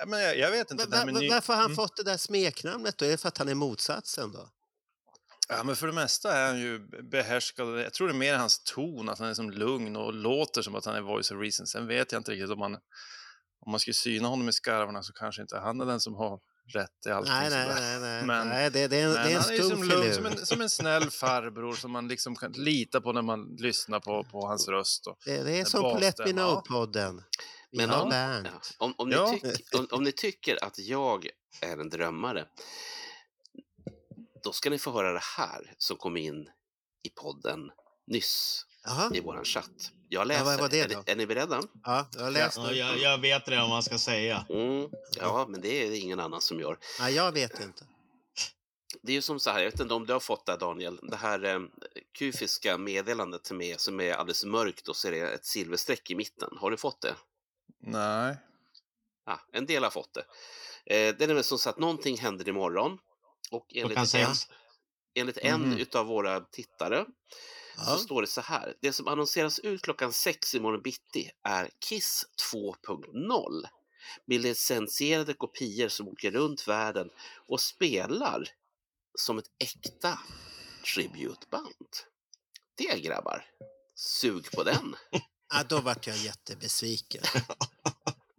[0.00, 0.84] ja, men jag, jag vet inte.
[0.88, 1.28] Va, det va, ny...
[1.30, 1.76] varför har han Mm.
[1.76, 3.04] fått det där smeknamnet då?
[3.04, 4.48] Är det för att han är motsatsen då?
[5.48, 6.78] Ja, men för det mesta är han ju
[7.10, 7.80] behärskad.
[7.80, 10.74] Jag tror det är mer hans ton, att han är som lugn och låter som
[10.74, 11.66] att han är voice of reason.
[11.66, 12.76] Sen vet jag inte riktigt om man,
[13.66, 16.40] om man skulle syna honom i skarvarna så kanske inte han är den som har
[16.74, 17.32] rätt i allting.
[17.34, 18.24] Nej, nej, nej, nej.
[18.24, 20.14] Men, nej det, det är en, men det är en han är ju som, lugn,
[20.14, 24.00] som, en, som en snäll farbror som man liksom kan lita på när man lyssnar
[24.00, 25.06] på, på hans röst.
[25.06, 26.24] Och, Det, det är som på Let Me.
[26.24, 27.22] Know-podden.
[27.72, 28.42] Men om, ja,
[28.78, 29.38] om, om, ni Ja.
[29.42, 31.28] tyck, om, om ni tycker att jag
[31.60, 32.44] är en drömmare,
[34.44, 36.48] då ska ni få höra det här som kom in
[37.02, 37.70] i podden
[38.06, 39.10] nyss Jaha.
[39.14, 39.70] i vår chatt.
[40.08, 40.44] Jag Ja, läser.
[40.44, 41.02] vad var det är, då?
[41.06, 41.62] ni- är ni beredda?
[41.84, 44.46] Ja, jag läst Ja, jag, jag vet redan vad man ska säga.
[44.48, 44.90] Mm,
[45.20, 46.78] ja, men det är ingen annan som gör.
[47.00, 47.86] Nej, jag vet inte.
[49.02, 50.98] Det är ju som så här, jag vet inte om du har fått det Daniel,
[51.02, 51.60] det här eh,
[52.18, 56.14] kufiska meddelandet till mig som är alldeles mörkt och så är det ett silverstreck i
[56.14, 56.56] mitten.
[56.60, 57.14] Har du fått det?
[57.80, 58.36] nej.
[59.26, 60.20] Ja, en del har fått det.
[60.20, 62.98] Eh, det är nämligen som så att någonting händer imorgon
[63.50, 64.34] och enligt en,
[65.14, 65.78] enligt en Mhm.
[65.78, 67.04] utav våra tittare
[67.76, 67.84] Ja.
[67.84, 68.74] så står det så här.
[68.80, 73.64] Det som annonseras ut klockan sex imorgon bitti är Kiss 2.0
[74.24, 77.10] med licensierade kopior som åker runt världen
[77.48, 78.48] och spelar
[79.18, 80.18] som ett äkta
[80.94, 81.96] tributeband.
[82.74, 83.46] Det grabbar,
[83.94, 84.96] sug på den.
[85.52, 87.22] Ja, då vart jag jättebesviken.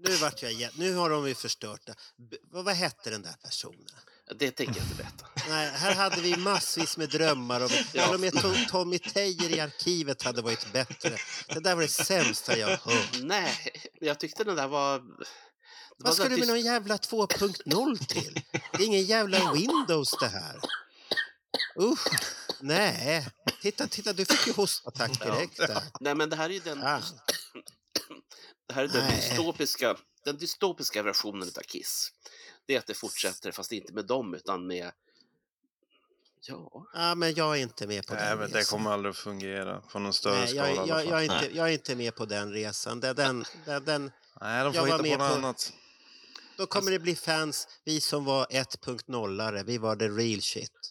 [0.07, 1.95] Nu, vart jag nu har de ju förstört det.
[2.41, 3.99] Vad, vad hette den där personen?
[4.35, 5.25] Det tänker jag inte berätta.
[5.49, 7.61] Nej, här hade vi massvis med drömmar.
[7.61, 7.71] Och...
[7.93, 8.05] Ja.
[8.05, 11.17] Till och med To- Tommy Teijer i arkivet hade varit bättre.
[11.47, 13.19] Det där var det sämsta jag hört.
[13.23, 13.57] Nej,
[14.01, 15.01] jag tyckte den där var...
[15.97, 18.41] Vad ska du med någon jävla 2.0 till?
[18.51, 20.59] Det är ingen jävla Windows det här.
[21.79, 22.07] Usch!
[22.59, 23.27] Nej,
[23.61, 25.81] titta, titta, du fick ju hostattack direkt där.
[25.99, 26.99] Nej, men det här är ju den, Ah.
[28.67, 29.95] det här är den, dystopiska,
[30.25, 32.11] den dystopiska versionen av Kiss.
[32.66, 34.92] Det är att det fortsätter, fast inte med dem, utan med...
[36.48, 38.77] Ja, Ja, men jag är inte med på Nej, den men det resan.
[38.77, 40.88] kommer aldrig att fungera på någon större Nej, skala.
[40.88, 43.00] jag, jag, är inte, jag är inte med på den resan.
[43.00, 44.11] Den, den, den, den,
[44.42, 45.74] Nej, de jag får var hitta på något på- annat.
[46.58, 50.84] då kommer det bli fans, vi som var 1.0, vi var the real shit.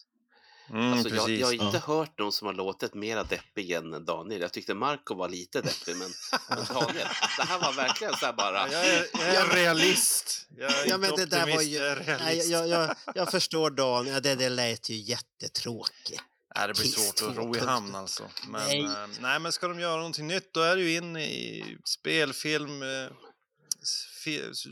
[0.69, 1.39] Mm, alltså, jag, precis.
[1.39, 4.41] jag har inte hört någon som har låtit mera deppig än Daniel.
[4.41, 6.09] Jag tyckte Marco var lite deppig, men
[6.73, 8.71] Daniel, det här var verkligen så här bara...
[8.71, 10.47] Jag är, jag är realist.
[10.57, 11.77] Jag är Ja, men inte det där var ju...
[11.77, 12.49] jag är Nej, realist.
[12.49, 16.23] jag, jag, jag förstår Dan, ja, det, det lät ju jättetråkigt.
[16.55, 17.65] Nej, det blir svårt att ro i 2.0.
[17.65, 18.23] hamn alltså.
[18.47, 18.83] Men, Nej.
[18.83, 19.07] nej.
[19.19, 23.07] nej, men ska de göra någonting nytt då är det ju in i spelfilm, eh,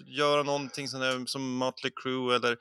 [0.06, 2.58] göra någonting sånt där som Mötley Crüe eller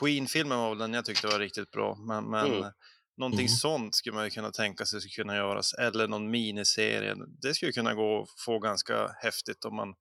[0.00, 1.94] Queen-filmen var väl den jag tyckte var riktigt bra.
[2.08, 2.62] Men, men Mm.
[2.62, 2.70] eh,
[3.16, 3.48] någonting Mm.
[3.56, 5.72] sånt skulle man ju kunna tänka sig skulle kunna göras.
[5.74, 7.14] Eller någon miniserie.
[7.42, 9.94] Det skulle kunna gå att få ganska häftigt om man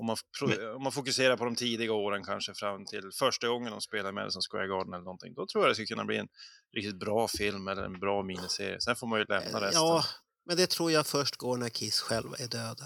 [0.00, 3.70] om man, pro- om man fokuserar på de tidiga åren kanske fram till första gången
[3.70, 5.34] de spelar med som Square Garden eller någonting.
[5.34, 6.28] Då tror jag det skulle kunna bli en
[6.76, 8.80] riktigt bra film eller en bra miniserie.
[8.80, 9.82] Sen får man ju lämna resten.
[9.82, 10.04] Ja,
[10.46, 12.84] men det tror jag först går när Kiss själva är döda.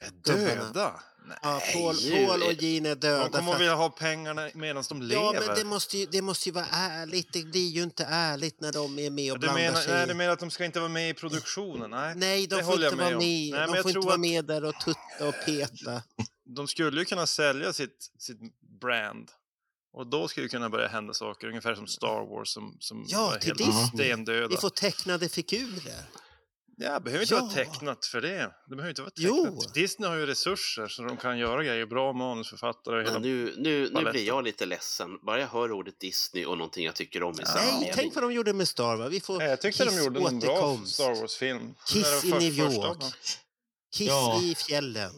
[0.00, 1.00] Är döda?
[1.42, 1.96] Ja, Paul.
[2.10, 3.24] Paul och Gene är döda.
[3.24, 5.22] De kommer att vilja ha pengarna medan de lever.
[5.22, 7.32] Ja, men det måste, ju, det måste ju vara ärligt.
[7.32, 9.92] Det blir ju inte ärligt när de är med och du, blandar menar, sig.
[9.94, 11.90] nej, du menar att de ska inte vara med i produktionen?
[11.90, 13.18] Nej, Nej, de det får inte vara med.
[13.18, 16.02] Nej, de får inte vara att med där och tutta och peta.
[16.56, 18.38] de skulle ju kunna sälja sitt, sitt
[18.80, 19.30] brand.
[19.92, 23.26] Och då skulle det kunna börja hända saker, ungefär som Star Wars som, som Ja,
[23.26, 24.06] var till helt Disney.
[24.06, 24.48] stendöda.
[24.48, 26.02] Vi får tecknade figurer.
[26.78, 27.40] Ja, det behöver inte Ja.
[27.40, 28.52] vara tecknat för det.
[28.68, 29.44] Det behöver inte vara Jo.
[29.44, 29.74] tecknat.
[29.74, 31.86] Disney har ju resurser så de kan göra grejer.
[31.86, 35.18] Bra manusförfattare och hela nu, nu, nu blir jag lite ledsen.
[35.26, 37.90] Bara jag hör ordet Disney och någonting jag tycker om i samma Nej, mening.
[37.94, 39.12] tänk vad de gjorde med Star Wars.
[39.12, 40.94] Vi får Nej, jag tyckte Kiss de gjorde en bra återkomst.
[40.94, 41.74] Star Wars-film.
[41.86, 43.02] Kiss i New York.
[43.96, 44.40] Kiss Ja.
[44.42, 45.12] i fjällen.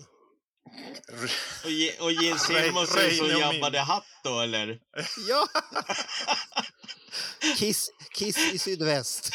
[1.64, 4.78] Och, Ge- och Gene Simmons är så Ray och Jabba the Hutt då, eller?
[5.28, 5.48] Ja!
[7.56, 9.34] Kiss, Kiss i sydväst.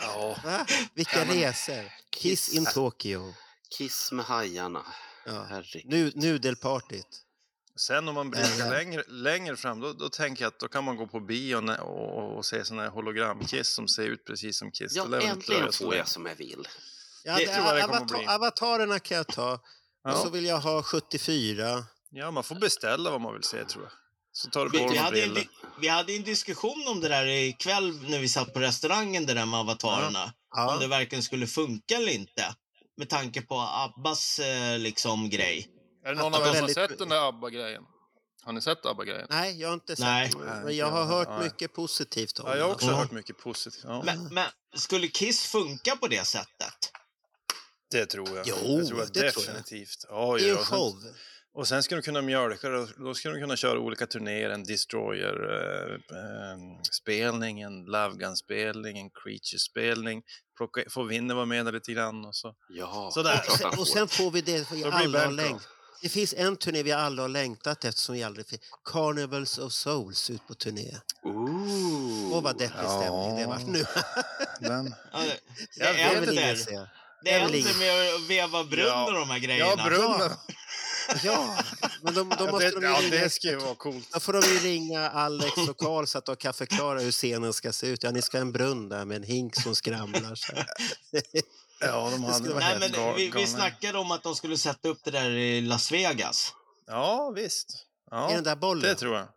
[0.00, 0.36] Ja.
[0.44, 0.66] Va?
[0.94, 1.92] Vilka Ja, men- resor.
[2.10, 3.34] Kiss in Tokyo.
[3.78, 4.82] Kiss med hajarna.
[5.26, 5.62] Ja.
[5.84, 7.22] Nu, nudelpartyt.
[7.78, 10.96] Sen om man blickar längre, längre fram, då, då tänker jag att då kan man
[10.96, 14.70] gå på bio nä- och, och se sådana här hologram-Kiss som ser ut precis som
[14.72, 14.92] Kiss.
[14.94, 16.68] Ja, äntligen får jag som jag vill.
[17.24, 18.26] Ja, Det det, tror jag det kommer avatar, bli.
[18.26, 19.60] avatarerna kan jag ta.
[20.04, 20.12] Ja.
[20.12, 21.84] Och så vill jag ha 74.
[22.10, 23.92] Ja, man får beställa vad man vill se tror jag.
[24.36, 25.36] Så tar du Vi, på vi, hade en,
[25.80, 29.46] vi hade en diskussion om det där ikväll när vi satt på restaurangen, det där
[29.46, 30.32] med avatarerna.
[30.54, 30.74] Ja.
[30.74, 32.54] Om det verkligen skulle funka eller inte.
[32.96, 35.68] Med tanke på Abbas eh, liksom grej.
[36.04, 37.82] Är det någon av er som som har sett den där ABBA-grejen?
[38.42, 39.26] Har ni sett ABBA-grejen?
[39.30, 40.30] Nej, jag har inte sett Nej.
[40.64, 41.44] Men jag har hört Nej.
[41.44, 42.94] mycket positivt om Ja, jag har också det.
[42.94, 43.84] hört mycket positivt.
[43.84, 44.02] Ja.
[44.04, 46.92] Men, men skulle Kiss funka på det sättet?
[47.90, 48.46] Det tror jag.
[48.48, 49.54] Jo, det tror jag det tror jag.
[49.54, 50.06] definitivt.
[50.08, 50.94] Ja, Det är ja, en show.
[51.56, 52.78] Och sen ska de kunna mjölka det.
[52.78, 54.50] och Då ska de kunna köra olika turnéer.
[54.50, 60.22] En Destroyer-spelning, en Love Gun-spelning, en Creature-spelning.
[60.90, 62.24] Få Winner vara med där lite grann.
[62.24, 62.54] Och så.
[62.68, 63.30] Ja, Sådär.
[63.32, 65.68] är klart han Och sen får vi det vi alla har längtat.
[66.02, 68.60] Det finns en turné vi alla har längtat efter som vi aldrig fick.
[68.92, 70.96] Carnivals of Souls ut på turné.
[71.22, 72.32] Ooh.
[72.32, 73.84] Åh, vad deppig stämning det var nu.
[74.60, 74.94] Den.
[75.12, 75.40] Ja, det,
[75.76, 76.56] det Jag är vill ingen.
[77.24, 79.06] Det är ingen- med att veva brunn Ja.
[79.06, 79.70] och de här grejerna.
[79.76, 80.30] Ja, brunnen.
[81.24, 81.56] Ja,
[82.02, 84.12] men de, då Ja, måste det, de ja, ringa det ska ju vara coolt.
[84.12, 87.52] Då får de ju ringa Alex och Karl så att de kan förklara hur scenen
[87.52, 88.02] ska se ut.
[88.02, 90.34] Ja, ni ska ha en brunn där med en hink som skramlar.
[90.34, 90.52] Så.
[91.80, 94.88] Ja, de hade skulle vara Nej, men vi, vi snackade om att de skulle sätta
[94.88, 96.52] upp det där i Las Vegas.
[96.86, 97.68] Ja, visst.
[98.10, 98.82] Ja, I den där bollen.
[98.82, 99.28] det tror jag.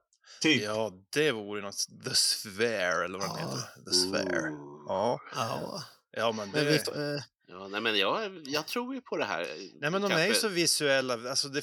[0.42, 0.64] Typ.
[0.64, 1.88] Ja, det vore något.
[2.06, 3.50] The Sphere, eller vad den Ja.
[3.50, 3.92] heter.
[3.92, 4.50] The Sphere.
[4.88, 5.84] Ja, Ja.
[6.12, 6.58] ja men det...
[6.64, 6.76] Men vi,
[7.16, 7.22] eh,
[7.52, 9.48] Ja, nej, men jag, jag tror ju på det här.
[9.82, 11.30] Nej men de är ju Kanske- så visuella.
[11.30, 11.62] Alltså det,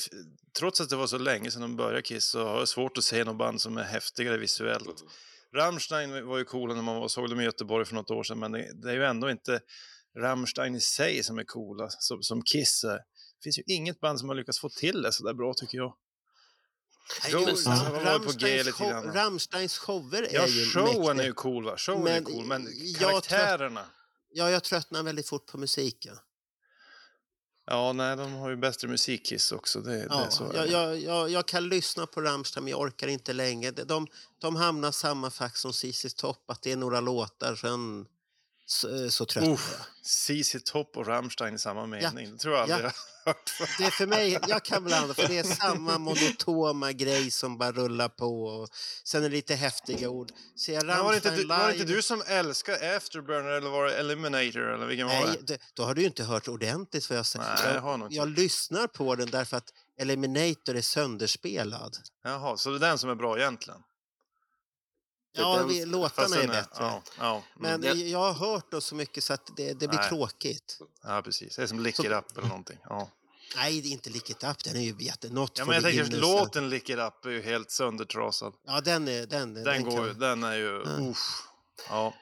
[0.59, 3.05] trots att det var så länge sedan de började Kiss så har jag svårt att
[3.05, 5.05] se något band som är häftigare visuellt.
[5.55, 8.53] Rammstein var ju coola när man såg dem i Göteborg för något år sedan men
[8.53, 9.61] det, det är ju ändå inte
[10.19, 12.97] Rammstein i sig som är coola som, som Kiss är.
[12.97, 15.79] Det finns ju inget band som har lyckats få till det så där bra tycker
[15.79, 15.95] jag.
[17.33, 17.45] på G
[18.05, 19.13] Rammsteins, lite show, grann.
[19.13, 21.23] Rammsteins shower är Ja, ju showen mäktiga.
[21.23, 21.75] är ju cool va?
[21.77, 23.85] Showen är Men cool men jag karaktärerna.
[24.37, 26.17] Ja, jag tröttnar väldigt fort på musiken.
[27.67, 29.81] Ja, nej, de har ju bättre musikkiss också.
[29.81, 30.51] Det, det Ja, är så.
[30.55, 30.73] jag, det.
[30.73, 33.71] jag, jag, jag kan lyssna på Rammstein, men jag orkar inte längre.
[33.71, 34.07] De,
[34.39, 38.07] de, hamnar samma fack som ZZ Top, att det är några låtar, sen
[38.67, 39.49] så, så trött.
[39.49, 42.33] Uff, ZZ Top och Rammstein i samma mening.
[42.33, 42.93] Det tror jag aldrig Ja.
[43.25, 43.53] jag har hört.
[43.78, 47.73] Det är för mig, jag kan blanda, för det är samma monotoma grej som bara
[47.73, 48.45] rullar på.
[48.45, 48.69] Och
[49.05, 50.31] sen är det lite häftiga ord.
[50.59, 53.85] Ser jag var, det inte, du- var det inte du som älskar Afterburner eller var
[53.85, 55.53] det Eliminator eller vilken var Nej, det?
[55.55, 57.45] det, då har du inte hört ordentligt vad jag säger.
[57.65, 59.69] Nej, jag har jag lyssnar på den därför att
[60.01, 61.97] Eliminator är sönderspelad.
[62.25, 63.81] Jaha, så det är den som är bra egentligen?
[65.37, 66.69] Ja, den- vi, låtarna är bättre.
[66.85, 68.09] Ja, ja, Men mm.
[68.11, 70.09] jag har hört då så mycket så att det, det blir Nej.
[70.09, 70.79] tråkigt.
[71.03, 71.57] ja, precis.
[71.57, 72.79] Det är som Lick Så- It Up eller någonting.
[72.89, 73.11] Ja.
[73.57, 75.29] Nej, det är inte Lick It Up, den är ju jätte...
[75.29, 78.55] Not Ja, men jag tänker låten Lick It Up är ju helt söndertrasad.
[78.67, 79.27] Ja, den är...
[79.27, 80.83] Den, Den, den går kan- ju, den är ju...
[80.83, 81.09] Mm.
[81.11, 81.43] Uff.
[81.89, 82.15] Ja.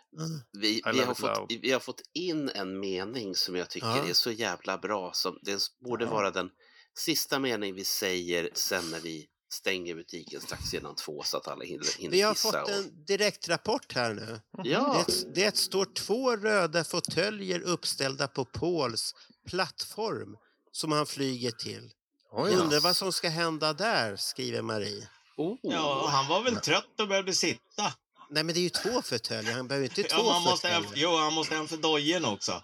[0.52, 3.86] Vi, I vi, love har fått, vi har fått in en mening som jag tycker
[3.86, 4.08] Ja.
[4.08, 5.12] är så jävla bra.
[5.12, 6.10] Som, det borde Ja.
[6.10, 6.50] vara den
[6.96, 11.64] sista meningen vi säger sen när vi stänger butiken strax innan två så att alla
[11.64, 14.40] hinner, hinner Vi har fått och- en direktrapport här nu.
[14.64, 15.04] Ja.
[15.06, 19.14] Det, det står två röda fåtöljer uppställda på Pauls
[19.48, 20.36] plattform
[20.72, 21.90] som han flyger till.
[22.32, 25.08] Oj undrar vad som ska hända där, skriver Marie.
[25.36, 25.56] Oh.
[25.62, 27.92] Ja, han var väl trött och behövde sitta.
[28.30, 29.52] Nej, men det är ju två fåtöljer.
[29.54, 31.02] Han behöver inte Ja, två man måste ha, fåtöljer.
[31.02, 32.62] jo, han måste ha en för dojen också.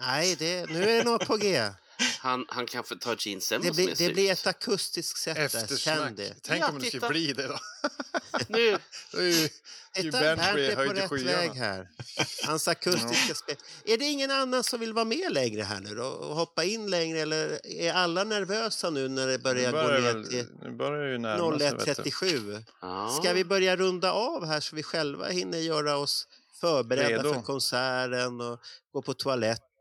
[0.00, 1.70] Nej, det, nu är det något på G.
[2.18, 6.16] Han, han kan få ta Gene Det med det blir ett akustiskt sätt Eftersnack.
[6.16, 6.34] det.
[6.42, 7.58] Tänk Ja, om det skulle bli det då.
[8.48, 8.78] Nu,
[9.12, 9.48] Då är ju,
[10.02, 10.40] ju Bernt
[10.76, 11.38] på rätt skyarna.
[11.38, 11.88] väg här.
[12.46, 13.56] Hans akustiska spel.
[13.84, 16.04] Är det ingen annan som vill vara med längre här nu då?
[16.06, 17.20] Och hoppa in längre?
[17.20, 20.70] Eller är alla nervösa nu när det börjar Nu gå börjar, ner väl, till nu
[20.70, 21.70] börjar ju närma sig.
[21.70, 22.02] vet du.
[22.02, 22.62] 01.37?
[22.80, 23.18] ja.
[23.22, 26.26] Ska vi börja runda av här så vi själva hinner göra oss
[26.60, 27.34] förberedda Redo.
[27.34, 28.60] för konserten och
[28.92, 29.14] gå på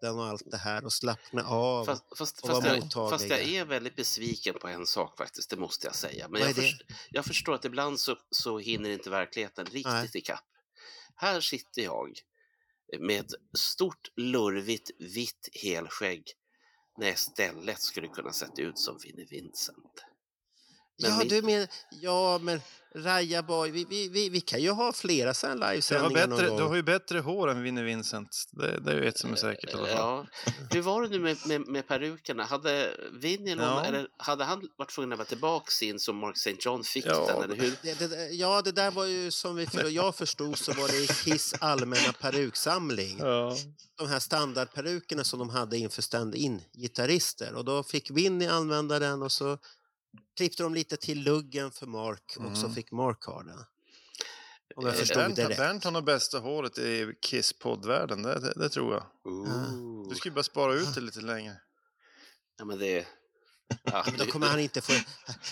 [0.01, 1.85] toaletten och allt det här och slappna av?
[1.85, 3.09] Fast, fast, och fast, vara jag, mottagliga.
[3.17, 6.27] fast jag är väldigt besviken på en sak faktiskt, det måste jag säga.
[6.29, 6.61] Men jag, är det?
[6.61, 10.09] förs- jag förstår att ibland så, så hinner inte verkligheten riktigt Nej.
[10.13, 10.43] ikapp.
[11.15, 12.09] Här sitter jag
[12.99, 13.25] med
[13.57, 16.23] stort, lurvigt, vitt helskägg
[16.97, 20.03] när jag istället skulle kunna sett ut som Vinnie Vincent.
[21.01, 22.61] Men ja, vi- du men, ja, men
[22.95, 26.57] Raja Boy, vi, vi, vi, vi kan ju ha flera livesändningar någon gång.
[26.57, 28.43] du har ju bättre hår än Vinnie Vincent.
[28.51, 29.97] Det, det är ju ett som är säkert i alla fall.
[29.97, 30.25] Ja.
[30.71, 32.43] Hur var det nu med, med, med perukerna?
[32.45, 33.85] Hade Vinnie någon, Ja.
[33.85, 36.55] eller hade han varit tvungen att vara tillbaka in som Mark St.
[36.59, 37.73] John fick Ja, den, eller hur?
[37.81, 41.23] Det, det, ja, det där var ju som vi, för jag förstod så var det
[41.23, 43.17] Kiss allmänna peruksamling.
[43.19, 43.57] Ja.
[43.97, 47.53] De här standardperukerna som de hade inför stand-in gitarrister.
[47.55, 49.57] Och då fick Winnie använda den och så
[50.37, 52.75] klippte de lite till luggen för Mark och så Mm.
[52.75, 53.57] fick Mark ha den.
[54.75, 55.57] Om jag Eh, förstod Bernt, det rätt.
[55.57, 59.03] Bernt har nog bästa håret i Kiss-poddvärlden, det, det, det tror jag.
[59.33, 60.09] Ooh.
[60.09, 61.55] Du ska ju bara spara ut det lite längre.
[62.57, 63.07] Ja, men det...
[63.83, 64.93] Ja, Men då det- kommer han inte få...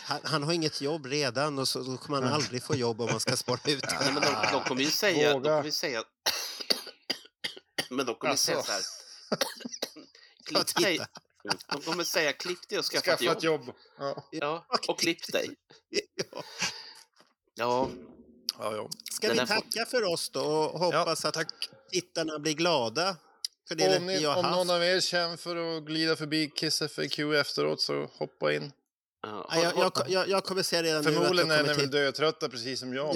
[0.03, 3.09] Han, han har inget jobb redan och så då kommer han aldrig få jobb om
[3.11, 3.97] man ska spara ut det.
[3.99, 5.27] Nej, men de, de kommer ju säga...
[5.27, 5.49] De Våga.
[5.49, 6.03] kommer ju säga
[7.89, 8.71] men de kommer ju säga Alltså.
[8.71, 9.39] så här...
[10.45, 10.99] Klipp dig.
[11.71, 13.71] De kommer säga klipp dig och skaffa, Skaffa ett jobb.
[13.97, 14.27] Ja.
[14.31, 15.49] Ja, och klipp dig.
[16.33, 16.43] Ja.
[17.57, 17.89] Ja,
[18.59, 18.89] Ja, ja.
[19.11, 21.47] Ska Det vi tacka för oss då och hoppas ja, att
[21.91, 23.17] tittarna blir glada?
[23.67, 26.79] För det Om, ni, har om någon av er känner för att glida förbi Kiss
[26.79, 28.71] FAQ efteråt så hoppa in.
[29.21, 29.47] ja.
[29.51, 32.49] Ja, jag, jag, jag, kommer säga redan nu att Förmodligen jag är ni väl dötrötta
[32.49, 33.15] precis som jag.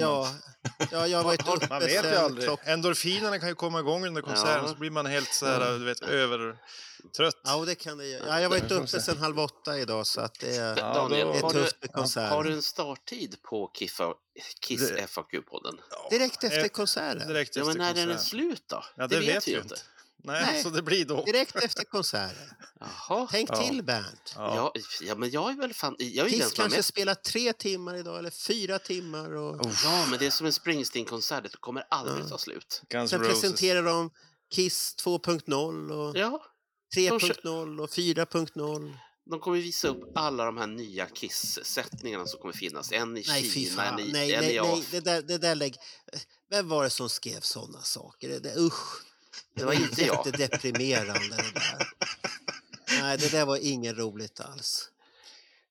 [0.80, 2.44] Ja, ja, jag har varit uppe Man vet ju aldrig.
[2.44, 2.60] klock...
[2.64, 4.68] Endorfinerna kan ju komma igång under konserten Ja.
[4.68, 7.36] så blir man helt så här, du vet, övertrött.
[7.44, 8.06] Ja, det kan det.
[8.06, 11.26] Ja, jag har varit uppe sen halv åtta idag så att det är, Ja, Daniel,
[11.26, 12.30] då- det är har, du, tufft med konsert.
[12.30, 14.14] har du en starttid på Kiffa,
[14.60, 15.78] Kiss Det- FAQ-podden?
[16.10, 17.28] Direkt efter Eh, konserten.
[17.28, 18.84] Direkt Ja, efter men när den är slut då?
[18.96, 19.76] Ja, det, vet vi ju inte.
[20.24, 20.62] Nej, Nej.
[20.62, 21.24] så det blir då.
[21.24, 22.50] Direkt efter konserten.
[22.80, 23.28] Jaha.
[23.30, 23.68] Tänk Ja.
[23.68, 24.32] till Bernt.
[24.36, 24.72] Ja.
[25.02, 25.96] Ja, men jag är väl fan...
[25.98, 26.88] Jag är Kiss kanske mest...
[26.88, 29.34] spelar tre timmar idag eller fyra timmar.
[29.34, 29.66] Och...
[29.84, 31.42] Ja, men det är som en Springsteen-konsert.
[31.42, 32.28] Det kommer aldrig Ja.
[32.28, 32.82] ta slut.
[32.88, 33.32] Guns Sen Roses.
[33.40, 34.10] presenterar de
[34.54, 36.42] Kiss 2.0 och Ja,
[36.96, 38.94] 3.0 och 4.0.
[39.30, 42.92] de kommer visa upp alla de här nya Kiss-sättningarna som kommer finnas.
[42.92, 44.84] En i Nej, Kina, en i, Nej, en nej, i nej.
[44.90, 45.76] Det där, det där lägg...
[46.50, 48.28] Vem var det som skrev sådana saker?
[48.28, 49.02] Det, det, usch.
[49.56, 50.26] Det var inte jag.
[50.26, 51.88] Jättedeprimerande det där.
[53.00, 54.88] Nej, det där var inget roligt alls.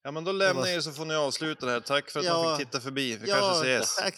[0.02, 1.80] Ja, men då lämnar var- jag er så får ni avsluta det här.
[1.80, 2.42] Tack för att Ja.
[2.42, 3.16] man fick titta förbi.
[3.16, 3.96] Vi ja, kanske ses.
[3.96, 4.14] Tack,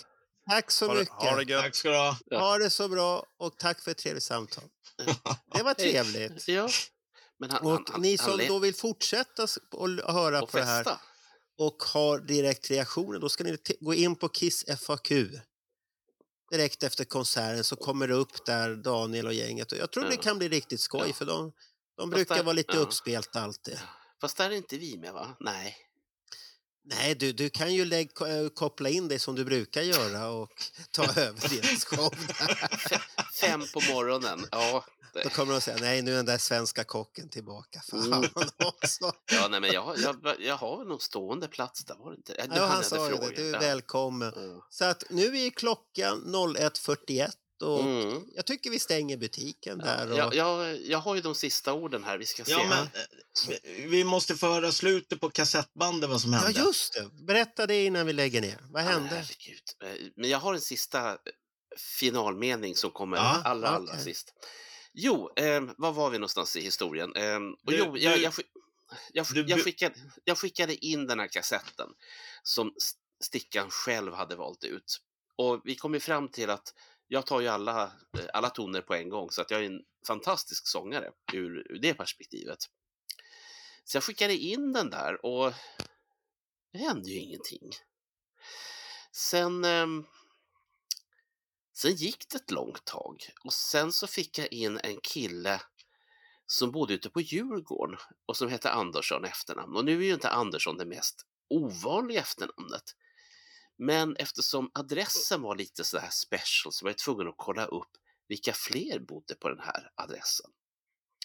[0.50, 1.14] tack så Ha det, mycket.
[1.14, 1.62] ha det gött.
[1.62, 2.16] Tack ska du ha.
[2.30, 4.64] Ha det så bra och tack för ett trevligt samtal.
[5.54, 6.48] Det var trevligt.
[6.48, 6.68] Ja.
[7.38, 10.56] Men han, Och han, ni han som lät då vill fortsätta och höra och på
[10.58, 11.00] det här festa.
[11.58, 15.10] och har direktreaktioner, då ska ni gå in på Kiss FAQ.
[16.52, 19.72] Direkt efter konserten så kommer det upp där Daniel och gänget.
[19.72, 20.22] Och jag tror det Ja.
[20.22, 21.12] kan bli riktigt skoj Ja.
[21.12, 21.52] för de,
[21.96, 22.80] de brukar där- vara lite ja.
[22.80, 23.78] uppspelt alltid.
[24.20, 25.36] Fast där är inte vi med va?
[25.40, 25.76] Nej.
[26.84, 30.50] Nej, du, du kan ju lägg, eh, koppla in dig som du brukar göra och
[30.90, 32.14] ta över deras show.
[33.40, 34.46] Fem på morgonen.
[34.50, 34.84] Ja,
[35.22, 37.82] Då kommer de säga, nej nu är den där svenska kocken tillbaka.
[37.90, 38.30] Fan Mm.
[38.64, 39.12] också.
[39.32, 42.34] ja nej, men jag, jag, jag har någon stående plats där, var det inte?
[42.56, 44.32] Ja, han sa det, du är välkommen.
[44.70, 47.30] Så att nu är klockan 01.41
[47.62, 48.24] och Mm.
[48.34, 50.10] jag tycker vi stänger butiken där.
[50.12, 50.18] Och...
[50.18, 52.52] Jag, jag, jag har ju de sista orden här, vi ska se.
[52.52, 56.60] Ja, men eh, vi måste få höra slutet på kassettbandet vad som Ja, hände.
[56.60, 57.24] just det.
[57.26, 58.58] Berätta det innan vi lägger ner.
[58.70, 59.08] Vad Ja, men hände?
[59.08, 59.62] herregud.
[60.04, 61.16] Eh, Men jag har en sista eh,
[61.98, 64.32] finalmening som kommer Ja, allra, allra sist.
[64.92, 67.16] Jo, eh, var var vi någonstans i historien?
[67.16, 68.32] Eh, och Du- jo, jag, du- jag,
[69.12, 71.88] jag, du- jag, skickade, jag skickade in den här kassetten
[72.42, 72.72] som
[73.24, 74.98] Stickan själv hade valt ut.
[75.36, 76.74] Och vi kom ju fram till att
[77.12, 77.82] jag tar ju alla,
[78.18, 81.78] eh, alla toner på en gång, så att jag är en fantastisk sångare ur, ur
[81.78, 82.58] det perspektivet.
[83.84, 85.52] Så jag skickade in den där och
[86.72, 87.70] det hände ju ingenting.
[89.12, 89.86] Sen, eh,
[91.72, 95.60] sen gick det ett långt tag och sen så fick jag in en kille
[96.46, 99.76] som bodde ute på Djurgården och som hette Andersson i efternamn.
[99.76, 102.94] Och nu är ju inte Andersson det mest ovanliga efternamnet.
[103.82, 107.90] Men eftersom adressen var lite sådär special så var jag tvungen att kolla upp
[108.28, 110.50] vilka fler bodde på den här adressen.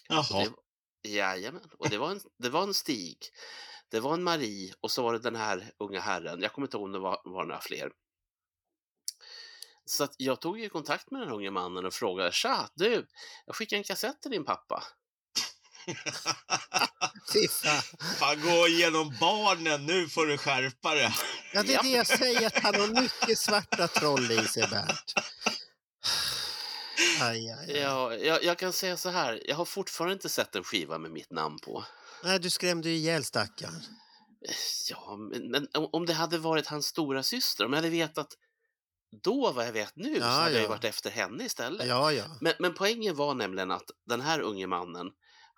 [0.09, 0.53] Jaha.
[1.03, 3.17] Det, jajamän, och det var, en, det var en Stig,
[3.89, 6.41] det var en Marie och så var det den här unga herren.
[6.41, 7.91] Jag kommer inte ihåg om det var, var några fler.
[9.85, 13.07] Så jag tog ju kontakt med den unge mannen och frågade Tja, du,
[13.45, 14.83] jag skickade en kassett till din pappa.
[18.19, 18.41] Fan.
[18.41, 21.13] Gå igenom barnen, nu får du skärpa dig.
[21.53, 25.13] Ja, det är det jag säger, att han har mycket svarta troll i sig, Bernt.
[27.21, 27.77] Aj, aj, aj.
[27.81, 31.11] Ja, jag, jag kan säga så här, jag har fortfarande inte sett en skiva med
[31.11, 31.85] mitt namn på.
[32.23, 33.81] Nej, du skrämde ju ihjäl stackaren.
[34.89, 38.27] Ja, men, men om- det hade varit hans stora syster, om jag hade vetat
[39.23, 40.69] då vad jag vet nu så Ja, hade jag ju ja.
[40.69, 41.87] varit efter henne istället.
[41.87, 42.23] Ja, ja.
[42.41, 45.07] Men, men poängen var nämligen att den här unge mannen,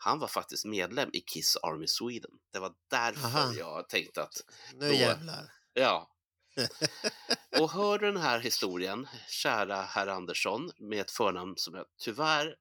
[0.02, 2.32] han var faktiskt medlem i Kiss Army Sweden.
[2.54, 3.54] Det var därför Aha.
[3.54, 4.34] jag tänkte att...
[4.74, 5.52] Nu då- jävlar.
[5.74, 6.12] Ja.
[7.60, 12.56] Och hör du den här historien, kära herr Andersson, med ett förnamn som jag tyvärr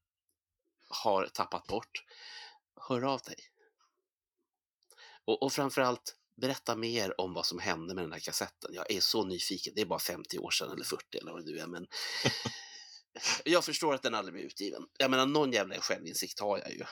[0.88, 2.04] har tappat bort,
[2.88, 3.36] hör av dig.
[5.24, 8.70] Och, och framförallt, berätta mer om vad som hände med den här kassetten.
[8.74, 11.50] Jag är så nyfiken, det är bara 50 år sedan eller 40 eller vad det
[11.52, 11.86] nu är, men
[13.44, 14.82] jag förstår att den aldrig blir utgiven.
[14.98, 16.84] Jag menar, någon jävla självinsikt har jag ju.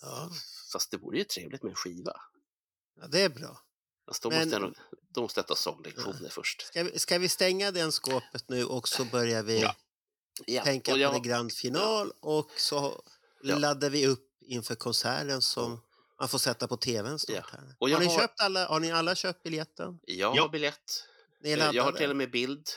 [0.00, 0.30] Ja,
[0.72, 2.12] Fast det vore ju trevligt med en skiva.
[3.00, 3.60] ja det är bra.
[4.08, 4.74] Fast då, Men- måste jag,
[5.14, 6.62] då måste jag ta sånglektioner först.
[6.66, 9.66] Ska vi, ska vi stänga den skåpet nu och så börjar vi
[10.46, 13.02] Ja, tänka jag- på det grand final och så
[13.42, 13.58] Ja.
[13.58, 15.80] laddar vi upp inför konserten som
[16.20, 17.44] man får sätta på tvn snart.
[17.78, 20.00] Jag har, ni har- köpt alla, har ni alla köpt biljetten?
[20.02, 20.42] Jag Ja.
[20.42, 21.04] har biljett.
[21.44, 22.68] Eh, Jag har till och med bild.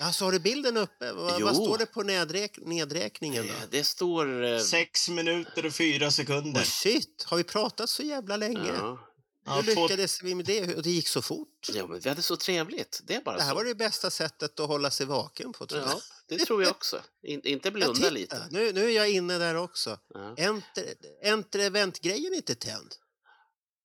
[0.00, 1.12] Ja, så har du bilden uppe?
[1.12, 1.46] Vad, Jo.
[1.46, 3.52] vad står det på nedräk nedräkningen då?
[3.52, 4.44] Eh, Det står...
[4.44, 6.60] eh, Sex minuter och fyra sekunder.
[6.60, 8.72] Oh, shit, har vi pratat så jävla länge?
[8.78, 8.98] Ja.
[9.46, 10.74] Ja, Hur två- lyckades vi med det?
[10.76, 11.68] Och det gick så fort.
[11.74, 13.00] ja, men vi hade så trevligt.
[13.04, 13.54] Det är bara Det här så.
[13.56, 15.90] var det bästa sättet att hålla sig vaken på tror jag.
[15.90, 17.00] Ja, det tror jag också.
[17.22, 18.46] In, inte Ja, blunda lite.
[18.50, 19.98] Nu, nu är jag inne där också.
[20.14, 20.34] Ja.
[20.36, 20.84] Enter,
[21.22, 22.94] enter event-grejen är inte tänd.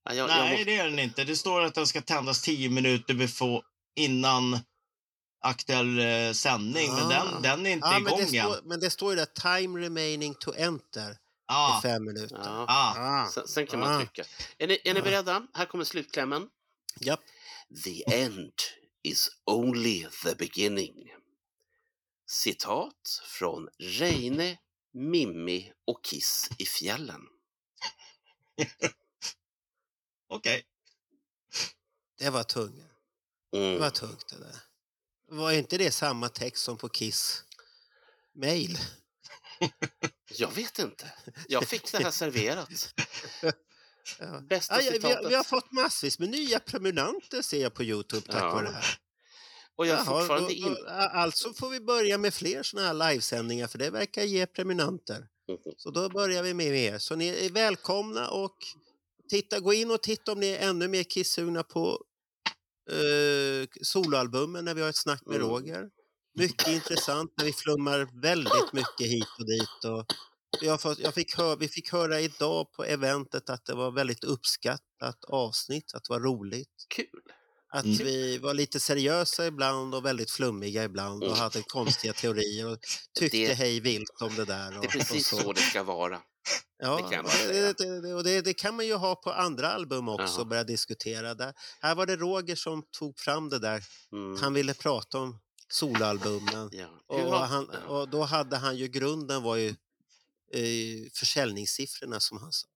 [0.05, 1.23] Ja, jag, Nej, jag, må- det är den inte.
[1.23, 3.61] Det står att den ska tändas tio minuter befo-
[3.95, 4.59] innan
[5.41, 7.09] aktuell eh, sändning, men Ah.
[7.09, 8.45] den, den är inte Ja, men, igång det än.
[8.51, 9.25] står, men det står ju där
[9.57, 12.41] time remaining to enter Ah, i fem minuter.
[12.43, 12.65] ja.
[12.67, 12.93] ah.
[12.97, 13.29] Ah.
[13.33, 13.97] Sen, sen kan man Ah.
[13.99, 14.23] trycka.
[14.57, 15.47] Är ni, är ni beredda?
[15.53, 16.49] Här kommer slutklämmen.
[16.99, 17.19] Japp.
[17.83, 18.53] The end
[19.03, 21.13] is only the beginning.
[22.27, 24.57] Citat från Reine,
[24.93, 27.21] Mimmi och Kiss i fjällen.
[30.29, 30.63] Okej.
[32.17, 32.83] Det var tungt.
[33.51, 33.79] Det Mm.
[33.79, 34.55] var tungt det där.
[35.31, 37.43] Var inte det samma text som på Kiss
[38.35, 38.77] mail?
[40.37, 41.11] Jag vet inte.
[41.47, 42.95] Jag fick det här serverat.
[44.19, 44.41] Ja.
[44.49, 45.31] Bästa Ja, ja, vi, har, citatet.
[45.31, 48.51] vi har fått massvis med nya prenumeranter ser jag på Youtube tack Ja.
[48.53, 48.85] vare det här.
[49.75, 50.75] Och jag Jaha, fortfarande in...
[50.87, 55.27] alltså får vi börja med fler såna här livesändningar för det verkar ge prenumeranter.
[55.49, 55.73] Mhm.
[55.77, 56.97] Så då börjar vi med er.
[56.97, 58.57] Så ni är välkomna och
[59.29, 62.03] titta, gå in och titta om ni är ännu mer kissugna på
[62.93, 65.47] uh, soloalbumen när vi har ett snack med Mm.
[65.49, 65.89] Roger.
[66.37, 69.83] Mycket intressant när vi flummar väldigt mycket hit och dit.
[69.85, 70.05] Och
[70.61, 74.23] jag fått, jag fick hö, vi fick höra idag på eventet att det var väldigt
[74.23, 76.85] uppskattat avsnitt, att det var roligt.
[76.95, 77.05] Kul.
[77.73, 77.97] Att Mm.
[77.97, 81.39] vi var lite seriösa ibland och väldigt flummiga ibland och Mm.
[81.39, 82.77] hade konstiga teorier och
[83.19, 84.75] tyckte Det- hej vilt om det där.
[84.77, 86.21] Och, Det är precis och så det ska vara.
[86.81, 87.73] Ja, Det kan säga.
[87.73, 91.33] det, och det, det kan man ju ha på andra album också och börja diskutera.
[91.33, 91.53] Där.
[91.81, 93.83] Här var det Roger som tog fram det där.
[94.11, 94.41] Mm.
[94.41, 96.69] Han ville prata om soloalbumen.
[96.71, 96.87] Ja.
[97.07, 99.67] Och, han, och då hade han ju, grunden var ju
[100.53, 102.67] eh, försäljningssiffrorna som han sa.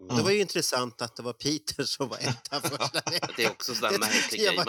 [0.00, 0.16] Mm.
[0.16, 3.00] Det var ju intressant att det var Peter som var etta första
[3.36, 4.56] Det är också en sån där Det märklig grej.
[4.56, 4.66] Man,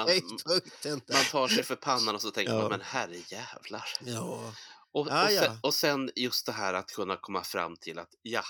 [1.13, 2.59] man tar sig för pannan och så tänker Ja.
[2.61, 3.87] man, men herrejävlar.
[3.99, 4.53] Ja.
[4.93, 5.57] Och, Ah, och, sen, ja.
[5.63, 8.43] och sen just det här att kunna komma fram till att ja,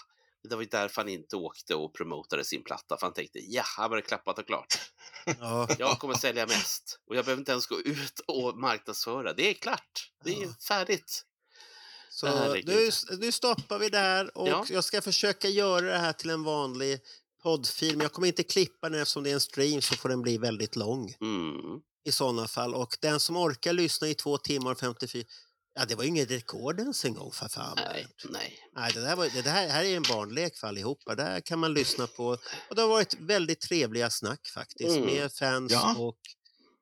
[0.49, 3.63] det var ju därför han inte åkte och promotade sin platta, för han tänkte ja,
[3.77, 4.75] här var det klappat och klart.
[5.39, 5.67] Ja.
[5.79, 9.33] Jag kommer sälja mest och jag behöver inte ens gå ut och marknadsföra.
[9.33, 11.23] Det är klart, det är färdigt.
[12.09, 12.25] Så
[12.65, 12.89] nu,
[13.19, 14.65] nu stoppar vi där och Ja.
[14.69, 16.99] jag ska försöka göra det här till en vanlig
[17.43, 17.97] poddfil.
[17.97, 20.37] Men jag kommer inte klippa den eftersom det är en stream så får den bli
[20.37, 21.79] väldigt lång Mm.
[22.05, 22.75] i sådana fall.
[22.75, 25.23] Och den som orkar lyssna i två timmar och 54
[25.75, 27.73] Ja, det var ju inget rekord ens en gång för fan.
[27.77, 28.59] Nej, nej.
[28.75, 31.15] Nej, det, där var, det där, här är en barnlek för allihopa.
[31.15, 32.25] Där kan man lyssna på.
[32.69, 34.95] Och det har varit väldigt trevliga snack faktiskt.
[34.97, 35.05] Mm.
[35.05, 35.95] Med fans Ja.
[35.97, 36.17] och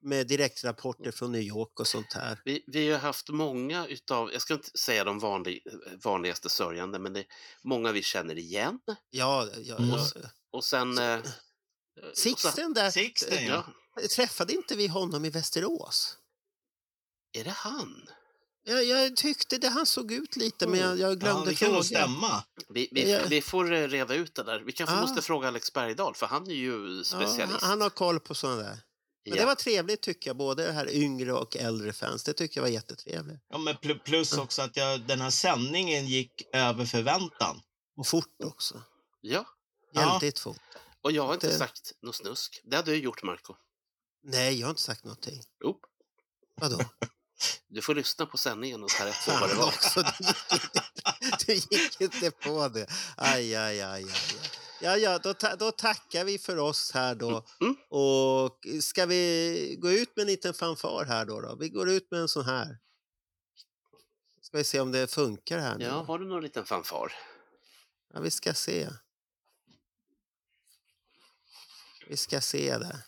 [0.04, 2.42] med direktrapporter från New York och sånt här.
[2.46, 5.64] Vi, vi har haft många utav, jag ska inte säga de vanlig,
[6.04, 7.26] vanligaste sörjande, men det är
[7.64, 8.80] många vi känner igen.
[9.10, 10.30] Ja, ja, Och, ja.
[10.52, 10.98] och sen...
[10.98, 11.20] eh,
[12.14, 12.92] Sixten där.
[12.92, 13.66] Sixten, ja.
[14.16, 16.18] Träffade inte vi honom i Västerås?
[17.34, 18.08] Är det han?
[18.64, 22.08] Jag, jag tyckte det, han såg ut lite, men jag, jag glömde fråga.
[22.70, 23.20] Vi, vi, Ja.
[23.30, 24.60] vi får eh, reda ut det där.
[24.60, 25.02] Vi kanske Ah.
[25.02, 27.40] måste fråga Alex Bergdahl, för han är ju Ja, specialist.
[27.62, 28.80] han, han har koll på sådana där.
[29.26, 29.36] Men Ja.
[29.36, 32.24] det var trevligt tycker jag, både det här yngre och äldre fans.
[32.24, 33.40] Det tycker jag var jättetrevligt.
[33.50, 37.62] Ja, men pl- plus också att jag, den här sändningen gick över förväntan.
[37.98, 38.82] Och fort också.
[39.22, 39.46] Ja.
[39.94, 40.58] Väldigt fort.
[41.02, 42.62] Och jag har inte Det- sagt något snusk.
[42.64, 43.56] Det hade du gjort, Marco.
[44.24, 45.42] Nej, jag har inte sagt någonting.
[45.64, 45.80] Jo.
[46.56, 46.80] Vadå?
[47.68, 49.68] Du får lyssna på sändningen och ta rätt på vad det var.
[49.68, 52.88] också, du gick, inte, du gick inte på det.
[53.18, 54.04] Aj, aj, aj, aj.
[54.04, 54.62] aj.
[54.84, 57.46] Ja, ja, då, ta, då tackar vi för oss här då.
[57.62, 57.76] Mm.
[57.90, 61.42] Och ska vi gå ut med en liten fanfar här då?
[61.42, 61.56] då?
[61.56, 62.78] Vi går ut med en sån här.
[64.42, 65.86] Ska vi se om det funkar här nu.
[65.86, 67.14] Ja, har du någon liten fanfar?
[68.14, 68.90] Ja, vi ska se.
[72.08, 73.04] Vi ska se det.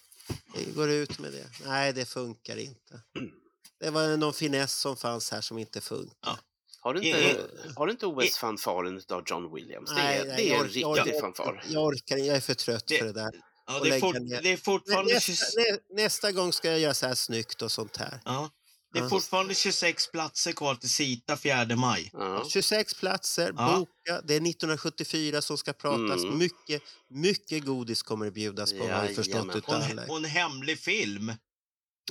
[0.56, 1.50] Vi går ut med det.
[1.66, 3.02] Nej, det funkar inte.
[3.84, 6.40] Det var någon finess som fanns här som inte funkar.
[6.80, 9.90] Har du Eh, inte, har du inte OS-fanfaren av John Williams?
[9.96, 11.64] Det är, det är en jag riktig fanfar.
[11.70, 13.32] Jag orkar Jag är för trött för det där.
[13.68, 15.14] Ja, det, är fort, det är fortfarande...
[15.14, 18.20] nästa, 26 nä, nästa gång ska jag göra så här snyggt och sånt här.
[18.26, 18.50] Ja.
[18.94, 19.10] Det är Ja.
[19.10, 22.12] fortfarande 26 platser kvar till Sita 4 maj.
[22.50, 23.78] 26 platser, Ja.
[23.78, 24.22] boka.
[24.22, 26.24] Det är 1974 som ska pratas.
[26.24, 26.38] Mm.
[26.38, 30.80] Mycket, mycket godis kommer det bjudas på, har vi förstått Och en, och en hemlig
[30.80, 31.34] film.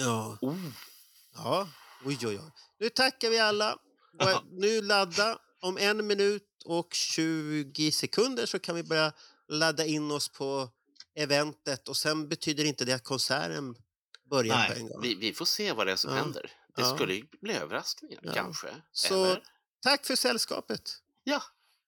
[0.01, 0.39] Ja.
[0.41, 0.55] Oh.
[1.35, 1.69] Ja,
[2.05, 2.51] oj, oj, oj.
[2.81, 3.73] Nu tackar vi alla.
[4.21, 5.39] Och nu ladda.
[5.61, 9.13] Om en minut och 20 sekunder så kan vi börja
[9.49, 10.69] ladda in oss på
[11.15, 11.89] eventet.
[11.89, 13.75] Och sen betyder inte det att konserten
[14.31, 15.01] börjar på en gång.
[15.03, 16.17] Vi, vi får se vad det är som Ja.
[16.23, 16.51] händer.
[16.77, 16.95] Det Ja.
[16.95, 18.33] skulle bli överraskningar, Ja.
[18.35, 18.69] kanske.
[18.93, 19.43] Så Eller?
[19.83, 20.91] tack för sällskapet.
[21.25, 21.43] Ja,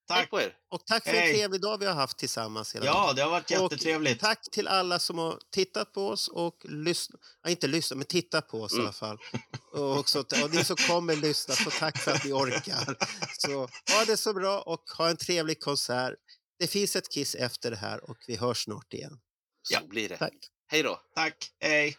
[0.09, 0.55] tack på er.
[0.71, 2.75] Och tack för en trevlig dag vi har haft tillsammans.
[2.75, 4.15] Hela Ja, det har varit jättetrevligt.
[4.23, 7.21] Och tack till alla som har tittat på oss och lyssnat.
[7.43, 8.87] Ja, inte lyssnat, men tittat på oss i Mm.
[8.87, 9.19] alla fall.
[9.73, 12.97] Och, också, och ni som kommer lyssna, så tack för att ni orkar.
[13.39, 13.53] Så
[13.95, 16.15] ha det så bra och ha en trevlig konsert.
[16.59, 19.19] Det finns ett Kiss efter det här och vi hörs snart igen.
[19.63, 20.17] Så blir det.
[20.17, 20.35] Tack.
[20.67, 21.01] Hej då.
[21.15, 21.51] Tack.
[21.61, 21.97] Hej.